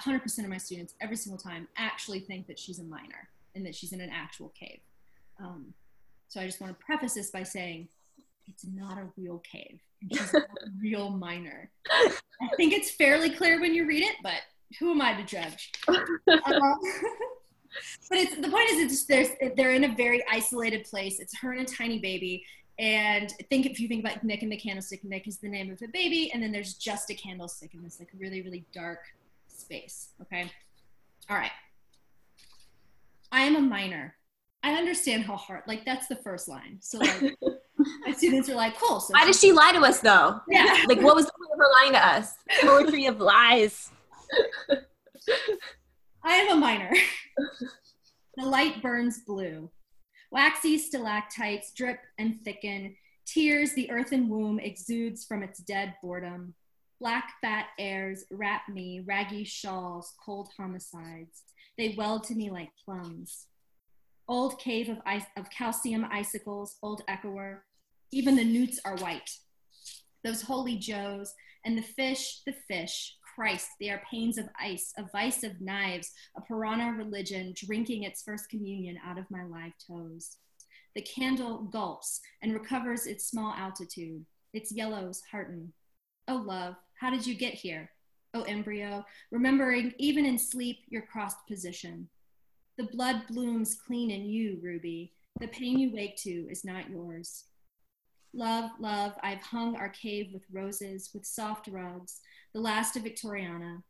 100% 0.01 0.39
of 0.41 0.49
my 0.49 0.59
students, 0.59 0.95
every 1.01 1.17
single 1.17 1.39
time, 1.39 1.69
actually 1.77 2.21
think 2.21 2.47
that 2.49 2.59
she's 2.59 2.79
a 2.81 2.85
miner 2.85 3.29
and 3.55 3.65
that 3.67 3.75
she's 3.75 3.93
in 3.93 4.01
an 4.01 4.11
actual 4.13 4.49
cave. 4.51 4.81
Um, 5.39 5.75
so 6.29 6.41
I 6.41 6.47
just 6.47 6.61
want 6.61 6.79
to 6.79 6.85
preface 6.85 7.15
this 7.15 7.31
by 7.31 7.43
saying 7.43 7.89
it's 8.51 8.67
not 8.67 8.99
a 8.99 9.07
real 9.17 9.39
cave. 9.39 9.81
And 10.03 10.17
she's 10.17 10.35
a 10.35 10.45
real 10.81 11.11
miner. 11.11 11.71
I 11.91 12.11
think 12.57 12.73
it's 12.73 12.91
fairly 12.91 13.31
clear 13.31 13.61
when 13.61 13.75
you 13.75 13.87
read 13.87 14.03
it, 14.03 14.17
but 14.23 14.41
who 14.79 14.91
am 14.93 15.03
I 15.03 15.15
to 15.15 15.25
judge? 15.25 15.73
Um, 16.29 16.79
but 18.09 18.19
it's 18.19 18.37
the 18.37 18.49
point 18.49 18.69
is 18.71 18.93
it's 18.93 19.05
there's 19.05 19.29
they're 19.57 19.75
in 19.75 19.85
a 19.85 19.95
very 19.95 20.23
isolated 20.31 20.85
place. 20.85 21.21
It's 21.21 21.37
her 21.39 21.53
and 21.53 21.61
a 21.61 21.65
tiny 21.65 21.99
baby. 21.99 22.45
And 22.79 23.33
think 23.51 23.67
if 23.67 23.79
you 23.79 23.89
think 23.89 24.05
about 24.05 24.23
Nick 24.25 24.43
and 24.43 24.51
the 24.51 24.57
candlestick, 24.57 25.05
Nick 25.05 25.29
is 25.29 25.39
the 25.39 25.49
name 25.49 25.71
of 25.71 25.79
the 25.79 25.89
baby, 25.89 26.31
and 26.33 26.43
then 26.43 26.51
there's 26.51 26.75
just 26.75 27.11
a 27.11 27.15
candlestick 27.15 27.75
in 27.75 27.83
this 27.83 27.99
like 27.99 28.09
really, 28.19 28.43
really 28.43 28.65
dark 28.73 29.01
space. 29.49 30.11
Okay. 30.23 30.51
All 31.29 31.37
right. 31.37 31.53
I 33.33 33.43
am 33.43 33.57
a 33.57 33.61
miner. 33.61 34.17
I 34.63 34.75
understand 34.75 35.25
how 35.25 35.37
hard 35.37 35.63
like 35.67 35.85
that's 35.85 36.07
the 36.07 36.17
first 36.17 36.49
line. 36.49 36.79
So 36.81 36.99
like 36.99 37.35
my 38.07 38.13
students 38.13 38.49
are 38.49 38.55
like, 38.55 38.77
cool. 38.79 39.01
So 39.01 39.13
Why 39.13 39.25
did 39.25 39.37
she 39.37 39.53
lie 39.53 39.73
to 39.73 39.81
us 39.81 40.01
though? 40.01 40.41
yeah. 40.49 40.85
Like, 40.89 41.01
what 41.01 41.15
was 41.17 41.27
the 41.27 41.33
point 41.33 41.51
of 41.53 41.59
her 41.59 41.69
lying 41.83 41.93
to 41.93 42.07
us? 42.07 42.35
Poetry 42.61 43.07
of 43.07 43.21
lies. 43.21 43.91
I 46.23 46.35
am 46.35 46.57
a 46.57 46.61
miner. 46.61 46.93
the 48.37 48.45
light 48.47 48.83
burns 48.83 49.21
blue. 49.27 49.71
Waxy 50.31 50.79
stalactites 50.79 51.73
drip 51.73 51.99
and 52.19 52.41
thicken. 52.43 52.97
Tears 53.27 53.75
the 53.75 53.91
earthen 53.91 54.29
womb 54.29 54.59
exudes 54.59 55.25
from 55.25 55.43
its 55.43 55.61
dead 55.61 55.95
boredom. 56.03 56.55
Black 57.01 57.33
fat 57.41 57.67
airs 57.79 58.25
wrap 58.31 58.69
me, 58.69 59.01
raggy 59.07 59.45
shawls, 59.45 60.13
cold 60.25 60.51
homicides. 60.57 61.43
They 61.79 61.95
weld 61.97 62.25
to 62.25 62.35
me 62.35 62.51
like 62.51 62.71
plums. 62.85 63.47
Old 64.29 64.59
cave 64.61 64.89
of, 64.89 64.99
ice, 65.07 65.25
of 65.37 65.51
calcium 65.51 66.07
icicles, 66.11 66.77
old 66.83 67.03
echoer. 67.09 67.65
Even 68.13 68.37
the 68.37 68.45
newts 68.45 68.81
are 68.85 68.97
white. 68.97 69.31
Those 70.25 70.43
holy 70.43 70.77
joes, 70.77 71.33
and 71.65 71.77
the 71.77 71.83
fish, 71.83 72.41
the 72.47 72.55
fish, 72.69 73.17
Christ, 73.35 73.69
they 73.81 73.91
are 73.91 74.03
panes 74.11 74.39
of 74.39 74.49
ice, 74.61 74.93
a 74.99 75.05
vice 75.13 75.45
of 75.45 75.61
knives, 75.61 76.13
a 76.37 76.41
piranha 76.41 76.93
religion 76.93 77.55
drinking 77.57 78.03
its 78.03 78.23
first 78.23 78.49
communion 78.51 78.99
out 79.05 79.19
of 79.19 79.31
my 79.31 79.45
live 79.45 79.73
toes. 79.87 80.37
The 80.95 81.03
candle 81.03 81.63
gulps 81.73 82.21
and 82.43 82.53
recovers 82.53 83.07
its 83.07 83.29
small 83.29 83.55
altitude. 83.55 84.27
Its 84.53 84.73
yellows 84.73 85.23
hearten. 85.31 85.73
Oh, 86.27 86.43
love, 86.45 86.75
how 86.99 87.11
did 87.11 87.27
you 87.27 87.35
get 87.35 87.55
here? 87.55 87.91
Oh, 88.35 88.43
embryo, 88.43 89.05
remembering 89.31 89.95
even 89.99 90.27
in 90.27 90.39
sleep 90.39 90.81
your 90.89 91.03
crossed 91.03 91.47
position. 91.47 92.09
The 92.77 92.85
blood 92.85 93.23
blooms 93.29 93.77
clean 93.87 94.11
in 94.11 94.27
you, 94.27 94.59
Ruby. 94.63 95.13
The 95.39 95.49
pain 95.49 95.79
you 95.79 95.93
wake 95.93 96.17
to 96.23 96.49
is 96.51 96.65
not 96.65 96.91
yours. 96.91 97.45
Love, 98.33 98.71
love, 98.79 99.15
I've 99.23 99.43
hung 99.43 99.77
our 99.77 99.89
cave 99.89 100.29
with 100.33 100.45
roses, 100.53 101.11
with 101.13 101.27
soft 101.27 101.69
rugs, 101.69 102.21
the 102.55 102.61
last 102.61 102.97
of 102.97 103.03
Victoriana. 103.03 103.83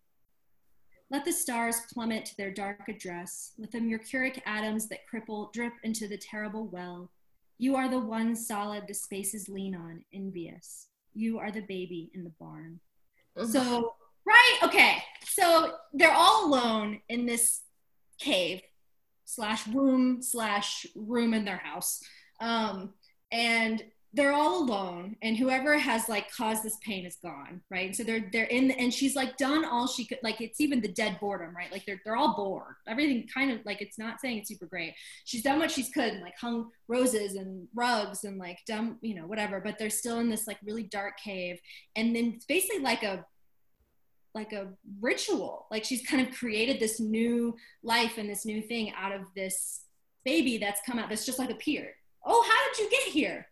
Let 1.11 1.25
the 1.25 1.33
stars 1.33 1.77
plummet 1.93 2.25
to 2.27 2.37
their 2.37 2.53
dark 2.53 2.89
address. 2.89 3.53
Let 3.59 3.73
the 3.73 3.81
mercuric 3.81 4.43
atoms 4.47 4.89
that 4.89 5.01
cripple 5.13 5.53
drip 5.53 5.73
into 5.83 6.09
the 6.09 6.17
terrible 6.17 6.69
well. 6.69 7.11
You 7.59 7.77
are 7.77 7.91
the 7.91 7.99
one 7.99 8.35
solid 8.35 8.85
the 8.87 8.95
spaces 8.95 9.49
lean 9.49 9.75
on, 9.75 10.05
envious. 10.15 10.87
You 11.13 11.39
are 11.39 11.51
the 11.51 11.63
baby 11.63 12.11
in 12.15 12.25
the 12.25 12.33
barn. 12.41 12.81
So, 13.45 13.95
right, 14.25 14.59
okay. 14.63 15.03
So 15.25 15.75
they're 15.93 16.15
all 16.15 16.47
alone 16.47 17.01
in 17.09 17.27
this 17.27 17.63
cave 18.19 18.63
slash 19.25 19.67
womb 19.67 20.23
slash 20.23 20.87
room 20.95 21.35
in 21.35 21.45
their 21.45 21.59
house. 21.59 22.01
Um, 22.41 22.95
and 23.33 23.83
they're 24.13 24.33
all 24.33 24.65
alone 24.65 25.17
and 25.23 25.37
whoever 25.37 25.79
has 25.79 26.09
like 26.09 26.31
caused 26.33 26.65
this 26.65 26.77
pain 26.85 27.07
is 27.07 27.17
gone 27.23 27.61
right? 27.71 27.95
So 27.95 28.03
they're 28.03 28.29
they're 28.33 28.45
in 28.45 28.71
and 28.73 28.93
she's 28.93 29.15
like 29.15 29.37
done 29.37 29.65
all 29.65 29.87
she 29.87 30.05
could 30.05 30.19
like 30.23 30.41
it's 30.41 30.61
even 30.61 30.81
the 30.81 30.93
dead 30.93 31.19
boredom 31.21 31.55
right? 31.57 31.71
Like 31.71 31.87
they're, 31.87 32.01
they're 32.05 32.17
all 32.17 32.35
bored. 32.35 32.75
Everything 32.89 33.29
kind 33.33 33.53
of 33.53 33.65
like 33.65 33.81
it's 33.81 33.99
not 33.99 34.21
saying 34.21 34.39
it's 34.39 34.49
super 34.49 34.67
great. 34.67 34.95
She's 35.25 35.43
done 35.43 35.59
what 35.59 35.71
she's 35.71 35.91
could 35.91 36.13
and 36.13 36.23
like 36.23 36.35
hung 36.41 36.71
roses 36.89 37.35
and 37.35 37.69
rugs 37.75 38.25
and 38.25 38.39
like 38.39 38.59
dumb 38.67 38.99
you 39.01 39.15
know 39.15 39.27
whatever 39.27 39.61
but 39.61 39.79
they're 39.79 39.91
still 39.91 40.19
in 40.19 40.29
this 40.29 40.47
like 40.47 40.59
really 40.65 40.85
dark 40.85 41.19
cave. 41.19 41.61
And 41.95 42.15
then 42.15 42.35
it's 42.37 42.47
basically 42.47 42.81
like 42.81 43.03
a 43.03 43.25
like 44.35 44.53
a 44.53 44.69
ritual. 45.01 45.67
Like 45.71 45.85
she's 45.85 46.07
kind 46.07 46.27
of 46.27 46.35
created 46.35 46.81
this 46.81 46.99
new 47.01 47.57
life 47.83 48.19
and 48.19 48.29
this 48.29 48.45
new 48.45 48.63
thing 48.63 48.93
out 48.97 49.13
of 49.13 49.23
this 49.37 49.83
baby 50.25 50.59
that's 50.59 50.81
come 50.87 50.99
out 50.99 51.09
that's 51.09 51.25
just 51.25 51.39
like 51.39 51.51
appeared 51.51 51.93
oh 52.25 52.45
how 52.47 52.69
did 52.69 52.83
you 52.83 52.91
get 52.91 53.13
here 53.13 53.47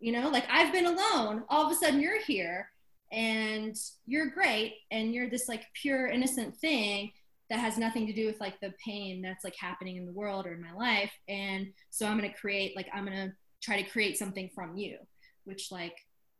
you 0.00 0.12
know 0.12 0.28
like 0.28 0.44
i've 0.50 0.72
been 0.72 0.86
alone 0.86 1.42
all 1.48 1.66
of 1.66 1.72
a 1.72 1.74
sudden 1.74 2.00
you're 2.00 2.20
here 2.22 2.70
and 3.10 3.76
you're 4.06 4.28
great 4.30 4.74
and 4.90 5.14
you're 5.14 5.30
this 5.30 5.48
like 5.48 5.64
pure 5.74 6.06
innocent 6.06 6.56
thing 6.56 7.10
that 7.50 7.58
has 7.58 7.78
nothing 7.78 8.06
to 8.06 8.12
do 8.12 8.26
with 8.26 8.38
like 8.40 8.60
the 8.60 8.72
pain 8.84 9.22
that's 9.22 9.44
like 9.44 9.56
happening 9.58 9.96
in 9.96 10.04
the 10.06 10.12
world 10.12 10.46
or 10.46 10.52
in 10.52 10.60
my 10.60 10.72
life 10.72 11.12
and 11.28 11.66
so 11.90 12.06
i'm 12.06 12.18
going 12.18 12.30
to 12.30 12.36
create 12.38 12.76
like 12.76 12.88
i'm 12.92 13.04
going 13.06 13.16
to 13.16 13.32
try 13.62 13.80
to 13.80 13.88
create 13.88 14.16
something 14.18 14.50
from 14.54 14.76
you 14.76 14.98
which 15.44 15.72
like 15.72 15.96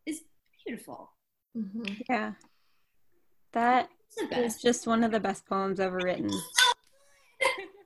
is 0.06 0.20
beautiful 0.64 1.11
Mhm. 1.56 2.02
Yeah. 2.09 2.32
That 3.52 3.88
it's 4.06 4.16
the 4.16 4.24
is 4.24 4.28
best 4.54 4.62
just 4.62 4.86
one 4.86 5.02
of 5.02 5.11
the 5.11 5.20
best 5.20 5.46
poems 5.46 5.80
ever 5.80 5.98
written. 5.98 6.30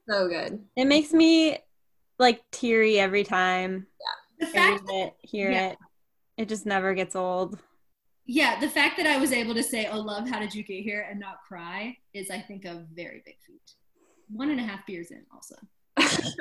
So 0.08 0.26
good. 0.28 0.64
It 0.74 0.86
makes 0.86 1.12
me 1.12 1.58
like 2.18 2.42
teary 2.50 2.98
every 2.98 3.22
time 3.22 3.86
the 4.46 4.52
fact 4.52 4.82
it, 4.88 5.14
hear 5.20 5.50
Yeah. 5.50 5.68
it. 5.70 5.78
It 6.36 6.48
just 6.48 6.66
never 6.66 6.94
gets 6.94 7.14
old. 7.16 7.58
yeah 8.26 8.58
the 8.60 8.68
fact 8.68 8.96
that 8.98 9.06
i 9.06 9.16
was 9.18 9.32
able 9.32 9.54
to 9.54 9.62
say 9.62 9.86
oh 9.92 9.98
love 10.00 10.28
how 10.28 10.38
did 10.38 10.54
you 10.54 10.62
get 10.62 10.82
here 10.82 11.06
and 11.10 11.18
not 11.20 11.36
cry 11.48 11.96
is 12.14 12.30
i 12.30 12.38
think 12.38 12.64
a 12.64 12.86
very 12.94 13.20
big 13.26 13.36
feat 13.46 13.68
one 14.28 14.48
and 14.50 14.60
a 14.60 14.62
half 14.62 14.86
beers 14.86 15.10
in 15.10 15.24
also 15.34 15.56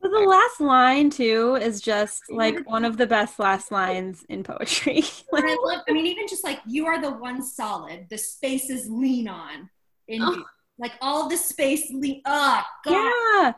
But 0.00 0.10
the 0.10 0.18
last 0.18 0.60
line 0.60 1.10
too 1.10 1.56
is 1.62 1.80
just 1.80 2.22
like 2.28 2.66
one 2.68 2.84
of 2.84 2.96
the 2.96 3.06
best 3.06 3.38
last 3.38 3.70
lines 3.70 4.24
in 4.28 4.42
poetry. 4.42 5.02
And 5.32 5.44
I 5.46 5.56
love, 5.62 5.82
I 5.88 5.92
mean, 5.92 6.06
even 6.06 6.26
just 6.26 6.42
like 6.42 6.58
you 6.66 6.86
are 6.86 7.00
the 7.00 7.10
one 7.12 7.40
solid, 7.40 8.06
the 8.10 8.18
spaces 8.18 8.88
lean 8.90 9.28
on 9.28 9.70
in 10.08 10.20
Oh. 10.22 10.32
you. 10.32 10.44
Like 10.78 10.94
all 11.00 11.28
the 11.28 11.36
space 11.36 11.88
lean, 11.92 12.20
oh, 12.26 12.62
God. 12.84 12.92
yeah, 12.92 13.52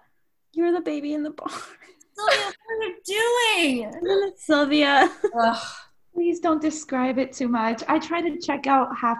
you're 0.53 0.72
the 0.72 0.82
baby 0.82 1.14
in 1.14 1.22
the 1.22 1.30
barn. 1.30 1.51
Sylvia, 2.17 2.53
what 2.67 2.79
are 2.79 2.83
you 2.83 2.97
doing? 3.05 3.85
And 3.85 4.07
then 4.07 4.21
it's 4.29 4.47
Sylvia. 4.47 5.11
Ugh. 5.39 5.67
Please 6.12 6.41
don't 6.41 6.62
describe 6.62 7.19
it 7.19 7.33
too 7.33 7.49
much. 7.49 7.83
I 7.89 7.99
try 7.99 8.21
to 8.21 8.39
check 8.39 8.67
out 8.67 8.97
half 8.97 9.19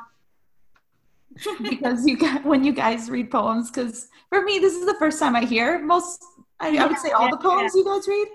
because 1.63 2.07
you 2.07 2.17
got 2.17 2.45
when 2.45 2.63
you 2.63 2.73
guys 2.73 3.11
read 3.11 3.31
poems. 3.31 3.71
Because 3.71 4.09
for 4.29 4.43
me, 4.43 4.59
this 4.59 4.75
is 4.75 4.87
the 4.87 4.95
first 4.95 5.19
time 5.19 5.35
I 5.35 5.45
hear 5.45 5.81
most. 5.81 6.25
I, 6.61 6.77
I 6.77 6.87
would 6.87 6.99
say 6.99 7.11
all 7.11 7.29
the 7.29 7.37
poems 7.37 7.75
you 7.75 7.85
guys 7.85 8.07
read, 8.07 8.29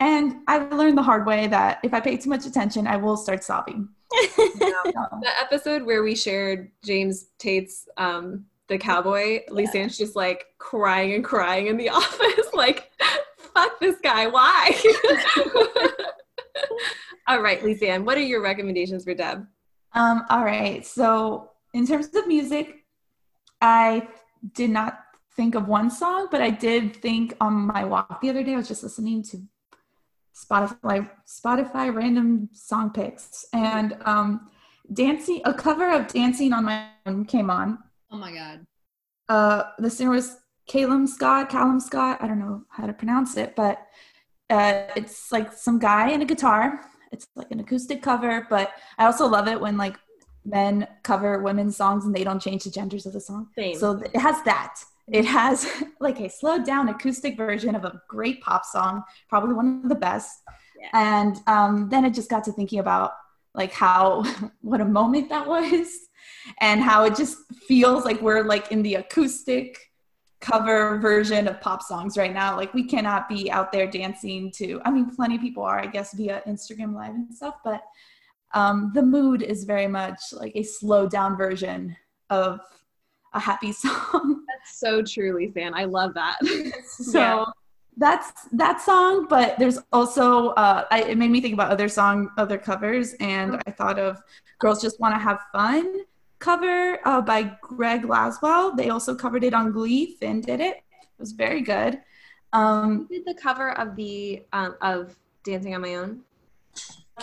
and 0.00 0.36
I 0.46 0.58
learned 0.58 0.96
the 0.96 1.02
hard 1.02 1.26
way 1.26 1.48
that 1.48 1.80
if 1.82 1.92
I 1.92 2.00
pay 2.00 2.16
too 2.16 2.30
much 2.30 2.46
attention, 2.46 2.86
I 2.86 2.96
will 2.96 3.16
start 3.16 3.44
sobbing. 3.44 3.88
The 4.36 5.30
episode 5.42 5.82
where 5.82 6.02
we 6.02 6.14
shared 6.14 6.70
James 6.82 7.26
Tate's 7.38 7.86
um 7.98 8.46
the 8.68 8.78
cowboy, 8.78 9.40
Lisanne's 9.50 9.98
just 9.98 10.14
like 10.14 10.46
crying 10.58 11.14
and 11.14 11.24
crying 11.24 11.66
in 11.66 11.76
the 11.76 11.88
office, 12.00 12.46
like, 12.52 12.90
fuck 13.58 13.80
this 13.80 13.96
guy, 14.02 14.26
why? 14.26 14.70
All 17.28 17.42
right, 17.42 17.60
Lisanne, 17.60 18.04
what 18.04 18.16
are 18.16 18.22
your 18.22 18.42
recommendations 18.42 19.04
for 19.04 19.14
Deb? 19.14 19.46
Um, 19.92 20.24
all 20.30 20.44
right. 20.44 20.84
So, 20.86 21.50
in 21.74 21.86
terms 21.86 22.08
of 22.14 22.26
music, 22.26 22.84
I 23.60 24.08
did 24.54 24.70
not 24.70 25.00
think 25.36 25.54
of 25.54 25.68
one 25.68 25.90
song, 25.90 26.28
but 26.30 26.40
I 26.40 26.50
did 26.50 26.96
think 26.96 27.34
on 27.40 27.52
my 27.52 27.84
walk 27.84 28.20
the 28.20 28.30
other 28.30 28.42
day. 28.42 28.54
I 28.54 28.56
was 28.56 28.68
just 28.68 28.82
listening 28.82 29.22
to 29.24 29.42
Spotify 30.34 31.08
Spotify 31.26 31.94
random 31.94 32.48
song 32.52 32.90
picks, 32.90 33.46
and 33.52 33.96
um, 34.04 34.48
dancing 34.92 35.40
a 35.44 35.52
cover 35.52 35.90
of 35.90 36.08
"Dancing 36.08 36.52
on 36.52 36.64
My 36.64 36.88
Own" 37.06 37.24
came 37.24 37.50
on. 37.50 37.78
Oh 38.10 38.16
my 38.16 38.32
God. 38.32 38.66
Uh, 39.28 39.64
the 39.78 39.90
singer 39.90 40.10
was 40.10 40.38
Calum 40.68 41.06
Scott. 41.06 41.48
Callum 41.48 41.80
Scott. 41.80 42.18
I 42.20 42.28
don't 42.28 42.38
know 42.38 42.62
how 42.68 42.86
to 42.86 42.92
pronounce 42.92 43.36
it, 43.36 43.56
but 43.56 43.86
uh, 44.50 44.84
it's 44.94 45.32
like 45.32 45.52
some 45.52 45.78
guy 45.78 46.10
and 46.10 46.22
a 46.22 46.26
guitar. 46.26 46.80
It's 47.10 47.26
like 47.34 47.50
an 47.50 47.60
acoustic 47.60 48.02
cover, 48.02 48.46
but 48.48 48.72
I 48.98 49.06
also 49.06 49.26
love 49.26 49.48
it 49.48 49.60
when 49.60 49.76
like 49.76 49.96
men 50.44 50.86
cover 51.02 51.42
women's 51.42 51.76
songs 51.76 52.04
and 52.04 52.14
they 52.14 52.24
don't 52.24 52.40
change 52.40 52.64
the 52.64 52.70
genders 52.70 53.06
of 53.06 53.12
the 53.12 53.20
song. 53.20 53.48
Same. 53.56 53.76
So 53.76 53.92
it 53.92 54.20
has 54.20 54.42
that. 54.44 54.76
It 55.08 55.24
has 55.24 55.66
like 56.00 56.20
a 56.20 56.28
slowed 56.28 56.64
down 56.64 56.88
acoustic 56.88 57.36
version 57.36 57.74
of 57.74 57.84
a 57.84 58.00
great 58.08 58.40
pop 58.42 58.64
song, 58.64 59.02
probably 59.28 59.54
one 59.54 59.80
of 59.82 59.88
the 59.88 59.94
best. 59.94 60.42
Yeah. 60.78 60.88
And 60.92 61.36
um, 61.46 61.88
then 61.88 62.04
it 62.04 62.14
just 62.14 62.30
got 62.30 62.44
to 62.44 62.52
thinking 62.52 62.78
about 62.78 63.12
like 63.54 63.72
how 63.72 64.24
what 64.60 64.80
a 64.80 64.84
moment 64.84 65.30
that 65.30 65.46
was, 65.46 65.88
and 66.60 66.80
how 66.80 67.04
it 67.04 67.16
just 67.16 67.38
feels 67.66 68.04
like 68.04 68.20
we're 68.20 68.42
like 68.42 68.70
in 68.70 68.82
the 68.82 68.96
acoustic 68.96 69.87
cover 70.40 70.98
version 70.98 71.48
of 71.48 71.60
pop 71.60 71.82
songs 71.82 72.16
right 72.16 72.32
now. 72.32 72.56
Like 72.56 72.72
we 72.74 72.84
cannot 72.84 73.28
be 73.28 73.50
out 73.50 73.72
there 73.72 73.86
dancing 73.90 74.50
to. 74.52 74.80
I 74.84 74.90
mean, 74.90 75.10
plenty 75.14 75.36
of 75.36 75.40
people 75.40 75.62
are, 75.62 75.80
I 75.80 75.86
guess, 75.86 76.14
via 76.14 76.42
Instagram 76.46 76.94
Live 76.94 77.14
and 77.14 77.34
stuff, 77.34 77.56
but 77.64 77.82
um, 78.54 78.92
the 78.94 79.02
mood 79.02 79.42
is 79.42 79.64
very 79.64 79.88
much 79.88 80.20
like 80.32 80.52
a 80.54 80.62
slowed 80.62 81.10
down 81.10 81.36
version 81.36 81.96
of 82.30 82.60
a 83.34 83.40
happy 83.40 83.72
song. 83.84 84.44
That's 84.46 84.78
so 84.78 85.02
true, 85.02 85.34
Lisanne. 85.34 85.72
I 85.74 85.84
love 85.84 86.14
that. 86.14 86.36
so 86.86 87.18
Yeah. 87.20 87.44
that's 87.96 88.46
that 88.52 88.80
song 88.80 89.26
but 89.28 89.58
there's 89.58 89.78
also 89.92 90.50
uh 90.50 90.84
I, 90.90 91.02
it 91.02 91.18
made 91.18 91.30
me 91.32 91.40
think 91.40 91.52
about 91.54 91.70
other 91.72 91.88
song 91.88 92.30
other 92.38 92.56
covers 92.56 93.14
and 93.18 93.60
i 93.66 93.72
thought 93.72 93.98
of 93.98 94.22
girls 94.60 94.80
just 94.80 95.00
want 95.00 95.14
to 95.16 95.18
have 95.18 95.40
fun 95.52 96.02
cover 96.38 96.98
uh, 97.04 97.20
by 97.20 97.42
greg 97.60 98.02
laswell 98.02 98.76
they 98.76 98.90
also 98.90 99.14
covered 99.14 99.44
it 99.44 99.54
on 99.54 99.72
glee 99.72 100.16
finn 100.20 100.40
did 100.40 100.60
it 100.60 100.76
it 100.92 101.08
was 101.18 101.32
very 101.32 101.60
good 101.60 102.00
um 102.52 103.06
did 103.10 103.24
the 103.26 103.34
cover 103.34 103.72
of 103.78 103.96
the 103.96 104.42
um, 104.52 104.74
of 104.80 105.16
Dancing 105.44 105.74
on 105.74 105.80
My 105.82 105.94
Own? 105.96 106.20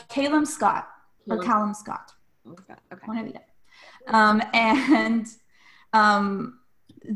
calum 0.09 0.45
scott 0.45 0.87
or 1.29 1.37
Calum- 1.37 1.45
callum 1.47 1.73
scott 1.73 2.11
Okay. 2.47 2.75
one 3.05 3.17
of 3.17 3.33
the 3.33 4.15
um 4.15 4.41
and 4.53 5.27
um 5.93 6.59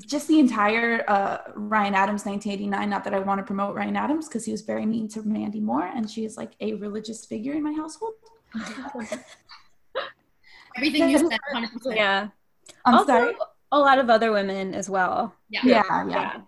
just 0.05 0.27
the 0.27 0.39
entire 0.39 1.03
uh, 1.09 1.39
Ryan 1.55 1.95
Adams 1.95 2.23
1989. 2.23 2.89
Not 2.89 3.03
that 3.05 3.13
I 3.15 3.19
want 3.19 3.39
to 3.39 3.43
promote 3.43 3.75
Ryan 3.75 3.95
Adams 3.95 4.27
because 4.27 4.45
he 4.45 4.51
was 4.51 4.61
very 4.61 4.85
mean 4.85 5.07
to 5.09 5.23
Mandy 5.23 5.59
Moore, 5.59 5.85
and 5.95 6.07
she 6.09 6.25
is 6.25 6.37
like 6.37 6.51
a 6.59 6.75
religious 6.75 7.25
figure 7.25 7.53
in 7.53 7.63
my 7.63 7.73
household. 7.73 8.13
Everything 10.75 11.09
you 11.09 11.17
said, 11.17 11.39
100%. 11.53 11.95
Yeah. 11.95 12.29
I'm 12.85 12.93
also, 12.95 13.07
sorry. 13.07 13.35
a 13.71 13.79
lot 13.79 13.99
of 13.99 14.09
other 14.09 14.31
women 14.31 14.73
as 14.73 14.89
well. 14.89 15.33
Yeah. 15.49 15.61
Yeah, 15.63 16.07
yeah, 16.07 16.41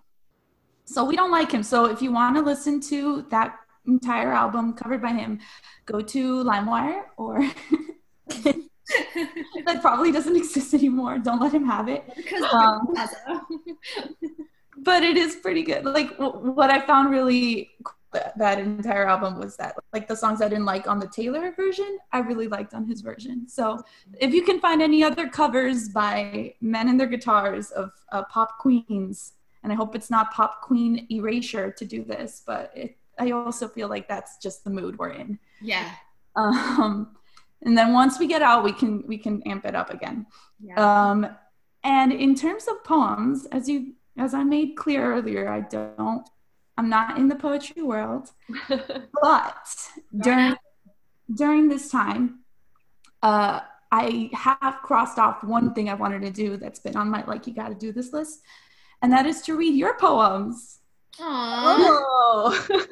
So 0.86 1.04
we 1.06 1.16
don't 1.16 1.32
like 1.32 1.52
him. 1.52 1.64
So 1.64 1.86
if 1.86 2.02
you 2.02 2.12
want 2.12 2.36
to 2.36 2.42
listen 2.42 2.80
to 2.82 3.24
that 3.30 3.58
entire 3.88 4.32
album 4.32 4.74
covered 4.74 5.02
by 5.02 5.10
him, 5.14 5.40
go 5.86 6.02
to 6.02 6.44
LimeWire 6.44 7.04
or 7.18 7.42
that 9.66 9.82
probably 9.82 10.12
doesn't 10.12 10.36
exist 10.36 10.74
anymore. 10.74 11.18
Don't 11.20 11.42
let 11.42 11.54
him 11.54 11.66
have 11.66 11.88
it. 11.90 12.04
Because 12.16 12.44
Um, 12.54 12.94
but 14.78 15.04
it 15.04 15.18
is 15.18 15.36
pretty 15.36 15.64
good. 15.64 15.86
Like 15.86 16.18
w- 16.18 16.52
what 16.52 16.70
I 16.70 16.82
found 16.82 17.12
really 17.12 17.72
cool 17.84 17.96
that, 18.14 18.38
that 18.38 18.60
entire 18.60 19.08
album 19.08 19.40
was 19.40 19.56
that 19.58 19.76
like 19.94 20.08
the 20.08 20.16
songs 20.16 20.42
I 20.42 20.50
didn't 20.50 20.66
like 20.66 20.88
on 20.88 21.00
the 21.00 21.08
Taylor 21.08 21.52
version, 21.52 21.98
I 22.12 22.20
really 22.20 22.48
liked 22.48 22.74
on 22.74 22.86
his 22.86 23.02
version. 23.02 23.48
So 23.48 23.82
if 24.20 24.34
you 24.34 24.44
can 24.44 24.60
find 24.60 24.82
any 24.82 25.04
other 25.04 25.30
covers 25.30 25.90
by 25.90 26.54
men 26.62 26.90
and 26.90 27.00
their 27.00 27.08
guitars 27.08 27.72
of 27.72 27.92
uh, 28.12 28.24
pop 28.24 28.58
queens, 28.60 29.34
and 29.64 29.72
I 29.72 29.76
hope 29.76 29.96
it's 29.96 30.10
not 30.10 30.32
pop 30.34 30.62
queen 30.62 31.08
erasure 31.10 31.72
to 31.72 31.86
do 31.86 32.04
this, 32.04 32.44
but 32.46 32.72
it, 32.76 32.98
I 33.20 33.32
also 33.32 33.68
feel 33.68 33.88
like 33.88 34.08
that's 34.08 34.38
just 34.38 34.64
the 34.64 34.70
mood 34.70 34.98
we're 34.98 35.10
in. 35.10 35.40
yeah. 35.62 35.92
Um, 36.36 37.16
and 37.64 37.78
then 37.78 37.94
once 37.94 38.20
we 38.20 38.28
get 38.28 38.42
out, 38.42 38.64
we 38.64 38.74
can 38.74 39.04
we 39.08 39.18
can 39.18 39.44
amp 39.44 39.66
it 39.66 39.76
up 39.76 39.92
again. 39.94 40.26
Yeah. 40.60 40.76
Um, 41.10 41.28
and 41.84 42.12
in 42.12 42.36
terms 42.36 42.68
of 42.68 42.84
poems, 42.84 43.46
as 43.52 43.70
you 43.70 43.94
as 44.18 44.34
I 44.34 44.44
made 44.44 44.76
clear 44.76 45.14
earlier, 45.14 45.50
I 45.50 45.62
don't 45.62 46.28
I'm 46.82 46.90
not 46.90 47.20
in 47.20 47.28
the 47.28 47.36
poetry 47.36 47.84
world, 47.84 48.32
but 49.22 49.88
during 50.18 50.56
during 51.32 51.70
this 51.70 51.92
time, 51.92 52.40
uh, 53.22 53.60
I 53.92 54.32
have 54.34 54.80
crossed 54.82 55.20
off 55.20 55.44
one 55.44 55.76
thing 55.76 55.90
I 55.90 55.94
wanted 55.94 56.24
to 56.24 56.32
do 56.32 56.58
that's 56.58 56.80
been 56.80 56.96
on 56.98 57.12
my 57.12 57.24
like 57.26 57.46
you 57.46 57.54
got 57.54 57.68
to 57.68 57.76
do 57.76 57.92
this 57.92 58.14
list, 58.14 58.40
and 59.04 59.14
that 59.14 59.28
is 59.28 59.44
to 59.44 59.56
read 59.56 59.76
your 59.76 59.96
poems. 59.96 60.80
Aww. 61.20 61.76
Oh 61.78 62.68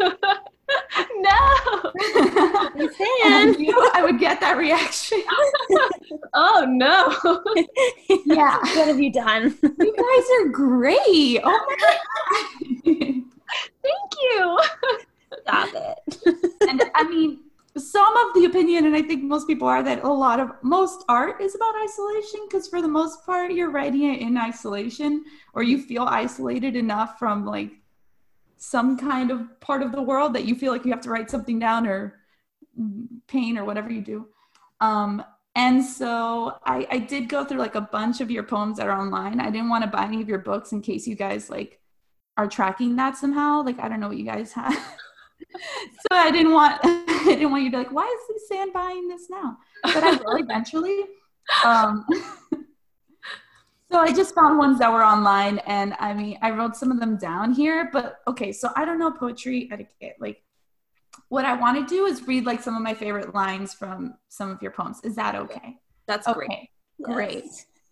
no! 1.17 1.33
I 3.25 3.55
knew 3.57 3.91
I 3.95 4.03
would 4.03 4.19
get 4.19 4.39
that 4.39 4.55
reaction. 4.55 5.23
Oh 6.35 6.63
no! 6.67 7.09
yeah. 8.27 8.59
what 8.59 8.87
have 8.87 8.99
you 8.99 9.11
done? 9.11 9.57
You 9.63 9.95
guys 9.97 10.25
are 10.41 10.49
great. 10.49 11.41
Oh 11.43 11.65
my 11.67 11.75
god. 12.85 13.23
Thank 13.83 14.11
you. 14.21 14.59
Stop 15.41 15.69
it. 15.73 16.37
and 16.69 16.83
I 16.95 17.03
mean, 17.03 17.39
some 17.77 18.17
of 18.17 18.33
the 18.33 18.45
opinion, 18.45 18.85
and 18.85 18.95
I 18.95 19.01
think 19.01 19.23
most 19.23 19.47
people 19.47 19.67
are 19.67 19.83
that 19.83 20.03
a 20.03 20.11
lot 20.11 20.39
of 20.39 20.51
most 20.63 21.05
art 21.07 21.41
is 21.41 21.55
about 21.55 21.73
isolation 21.83 22.41
because 22.47 22.67
for 22.67 22.81
the 22.81 22.87
most 22.87 23.25
part, 23.25 23.51
you're 23.51 23.71
writing 23.71 24.13
it 24.13 24.21
in 24.21 24.37
isolation, 24.37 25.23
or 25.53 25.63
you 25.63 25.81
feel 25.81 26.03
isolated 26.03 26.75
enough 26.75 27.19
from 27.19 27.45
like 27.45 27.71
some 28.57 28.97
kind 28.97 29.31
of 29.31 29.59
part 29.61 29.81
of 29.81 29.91
the 29.91 30.01
world 30.01 30.33
that 30.33 30.45
you 30.45 30.55
feel 30.55 30.71
like 30.71 30.83
you 30.83 30.91
have 30.91 31.01
to 31.01 31.09
write 31.09 31.29
something 31.29 31.59
down 31.59 31.87
or 31.87 32.19
paint 33.27 33.57
or 33.57 33.65
whatever 33.65 33.89
you 33.89 34.01
do. 34.01 34.27
Um, 34.81 35.23
and 35.55 35.83
so 35.83 36.57
I, 36.65 36.87
I 36.91 36.99
did 36.99 37.29
go 37.29 37.43
through 37.43 37.59
like 37.59 37.75
a 37.75 37.81
bunch 37.81 38.21
of 38.21 38.31
your 38.31 38.43
poems 38.43 38.77
that 38.77 38.87
are 38.87 38.99
online. 38.99 39.39
I 39.39 39.49
didn't 39.49 39.69
want 39.69 39.83
to 39.83 39.89
buy 39.89 40.05
any 40.05 40.21
of 40.21 40.29
your 40.29 40.39
books 40.39 40.71
in 40.71 40.81
case 40.81 41.07
you 41.07 41.15
guys 41.15 41.49
like 41.49 41.78
are 42.39 42.47
tracking 42.47 42.95
that 42.95 43.17
somehow. 43.17 43.61
Like 43.61 43.79
I 43.79 43.89
don't 43.89 43.99
know 43.99 44.07
what 44.07 44.17
you 44.17 44.23
guys 44.25 44.53
have. 44.53 44.73
so 44.73 46.07
I 46.11 46.31
didn't 46.31 46.53
want 46.53 46.79
I 46.83 47.23
didn't 47.25 47.51
want 47.51 47.63
you 47.63 47.69
to 47.69 47.77
be 47.77 47.83
like, 47.83 47.91
why 47.91 48.07
is 48.35 48.47
Sand 48.47 48.71
buying 48.71 49.07
this 49.09 49.29
now? 49.29 49.57
But 49.83 50.03
I 50.03 50.11
will 50.11 50.37
eventually. 50.37 51.03
Um, 51.65 52.05
so 53.91 53.97
I 53.97 54.13
just 54.13 54.35
found 54.35 54.59
ones 54.59 54.77
that 54.77 54.93
were 54.93 55.03
online, 55.03 55.57
and 55.65 55.95
I 55.99 56.13
mean, 56.13 56.37
I 56.43 56.51
wrote 56.51 56.75
some 56.75 56.91
of 56.91 56.99
them 56.99 57.17
down 57.17 57.53
here. 57.53 57.89
But 57.91 58.19
okay, 58.27 58.51
so 58.51 58.69
I 58.75 58.85
don't 58.85 58.99
know 58.99 59.09
poetry 59.09 59.67
etiquette. 59.71 60.17
Like, 60.19 60.43
what 61.29 61.45
I 61.45 61.55
want 61.55 61.75
to 61.79 61.91
do 61.91 62.05
is 62.05 62.21
read 62.27 62.45
like 62.45 62.61
some 62.61 62.75
of 62.75 62.83
my 62.83 62.93
favorite 62.93 63.33
lines 63.33 63.73
from 63.73 64.13
some 64.27 64.51
of 64.51 64.61
your 64.61 64.69
poems. 64.69 64.99
Is 65.03 65.15
that 65.15 65.33
okay? 65.33 65.77
That's 66.05 66.27
Okay, 66.27 66.69
great. 67.01 67.41
great. 67.41 67.45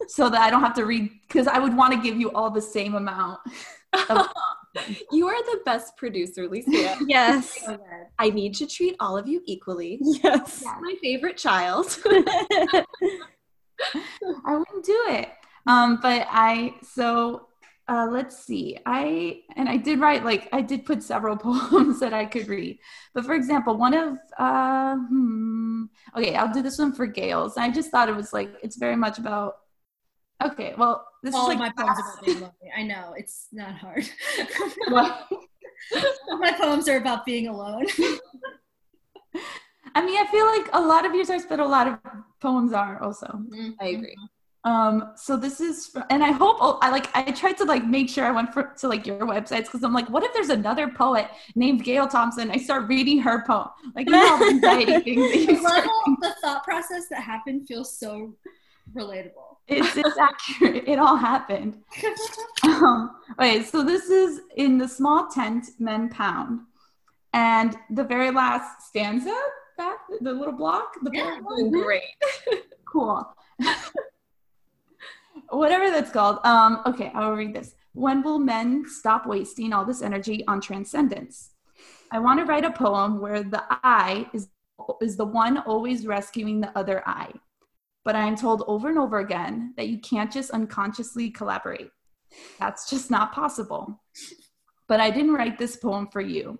So 0.08 0.30
that 0.30 0.42
I 0.42 0.52
don't 0.52 0.62
have 0.62 0.76
to 0.76 0.86
read 0.86 1.10
because 1.28 1.48
I 1.48 1.58
would 1.58 1.76
want 1.76 1.94
to 1.96 2.00
give 2.00 2.16
you 2.20 2.30
all 2.34 2.52
the 2.52 2.62
same 2.62 2.94
amount 2.94 3.40
of 4.10 4.28
You 5.12 5.28
are 5.28 5.44
the 5.44 5.60
best 5.66 5.98
producer, 5.98 6.48
Lisa. 6.48 6.98
Yes. 7.08 7.58
I 8.20 8.30
need 8.30 8.56
to 8.56 8.68
treat 8.68 8.96
all 9.00 9.18
of 9.18 9.28
you 9.28 9.42
equally. 9.46 10.00
Yes. 10.02 10.64
My 10.82 10.96
favorite 11.02 11.38
child. 11.38 11.98
I 12.06 12.86
wouldn't 14.46 14.86
do 14.86 15.06
it. 15.10 15.30
Um, 15.68 16.00
but 16.02 16.26
I 16.30 16.76
so 16.82 17.48
uh, 17.90 18.08
let's 18.10 18.44
see. 18.44 18.78
I 18.86 19.42
and 19.56 19.70
I 19.70 19.78
did 19.78 20.00
write 20.00 20.26
like 20.26 20.50
I 20.52 20.62
did 20.62 20.86
put 20.86 21.04
several 21.04 21.38
poems 21.38 22.00
that 22.00 22.14
I 22.14 22.26
could 22.26 22.48
read. 22.48 22.80
But 23.14 23.26
for 23.26 23.34
example, 23.34 23.78
one 23.78 23.94
of 23.94 24.18
uh, 24.38 24.96
hmm, 24.96 25.86
okay, 26.16 26.36
I'll 26.36 26.54
do 26.54 26.62
this 26.62 26.80
one 26.80 26.94
for 26.94 27.06
Gales. 27.06 27.58
I 27.58 27.70
just 27.70 27.92
thought 27.92 28.10
it 28.10 28.16
was 28.16 28.34
like 28.34 28.50
it's 28.64 28.78
very 28.78 28.96
much 28.96 29.20
about. 29.20 29.58
Okay, 30.44 30.76
well, 30.78 31.07
this 31.24 31.34
All 31.36 31.50
is 31.50 31.58
like 31.58 31.60
my 31.60 31.84
poems 31.84 32.00
about 32.00 32.26
being 32.26 32.40
lonely. 32.40 32.72
I 32.76 32.84
know 32.84 33.14
it's 33.18 33.48
not 33.52 33.76
hard. 33.76 34.10
All 36.30 36.38
my 36.40 36.52
poems 36.54 36.88
are 36.90 36.98
about 36.98 37.26
being 37.26 37.48
alone. 37.48 37.86
I 39.96 40.06
mean, 40.06 40.20
I 40.20 40.28
feel 40.30 40.46
like 40.46 40.70
a 40.74 40.82
lot 40.82 41.06
of 41.06 41.16
yours 41.16 41.30
are, 41.30 41.40
but 41.48 41.60
a 41.60 41.66
lot 41.66 41.88
of 41.88 41.98
poems 42.40 42.74
are 42.74 43.02
also. 43.02 43.42
I 43.82 43.88
agree. 43.88 44.16
Um, 44.64 45.14
so 45.16 45.38
this 45.38 45.62
is, 45.62 45.96
and 46.10 46.22
I 46.22 46.32
hope 46.32 46.58
oh, 46.60 46.78
I 46.82 46.90
like 46.90 47.10
I 47.16 47.32
tried 47.32 47.58
to 47.58 47.64
like 47.64 47.86
make 47.86 48.10
sure 48.10 48.26
I 48.26 48.32
went 48.32 48.54
for 48.54 48.74
to 48.80 48.88
like 48.90 49.08
your 49.08 49.20
websites 49.20 49.64
because 49.64 49.82
I'm 49.82 49.94
like, 49.94 50.10
what 50.10 50.24
if 50.24 50.34
there's 50.34 50.50
another 50.50 50.90
poet 50.90 51.30
named 51.56 51.86
Gail 51.86 52.06
Thompson? 52.06 52.52
I 52.52 52.58
start 52.58 52.90
reading 52.90 53.20
her 53.20 53.46
poem, 53.46 53.70
like 53.96 54.08
you 54.10 54.12
know, 54.12 54.48
anxiety 54.50 55.00
things 55.00 55.48
The 55.48 55.54
level, 55.64 55.92
the 56.22 56.36
thought 56.42 56.66
process 56.66 57.08
that 57.12 57.22
happened 57.22 57.66
feels 57.66 57.98
so 57.98 58.36
relatable. 58.96 59.58
it's, 59.68 59.96
it's 59.98 60.18
accurate. 60.18 60.84
It 60.88 61.00
all 61.00 61.16
happened. 61.18 61.82
Um, 62.64 63.16
okay, 63.40 63.64
so 63.64 63.84
this 63.84 64.10
is 64.10 64.42
in 64.56 64.78
the 64.78 64.88
small 64.88 65.30
tent, 65.30 65.66
men 65.80 66.10
pound, 66.10 66.60
and 67.34 67.76
the 67.92 68.04
very 68.04 68.30
last 68.30 68.88
stanza, 68.88 69.34
that 69.78 69.98
the 70.22 70.32
little 70.34 70.54
block, 70.54 70.94
the 71.02 71.12
Yeah. 71.14 71.40
block- 71.40 71.72
Great. 71.72 72.02
cool. 72.86 73.26
Whatever 75.50 75.90
that's 75.92 76.12
called. 76.12 76.40
Um, 76.44 76.82
okay, 76.86 77.12
I'll 77.16 77.32
read 77.32 77.54
this. 77.56 77.74
When 77.94 78.22
will 78.22 78.40
men 78.40 78.86
stop 78.88 79.26
wasting 79.26 79.72
all 79.74 79.86
this 79.86 80.02
energy 80.02 80.46
on 80.48 80.60
transcendence? 80.62 81.52
I 82.12 82.20
want 82.20 82.40
to 82.40 82.46
write 82.46 82.66
a 82.66 82.72
poem 82.72 83.20
where 83.22 83.44
the 83.44 83.64
I 83.70 84.28
is 84.34 84.50
is 85.02 85.16
the 85.18 85.26
one 85.26 85.58
always 85.60 86.06
rescuing 86.06 86.62
the 86.62 86.78
other 86.78 87.02
I. 87.06 87.32
But 88.08 88.16
I 88.16 88.26
am 88.26 88.38
told 88.38 88.64
over 88.68 88.88
and 88.88 88.98
over 88.98 89.20
again 89.20 89.74
that 89.76 89.90
you 89.90 89.98
can't 90.00 90.32
just 90.32 90.52
unconsciously 90.52 91.30
collaborate. 91.30 91.90
That's 92.58 92.90
just 92.90 93.12
not 93.12 93.34
possible. 93.34 94.02
But 94.88 95.02
I 95.02 95.10
didn't 95.12 95.34
write 95.34 95.58
this 95.58 95.76
poem 95.76 96.08
for 96.08 96.22
you. 96.22 96.58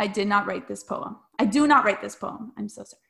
I 0.00 0.08
did 0.08 0.26
not 0.26 0.48
write 0.48 0.66
this 0.66 0.82
poem. 0.82 1.18
I 1.38 1.44
do 1.44 1.68
not 1.68 1.84
write 1.84 2.02
this 2.02 2.16
poem. 2.16 2.50
I'm 2.58 2.68
so 2.68 2.82
sorry. 2.82 3.00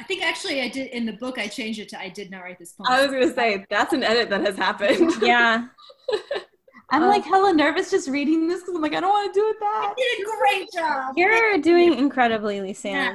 I 0.00 0.02
think 0.02 0.24
actually 0.24 0.60
I 0.60 0.68
did 0.68 0.88
in 0.88 1.06
the 1.06 1.12
book. 1.12 1.38
I 1.38 1.46
changed 1.46 1.78
it 1.78 1.90
to 1.90 2.00
"I 2.00 2.08
did 2.08 2.28
not 2.28 2.42
write 2.42 2.58
this 2.58 2.72
poem." 2.72 2.88
I 2.90 3.02
was 3.06 3.12
gonna 3.12 3.32
say 3.32 3.64
that's 3.70 3.92
an 3.92 4.02
edit 4.02 4.28
that 4.30 4.40
has 4.40 4.56
happened. 4.56 5.12
Yeah. 5.22 5.68
I'm 6.90 7.02
Um, 7.04 7.08
like 7.08 7.22
hella 7.24 7.52
nervous 7.52 7.88
just 7.90 8.08
reading 8.08 8.48
this 8.48 8.62
because 8.62 8.74
I'm 8.74 8.80
like, 8.82 8.94
I 8.94 9.00
don't 9.00 9.10
want 9.10 9.32
to 9.32 9.38
do 9.40 9.46
it 9.48 9.56
I 9.62 9.62
that. 9.62 9.94
did 9.96 10.26
a 10.26 10.38
great 10.38 10.68
job. 10.72 11.14
You're 11.16 11.58
doing 11.58 11.92
incredibly, 11.98 12.60
Lisa. 12.62 12.88
Yeah. 12.88 13.14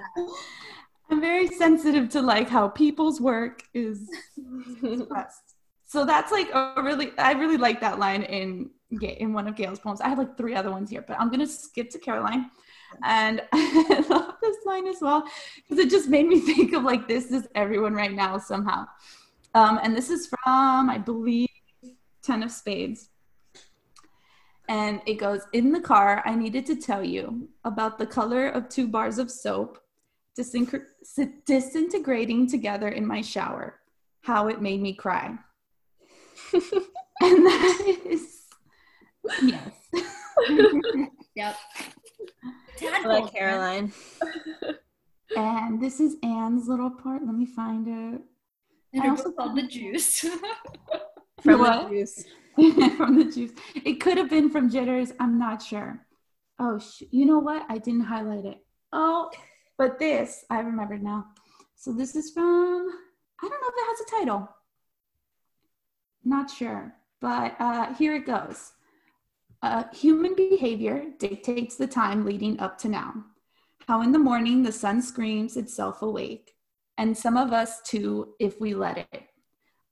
I'm 1.14 1.22
very 1.22 1.48
sensitive 1.48 2.10
to 2.10 2.23
like 2.23 2.49
how 2.49 2.69
people's 2.69 3.22
work 3.22 3.61
is 3.76 4.10
expressed. 4.84 5.53
So 5.85 6.06
that's 6.06 6.31
like 6.31 6.49
a 6.52 6.81
really, 6.81 7.11
I 7.19 7.34
really 7.34 7.57
like 7.57 7.80
that 7.81 7.99
line 7.99 8.23
in 8.23 8.72
in 8.99 9.31
one 9.31 9.48
of 9.48 9.56
Gail's 9.56 9.80
poems. 9.80 10.02
I 10.02 10.10
have 10.10 10.18
like 10.18 10.35
three 10.35 10.56
other 10.56 10.72
ones 10.72 10.90
here, 10.90 11.03
but 11.07 11.19
I'm 11.19 11.30
gonna 11.30 11.45
skip 11.45 11.91
to 11.91 11.99
Caroline. 11.99 12.49
And 13.03 13.44
I 13.53 14.03
love 14.10 14.34
this 14.41 14.57
line 14.65 14.88
as 14.88 15.02
well 15.02 15.23
because 15.57 15.85
it 15.85 15.91
just 15.91 16.10
made 16.10 16.27
me 16.27 16.40
think 16.40 16.73
of 16.73 16.81
like 16.81 17.07
this 17.07 17.31
is 17.31 17.48
everyone 17.53 17.94
right 17.94 18.11
now 18.11 18.40
somehow. 18.40 18.88
Um, 19.53 19.80
and 19.84 19.95
this 19.95 20.10
is 20.10 20.26
from, 20.26 20.90
I 20.90 20.98
believe, 20.98 21.49
Ten 22.23 22.41
of 22.41 22.52
Spades. 22.52 23.10
And 24.68 24.99
it 25.06 25.19
goes, 25.19 25.41
In 25.53 25.72
the 25.73 25.81
car, 25.81 26.23
I 26.26 26.34
needed 26.34 26.65
to 26.65 26.76
tell 26.76 27.03
you 27.03 27.49
about 27.65 27.99
the 27.99 28.07
color 28.07 28.48
of 28.48 28.68
two 28.68 28.88
bars 28.88 29.19
of 29.19 29.30
soap 29.30 29.77
disintegrating 31.46 32.48
together 32.50 32.88
in 32.90 33.06
my 33.06 33.22
shower, 33.22 33.80
how 34.22 34.48
it 34.48 34.62
made 34.62 34.82
me 34.82 34.94
cry. 34.94 35.36
and 36.54 37.46
that 37.46 37.98
is, 38.06 38.42
yes. 39.42 39.72
Yep. 41.36 41.56
I 42.44 42.52
Tadpole. 42.78 43.12
like 43.24 43.34
Caroline. 43.34 43.92
and 45.36 45.82
this 45.82 46.00
is 46.00 46.16
Anne's 46.22 46.68
little 46.68 46.92
part. 46.92 47.26
Let 47.26 47.34
me 47.34 47.48
find 47.48 47.88
it. 47.88 48.22
And 48.94 49.02
I 49.04 49.10
also 49.10 49.32
called 49.32 49.58
The 49.58 49.64
Juice. 49.68 50.20
From 51.42 51.60
What? 51.60 51.90
the 51.90 51.96
juice. 51.96 52.24
from 52.96 53.18
the 53.18 53.26
juice. 53.26 53.52
It 53.84 54.00
could 54.00 54.18
have 54.18 54.30
been 54.30 54.50
from 54.52 54.70
Jitters. 54.70 55.12
I'm 55.20 55.38
not 55.40 55.62
sure. 55.62 56.06
Oh, 56.60 56.78
sh- 56.80 57.04
you 57.12 57.26
know 57.26 57.40
what? 57.40 57.66
I 57.68 57.80
didn't 57.80 58.02
highlight 58.06 58.46
it. 58.46 58.60
Oh, 58.94 59.30
but 59.78 60.00
this, 60.00 60.45
I 60.50 60.60
remembered 60.60 61.04
now. 61.04 61.28
So 61.76 61.91
this 61.91 62.16
is 62.16 62.32
from, 62.32 62.90
I 63.41 63.50
don't 63.50 63.62
know 63.62 63.68
if 63.68 63.76
it 63.76 63.88
has 63.88 64.00
a 64.02 64.20
title. 64.20 64.50
Not 66.24 66.50
sure, 66.50 66.94
but 67.20 67.56
uh, 67.60 67.94
here 67.95 68.16
it 68.16 68.26
goes. 68.26 68.72
Uh, 69.62 69.84
human 69.94 70.36
behavior 70.36 71.06
dictates 71.20 71.76
the 71.76 71.88
time 71.88 72.26
leading 72.26 72.60
up 72.60 72.78
to 72.80 72.90
now. 72.90 73.14
How 73.88 74.02
in 74.02 74.12
the 74.12 74.20
morning 74.20 74.64
the 74.64 74.72
sun 74.72 75.02
screams 75.02 75.58
itself 75.58 76.02
awake, 76.02 76.52
and 76.98 77.18
some 77.18 77.38
of 77.38 77.52
us 77.52 77.82
too, 77.82 78.34
if 78.40 78.62
we 78.62 78.74
let 78.74 78.98
it. 78.98 79.24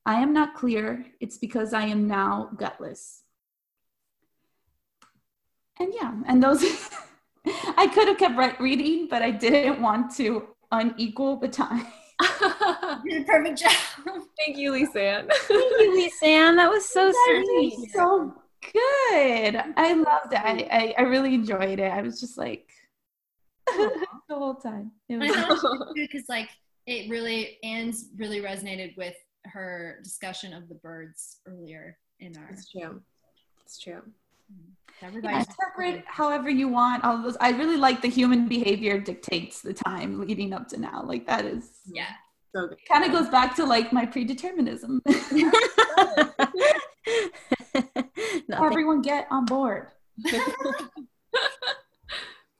I 0.05 0.15
am 0.15 0.33
not 0.33 0.55
clear. 0.55 1.05
It's 1.19 1.37
because 1.37 1.73
I 1.73 1.83
am 1.83 2.07
now 2.07 2.51
gutless. 2.57 3.23
And 5.79 5.93
yeah, 5.93 6.13
and 6.27 6.41
those, 6.41 6.63
I 7.77 7.87
could 7.93 8.07
have 8.07 8.17
kept 8.17 8.37
re- 8.37 8.55
reading, 8.59 9.07
but 9.09 9.21
I 9.21 9.31
didn't 9.31 9.81
want 9.81 10.15
to 10.17 10.47
unequal 10.71 11.37
the 11.37 11.47
time. 11.47 11.87
You 13.03 13.11
did 13.11 13.21
a 13.23 13.25
perfect 13.25 13.59
job. 13.59 13.71
Thank 14.37 14.57
you, 14.57 14.71
Lisanne. 14.73 15.27
Thank 15.31 15.49
you, 15.49 16.09
Lisanne. 16.21 16.55
That 16.57 16.69
was 16.69 16.85
so 16.87 17.07
That 17.07 17.43
sweet. 17.45 17.73
is 17.73 17.93
so 17.93 18.33
good. 18.73 19.55
I 19.75 19.93
loved 19.93 20.33
it. 20.33 20.39
I, 20.39 20.67
I, 20.71 20.95
I 20.99 21.01
really 21.03 21.33
enjoyed 21.33 21.79
it. 21.79 21.91
I 21.91 22.01
was 22.01 22.19
just 22.19 22.37
like, 22.37 22.69
the 23.67 24.05
whole 24.29 24.55
time. 24.55 24.91
It 25.09 25.17
was, 25.17 25.93
because 25.95 26.25
like 26.29 26.49
it 26.87 27.09
really 27.09 27.57
Anne's 27.63 28.09
really 28.17 28.41
resonated 28.41 28.95
with 28.97 29.15
her 29.45 29.99
discussion 30.03 30.53
of 30.53 30.67
the 30.69 30.75
birds 30.75 31.37
earlier 31.47 31.97
in 32.19 32.35
our 32.37 32.49
It's 32.49 32.69
true. 32.69 33.01
It's 33.65 33.79
true. 33.79 34.01
Everybody. 35.01 35.33
yeah, 35.33 35.39
interpret 35.39 36.03
however 36.07 36.49
you 36.49 36.67
want. 36.67 37.03
All 37.03 37.21
those. 37.21 37.37
I 37.39 37.51
really 37.51 37.77
like 37.77 38.01
the 38.01 38.09
human 38.09 38.47
behavior 38.47 38.99
dictates 38.99 39.61
the 39.61 39.73
time 39.73 40.19
leading 40.19 40.53
up 40.53 40.67
to 40.69 40.79
now. 40.79 41.03
Like 41.03 41.27
that 41.27 41.45
is 41.45 41.69
yeah. 41.85 42.07
So 42.55 42.67
good. 42.67 42.77
kind 42.87 43.05
of 43.05 43.11
goes 43.11 43.29
back 43.29 43.55
to 43.55 43.65
like 43.65 43.93
my 43.93 44.05
predeterminism. 44.05 44.99
Everyone 48.51 49.01
get 49.01 49.27
on 49.31 49.45
board. 49.45 49.87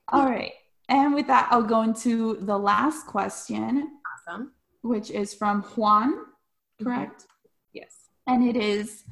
All 0.09 0.26
right. 0.26 0.53
And 0.89 1.13
with 1.13 1.27
that, 1.27 1.47
I'll 1.51 1.61
go 1.63 1.81
into 1.84 2.38
the 2.41 2.57
last 2.57 3.05
question, 3.07 3.89
Awesome. 4.27 4.51
which 4.81 5.09
is 5.11 5.34
from 5.34 5.61
Juan, 5.63 6.13
mm-hmm. 6.13 6.84
correct? 6.85 7.26
Yes. 7.73 7.95
And 8.27 8.45
it 8.47 8.55
is 8.57 9.03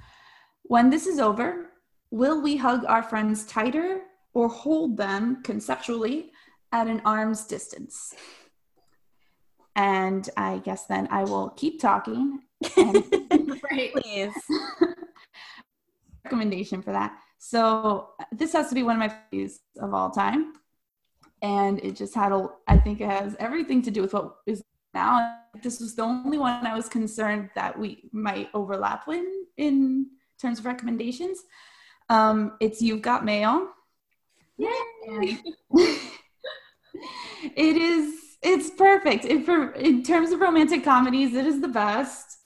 When 0.64 0.90
this 0.90 1.08
is 1.08 1.20
over, 1.20 1.70
will 2.12 2.42
we 2.42 2.58
hug 2.58 2.86
our 2.86 3.04
friends 3.04 3.46
tighter 3.46 4.02
or 4.34 4.48
hold 4.48 4.98
them 4.98 5.42
conceptually 5.44 6.32
at 6.72 6.88
an 6.88 7.02
arm's 7.06 7.46
distance? 7.46 8.14
And 9.76 10.30
I 10.36 10.60
guess 10.60 10.86
then 10.86 11.08
I 11.12 11.24
will 11.24 11.50
keep 11.52 11.80
talking. 11.80 12.42
And 12.78 13.04
Right. 13.72 13.94
Please. 13.94 14.34
recommendation 16.26 16.82
for 16.82 16.92
that. 16.92 17.18
So 17.38 18.10
this 18.32 18.54
has 18.54 18.70
to 18.70 18.76
be 18.76 18.84
one 18.84 18.96
of 18.96 19.00
my 19.00 19.16
favorites 19.32 19.60
of 19.80 19.94
all 19.94 20.12
time. 20.12 20.54
And 21.42 21.80
it 21.80 21.96
just 21.96 22.14
had 22.14 22.32
a, 22.32 22.50
I 22.68 22.78
think 22.78 23.00
it 23.02 23.10
has 23.10 23.36
everything 23.40 23.82
to 23.84 23.92
do 23.92 24.02
with 24.02 24.14
what 24.14 24.36
is 24.46 24.62
now. 24.94 25.38
This 25.64 25.80
was 25.80 25.96
the 25.96 26.04
only 26.04 26.38
one 26.38 26.68
I 26.68 26.76
was 26.76 26.90
concerned 26.90 27.50
that 27.56 27.78
we 27.80 28.10
might 28.12 28.50
overlap 28.54 29.08
with 29.08 29.26
in 29.58 30.08
terms 30.40 30.60
of 30.60 30.66
recommendations. 30.66 31.40
Um, 32.10 32.54
it's 32.60 32.82
You've 32.82 33.02
Got 33.02 33.24
Mail. 33.26 33.68
And 35.08 35.24
it 37.56 37.78
is, 37.78 38.38
it's 38.42 38.70
perfect. 38.72 39.26
It, 39.26 39.46
for, 39.46 39.72
in 39.74 40.04
terms 40.04 40.32
of 40.32 40.40
romantic 40.40 40.84
comedies, 40.84 41.34
it 41.36 41.46
is 41.46 41.62
the 41.62 41.68
best. 41.68 42.38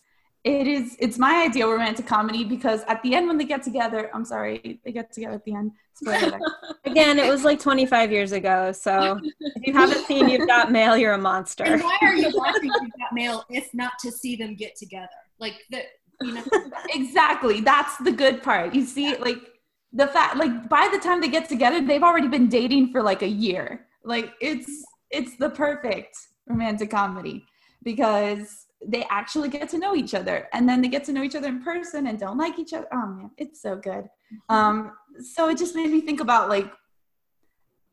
it 0.43 0.67
is 0.67 0.97
it's 0.99 1.17
my 1.17 1.43
idea 1.43 1.65
of 1.65 1.71
romantic 1.71 2.05
comedy 2.05 2.43
because 2.43 2.81
at 2.89 3.01
the 3.01 3.15
end 3.15 3.27
when 3.27 3.37
they 3.37 3.45
get 3.45 3.63
together 3.63 4.09
i'm 4.13 4.25
sorry 4.25 4.81
they 4.83 4.91
get 4.91 5.13
together 5.13 5.35
at 5.35 5.45
the 5.45 5.55
end 5.55 5.71
Again, 6.85 7.19
it 7.19 7.29
was 7.29 7.43
like 7.43 7.59
25 7.59 8.11
years 8.11 8.31
ago. 8.31 8.71
So 8.71 9.19
if 9.39 9.67
you 9.67 9.73
haven't 9.73 10.05
seen 10.05 10.27
You've 10.27 10.47
Got 10.47 10.71
Mail, 10.71 10.97
you're 10.97 11.13
a 11.13 11.17
monster. 11.19 11.63
And 11.63 11.81
why 11.81 11.97
are 12.01 12.15
you 12.15 12.31
watching 12.33 12.71
You've 12.81 12.97
Got 12.99 13.13
Mail 13.13 13.45
if 13.49 13.71
not 13.73 13.93
to 14.01 14.11
see 14.11 14.35
them 14.35 14.55
get 14.55 14.75
together? 14.75 15.07
Like 15.39 15.53
the 15.69 15.83
you 16.21 16.33
know 16.33 16.43
exactly 16.89 17.61
that's 17.61 17.97
the 17.97 18.11
good 18.11 18.43
part 18.43 18.73
you 18.73 18.85
see 18.85 19.17
like 19.17 19.37
the 19.93 20.07
fact 20.07 20.35
like 20.37 20.67
by 20.67 20.89
the 20.91 20.99
time 20.99 21.21
they 21.21 21.27
get 21.27 21.47
together 21.47 21.79
they've 21.79 22.03
already 22.03 22.27
been 22.27 22.49
dating 22.49 22.91
for 22.91 23.01
like 23.01 23.21
a 23.21 23.27
year. 23.27 23.87
Like 24.03 24.33
it's 24.41 24.83
it's 25.11 25.37
the 25.37 25.49
perfect 25.49 26.17
romantic 26.47 26.89
comedy 26.89 27.45
because 27.83 28.65
they 28.85 29.05
actually 29.09 29.47
get 29.47 29.69
to 29.69 29.77
know 29.77 29.95
each 29.95 30.13
other 30.13 30.49
and 30.51 30.67
then 30.67 30.81
they 30.81 30.89
get 30.89 31.05
to 31.05 31.13
know 31.13 31.23
each 31.23 31.35
other 31.35 31.47
in 31.47 31.63
person 31.63 32.07
and 32.07 32.19
don't 32.19 32.37
like 32.37 32.59
each 32.59 32.73
other. 32.73 32.87
Oh 32.91 33.07
man 33.07 33.31
it's 33.37 33.61
so 33.61 33.75
good. 33.75 34.09
Um 34.49 34.93
so 35.21 35.49
it 35.49 35.57
just 35.57 35.75
made 35.75 35.91
me 35.91 36.01
think 36.01 36.19
about 36.19 36.49
like 36.49 36.71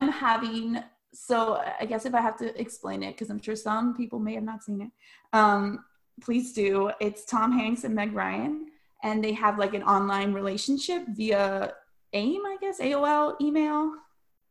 i'm 0.01 0.11
having 0.11 0.83
so 1.13 1.63
i 1.79 1.85
guess 1.85 2.07
if 2.07 2.15
i 2.15 2.21
have 2.21 2.39
to 2.39 2.59
explain 2.59 3.03
it 3.03 3.13
because 3.13 3.29
i'm 3.29 3.43
sure 3.43 3.55
some 3.55 3.95
people 3.95 4.19
may 4.19 4.35
have 4.35 4.43
not 4.43 4.63
seen 4.65 4.81
it. 4.81 4.91
Um 5.37 5.85
please 6.23 6.55
do. 6.55 6.91
It's 6.99 7.27
tom 7.27 7.53
hanks 7.53 7.85
and 7.85 7.95
meg 7.95 8.15
ryan 8.15 8.69
and 9.03 9.23
they 9.23 9.33
have 9.33 9.59
like 9.59 9.75
an 9.75 9.83
online 9.83 10.33
relationship 10.33 11.03
via 11.09 11.75
aim 12.13 12.43
i 12.47 12.57
guess 12.61 12.81
aol 12.81 13.35
email 13.41 13.93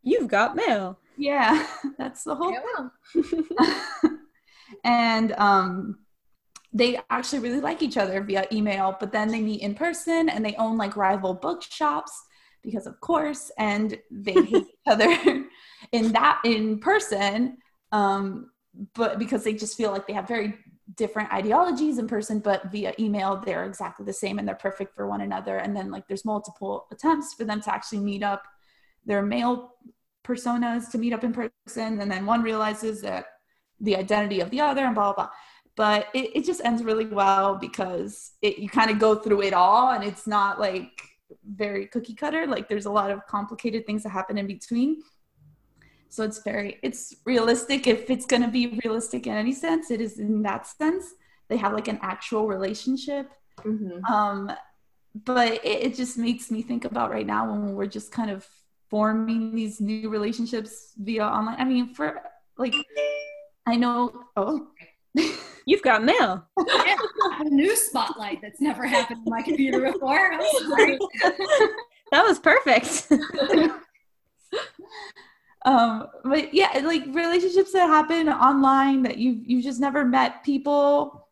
You've 0.02 0.30
Got 0.30 0.56
Mail. 0.56 0.98
yeah 1.18 1.66
that's 1.98 2.24
the 2.24 2.34
whole 2.36 2.56
thing. 3.14 3.44
and 4.84 5.34
um 5.34 6.00
they 6.72 7.00
actually 7.10 7.40
really 7.40 7.60
like 7.60 7.82
each 7.82 7.98
other 7.98 8.22
via 8.24 8.46
email 8.52 8.96
but 9.00 9.12
then 9.12 9.28
they 9.30 9.42
meet 9.42 9.62
in 9.62 9.74
person 9.76 10.30
and 10.30 10.46
they 10.46 10.56
own 10.56 10.78
like 10.78 10.96
rival 10.96 11.34
bookshops 11.34 12.12
because 12.64 12.86
of 12.88 13.00
course 13.02 13.52
and 13.58 13.98
they 14.12 14.34
hate 14.46 14.56
each 14.56 14.88
other 14.88 15.46
in 15.92 16.12
that 16.14 16.40
in 16.46 16.80
person 16.80 17.58
um 17.92 18.50
but 18.96 19.18
because 19.20 19.44
they 19.44 19.54
just 19.54 19.76
feel 19.76 19.92
like 19.92 20.08
they 20.08 20.14
have 20.14 20.28
very 20.28 20.54
different 20.96 21.32
ideologies 21.32 21.98
in 21.98 22.08
person 22.08 22.40
but 22.40 22.72
via 22.72 22.94
email 23.00 23.42
they're 23.46 23.66
exactly 23.66 24.06
the 24.06 24.14
same 24.14 24.40
and 24.40 24.48
they're 24.48 24.56
perfect 24.56 24.96
for 24.96 25.08
one 25.08 25.22
another. 25.22 25.58
And 25.58 25.76
then 25.76 25.92
like 25.92 26.08
there's 26.08 26.26
multiple 26.26 26.88
attempts 26.92 27.34
for 27.34 27.44
them 27.44 27.62
to 27.62 27.74
actually 27.74 28.00
meet 28.00 28.24
up. 28.24 28.44
Their 29.06 29.22
male 29.22 29.76
personas 30.24 30.90
to 30.92 30.98
meet 30.98 31.14
up 31.14 31.24
in 31.24 31.34
person 31.34 32.02
and 32.02 32.12
then 32.12 32.26
one 32.26 32.42
realizes 32.42 33.02
that 33.02 33.26
the 33.80 33.96
identity 33.96 34.42
of 34.42 34.50
the 34.50 34.62
other 34.62 34.86
and 34.86 34.96
blah 34.96 35.14
blah 35.14 35.26
blah. 35.26 35.30
But 35.76 36.08
it, 36.14 36.36
it 36.36 36.46
just 36.46 36.62
ends 36.66 36.84
really 36.84 37.06
well 37.06 37.56
because 37.56 38.34
it, 38.42 38.60
you 38.60 38.68
kind 38.68 38.92
of 38.92 39.00
go 39.00 39.16
through 39.16 39.44
it 39.44 39.54
all 39.54 39.92
and 39.92 40.04
it's 40.04 40.28
not 40.28 40.60
like 40.60 41.02
very 41.46 41.88
cookie 41.88 42.16
cutter. 42.16 42.46
Like 42.46 42.68
there's 42.68 42.86
a 42.86 42.92
lot 42.92 43.12
of 43.12 43.26
complicated 43.28 43.86
things 43.86 44.04
that 44.04 44.10
happen 44.10 44.38
in 44.38 44.48
between 44.48 45.02
so 46.10 46.24
it's 46.24 46.42
very 46.44 46.78
it's 46.84 47.16
realistic 47.26 47.88
if 47.88 48.10
it's 48.10 48.26
going 48.26 48.42
to 48.42 48.48
be 48.48 48.80
realistic 48.84 49.28
in 49.28 49.34
any 49.34 49.54
sense 49.54 49.92
it 49.92 50.02
is 50.02 50.20
in 50.20 50.42
that 50.42 50.66
sense 50.68 51.06
they 51.50 51.58
have 51.58 51.74
like 51.74 51.88
an 51.88 52.00
actual 52.02 52.48
relationship 52.48 53.32
Mhm. 53.64 54.04
um 54.10 54.52
but 55.26 55.54
it, 55.66 55.78
it 55.88 55.96
just 55.96 56.18
makes 56.18 56.50
me 56.52 56.62
think 56.62 56.86
about 56.86 57.12
right 57.12 57.26
now 57.26 57.50
when 57.52 57.76
we're 57.76 57.88
just 57.88 58.12
kind 58.12 58.32
of 58.32 58.48
forming 58.90 59.56
these 59.56 59.80
new 59.82 60.10
relationships 60.10 60.94
via 60.98 61.24
online 61.26 61.56
i 61.60 61.64
mean 61.64 61.94
for 61.94 62.22
like 62.58 62.74
i 63.68 63.76
know 63.76 63.98
oh 64.38 64.68
You've 65.66 65.84
Got 65.84 66.04
Mail. 66.04 66.48
yeah, 66.68 66.96
a 67.42 67.44
new 67.44 67.76
spotlight 67.76 68.40
that's 68.42 68.60
never 68.62 68.88
happened 68.88 69.20
on 69.26 69.30
my 69.30 69.42
computer 69.44 69.80
before. 69.92 70.32
That 72.12 72.24
was 72.26 72.40
perfect. 72.40 73.08
um 75.66 76.08
but 76.24 76.54
yeah 76.54 76.70
like 76.84 77.04
relationships 77.08 77.74
that 77.74 77.88
happen 77.88 78.30
online 78.30 79.04
that 79.04 79.18
you 79.18 79.42
you 79.46 79.62
just 79.62 79.80
never 79.82 80.06
met 80.06 80.44
people 80.44 81.28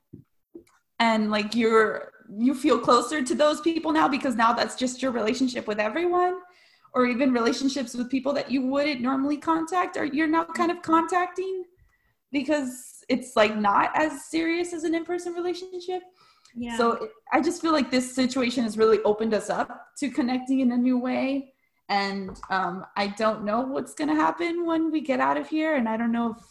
and 1.00 1.32
like 1.32 1.56
you're 1.56 2.12
you 2.38 2.54
feel 2.54 2.78
closer 2.78 3.24
to 3.24 3.34
those 3.36 3.62
people 3.62 3.92
now 3.94 4.08
because 4.08 4.36
now 4.36 4.52
that's 4.52 4.76
just 4.76 5.02
your 5.02 5.12
relationship 5.12 5.66
with 5.66 5.80
everyone 5.80 6.36
or 6.94 7.06
even 7.06 7.32
relationships 7.32 7.94
with 7.94 8.10
people 8.10 8.34
that 8.34 8.52
you 8.52 8.62
wouldn't 8.66 9.00
normally 9.02 9.38
contact 9.38 9.96
or 9.96 10.04
you're 10.06 10.28
now 10.28 10.44
kind 10.44 10.72
of 10.72 10.82
contacting 10.82 11.64
because 12.34 13.04
it's 13.08 13.38
like 13.38 13.56
not 13.56 13.92
as 13.96 14.26
serious 14.26 14.74
as 14.74 14.84
an 14.84 14.94
in-person 14.94 15.34
relationship 15.34 16.02
Yeah. 16.56 16.76
so 16.78 16.92
it- 17.04 17.12
I 17.32 17.40
just 17.40 17.62
feel 17.62 17.72
like 17.72 17.92
this 17.92 18.14
situation 18.14 18.64
has 18.64 18.78
really 18.78 19.00
opened 19.04 19.34
us 19.34 19.50
up 19.50 19.70
to 20.00 20.10
connecting 20.10 20.60
in 20.62 20.72
a 20.72 20.78
new 20.78 20.98
way. 20.98 21.54
And 21.90 22.38
um, 22.50 22.86
I 22.96 23.08
don't 23.08 23.44
know 23.46 23.62
what's 23.62 23.94
going 23.94 24.10
to 24.10 24.16
happen 24.16 24.66
when 24.66 24.92
we 24.92 25.02
get 25.02 25.20
out 25.20 25.38
of 25.38 25.48
here. 25.48 25.76
And 25.76 25.88
I 25.88 25.96
don't 25.98 26.12
know 26.12 26.32
if 26.38 26.44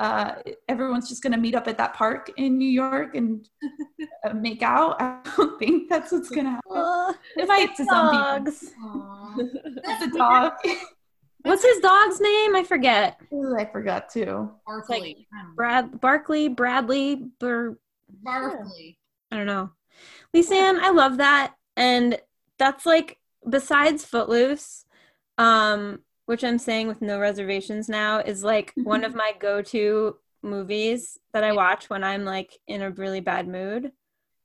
uh, 0.00 0.34
everyone's 0.68 1.08
just 1.08 1.22
going 1.22 1.32
to 1.32 1.38
meet 1.38 1.54
up 1.54 1.68
at 1.68 1.78
that 1.78 1.94
park 1.94 2.32
in 2.36 2.58
New 2.58 2.68
York 2.68 3.14
and 3.14 3.48
uh, 4.24 4.34
make 4.34 4.62
out. 4.62 5.00
I 5.00 5.20
don't 5.36 5.58
think 5.58 5.88
that's 5.88 6.10
what's 6.10 6.28
going 6.28 6.46
to 6.46 6.50
happen. 6.50 6.72
Uh, 6.76 7.12
It 7.36 7.46
might 7.46 7.76
to 7.76 7.84
some 7.84 8.10
people. 8.10 8.22
dogs. 8.42 8.74
It's 9.84 10.14
a 10.14 10.18
dog. 10.18 10.52
What's 11.42 11.62
his 11.64 11.78
dog's 11.78 12.20
name? 12.20 12.56
I 12.56 12.64
forget. 12.64 13.20
Ooh, 13.32 13.54
I 13.56 13.66
forgot 13.66 14.08
too. 14.08 14.50
Barkley. 14.66 15.26
I 15.32 15.42
don't. 15.44 15.54
Brad 15.56 16.00
Barkley, 16.00 16.48
Bradley, 16.48 17.26
Bur 17.38 17.78
Barkley. 18.22 18.98
I 19.30 19.36
don't 19.36 19.46
know. 19.46 19.70
Lisanne, 20.34 20.80
I 20.80 20.90
love 20.90 21.18
that. 21.18 21.54
And 21.76 22.18
that's 22.58 22.86
like 22.86 23.18
besides 23.48 24.04
Footloose, 24.04 24.84
um, 25.38 26.00
which 26.26 26.44
I'm 26.44 26.58
saying 26.58 26.88
with 26.88 27.02
no 27.02 27.18
reservations 27.18 27.88
now, 27.88 28.18
is 28.18 28.42
like 28.44 28.72
one 28.76 29.04
of 29.04 29.14
my 29.14 29.32
go-to 29.38 30.16
movies 30.42 31.18
that 31.32 31.44
I 31.44 31.52
watch 31.52 31.90
when 31.90 32.04
I'm 32.04 32.24
like 32.24 32.58
in 32.66 32.82
a 32.82 32.90
really 32.90 33.20
bad 33.20 33.48
mood. 33.48 33.92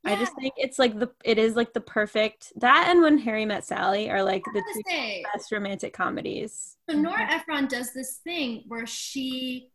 I 0.05 0.15
just 0.15 0.33
think 0.35 0.53
it's 0.55 0.79
like 0.79 0.97
the 0.97 1.11
it 1.25 1.37
is 1.37 1.55
like 1.55 1.73
the 1.73 1.81
perfect 1.81 2.53
that 2.55 2.87
and 2.89 3.01
when 3.01 3.17
Harry 3.17 3.45
met 3.45 3.65
Sally 3.65 4.09
are 4.09 4.23
like 4.23 4.43
the 4.45 4.63
two 4.73 4.81
say, 4.87 5.23
best 5.33 5.51
romantic 5.51 5.93
comedies. 5.93 6.77
So 6.89 6.95
Nora 6.95 7.29
Ephron 7.29 7.67
does 7.67 7.93
this 7.93 8.17
thing 8.23 8.63
where 8.67 8.87
she 8.87 9.69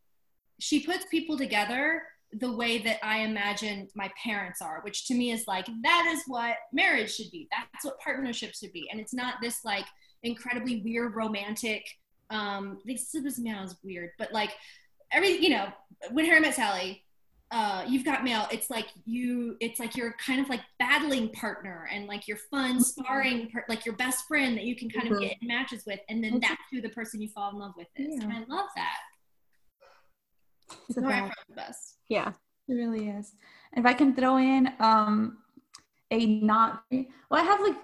she 0.58 0.80
puts 0.80 1.04
people 1.10 1.36
together 1.36 2.02
the 2.38 2.52
way 2.52 2.78
that 2.78 2.98
I 3.04 3.18
imagine 3.20 3.88
my 3.94 4.10
parents 4.22 4.60
are, 4.62 4.80
which 4.82 5.06
to 5.06 5.14
me 5.14 5.30
is 5.30 5.46
like 5.46 5.66
that 5.82 6.12
is 6.14 6.22
what 6.26 6.56
marriage 6.72 7.14
should 7.14 7.30
be. 7.30 7.48
That's 7.50 7.84
what 7.84 7.98
partnership 8.00 8.54
should 8.54 8.72
be. 8.72 8.88
And 8.90 9.00
it's 9.00 9.14
not 9.14 9.34
this 9.42 9.64
like 9.64 9.86
incredibly 10.22 10.80
weird 10.82 11.14
romantic 11.14 11.86
um 12.30 12.78
this 12.86 13.10
this 13.12 13.36
sounds 13.44 13.76
weird, 13.84 14.10
but 14.18 14.32
like 14.32 14.50
every 15.12 15.36
you 15.38 15.50
know, 15.50 15.68
when 16.10 16.24
Harry 16.24 16.40
met 16.40 16.54
Sally, 16.54 17.04
uh, 17.50 17.84
you've 17.86 18.04
got 18.04 18.24
mail. 18.24 18.48
It's 18.50 18.70
like 18.70 18.86
you. 19.04 19.56
It's 19.60 19.78
like 19.78 19.96
you're 19.96 20.14
kind 20.14 20.40
of 20.40 20.48
like 20.48 20.62
battling 20.78 21.28
partner 21.28 21.88
and 21.92 22.06
like 22.06 22.26
your 22.26 22.38
fun 22.50 22.80
sparring, 22.82 23.50
par- 23.50 23.66
like 23.68 23.84
your 23.86 23.94
best 23.96 24.26
friend 24.26 24.56
that 24.56 24.64
you 24.64 24.74
can 24.74 24.88
kind 24.90 25.06
of 25.06 25.18
Mhm. 25.18 25.20
get 25.20 25.36
in 25.40 25.48
matches 25.48 25.84
with, 25.86 26.00
and 26.08 26.24
then 26.24 26.40
that's 26.40 26.60
who 26.72 26.80
the 26.80 26.88
person 26.88 27.20
you 27.20 27.28
fall 27.28 27.50
in 27.50 27.58
love 27.58 27.74
with 27.76 27.86
is. 27.96 28.20
And 28.24 28.32
I 28.32 28.38
love 28.48 28.68
that. 28.74 28.98
It's 30.88 30.96
a 30.96 31.00
Nora 31.00 31.12
bad- 31.12 31.18
Ephron's 31.30 31.46
the 31.48 31.54
best. 31.54 31.96
Yeah. 32.08 32.32
It 32.68 32.74
really 32.74 33.08
is. 33.08 33.32
And 33.72 33.84
if 33.84 33.88
I 33.90 33.94
can 33.94 34.14
throw 34.14 34.36
in 34.38 34.70
um 34.80 35.38
a 36.10 36.26
not 36.40 36.84
well, 36.90 37.06
I 37.30 37.42
have 37.42 37.60
like 37.60 37.76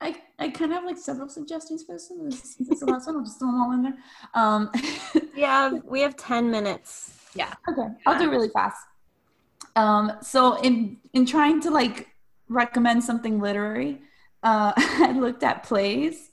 I, 0.00 0.16
I 0.38 0.48
kind 0.50 0.70
of 0.72 0.78
have 0.78 0.84
like 0.84 0.98
several 0.98 1.28
suggestions 1.28 1.84
for 1.84 1.94
this 1.94 2.08
one. 2.10 2.28
This, 2.28 2.56
this 2.56 2.68
is 2.68 2.80
the 2.80 2.86
last 2.86 3.06
one. 3.06 3.16
I'll 3.16 3.24
just 3.24 3.38
throw 3.38 3.48
them 3.48 3.62
all 3.62 3.72
in 3.72 3.82
there. 3.82 3.94
Um, 4.34 4.70
Yeah, 5.34 5.70
we 5.84 6.00
have 6.02 6.16
10 6.16 6.50
minutes. 6.50 7.18
Yeah. 7.34 7.52
Okay, 7.68 7.88
I'll 8.06 8.18
do 8.18 8.30
really 8.30 8.48
fast. 8.50 8.76
Um, 9.76 10.12
so 10.22 10.60
in 10.60 10.98
in 11.12 11.26
trying 11.26 11.60
to 11.62 11.70
like 11.70 12.08
recommend 12.48 13.02
something 13.02 13.40
literary, 13.40 14.00
uh, 14.42 14.72
I 14.76 15.12
looked 15.12 15.42
at 15.42 15.62
plays, 15.64 16.30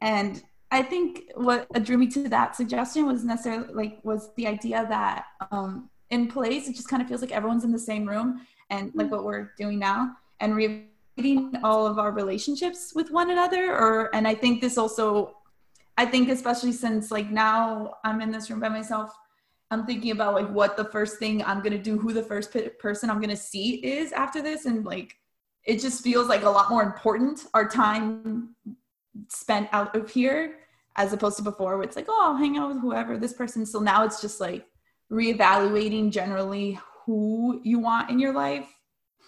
and 0.00 0.42
I 0.70 0.82
think 0.82 1.30
what 1.34 1.66
drew 1.84 1.96
me 1.96 2.08
to 2.08 2.28
that 2.28 2.56
suggestion 2.56 3.06
was 3.06 3.24
necessarily 3.24 3.72
like 3.72 3.98
was 4.04 4.30
the 4.36 4.46
idea 4.46 4.86
that 4.88 5.26
um, 5.50 5.88
in 6.10 6.28
plays 6.28 6.68
it 6.68 6.76
just 6.76 6.88
kind 6.88 7.02
of 7.02 7.08
feels 7.08 7.20
like 7.20 7.32
everyone's 7.32 7.64
in 7.64 7.72
the 7.72 7.78
same 7.78 8.06
room 8.06 8.46
and 8.70 8.92
like 8.94 9.10
what 9.10 9.24
we're 9.24 9.52
doing 9.56 9.78
now 9.78 10.14
and 10.40 10.54
reading 10.54 11.52
all 11.64 11.86
of 11.86 11.98
our 11.98 12.12
relationships 12.12 12.92
with 12.94 13.10
one 13.10 13.30
another 13.30 13.72
or 13.72 14.14
and 14.14 14.28
I 14.28 14.34
think 14.34 14.60
this 14.60 14.76
also 14.76 15.36
I 15.96 16.04
think 16.04 16.28
especially 16.28 16.72
since 16.72 17.10
like 17.10 17.30
now 17.30 17.94
I'm 18.04 18.20
in 18.20 18.30
this 18.30 18.50
room 18.50 18.60
by 18.60 18.68
myself 18.68 19.10
I'm 19.70 19.84
thinking 19.84 20.12
about 20.12 20.34
like 20.34 20.48
what 20.48 20.76
the 20.76 20.84
first 20.84 21.18
thing 21.18 21.44
I'm 21.44 21.62
gonna 21.62 21.78
do, 21.78 21.98
who 21.98 22.12
the 22.12 22.22
first 22.22 22.52
pe- 22.52 22.70
person 22.70 23.10
I'm 23.10 23.20
gonna 23.20 23.36
see 23.36 23.76
is 23.86 24.12
after 24.12 24.40
this, 24.40 24.64
and 24.64 24.84
like 24.84 25.16
it 25.64 25.80
just 25.80 26.02
feels 26.02 26.28
like 26.28 26.42
a 26.42 26.50
lot 26.50 26.70
more 26.70 26.82
important 26.82 27.46
our 27.52 27.68
time 27.68 28.54
spent 29.28 29.68
out 29.72 29.94
of 29.96 30.10
here 30.10 30.58
as 30.96 31.12
opposed 31.12 31.36
to 31.36 31.42
before, 31.42 31.76
where 31.76 31.84
it's 31.84 31.96
like, 31.96 32.06
oh, 32.08 32.20
I'll 32.22 32.36
hang 32.36 32.58
out 32.58 32.68
with 32.68 32.80
whoever 32.80 33.16
this 33.16 33.32
person. 33.32 33.64
So 33.64 33.78
now 33.78 34.04
it's 34.04 34.20
just 34.20 34.40
like 34.40 34.66
reevaluating 35.10 36.10
generally 36.10 36.78
who 37.06 37.60
you 37.64 37.78
want 37.78 38.10
in 38.10 38.18
your 38.18 38.32
life. 38.32 38.68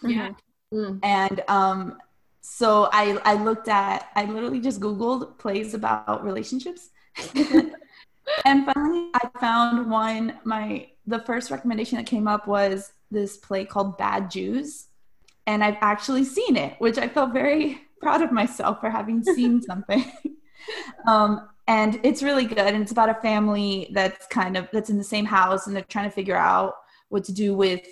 Yeah. 0.02 0.32
Mm. 0.74 0.98
And 1.02 1.42
um, 1.48 1.98
so 2.40 2.88
I, 2.92 3.20
I 3.24 3.34
looked 3.34 3.68
at, 3.68 4.08
I 4.16 4.24
literally 4.24 4.60
just 4.60 4.80
Googled 4.80 5.38
plays 5.38 5.74
about 5.74 6.24
relationships. 6.24 6.90
and 8.44 8.64
finally, 8.66 9.10
I 9.14 9.28
found 9.40 9.90
one. 9.90 10.38
My 10.44 10.88
the 11.06 11.20
first 11.20 11.50
recommendation 11.50 11.96
that 11.98 12.06
came 12.06 12.28
up 12.28 12.46
was 12.46 12.92
this 13.10 13.36
play 13.36 13.64
called 13.64 13.98
Bad 13.98 14.30
Jews, 14.30 14.86
and 15.46 15.64
I've 15.64 15.78
actually 15.80 16.24
seen 16.24 16.56
it, 16.56 16.74
which 16.78 16.98
I 16.98 17.08
felt 17.08 17.32
very 17.32 17.80
proud 18.00 18.22
of 18.22 18.32
myself 18.32 18.80
for 18.80 18.90
having 18.90 19.22
seen 19.22 19.62
something. 19.70 20.04
um, 21.06 21.48
and 21.66 22.00
it's 22.02 22.22
really 22.22 22.46
good, 22.46 22.58
and 22.58 22.82
it's 22.82 22.92
about 22.92 23.08
a 23.08 23.14
family 23.14 23.90
that's 23.92 24.26
kind 24.26 24.56
of 24.56 24.68
that's 24.72 24.90
in 24.90 24.98
the 24.98 25.04
same 25.04 25.24
house, 25.24 25.66
and 25.66 25.76
they're 25.76 25.84
trying 25.84 26.08
to 26.08 26.14
figure 26.14 26.36
out 26.36 26.74
what 27.10 27.24
to 27.24 27.32
do 27.32 27.54
with, 27.54 27.86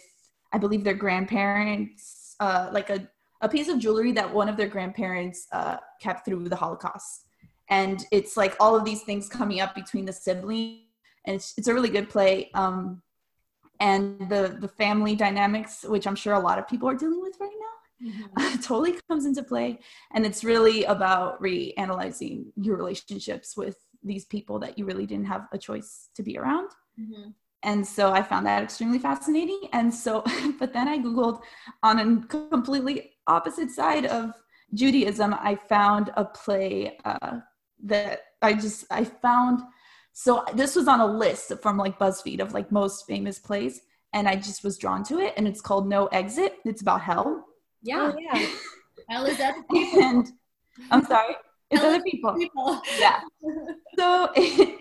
I 0.53 0.59
believe, 0.59 0.83
their 0.83 0.95
grandparents, 0.95 2.35
uh, 2.41 2.71
like 2.73 2.91
a 2.91 3.09
a 3.41 3.49
piece 3.49 3.69
of 3.69 3.79
jewelry 3.79 4.11
that 4.13 4.35
one 4.35 4.49
of 4.49 4.57
their 4.57 4.67
grandparents 4.67 5.47
uh, 5.53 5.77
kept 6.01 6.25
through 6.25 6.49
the 6.49 6.57
Holocaust 6.57 7.29
and 7.71 8.07
it's 8.11 8.37
like 8.37 8.57
all 8.61 8.75
of 8.75 8.85
these 8.85 9.03
things 9.03 9.29
coming 9.29 9.61
up 9.61 9.75
between 9.75 10.05
the 10.05 10.13
siblings 10.13 10.81
and 11.27 11.37
it's, 11.37 11.55
it's 11.57 11.69
a 11.69 11.75
really 11.75 11.89
good 11.89 12.09
play 12.09 12.51
um, 12.55 13.03
and 13.81 14.29
the 14.29 14.57
the 14.61 14.69
family 14.69 15.15
dynamics 15.15 15.85
which 15.89 16.07
i'm 16.07 16.17
sure 16.17 16.35
a 16.35 16.41
lot 16.41 16.59
of 16.59 16.67
people 16.67 16.89
are 16.89 16.95
dealing 16.95 17.21
with 17.21 17.37
right 17.41 17.51
now 17.58 17.58
mm-hmm. 18.03 18.61
totally 18.63 18.99
comes 19.09 19.27
into 19.27 19.43
play 19.43 19.79
and 20.15 20.25
it's 20.25 20.45
really 20.45 20.85
about 20.85 21.41
reanalyzing 21.43 22.47
your 22.57 22.77
relationships 22.77 23.57
with 23.57 23.77
these 24.03 24.25
people 24.27 24.59
that 24.59 24.79
you 24.79 24.85
really 24.85 25.07
didn't 25.07 25.27
have 25.27 25.47
a 25.53 25.59
choice 25.59 26.09
to 26.15 26.23
be 26.23 26.39
around 26.39 26.71
mm-hmm. 27.01 27.31
and 27.63 27.87
so 27.87 28.13
i 28.13 28.23
found 28.23 28.47
that 28.47 28.63
extremely 28.63 28.99
fascinating 28.99 29.61
and 29.73 29.93
so 29.93 30.23
but 30.59 30.73
then 30.73 30.89
i 30.89 30.99
googled 30.99 31.41
on 31.83 31.99
a 31.99 32.27
completely 32.27 33.13
opposite 33.27 33.71
side 33.71 34.07
of 34.07 34.33
judaism 34.75 35.35
i 35.41 35.55
found 35.55 36.11
a 36.17 36.25
play 36.25 36.99
uh, 37.05 37.39
that 37.83 38.21
I 38.43 38.55
just 38.55 38.85
I 38.91 39.05
found 39.05 39.61
so 40.13 40.45
this 40.55 40.75
was 40.75 40.89
on 40.89 41.01
a 41.01 41.07
list 41.07 41.53
from 41.63 41.77
like 41.77 41.99
BuzzFeed 41.99 42.41
of 42.41 42.53
like 42.53 42.73
most 42.73 43.07
famous 43.07 43.39
plays 43.39 43.81
and 44.13 44.29
I 44.29 44.37
just 44.37 44.65
was 44.65 44.79
drawn 44.79 45.05
to 45.05 45.21
it 45.21 45.35
and 45.37 45.47
it's 45.47 45.61
called 45.61 45.89
No 45.89 46.07
Exit. 46.07 46.55
It's 46.65 46.83
about 46.83 47.03
hell. 47.03 47.45
Yeah. 47.83 48.13
Oh, 48.15 48.19
yeah. 48.19 48.49
hell 49.09 49.27
is 49.27 49.41
other 49.41 49.63
people. 49.73 50.03
And 50.03 50.33
I'm 50.91 51.05
sorry. 51.05 51.37
It's 51.71 51.81
hell 51.81 51.91
other 51.95 52.03
people. 52.03 52.35
people. 52.35 52.81
Yeah. 52.99 53.21
so 53.99 54.33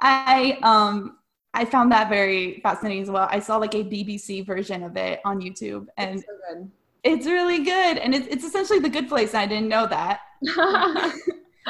I 0.00 0.58
um 0.62 1.18
I 1.54 1.64
found 1.64 1.90
that 1.92 2.08
very 2.08 2.60
fascinating 2.62 3.02
as 3.02 3.10
well. 3.10 3.28
I 3.30 3.40
saw 3.40 3.56
like 3.56 3.74
a 3.74 3.82
BBC 3.82 4.46
version 4.46 4.82
of 4.82 4.96
it 4.96 5.20
on 5.24 5.40
YouTube 5.40 5.86
and 5.96 6.18
it's, 6.18 6.26
so 6.26 6.68
it's 7.04 7.26
really 7.26 7.64
good. 7.64 7.98
And 7.98 8.14
it's, 8.14 8.26
it's 8.28 8.44
essentially 8.44 8.78
the 8.78 8.88
good 8.88 9.08
place. 9.08 9.34
I 9.34 9.46
didn't 9.46 9.68
know 9.68 9.86
that. 9.86 10.20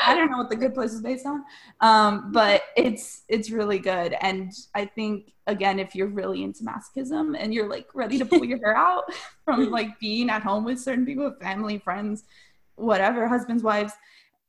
I 0.06 0.14
don't 0.14 0.30
know 0.30 0.38
what 0.38 0.50
the 0.50 0.56
good 0.56 0.74
place 0.74 0.92
is 0.92 1.00
based 1.00 1.26
on, 1.26 1.44
um, 1.80 2.32
but 2.32 2.62
it's 2.76 3.22
it's 3.28 3.50
really 3.50 3.78
good. 3.78 4.14
And 4.20 4.52
I 4.74 4.84
think 4.84 5.32
again, 5.46 5.78
if 5.78 5.94
you're 5.94 6.08
really 6.08 6.42
into 6.42 6.64
masochism 6.64 7.36
and 7.38 7.52
you're 7.54 7.68
like 7.68 7.86
ready 7.94 8.18
to 8.18 8.24
pull 8.24 8.44
your 8.44 8.58
hair 8.58 8.76
out 8.76 9.04
from 9.44 9.70
like 9.70 9.98
being 9.98 10.30
at 10.30 10.42
home 10.42 10.64
with 10.64 10.80
certain 10.80 11.06
people, 11.06 11.34
family, 11.40 11.78
friends, 11.78 12.24
whatever, 12.76 13.26
husbands, 13.26 13.62
wives, 13.62 13.92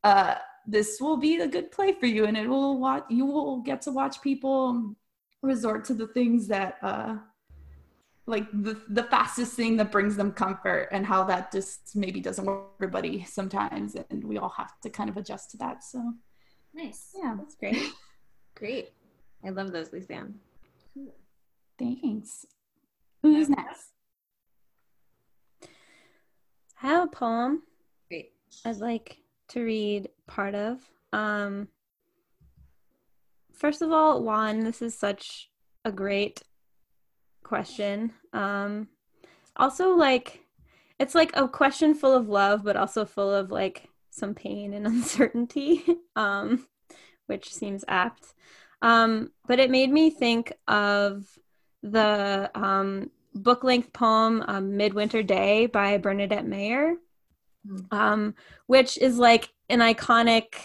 uh, 0.03 0.35
this 0.67 0.99
will 0.99 1.17
be 1.17 1.37
a 1.37 1.47
good 1.47 1.71
play 1.71 1.93
for 1.93 2.05
you, 2.05 2.25
and 2.25 2.37
it 2.37 2.47
will 2.47 2.79
watch. 2.79 3.05
You 3.09 3.25
will 3.25 3.61
get 3.61 3.81
to 3.83 3.91
watch 3.91 4.21
people 4.21 4.95
resort 5.41 5.85
to 5.85 5.93
the 5.93 6.07
things 6.07 6.47
that 6.47 6.77
uh, 6.81 7.15
like 8.29 8.49
the, 8.51 8.79
the 8.89 9.03
fastest 9.03 9.53
thing 9.53 9.75
that 9.77 9.91
brings 9.91 10.15
them 10.15 10.31
comfort 10.31 10.87
and 10.91 11.05
how 11.05 11.23
that 11.23 11.51
just 11.51 11.95
maybe 11.95 12.21
doesn't 12.21 12.45
work 12.45 12.77
for 12.77 12.85
everybody 12.85 13.23
sometimes 13.23 13.95
and 13.95 14.23
we 14.23 14.37
all 14.37 14.53
have 14.55 14.79
to 14.81 14.89
kind 14.89 15.09
of 15.09 15.17
adjust 15.17 15.51
to 15.51 15.57
that 15.57 15.83
so. 15.83 16.13
Nice. 16.73 17.09
Yeah. 17.17 17.35
That's 17.37 17.55
great. 17.55 17.91
Great. 18.55 18.89
I 19.45 19.49
love 19.49 19.71
those 19.71 19.89
Lisanne. 19.89 20.33
thanks. 21.79 22.45
Who's 23.21 23.47
next? 23.49 23.93
I 26.83 26.87
have 26.87 27.03
a 27.05 27.07
poem 27.07 27.63
great. 28.09 28.33
I'd 28.65 28.77
like 28.77 29.17
to 29.49 29.63
read 29.63 30.09
part 30.27 30.55
of. 30.55 30.79
Um 31.13 31.69
first 33.53 33.81
of 33.81 33.91
all 33.91 34.23
juan 34.23 34.59
this 34.59 34.81
is 34.81 34.97
such 34.97 35.49
a 35.85 35.91
great 35.91 36.43
question. 37.49 38.13
Um, 38.31 38.87
also, 39.57 39.89
like, 39.89 40.45
it's 40.99 41.15
like 41.15 41.31
a 41.35 41.47
question 41.47 41.95
full 41.95 42.13
of 42.13 42.29
love, 42.29 42.63
but 42.63 42.77
also 42.77 43.03
full 43.03 43.33
of 43.33 43.51
like 43.51 43.89
some 44.11 44.33
pain 44.33 44.73
and 44.73 44.85
uncertainty, 44.93 45.83
um, 46.15 46.67
which 47.25 47.53
seems 47.53 47.83
apt. 47.87 48.33
Um, 48.81 49.31
but 49.47 49.59
it 49.59 49.71
made 49.71 49.91
me 49.91 50.09
think 50.09 50.53
of 50.67 51.25
the 51.83 52.49
um, 52.55 53.09
book 53.33 53.63
length 53.63 53.91
poem 53.91 54.43
um, 54.47 54.77
Midwinter 54.77 55.23
Day 55.23 55.65
by 55.65 55.97
Bernadette 55.97 56.45
Mayer, 56.45 56.95
hmm. 57.67 57.79
um, 57.91 58.35
which 58.67 58.97
is 58.97 59.17
like 59.17 59.49
an 59.69 59.79
iconic 59.79 60.55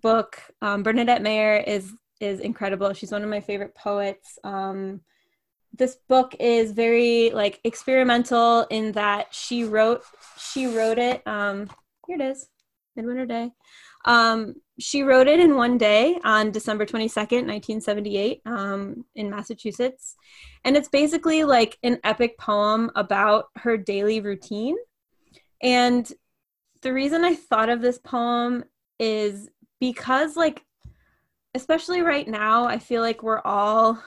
book. 0.00 0.40
Um, 0.62 0.82
Bernadette 0.82 1.22
Mayer 1.22 1.56
is 1.56 1.92
is 2.20 2.40
incredible. 2.40 2.92
She's 2.92 3.12
one 3.12 3.22
of 3.22 3.30
my 3.30 3.40
favorite 3.40 3.74
poets. 3.74 4.38
Um, 4.44 5.00
this 5.76 5.96
book 6.08 6.34
is 6.38 6.72
very 6.72 7.30
like 7.30 7.60
experimental 7.64 8.66
in 8.70 8.92
that 8.92 9.34
she 9.34 9.64
wrote 9.64 10.02
she 10.38 10.66
wrote 10.66 10.98
it 10.98 11.26
um 11.26 11.70
here 12.06 12.16
it 12.16 12.22
is 12.22 12.48
midwinter 12.96 13.26
day. 13.26 13.50
Um 14.04 14.56
she 14.78 15.02
wrote 15.02 15.28
it 15.28 15.40
in 15.40 15.56
one 15.56 15.76
day 15.78 16.18
on 16.24 16.50
december 16.50 16.86
22nd 16.86 17.46
1978 17.46 18.40
um 18.46 19.04
in 19.14 19.30
massachusetts. 19.30 20.16
And 20.64 20.76
it's 20.76 20.88
basically 20.88 21.44
like 21.44 21.78
an 21.82 21.98
epic 22.04 22.38
poem 22.38 22.90
about 22.96 23.46
her 23.56 23.76
daily 23.76 24.20
routine. 24.20 24.76
And 25.62 26.10
the 26.82 26.92
reason 26.92 27.24
i 27.24 27.34
thought 27.34 27.68
of 27.68 27.82
this 27.82 27.98
poem 27.98 28.64
is 28.98 29.48
because 29.80 30.36
like 30.36 30.64
especially 31.54 32.00
right 32.00 32.28
now 32.28 32.64
i 32.64 32.78
feel 32.78 33.02
like 33.02 33.22
we're 33.22 33.40
all 33.40 34.02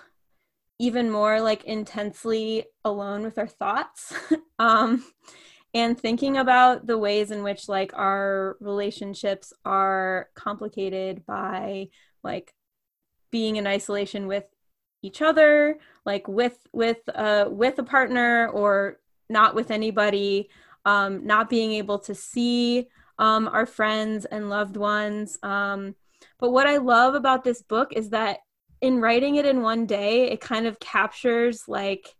even 0.79 1.09
more 1.09 1.39
like 1.39 1.63
intensely 1.63 2.65
alone 2.83 3.23
with 3.23 3.37
our 3.37 3.47
thoughts 3.47 4.13
um, 4.59 5.03
and 5.73 5.99
thinking 5.99 6.37
about 6.37 6.85
the 6.85 6.97
ways 6.97 7.31
in 7.31 7.43
which 7.43 7.67
like 7.67 7.93
our 7.93 8.57
relationships 8.59 9.53
are 9.65 10.29
complicated 10.35 11.25
by 11.25 11.87
like 12.23 12.53
being 13.31 13.55
in 13.55 13.65
isolation 13.65 14.27
with 14.27 14.45
each 15.01 15.21
other 15.21 15.77
like 16.05 16.27
with 16.27 16.65
with 16.71 16.97
uh 17.13 17.45
with 17.49 17.77
a 17.79 17.83
partner 17.83 18.47
or 18.49 18.99
not 19.29 19.53
with 19.53 19.69
anybody 19.69 20.49
um 20.85 21.25
not 21.25 21.49
being 21.49 21.73
able 21.73 21.99
to 21.99 22.15
see 22.15 22.87
um 23.19 23.47
our 23.49 23.65
friends 23.65 24.25
and 24.25 24.49
loved 24.49 24.77
ones 24.77 25.37
um 25.43 25.93
but 26.39 26.51
what 26.51 26.67
i 26.67 26.77
love 26.77 27.15
about 27.15 27.43
this 27.43 27.61
book 27.61 27.91
is 27.93 28.11
that 28.11 28.37
in 28.83 28.99
writing 28.99 29.35
it 29.37 29.45
in 29.45 29.61
one 29.61 29.85
day, 29.85 30.29
it 30.29 30.41
kind 30.41 30.67
of 30.67 30.77
captures 30.77 31.69
like 31.69 32.13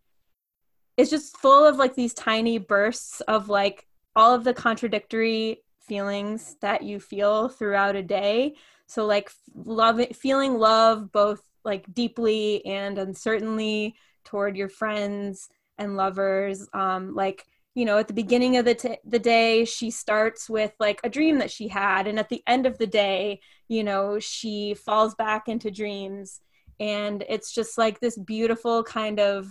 it's 0.96 1.10
just 1.10 1.36
full 1.36 1.68
of 1.68 1.76
like 1.76 1.94
these 1.94 2.14
tiny 2.14 2.58
bursts 2.58 3.20
of 3.22 3.50
like 3.50 3.86
all 4.16 4.34
of 4.34 4.46
the 4.46 4.54
contradictory 4.54 5.62
feelings 5.82 6.56
that 6.62 6.82
you 6.82 7.02
feel 7.02 7.50
throughout 7.50 7.98
a 7.98 8.02
day. 8.02 8.56
So 8.88 9.06
like 9.06 9.30
love 9.54 10.00
feeling 10.16 10.54
love 10.58 11.12
both 11.12 11.42
like 11.66 11.94
deeply 11.94 12.66
and 12.66 12.98
uncertainly 12.98 13.96
toward 14.24 14.56
your 14.56 14.70
friends 14.70 15.50
and 15.78 15.98
lovers 15.98 16.68
um 16.74 17.16
like 17.16 17.46
you 17.74 17.84
know 17.84 17.98
at 17.98 18.08
the 18.08 18.14
beginning 18.14 18.58
of 18.58 18.66
the 18.66 18.76
t- 18.76 18.98
the 19.06 19.20
day 19.20 19.66
she 19.66 19.90
starts 19.90 20.50
with 20.50 20.72
like 20.80 21.02
a 21.04 21.10
dream 21.10 21.40
that 21.40 21.50
she 21.50 21.68
had 21.68 22.06
and 22.06 22.20
at 22.20 22.30
the 22.30 22.44
end 22.46 22.66
of 22.66 22.78
the 22.78 22.86
day 22.86 23.40
you 23.68 23.84
know 23.84 24.20
she 24.20 24.76
falls 24.76 25.16
back 25.16 25.48
into 25.48 25.72
dreams 25.72 26.42
and 26.80 27.24
it's 27.30 27.54
just 27.54 27.78
like 27.78 28.00
this 28.00 28.18
beautiful 28.18 28.84
kind 28.84 29.20
of 29.20 29.48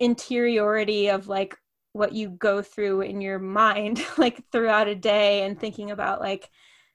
interiority 0.00 1.10
of 1.10 1.28
like 1.28 1.56
what 1.92 2.12
you 2.12 2.30
go 2.30 2.62
through 2.62 3.00
in 3.00 3.20
your 3.20 3.38
mind 3.38 4.04
like 4.18 4.42
throughout 4.52 4.88
a 4.88 4.94
day 4.94 5.42
and 5.42 5.58
thinking 5.58 5.90
about 5.90 6.20
like 6.20 6.48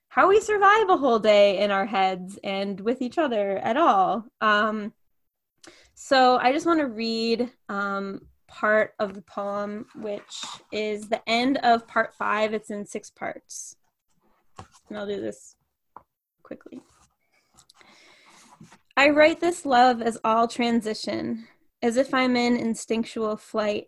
how 0.07 0.29
we 0.29 0.39
survive 0.39 0.89
a 0.89 0.97
whole 0.97 1.19
day 1.19 1.59
in 1.59 1.71
our 1.71 1.85
heads 1.85 2.37
and 2.43 2.79
with 2.79 3.01
each 3.01 3.17
other 3.17 3.57
at 3.57 3.77
all. 3.77 4.25
Um, 4.41 4.93
so 5.95 6.37
i 6.37 6.51
just 6.51 6.65
want 6.65 6.79
to 6.79 6.87
read 6.87 7.49
um, 7.69 8.21
part 8.47 8.93
of 8.99 9.13
the 9.13 9.21
poem 9.21 9.85
which 9.95 10.43
is 10.71 11.07
the 11.07 11.21
end 11.27 11.57
of 11.57 11.87
part 11.87 12.13
five. 12.15 12.53
It's 12.53 12.69
in 12.69 12.85
six 12.85 13.09
parts. 13.09 13.75
And 14.89 14.97
i'll 14.97 15.07
do 15.07 15.21
this 15.21 15.55
quickly 16.43 16.81
I 18.95 19.09
write 19.09 19.39
this 19.39 19.65
love 19.65 20.03
as 20.03 20.19
all 20.23 20.47
transition, 20.47 21.47
as 21.81 21.97
if 21.97 22.13
I'm 22.13 22.35
in 22.35 22.55
instinctual 22.55 23.37
flight, 23.37 23.87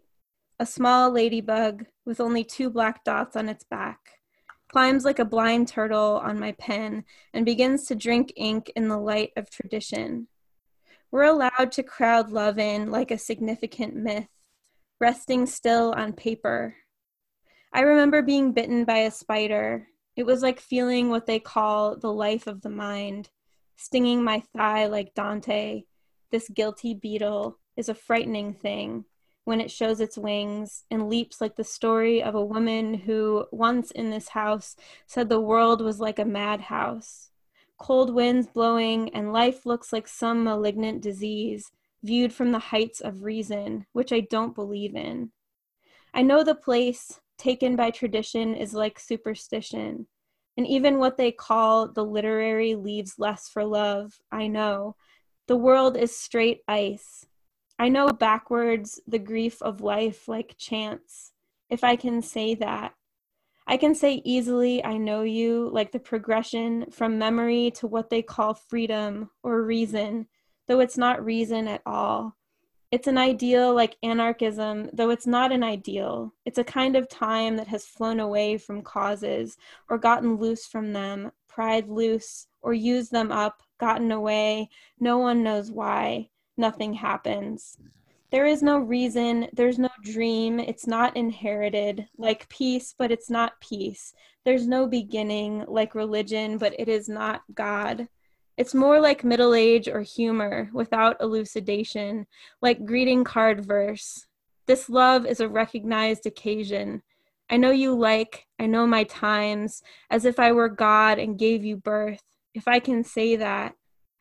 a 0.60 0.66
small 0.66 1.12
ladybug 1.12 1.86
with 2.06 2.20
only 2.20 2.44
two 2.44 2.72
black 2.72 3.04
dots 3.04 3.36
on 3.36 3.48
its 3.48 3.64
back, 3.64 4.00
climbs 4.72 5.06
like 5.06 5.20
a 5.20 5.26
blind 5.26 5.68
turtle 5.68 6.20
on 6.24 6.40
my 6.40 6.54
pen 6.54 7.04
and 7.36 7.46
begins 7.46 7.86
to 7.86 7.96
drink 7.96 8.34
ink 8.36 8.72
in 8.76 8.88
the 8.88 8.98
light 8.98 9.30
of 9.38 9.52
tradition. 9.52 10.28
We're 11.12 11.24
allowed 11.24 11.72
to 11.74 11.84
crowd 11.84 12.32
love 12.32 12.58
in 12.58 12.90
like 12.90 13.12
a 13.12 13.20
significant 13.20 13.96
myth, 13.96 14.28
resting 15.00 15.46
still 15.46 15.94
on 15.96 16.14
paper. 16.14 16.78
I 17.72 17.82
remember 17.82 18.24
being 18.24 18.54
bitten 18.54 18.86
by 18.86 19.00
a 19.00 19.12
spider. 19.12 19.88
It 20.16 20.26
was 20.26 20.42
like 20.42 20.60
feeling 20.60 21.10
what 21.10 21.28
they 21.28 21.40
call 21.40 21.96
the 21.96 22.12
life 22.12 22.48
of 22.48 22.62
the 22.62 22.70
mind, 22.72 23.30
stinging 23.76 24.24
my 24.24 24.42
thigh 24.56 24.88
like 24.88 25.14
Dante. 25.14 25.84
This 26.32 26.50
guilty 26.50 26.94
beetle 26.94 27.58
is 27.78 27.90
a 27.90 27.96
frightening 27.96 28.54
thing 28.54 29.06
when 29.46 29.62
it 29.62 29.72
shows 29.72 30.02
its 30.02 30.18
wings 30.18 30.84
and 30.90 31.08
leaps 31.08 31.40
like 31.40 31.56
the 31.56 31.64
story 31.64 32.22
of 32.22 32.36
a 32.36 32.46
woman 32.46 32.96
who, 32.96 33.46
once 33.52 33.92
in 33.92 34.10
this 34.10 34.30
house, 34.30 34.76
said 35.06 35.30
the 35.30 35.40
world 35.40 35.82
was 35.82 36.00
like 36.00 36.20
a 36.20 36.26
madhouse. 36.26 37.30
Cold 37.78 38.14
winds 38.14 38.48
blowing, 38.48 39.14
and 39.14 39.34
life 39.34 39.66
looks 39.66 39.94
like 39.94 40.08
some 40.08 40.44
malignant 40.44 41.02
disease, 41.02 41.72
viewed 42.04 42.34
from 42.34 42.52
the 42.52 42.60
heights 42.60 43.02
of 43.02 43.24
reason, 43.24 43.86
which 43.94 44.12
I 44.12 44.22
don't 44.22 44.56
believe 44.56 44.96
in. 44.96 45.32
I 46.14 46.22
know 46.22 46.44
the 46.44 46.56
place, 46.56 47.20
taken 47.38 47.76
by 47.76 47.92
tradition, 47.92 48.56
is 48.56 48.74
like 48.74 49.00
superstition. 49.00 50.08
And 50.58 50.66
even 50.68 51.00
what 51.00 51.18
they 51.18 51.32
call 51.32 51.92
the 51.92 52.06
literary 52.06 52.76
leaves 52.76 53.16
less 53.18 53.50
for 53.50 53.66
love, 53.66 54.14
I 54.32 54.48
know. 54.48 54.96
The 55.48 55.58
world 55.58 55.98
is 55.98 56.18
straight 56.18 56.62
ice, 56.68 57.26
I 57.78 57.90
know 57.90 58.08
backwards 58.08 59.02
the 59.06 59.20
grief 59.20 59.62
of 59.62 59.82
life 59.82 60.28
like 60.28 60.56
chance, 60.58 61.34
if 61.70 61.84
I 61.84 61.98
can 61.98 62.22
say 62.22 62.56
that. 62.56 62.94
I 63.68 63.78
can 63.78 63.96
say 63.96 64.22
easily, 64.24 64.84
I 64.84 64.98
know 64.98 65.24
you, 65.24 65.70
like 65.74 65.92
the 65.92 66.00
progression 66.00 66.90
from 66.92 67.18
memory 67.18 67.72
to 67.76 67.88
what 67.88 68.10
they 68.10 68.22
call 68.22 68.54
freedom 68.54 69.30
or 69.44 69.62
reason, 69.64 70.28
though 70.68 70.80
it's 70.80 70.98
not 70.98 71.26
reason 71.26 71.68
at 71.68 71.82
all. 71.86 72.38
It's 72.96 73.08
an 73.08 73.18
ideal 73.18 73.74
like 73.74 73.98
anarchism, 74.04 74.90
though 74.94 75.10
it's 75.10 75.28
not 75.28 75.52
an 75.52 75.64
ideal. 75.64 76.34
It's 76.46 76.60
a 76.60 76.64
kind 76.64 76.96
of 76.96 77.10
time 77.10 77.58
that 77.58 77.68
has 77.68 77.86
flown 77.86 78.22
away 78.22 78.58
from 78.58 78.84
causes 78.84 79.58
or 79.90 79.98
gotten 79.98 80.38
loose 80.38 80.66
from 80.66 80.94
them, 80.94 81.34
pried 81.50 81.90
loose, 81.90 82.48
or 82.62 82.74
used 82.74 83.12
them 83.12 83.34
up, 83.34 83.62
gotten 83.82 84.14
away. 84.14 84.70
No 84.98 85.18
one 85.18 85.44
knows 85.44 85.70
why 85.70 86.30
nothing 86.56 86.94
happens. 86.94 87.78
There 88.32 88.46
is 88.46 88.64
no 88.64 88.78
reason, 88.78 89.50
there's 89.52 89.78
no 89.78 89.90
dream, 90.02 90.58
it's 90.62 90.88
not 90.88 91.18
inherited, 91.18 92.08
like 92.18 92.48
peace, 92.48 92.96
but 92.98 93.12
it's 93.12 93.30
not 93.30 93.60
peace. 93.60 94.14
There's 94.46 94.70
no 94.70 94.88
beginning, 94.88 95.66
like 95.68 95.96
religion, 95.96 96.58
but 96.58 96.74
it 96.80 96.88
is 96.88 97.10
not 97.10 97.42
God. 97.54 98.08
It's 98.58 98.74
more 98.74 99.02
like 99.02 99.24
middle 99.24 99.54
age 99.54 99.88
or 99.88 100.02
humor 100.02 100.70
without 100.74 101.22
elucidation, 101.22 102.26
like 102.62 102.86
greeting 102.86 103.24
card 103.24 103.66
verse. 103.66 104.26
This 104.66 104.90
love 104.90 105.26
is 105.26 105.42
a 105.42 105.50
recognized 105.50 106.26
occasion. 106.26 107.04
I 107.50 107.58
know 107.58 107.72
you 107.72 107.94
like, 107.94 108.48
I 108.60 108.66
know 108.66 108.88
my 108.88 109.04
times, 109.04 109.84
as 110.10 110.26
if 110.26 110.40
I 110.40 110.52
were 110.52 110.70
God 110.70 111.20
and 111.20 111.38
gave 111.38 111.64
you 111.64 111.78
birth. 111.78 112.24
If 112.54 112.68
I 112.68 112.80
can 112.80 113.04
say 113.04 113.36
that, 113.36 113.76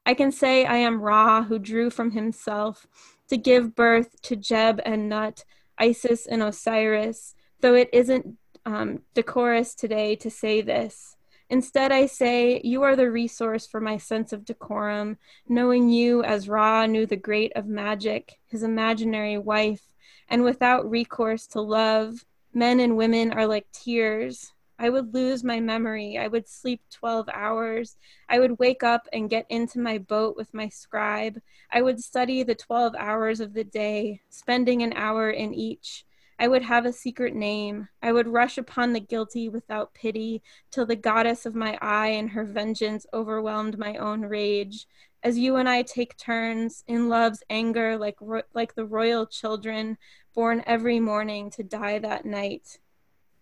I 0.04 0.14
can 0.14 0.32
say 0.32 0.66
I 0.66 0.76
am 0.76 1.00
Ra, 1.00 1.44
who 1.44 1.58
drew 1.58 1.88
from 1.88 2.10
himself 2.10 2.86
to 3.28 3.36
give 3.36 3.74
birth 3.74 4.20
to 4.22 4.36
Geb 4.36 4.80
and 4.84 5.08
Nut, 5.08 5.44
Isis 5.78 6.26
and 6.26 6.42
Osiris, 6.42 7.34
though 7.60 7.74
it 7.74 7.88
isn't 7.92 8.36
um, 8.66 9.02
decorous 9.14 9.74
today 9.74 10.16
to 10.16 10.30
say 10.30 10.60
this. 10.60 11.16
Instead, 11.54 11.92
I 11.92 12.06
say, 12.06 12.60
You 12.64 12.82
are 12.82 12.96
the 12.96 13.08
resource 13.12 13.64
for 13.64 13.80
my 13.80 13.96
sense 13.96 14.32
of 14.32 14.44
decorum, 14.44 15.18
knowing 15.48 15.88
you 15.88 16.24
as 16.24 16.48
Ra 16.48 16.84
knew 16.84 17.06
the 17.06 17.14
great 17.14 17.52
of 17.54 17.68
magic, 17.68 18.40
his 18.48 18.64
imaginary 18.64 19.38
wife, 19.38 19.94
and 20.28 20.42
without 20.42 20.90
recourse 20.90 21.46
to 21.46 21.60
love, 21.60 22.24
men 22.52 22.80
and 22.80 22.96
women 22.96 23.32
are 23.32 23.46
like 23.46 23.70
tears, 23.70 24.52
I 24.80 24.90
would 24.90 25.14
lose 25.14 25.44
my 25.44 25.60
memory. 25.60 26.18
I 26.18 26.26
would 26.26 26.48
sleep 26.48 26.80
12 26.90 27.28
hours. 27.32 27.98
I 28.28 28.40
would 28.40 28.58
wake 28.58 28.82
up 28.82 29.06
and 29.12 29.30
get 29.30 29.46
into 29.48 29.78
my 29.78 29.98
boat 29.98 30.36
with 30.36 30.52
my 30.52 30.68
scribe. 30.68 31.40
I 31.70 31.82
would 31.82 32.02
study 32.02 32.42
the 32.42 32.56
12 32.56 32.96
hours 32.98 33.38
of 33.38 33.54
the 33.54 33.62
day, 33.62 34.22
spending 34.28 34.82
an 34.82 34.92
hour 34.94 35.30
in 35.30 35.54
each. 35.54 36.04
I 36.44 36.46
would 36.46 36.64
have 36.64 36.84
a 36.84 36.92
secret 36.92 37.34
name. 37.34 37.88
I 38.02 38.12
would 38.12 38.28
rush 38.28 38.58
upon 38.58 38.92
the 38.92 39.00
guilty 39.00 39.48
without 39.48 39.94
pity 39.94 40.42
till 40.70 40.84
the 40.84 40.94
goddess 40.94 41.46
of 41.46 41.54
my 41.54 41.78
eye 41.80 42.08
and 42.08 42.28
her 42.28 42.44
vengeance 42.44 43.06
overwhelmed 43.14 43.78
my 43.78 43.96
own 43.96 44.20
rage. 44.20 44.86
As 45.22 45.38
you 45.38 45.56
and 45.56 45.66
I 45.66 45.80
take 45.80 46.18
turns 46.18 46.84
in 46.86 47.08
love's 47.08 47.42
anger, 47.48 47.96
like, 47.96 48.16
ro- 48.20 48.42
like 48.52 48.74
the 48.74 48.84
royal 48.84 49.24
children 49.24 49.96
born 50.34 50.62
every 50.66 51.00
morning 51.00 51.48
to 51.52 51.62
die 51.62 51.98
that 52.00 52.26
night. 52.26 52.78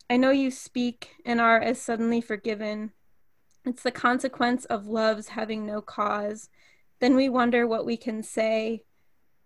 I 0.09 0.17
know 0.17 0.31
you 0.31 0.53
speak 0.53 1.17
and 1.27 1.41
are 1.41 1.61
as 1.61 1.83
suddenly 1.83 2.21
forgiven. 2.21 2.93
It's 3.65 3.83
the 3.83 3.91
consequence 3.91 4.65
of 4.67 4.87
love's 4.87 5.31
having 5.31 5.67
no 5.67 5.81
cause. 5.81 6.51
Then 7.01 7.17
we 7.17 7.29
wonder 7.29 7.67
what 7.67 7.85
we 7.85 7.97
can 7.97 8.23
say. 8.23 8.85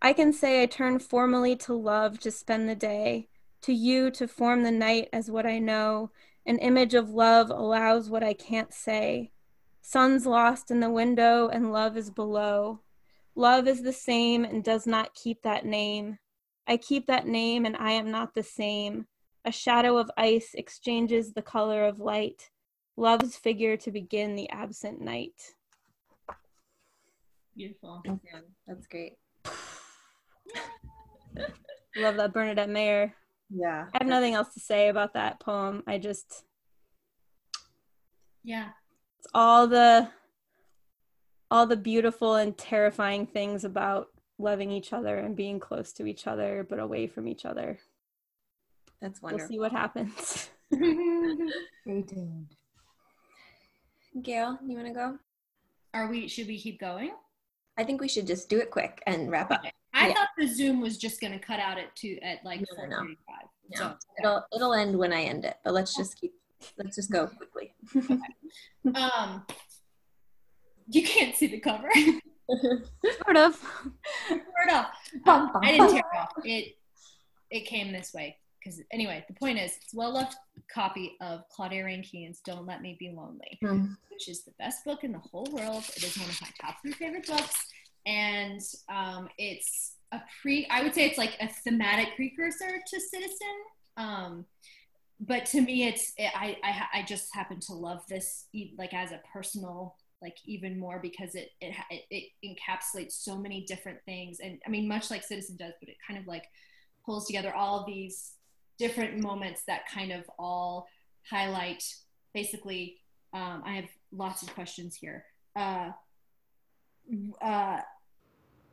I 0.03 0.13
can 0.13 0.35
say 0.35 0.63
I 0.63 0.67
turn 0.67 0.99
formally 0.99 1.57
to 1.57 1.73
love 1.73 2.21
to 2.21 2.31
spend 2.31 2.69
the 2.69 2.75
day, 2.75 3.29
to 3.67 3.73
you 3.73 4.13
to 4.13 4.29
form 4.29 4.63
the 4.63 4.71
night 4.71 5.09
as 5.13 5.29
what 5.29 5.45
I 5.45 5.59
know. 5.59 6.13
An 6.47 6.59
image 6.59 6.95
of 6.95 7.11
love 7.11 7.51
allows 7.51 8.09
what 8.09 8.23
I 8.23 8.33
can't 8.33 8.73
say. 8.73 9.33
Sun's 9.83 10.25
lost 10.25 10.71
in 10.71 10.79
the 10.79 10.91
window 10.91 11.49
and 11.49 11.73
love 11.73 11.97
is 11.97 12.11
below. 12.11 12.83
Love 13.35 13.67
is 13.67 13.83
the 13.83 13.93
same 13.93 14.45
and 14.45 14.63
does 14.63 14.87
not 14.87 15.15
keep 15.15 15.43
that 15.43 15.65
name. 15.65 16.19
I 16.69 16.77
keep 16.77 17.09
that 17.09 17.27
name 17.27 17.67
and 17.67 17.77
I 17.77 17.91
am 17.91 18.13
not 18.13 18.35
the 18.35 18.45
same. 18.45 19.09
A 19.45 19.51
shadow 19.51 19.99
of 19.99 20.13
ice 20.17 20.55
exchanges 20.55 21.33
the 21.33 21.43
color 21.43 21.85
of 21.85 21.99
light, 21.99 22.51
love's 22.97 23.37
figure 23.37 23.77
to 23.79 23.91
begin 23.91 24.37
the 24.37 24.49
absent 24.51 25.01
night. 25.01 25.55
Beautiful. 27.57 28.03
Mm. 28.07 28.21
Yeah, 28.25 28.41
that's 28.69 28.87
great. 28.87 29.15
Love 31.97 32.17
that 32.17 32.33
Bernadette 32.33 32.69
Mayer. 32.69 33.15
Yeah. 33.51 33.87
I 33.95 33.99
have 33.99 34.07
nothing 34.09 34.35
else 34.35 34.53
to 34.55 34.61
say 34.61 34.89
about 34.89 35.15
that 35.15 35.41
poem. 35.41 35.83
I 35.87 35.99
just 35.99 36.45
Yeah. 38.43 38.71
it's 39.19 39.29
all 39.35 39.67
the 39.67 40.09
all 41.51 41.67
the 41.67 41.77
beautiful 41.77 42.35
and 42.35 42.57
terrifying 42.59 43.27
things 43.27 43.65
about 43.65 44.09
loving 44.39 44.71
each 44.73 44.93
other 44.93 45.17
and 45.19 45.37
being 45.37 45.61
close 45.61 45.93
to 45.93 46.07
each 46.07 46.27
other 46.27 46.67
but 46.69 46.79
away 46.81 47.07
from 47.07 47.29
each 47.29 47.45
other. 47.45 47.79
That's 49.01 49.23
wonderful. 49.23 49.45
We'll 49.45 49.49
see 49.49 49.59
what 49.61 49.73
happens. 49.73 50.51
Stay 50.73 52.03
tuned. 52.03 52.57
Gail, 54.23 54.59
you 54.67 54.77
want 54.77 54.89
to 54.89 54.95
go? 54.95 55.19
Are 55.95 56.09
we? 56.09 56.27
Should 56.29 56.47
we 56.49 56.59
keep 56.59 56.81
going? 56.81 57.13
I 57.79 57.85
think 57.85 58.01
we 58.01 58.09
should 58.09 58.27
just 58.27 58.49
do 58.49 58.59
it 58.59 58.71
quick 58.71 59.03
and 59.07 59.31
wrap 59.31 59.51
up. 59.51 59.63
I 59.97 60.09
Yeah. 60.09 60.15
thought 60.15 60.29
the 60.39 60.47
Zoom 60.47 60.81
was 60.81 60.99
just 60.99 61.21
going 61.21 61.33
to 61.33 61.39
cut 61.39 61.59
out 61.59 61.79
at 61.79 61.95
two 61.97 62.19
at 62.23 62.45
like 62.45 62.61
No, 62.61 62.67
four 62.77 62.87
no, 62.87 62.97
no. 62.97 63.03
thirty-five. 63.03 63.49
No, 63.71 63.79
So 63.79 63.97
it'll 64.19 64.47
it'll 64.55 64.75
end 64.75 64.97
when 64.99 65.13
I 65.13 65.23
end 65.23 65.45
it, 65.45 65.57
but 65.65 65.73
let's 65.75 65.97
just 65.97 66.21
keep 66.21 66.35
let's 66.79 66.97
just 66.97 67.11
go 67.11 67.27
quickly. 67.27 67.75
um, 68.95 69.45
you 70.89 71.03
can't 71.03 71.35
see 71.35 71.47
the 71.49 71.61
cover. 71.61 71.89
sort 73.25 73.37
of. 73.37 73.61
Word 74.31 74.71
up. 74.71 74.93
Um, 75.27 75.51
I 75.63 75.73
didn't 75.73 75.91
tear 75.91 75.99
it 76.13 76.19
off. 76.19 76.33
It 76.45 76.77
it 77.51 77.61
came 77.67 77.93
this 77.93 78.13
way 78.15 78.37
because 78.63 78.81
anyway, 78.93 79.25
the 79.29 79.35
point 79.35 79.59
is, 79.59 79.73
it's 79.83 79.95
well-loved 79.95 80.35
copy 80.73 81.17
of 81.21 81.43
Claudia 81.51 81.85
Rankine's 81.85 82.41
"Don't 82.45 82.67
Let 82.67 82.83
Me 82.83 82.97
Be 83.01 83.11
Lonely," 83.11 83.59
Hmm. 83.63 83.87
which 84.11 84.29
is 84.29 84.45
the 84.45 84.53
best 84.59 84.85
book 84.85 85.05
in 85.05 85.13
the 85.13 85.19
whole 85.19 85.47
world. 85.53 85.85
It 85.97 86.05
is 86.05 86.17
one 86.19 86.29
of 86.29 86.41
my 86.41 86.49
top 86.61 86.77
three 86.83 86.93
favorite 86.93 87.27
books, 87.27 87.55
and 88.07 88.61
um, 88.89 89.29
it's 89.37 89.97
a 90.13 90.21
pre. 90.41 90.67
I 90.71 90.83
would 90.83 90.95
say 90.95 91.07
it's 91.07 91.19
like 91.19 91.37
a 91.41 91.49
thematic 91.49 92.17
precursor 92.17 92.81
to 92.87 93.01
Citizen. 93.01 93.57
Um, 93.97 94.47
but 95.21 95.47
to 95.47 95.61
me, 95.61 95.89
it's 95.89 96.13
it, 96.17 96.31
I, 96.35 96.57
I 96.63 97.01
I 97.01 97.03
just 97.03 97.35
happen 97.35 97.61
to 97.61 97.75
love 97.75 98.03
this 98.09 98.47
like 98.79 98.95
as 98.95 99.13
a 99.13 99.21
personal 99.33 99.97
like 100.23 100.37
even 100.45 100.79
more 100.79 100.99
because 101.01 101.35
it, 101.35 101.51
it 101.61 101.75
it 102.11 102.25
encapsulates 102.45 103.13
so 103.13 103.37
many 103.37 103.65
different 103.65 103.99
things 104.07 104.39
and 104.41 104.59
i 104.67 104.71
mean 104.71 104.89
much 104.89 105.11
like 105.11 105.23
citizen 105.23 105.57
does 105.57 105.75
but 105.79 105.89
it 105.89 105.97
kind 106.07 106.19
of 106.19 106.27
like 106.27 106.45
pulls 107.05 107.27
together 107.27 107.55
all 107.55 107.85
these 107.87 108.33
different 108.79 109.23
moments 109.23 109.63
that 109.67 109.83
kind 109.93 110.13
of 110.13 110.25
all 110.39 110.87
highlight 111.29 111.83
basically 112.33 112.97
um, 113.35 113.63
i 113.67 113.75
have 113.75 113.89
lots 114.11 114.43
of 114.43 114.53
questions 114.55 114.97
here 114.97 115.25
uh, 115.55 115.91
uh, 117.43 117.81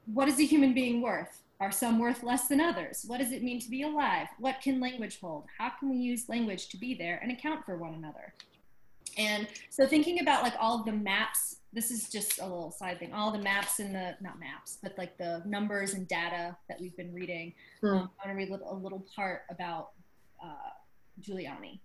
what 0.05 0.27
is 0.27 0.39
a 0.39 0.45
human 0.45 0.73
being 0.73 1.01
worth 1.01 1.41
Are 1.59 1.71
some 1.71 1.99
worth 1.99 2.23
less 2.23 2.47
than 2.47 2.59
others? 2.59 3.05
What 3.07 3.19
does 3.19 3.31
it 3.31 3.43
mean 3.43 3.59
to 3.61 3.69
be 3.69 3.83
alive? 3.83 4.27
What 4.39 4.59
can 4.61 4.79
language 4.79 5.19
hold? 5.21 5.45
How 5.57 5.69
can 5.69 5.89
we 5.89 5.97
use 5.97 6.27
language 6.27 6.67
to 6.69 6.77
be 6.77 6.93
there 6.93 7.19
and 7.21 7.31
account 7.31 7.65
for 7.65 7.77
one 7.77 7.93
another? 7.93 8.33
And 9.17 9.47
so 9.69 9.87
thinking 9.87 10.19
about 10.21 10.43
like 10.43 10.55
all 10.59 10.83
the 10.83 10.91
maps, 10.91 11.57
this 11.71 11.91
is 11.91 12.09
just 12.09 12.39
a 12.39 12.43
little 12.43 12.71
side 12.71 12.99
thing, 12.99 13.13
all 13.13 13.31
the 13.31 13.39
maps 13.39 13.79
and 13.79 13.93
the, 13.93 14.15
not 14.21 14.39
maps, 14.39 14.79
but 14.81 14.97
like 14.97 15.17
the 15.17 15.41
numbers 15.45 15.93
and 15.93 16.07
data 16.07 16.55
that 16.67 16.79
we've 16.81 16.97
been 16.97 17.13
reading. 17.13 17.53
Hmm. 17.81 17.87
Um, 17.87 17.95
I 18.23 18.27
want 18.27 18.29
to 18.29 18.33
read 18.33 18.49
a 18.49 18.73
little 18.73 19.05
part 19.15 19.43
about 19.49 19.91
uh, 20.43 20.71
Giuliani 21.21 21.79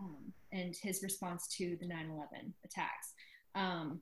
um, 0.00 0.32
and 0.52 0.76
his 0.76 1.02
response 1.02 1.48
to 1.56 1.76
the 1.80 1.86
9-11 1.86 2.52
attacks. 2.64 3.14
Um, 3.54 4.00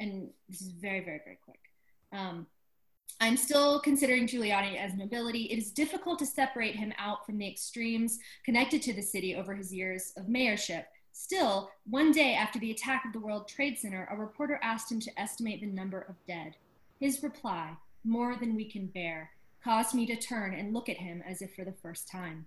and 0.00 0.30
this 0.48 0.62
is 0.62 0.72
very, 0.72 1.00
very, 1.00 1.20
very 1.24 1.38
quick. 1.44 1.60
I'm 3.20 3.36
still 3.36 3.80
considering 3.80 4.26
Giuliani 4.26 4.76
as 4.76 4.94
nobility. 4.94 5.44
It 5.44 5.58
is 5.58 5.70
difficult 5.70 6.18
to 6.20 6.26
separate 6.26 6.74
him 6.74 6.92
out 6.98 7.24
from 7.24 7.38
the 7.38 7.48
extremes 7.48 8.18
connected 8.44 8.82
to 8.82 8.92
the 8.92 9.02
city 9.02 9.36
over 9.36 9.54
his 9.54 9.72
years 9.72 10.12
of 10.16 10.26
mayorship. 10.26 10.84
Still, 11.12 11.70
one 11.88 12.10
day 12.10 12.34
after 12.34 12.58
the 12.58 12.70
attack 12.70 13.04
of 13.04 13.12
the 13.12 13.20
World 13.20 13.46
Trade 13.46 13.78
Center, 13.78 14.08
a 14.10 14.16
reporter 14.16 14.58
asked 14.62 14.90
him 14.90 14.98
to 15.00 15.20
estimate 15.20 15.60
the 15.60 15.66
number 15.66 16.00
of 16.00 16.16
dead. 16.26 16.56
His 16.98 17.22
reply, 17.22 17.76
more 18.02 18.34
than 18.36 18.56
we 18.56 18.64
can 18.64 18.86
bear, 18.86 19.30
caused 19.62 19.94
me 19.94 20.06
to 20.06 20.16
turn 20.16 20.54
and 20.54 20.72
look 20.72 20.88
at 20.88 20.96
him 20.96 21.22
as 21.28 21.42
if 21.42 21.54
for 21.54 21.64
the 21.64 21.72
first 21.72 22.08
time. 22.08 22.46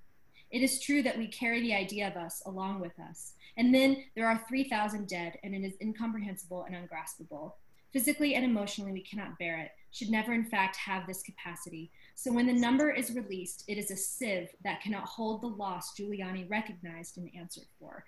It 0.51 0.61
is 0.61 0.81
true 0.81 1.03
that 1.03 1.17
we 1.17 1.27
carry 1.27 1.61
the 1.61 1.75
idea 1.75 2.07
of 2.07 2.17
us 2.17 2.41
along 2.45 2.79
with 2.79 2.99
us. 2.99 3.33
And 3.57 3.73
then 3.73 4.03
there 4.15 4.27
are 4.27 4.43
3,000 4.47 5.07
dead, 5.07 5.37
and 5.43 5.55
it 5.55 5.63
is 5.63 5.75
incomprehensible 5.81 6.63
and 6.63 6.75
ungraspable. 6.75 7.55
Physically 7.95 8.35
and 8.35 8.43
emotionally, 8.43 8.91
we 8.91 8.99
cannot 8.99 9.39
bear 9.39 9.57
it, 9.57 9.71
should 9.91 10.09
never, 10.09 10.33
in 10.33 10.43
fact, 10.43 10.75
have 10.75 11.07
this 11.07 11.23
capacity. 11.23 11.89
So 12.13 12.29
when 12.29 12.45
the 12.45 12.51
number 12.51 12.91
is 12.91 13.15
released, 13.15 13.63
it 13.69 13.77
is 13.77 13.89
a 13.89 13.95
sieve 13.95 14.49
that 14.65 14.81
cannot 14.81 15.05
hold 15.05 15.41
the 15.41 15.47
loss 15.47 15.97
Giuliani 15.97 16.49
recognized 16.49 17.17
and 17.17 17.29
answered 17.33 17.67
for. 17.79 18.03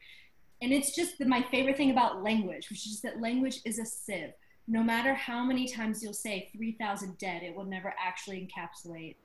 And 0.61 0.73
it's 0.73 0.93
just 0.93 1.17
the, 1.17 1.25
my 1.25 1.41
favorite 1.51 1.77
thing 1.77 1.91
about 1.91 2.21
language, 2.21 2.69
which 2.69 2.85
is 2.85 2.99
that 2.99 3.21
language 3.21 3.61
is 3.63 3.79
a 3.79 3.85
sieve. 3.85 4.33
No 4.67 4.83
matter 4.83 5.13
how 5.13 5.45
many 5.45 5.69
times 5.69 6.03
you'll 6.03 6.11
say 6.11 6.49
3,000 6.53 7.17
dead, 7.17 7.41
it 7.43 7.55
will 7.55 7.63
never 7.63 7.93
actually 7.97 8.45
encapsulate 8.45 9.15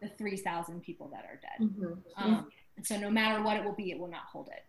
the 0.00 0.08
3,000 0.08 0.80
people 0.80 1.10
that 1.12 1.26
are 1.26 1.38
dead. 1.42 1.68
Um, 2.16 2.48
and 2.78 2.86
so 2.86 2.98
no 2.98 3.10
matter 3.10 3.42
what 3.42 3.58
it 3.58 3.64
will 3.64 3.74
be, 3.74 3.90
it 3.90 3.98
will 3.98 4.08
not 4.08 4.24
hold 4.32 4.48
it. 4.48 4.64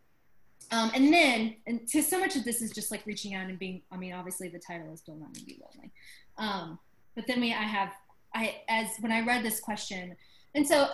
Um, 0.71 0.91
and 0.93 1.13
then, 1.13 1.55
and 1.65 1.87
to 1.89 2.01
so 2.01 2.19
much 2.19 2.35
of 2.35 2.43
this 2.43 2.61
is 2.61 2.71
just 2.71 2.91
like 2.91 3.05
reaching 3.05 3.33
out 3.33 3.47
and 3.47 3.57
being, 3.57 3.81
I 3.91 3.97
mean, 3.97 4.13
obviously 4.13 4.49
the 4.49 4.59
title 4.59 4.91
is 4.93 5.01
Don't 5.01 5.21
Let 5.21 5.33
Me 5.33 5.43
Be 5.45 5.61
Lonely. 5.61 5.91
Um, 6.37 6.79
but 7.15 7.25
then 7.27 7.39
we, 7.39 7.53
I 7.53 7.63
have, 7.63 7.93
I, 8.35 8.61
as 8.67 8.87
when 8.99 9.11
I 9.11 9.21
read 9.21 9.43
this 9.43 9.59
question, 9.59 10.15
and 10.55 10.67
so 10.67 10.89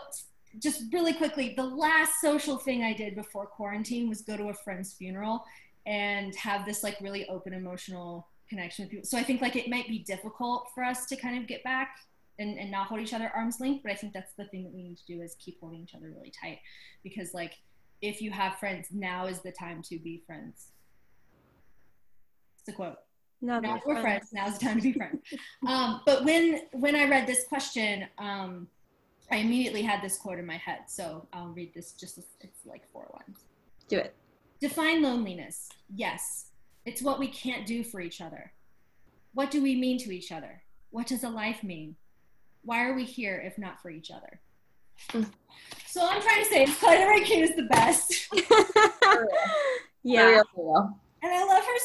just 0.60 0.84
really 0.94 1.14
quickly, 1.14 1.54
the 1.56 1.64
last 1.64 2.22
social 2.22 2.58
thing 2.58 2.84
I 2.84 2.94
did 2.94 3.16
before 3.16 3.46
quarantine 3.46 4.08
was 4.10 4.22
go 4.22 4.38
to 4.38 4.50
a 4.50 4.54
friend's 4.54 4.94
funeral 4.94 5.44
and 5.86 6.36
have 6.36 6.66
this 6.66 6.84
like 6.84 6.98
really 7.02 7.28
open 7.28 7.54
emotional 7.54 8.28
connection 8.50 8.86
with 8.86 8.92
people. 8.92 9.06
So 9.06 9.18
I 9.18 9.24
think 9.24 9.42
like 9.42 9.56
it 9.56 9.70
might 9.70 9.88
be 9.88 10.00
difficult 10.00 10.68
for 10.76 10.84
us 10.84 11.08
to 11.08 11.16
kind 11.16 11.38
of 11.38 11.48
get 11.48 11.64
back 11.64 11.96
and, 12.40 12.58
and 12.60 12.72
not 12.72 12.88
hold 12.88 13.02
each 13.02 13.14
other 13.14 13.32
arm's 13.36 13.60
length, 13.60 13.82
but 13.84 13.92
I 13.92 13.96
think 13.96 14.14
that's 14.14 14.34
the 14.38 14.46
thing 14.46 14.64
that 14.64 14.74
we 14.74 14.84
need 14.84 14.98
to 14.98 15.06
do 15.08 15.22
is 15.22 15.36
keep 15.40 15.60
holding 15.60 15.82
each 15.82 15.96
other 15.96 16.12
really 16.16 16.32
tight 16.40 16.60
because 17.04 17.34
like 17.34 17.54
if 18.04 18.22
you 18.22 18.32
have 18.32 18.56
friends, 18.56 18.90
now 18.92 19.28
is 19.28 19.40
the 19.40 19.52
time 19.52 19.82
to 19.82 19.98
be 19.98 20.22
friends. 20.28 20.72
It's 22.60 22.68
a 22.68 22.74
quote. 22.74 22.98
No, 23.42 23.60
Now 23.62 23.82
they're 23.86 23.96
we're 23.96 24.02
friends. 24.02 24.30
Now's 24.34 24.60
the 24.60 24.66
time 24.66 24.76
to 24.76 24.82
be 24.84 24.92
friends. 24.94 25.22
um, 25.68 26.02
but 26.06 26.26
when 26.26 26.62
when 26.74 26.96
I 26.98 27.08
read 27.08 27.26
this 27.26 27.46
question, 27.48 28.06
um, 28.18 28.68
I 29.32 29.38
immediately 29.38 29.82
had 29.82 30.02
this 30.02 30.18
quote 30.18 30.38
in 30.38 30.46
my 30.46 30.58
head. 30.58 30.80
So 30.88 31.28
I'll 31.32 31.48
read 31.48 31.74
this. 31.74 31.94
Just 31.94 32.20
it's 32.42 32.66
like 32.66 32.84
four 32.92 33.10
lines. 33.14 33.40
Do 33.88 33.98
it. 34.00 34.14
Define 34.60 35.02
loneliness. 35.02 35.70
Yes, 35.96 36.48
it's 36.86 37.02
what 37.02 37.20
we 37.20 37.30
can't 37.30 37.66
do 37.66 37.86
for 37.86 38.02
each 38.02 38.20
other. 38.20 38.52
What 39.34 39.50
do 39.50 39.64
we 39.64 39.76
mean 39.76 39.98
to 40.00 40.14
each 40.14 40.32
other? 40.32 40.62
What 40.92 41.08
does 41.08 41.24
a 41.24 41.30
life 41.30 41.64
mean? 41.64 41.96
Why 42.64 42.84
are 42.84 42.94
we 42.94 43.06
here 43.06 43.42
if 43.46 43.58
not 43.58 43.82
for 43.82 43.90
each 43.90 44.12
other? 44.12 44.42
So 45.88 46.08
I'm 46.08 46.22
trying 46.22 46.44
to 46.44 46.50
say 46.50 46.64
is 46.64 46.76
Claudia 46.78 47.08
Rankine 47.08 47.44
is 47.44 47.56
the 47.56 47.64
best, 47.64 48.28
yeah. 50.04 50.42
and 51.22 51.32
I 51.32 51.44
love 51.46 51.64
her 51.64 51.80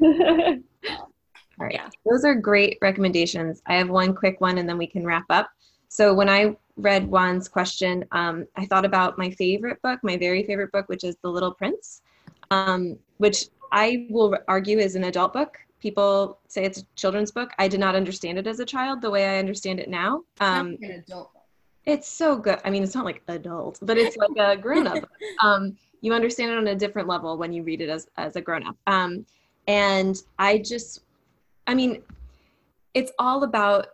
so 0.00 0.50
much. 0.50 0.98
All 1.60 1.66
right. 1.66 1.74
Yeah. 1.74 1.88
Those 2.04 2.24
are 2.24 2.34
great 2.34 2.78
recommendations. 2.82 3.62
I 3.66 3.74
have 3.76 3.88
one 3.88 4.14
quick 4.14 4.40
one 4.40 4.58
and 4.58 4.68
then 4.68 4.78
we 4.78 4.86
can 4.86 5.04
wrap 5.04 5.24
up. 5.30 5.50
So 5.88 6.12
when 6.12 6.28
I 6.28 6.56
read 6.76 7.08
Juan's 7.08 7.48
question, 7.48 8.04
um, 8.10 8.46
I 8.56 8.66
thought 8.66 8.84
about 8.84 9.18
my 9.18 9.30
favorite 9.30 9.80
book, 9.82 10.00
my 10.02 10.16
very 10.16 10.42
favorite 10.42 10.72
book, 10.72 10.88
which 10.88 11.04
is 11.04 11.16
The 11.22 11.28
Little 11.28 11.54
Prince, 11.54 12.02
um, 12.50 12.98
which 13.18 13.46
I 13.70 14.08
will 14.10 14.36
argue 14.48 14.78
is 14.78 14.96
an 14.96 15.04
adult 15.04 15.32
book. 15.32 15.58
People 15.78 16.40
say 16.48 16.64
it's 16.64 16.80
a 16.80 16.84
children's 16.96 17.30
book. 17.30 17.50
I 17.58 17.68
did 17.68 17.78
not 17.78 17.94
understand 17.94 18.38
it 18.38 18.46
as 18.48 18.58
a 18.58 18.64
child 18.64 19.02
the 19.02 19.10
way 19.10 19.26
I 19.26 19.38
understand 19.38 19.78
it 19.78 19.88
now. 19.88 20.22
Um, 20.40 20.76
an 20.82 21.04
adult 21.06 21.32
book. 21.32 21.33
It's 21.86 22.08
so 22.08 22.36
good. 22.36 22.58
I 22.64 22.70
mean, 22.70 22.82
it's 22.82 22.94
not 22.94 23.04
like 23.04 23.22
adult, 23.28 23.78
but 23.82 23.98
it's 23.98 24.16
like 24.16 24.30
a 24.38 24.56
grown 24.56 24.86
up. 24.86 25.08
um, 25.42 25.76
you 26.00 26.12
understand 26.12 26.52
it 26.52 26.58
on 26.58 26.66
a 26.68 26.74
different 26.74 27.08
level 27.08 27.36
when 27.36 27.52
you 27.52 27.62
read 27.62 27.80
it 27.80 27.88
as, 27.88 28.08
as 28.16 28.36
a 28.36 28.40
grown 28.40 28.66
up. 28.66 28.76
Um, 28.86 29.26
and 29.66 30.20
I 30.38 30.58
just, 30.58 31.00
I 31.66 31.74
mean, 31.74 32.02
it's 32.94 33.12
all 33.18 33.44
about 33.44 33.88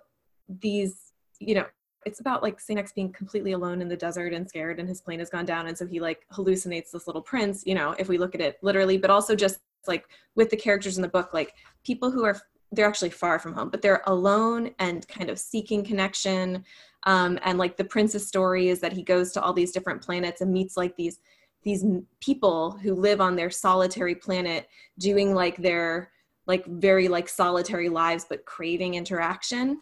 these, 0.60 1.12
you 1.38 1.54
know, 1.54 1.66
it's 2.06 2.20
about 2.20 2.42
like 2.42 2.60
Saint 2.60 2.94
being 2.94 3.12
completely 3.12 3.52
alone 3.52 3.82
in 3.82 3.88
the 3.88 3.96
desert 3.96 4.32
and 4.32 4.48
scared, 4.48 4.80
and 4.80 4.88
his 4.88 5.00
plane 5.00 5.18
has 5.18 5.30
gone 5.30 5.44
down. 5.44 5.66
And 5.66 5.76
so 5.76 5.86
he 5.86 6.00
like 6.00 6.26
hallucinates 6.32 6.90
this 6.92 7.06
little 7.06 7.22
prince, 7.22 7.62
you 7.66 7.74
know, 7.74 7.94
if 7.98 8.08
we 8.08 8.18
look 8.18 8.34
at 8.34 8.40
it 8.40 8.58
literally, 8.62 8.96
but 8.96 9.10
also 9.10 9.36
just 9.36 9.60
like 9.86 10.06
with 10.34 10.50
the 10.50 10.56
characters 10.56 10.96
in 10.96 11.02
the 11.02 11.08
book, 11.08 11.34
like 11.34 11.54
people 11.84 12.10
who 12.10 12.24
are, 12.24 12.40
they're 12.72 12.88
actually 12.88 13.10
far 13.10 13.38
from 13.38 13.52
home, 13.52 13.68
but 13.68 13.82
they're 13.82 14.02
alone 14.06 14.70
and 14.78 15.06
kind 15.08 15.28
of 15.28 15.38
seeking 15.38 15.84
connection 15.84 16.64
um, 17.04 17.38
and 17.42 17.58
like 17.58 17.76
the 17.76 17.84
prince's 17.84 18.26
story 18.26 18.68
is 18.68 18.80
that 18.80 18.92
he 18.92 19.02
goes 19.02 19.32
to 19.32 19.42
all 19.42 19.52
these 19.52 19.72
different 19.72 20.02
planets 20.02 20.40
and 20.40 20.52
meets 20.52 20.76
like 20.76 20.96
these 20.96 21.18
these 21.62 21.84
people 22.20 22.70
who 22.70 22.94
live 22.94 23.20
on 23.20 23.36
their 23.36 23.50
solitary 23.50 24.14
planet 24.14 24.66
doing 24.98 25.34
like 25.34 25.56
their 25.58 26.10
like 26.46 26.64
very 26.66 27.06
like 27.06 27.28
solitary 27.28 27.88
lives 27.88 28.26
but 28.28 28.44
craving 28.44 28.94
interaction. 28.94 29.80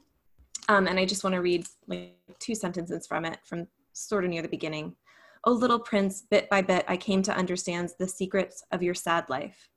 Um, 0.69 0.87
and 0.87 0.99
i 0.99 1.07
just 1.07 1.25
want 1.25 1.35
to 1.35 1.41
read 1.41 1.67
like 1.87 2.15
two 2.39 2.55
sentences 2.55 3.07
from 3.07 3.25
it 3.25 3.39
from 3.45 3.67
sort 3.93 4.25
of 4.25 4.31
near 4.31 4.43
the 4.43 4.49
beginning. 4.49 4.95
Oh 5.45 5.53
little 5.53 5.79
prince 5.79 6.23
bit 6.23 6.49
by 6.51 6.63
bit 6.63 6.85
i 6.89 6.97
came 6.97 7.23
to 7.23 7.37
understand 7.37 7.91
the 7.99 8.09
secrets 8.09 8.63
of 8.71 8.83
your 8.83 8.95
sad 8.95 9.29
life. 9.29 9.71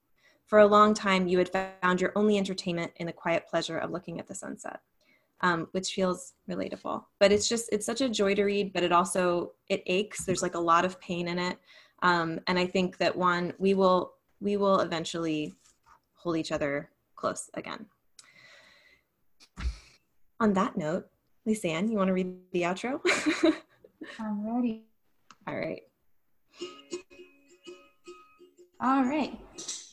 For 0.45 0.59
a 0.59 0.67
long 0.67 0.93
time 0.93 1.27
you 1.27 1.37
had 1.37 1.49
found 1.49 2.01
your 2.01 2.11
only 2.15 2.37
entertainment 2.37 2.91
in 2.97 3.07
the 3.07 3.13
quiet 3.13 3.47
pleasure 3.47 3.77
of 3.77 3.91
looking 3.91 4.19
at 4.19 4.27
the 4.27 4.35
sunset 4.35 4.81
um, 5.41 5.67
which 5.71 5.93
feels 5.93 6.33
relatable. 6.49 7.03
But 7.19 7.31
it's 7.31 7.47
just 7.49 7.69
it's 7.71 7.85
such 7.85 8.01
a 8.01 8.09
joy 8.09 8.35
to 8.35 8.43
read, 8.43 8.73
but 8.73 8.83
it 8.83 8.91
also 8.91 9.53
it 9.69 9.83
aches. 9.85 10.25
There's 10.25 10.41
like 10.41 10.55
a 10.55 10.59
lot 10.59 10.85
of 10.85 10.99
pain 10.99 11.27
in 11.27 11.39
it, 11.39 11.57
um, 12.01 12.39
and 12.47 12.57
I 12.57 12.65
think 12.65 12.97
that 12.97 13.15
one 13.15 13.53
we 13.57 13.73
will 13.73 14.13
we 14.39 14.57
will 14.57 14.79
eventually 14.79 15.53
hold 16.13 16.37
each 16.37 16.51
other 16.51 16.89
close 17.15 17.49
again. 17.53 17.85
On 20.39 20.53
that 20.53 20.75
note, 20.75 21.05
Lisanne, 21.47 21.89
you 21.89 21.97
want 21.97 22.07
to 22.07 22.13
read 22.13 22.33
the 22.51 22.63
outro? 22.63 22.99
I'm 24.19 24.55
ready. 24.55 24.85
All 25.47 25.55
right. 25.55 25.81
All 28.79 29.03
right. 29.03 29.37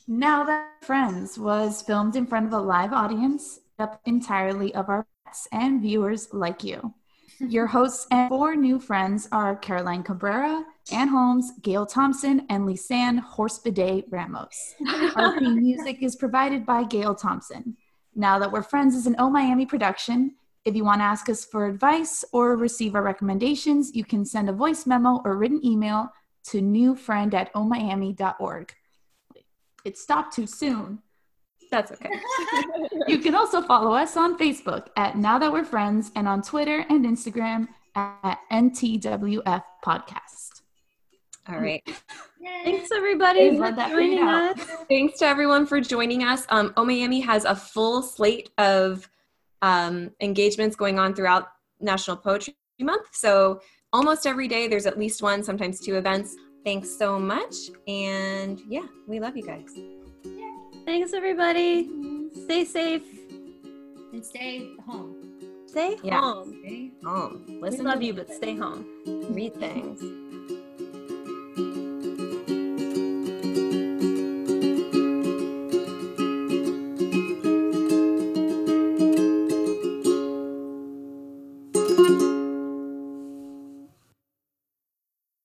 Now 0.07 0.43
that 0.45 0.83
Friends 0.83 1.37
was 1.37 1.83
filmed 1.83 2.15
in 2.15 2.25
front 2.25 2.47
of 2.47 2.53
a 2.53 2.59
live 2.59 2.93
audience, 2.93 3.59
up 3.77 4.01
entirely 4.05 4.73
of 4.73 4.89
our 4.89 5.05
pets 5.29 5.47
and 5.51 5.81
viewers 5.81 6.27
like 6.33 6.63
you. 6.63 6.93
Your 7.39 7.67
hosts 7.67 8.07
and 8.11 8.27
four 8.29 8.55
new 8.55 8.79
friends 8.79 9.27
are 9.31 9.55
Caroline 9.55 10.03
Cabrera, 10.03 10.65
Ann 10.91 11.07
Holmes, 11.07 11.51
Gail 11.61 11.85
Thompson, 11.85 12.45
and 12.49 12.65
Lisanne 12.67 13.19
Horsebidet 13.19 14.05
Ramos. 14.09 14.75
Our 15.15 15.39
theme 15.39 15.55
music 15.61 16.01
is 16.01 16.15
provided 16.15 16.65
by 16.65 16.83
Gail 16.83 17.15
Thompson. 17.15 17.77
Now 18.15 18.39
that 18.39 18.51
we're 18.51 18.63
friends 18.63 18.95
is 18.95 19.07
an 19.07 19.15
O 19.19 19.29
Miami 19.29 19.65
production. 19.65 20.35
If 20.65 20.75
you 20.75 20.83
want 20.83 20.99
to 20.99 21.05
ask 21.05 21.29
us 21.29 21.45
for 21.45 21.67
advice 21.67 22.25
or 22.33 22.57
receive 22.57 22.95
our 22.95 23.03
recommendations, 23.03 23.95
you 23.95 24.03
can 24.03 24.25
send 24.25 24.49
a 24.49 24.53
voice 24.53 24.85
memo 24.85 25.21
or 25.23 25.37
written 25.37 25.65
email 25.65 26.09
to 26.47 26.61
newfriend 26.61 27.33
at 27.33 27.53
omiami.org. 27.53 28.73
It 29.85 29.97
stopped 29.97 30.35
too 30.35 30.47
soon. 30.47 30.99
That's 31.71 31.91
okay. 31.91 32.09
You 33.07 33.19
can 33.19 33.35
also 33.35 33.61
follow 33.61 33.93
us 33.93 34.17
on 34.17 34.37
Facebook 34.37 34.87
at 34.97 35.17
Now 35.17 35.37
That 35.37 35.51
We're 35.51 35.63
Friends 35.63 36.11
and 36.15 36.27
on 36.27 36.41
Twitter 36.41 36.85
and 36.89 37.05
Instagram 37.05 37.67
at 37.95 38.39
NTWF 38.51 39.63
Podcast. 39.85 40.61
All 41.47 41.59
right. 41.59 41.83
Thanks 42.63 42.91
everybody 42.91 43.57
for 43.57 43.71
joining 43.71 44.19
us. 44.19 44.59
Thanks 44.87 45.19
to 45.19 45.25
everyone 45.25 45.65
for 45.65 45.81
joining 45.81 46.23
us. 46.23 46.45
Um, 46.49 46.73
O 46.77 46.85
Miami 46.85 47.19
has 47.21 47.45
a 47.45 47.55
full 47.55 48.01
slate 48.01 48.49
of 48.57 49.09
um, 49.61 50.11
engagements 50.21 50.75
going 50.75 50.99
on 50.99 51.13
throughout 51.13 51.47
National 51.79 52.17
Poetry 52.17 52.55
Month. 52.79 53.07
So 53.13 53.61
almost 53.91 54.25
every 54.25 54.47
day 54.47 54.67
there's 54.67 54.85
at 54.85 54.97
least 54.97 55.21
one, 55.21 55.43
sometimes 55.43 55.79
two 55.79 55.95
events. 55.95 56.35
Thanks 56.63 56.97
so 56.97 57.19
much. 57.19 57.55
And 57.87 58.59
yeah, 58.67 58.85
we 59.07 59.19
love 59.19 59.35
you 59.35 59.43
guys. 59.43 59.98
Thanks, 60.89 61.13
everybody. 61.13 61.87
Stay 62.45 62.65
safe. 62.65 63.03
And 64.11 64.25
stay 64.25 64.71
home. 64.87 65.13
Stay 65.67 65.97
Yeah. 66.01 66.19
home. 66.19 66.49
Stay 66.63 66.91
home. 67.03 67.43
We 67.47 67.61
Listen 67.61 67.85
love 67.85 68.01
you, 68.01 68.13
but 68.15 68.33
stay 68.33 68.55
home. 68.55 68.87
read 69.29 69.53
things. 69.57 70.01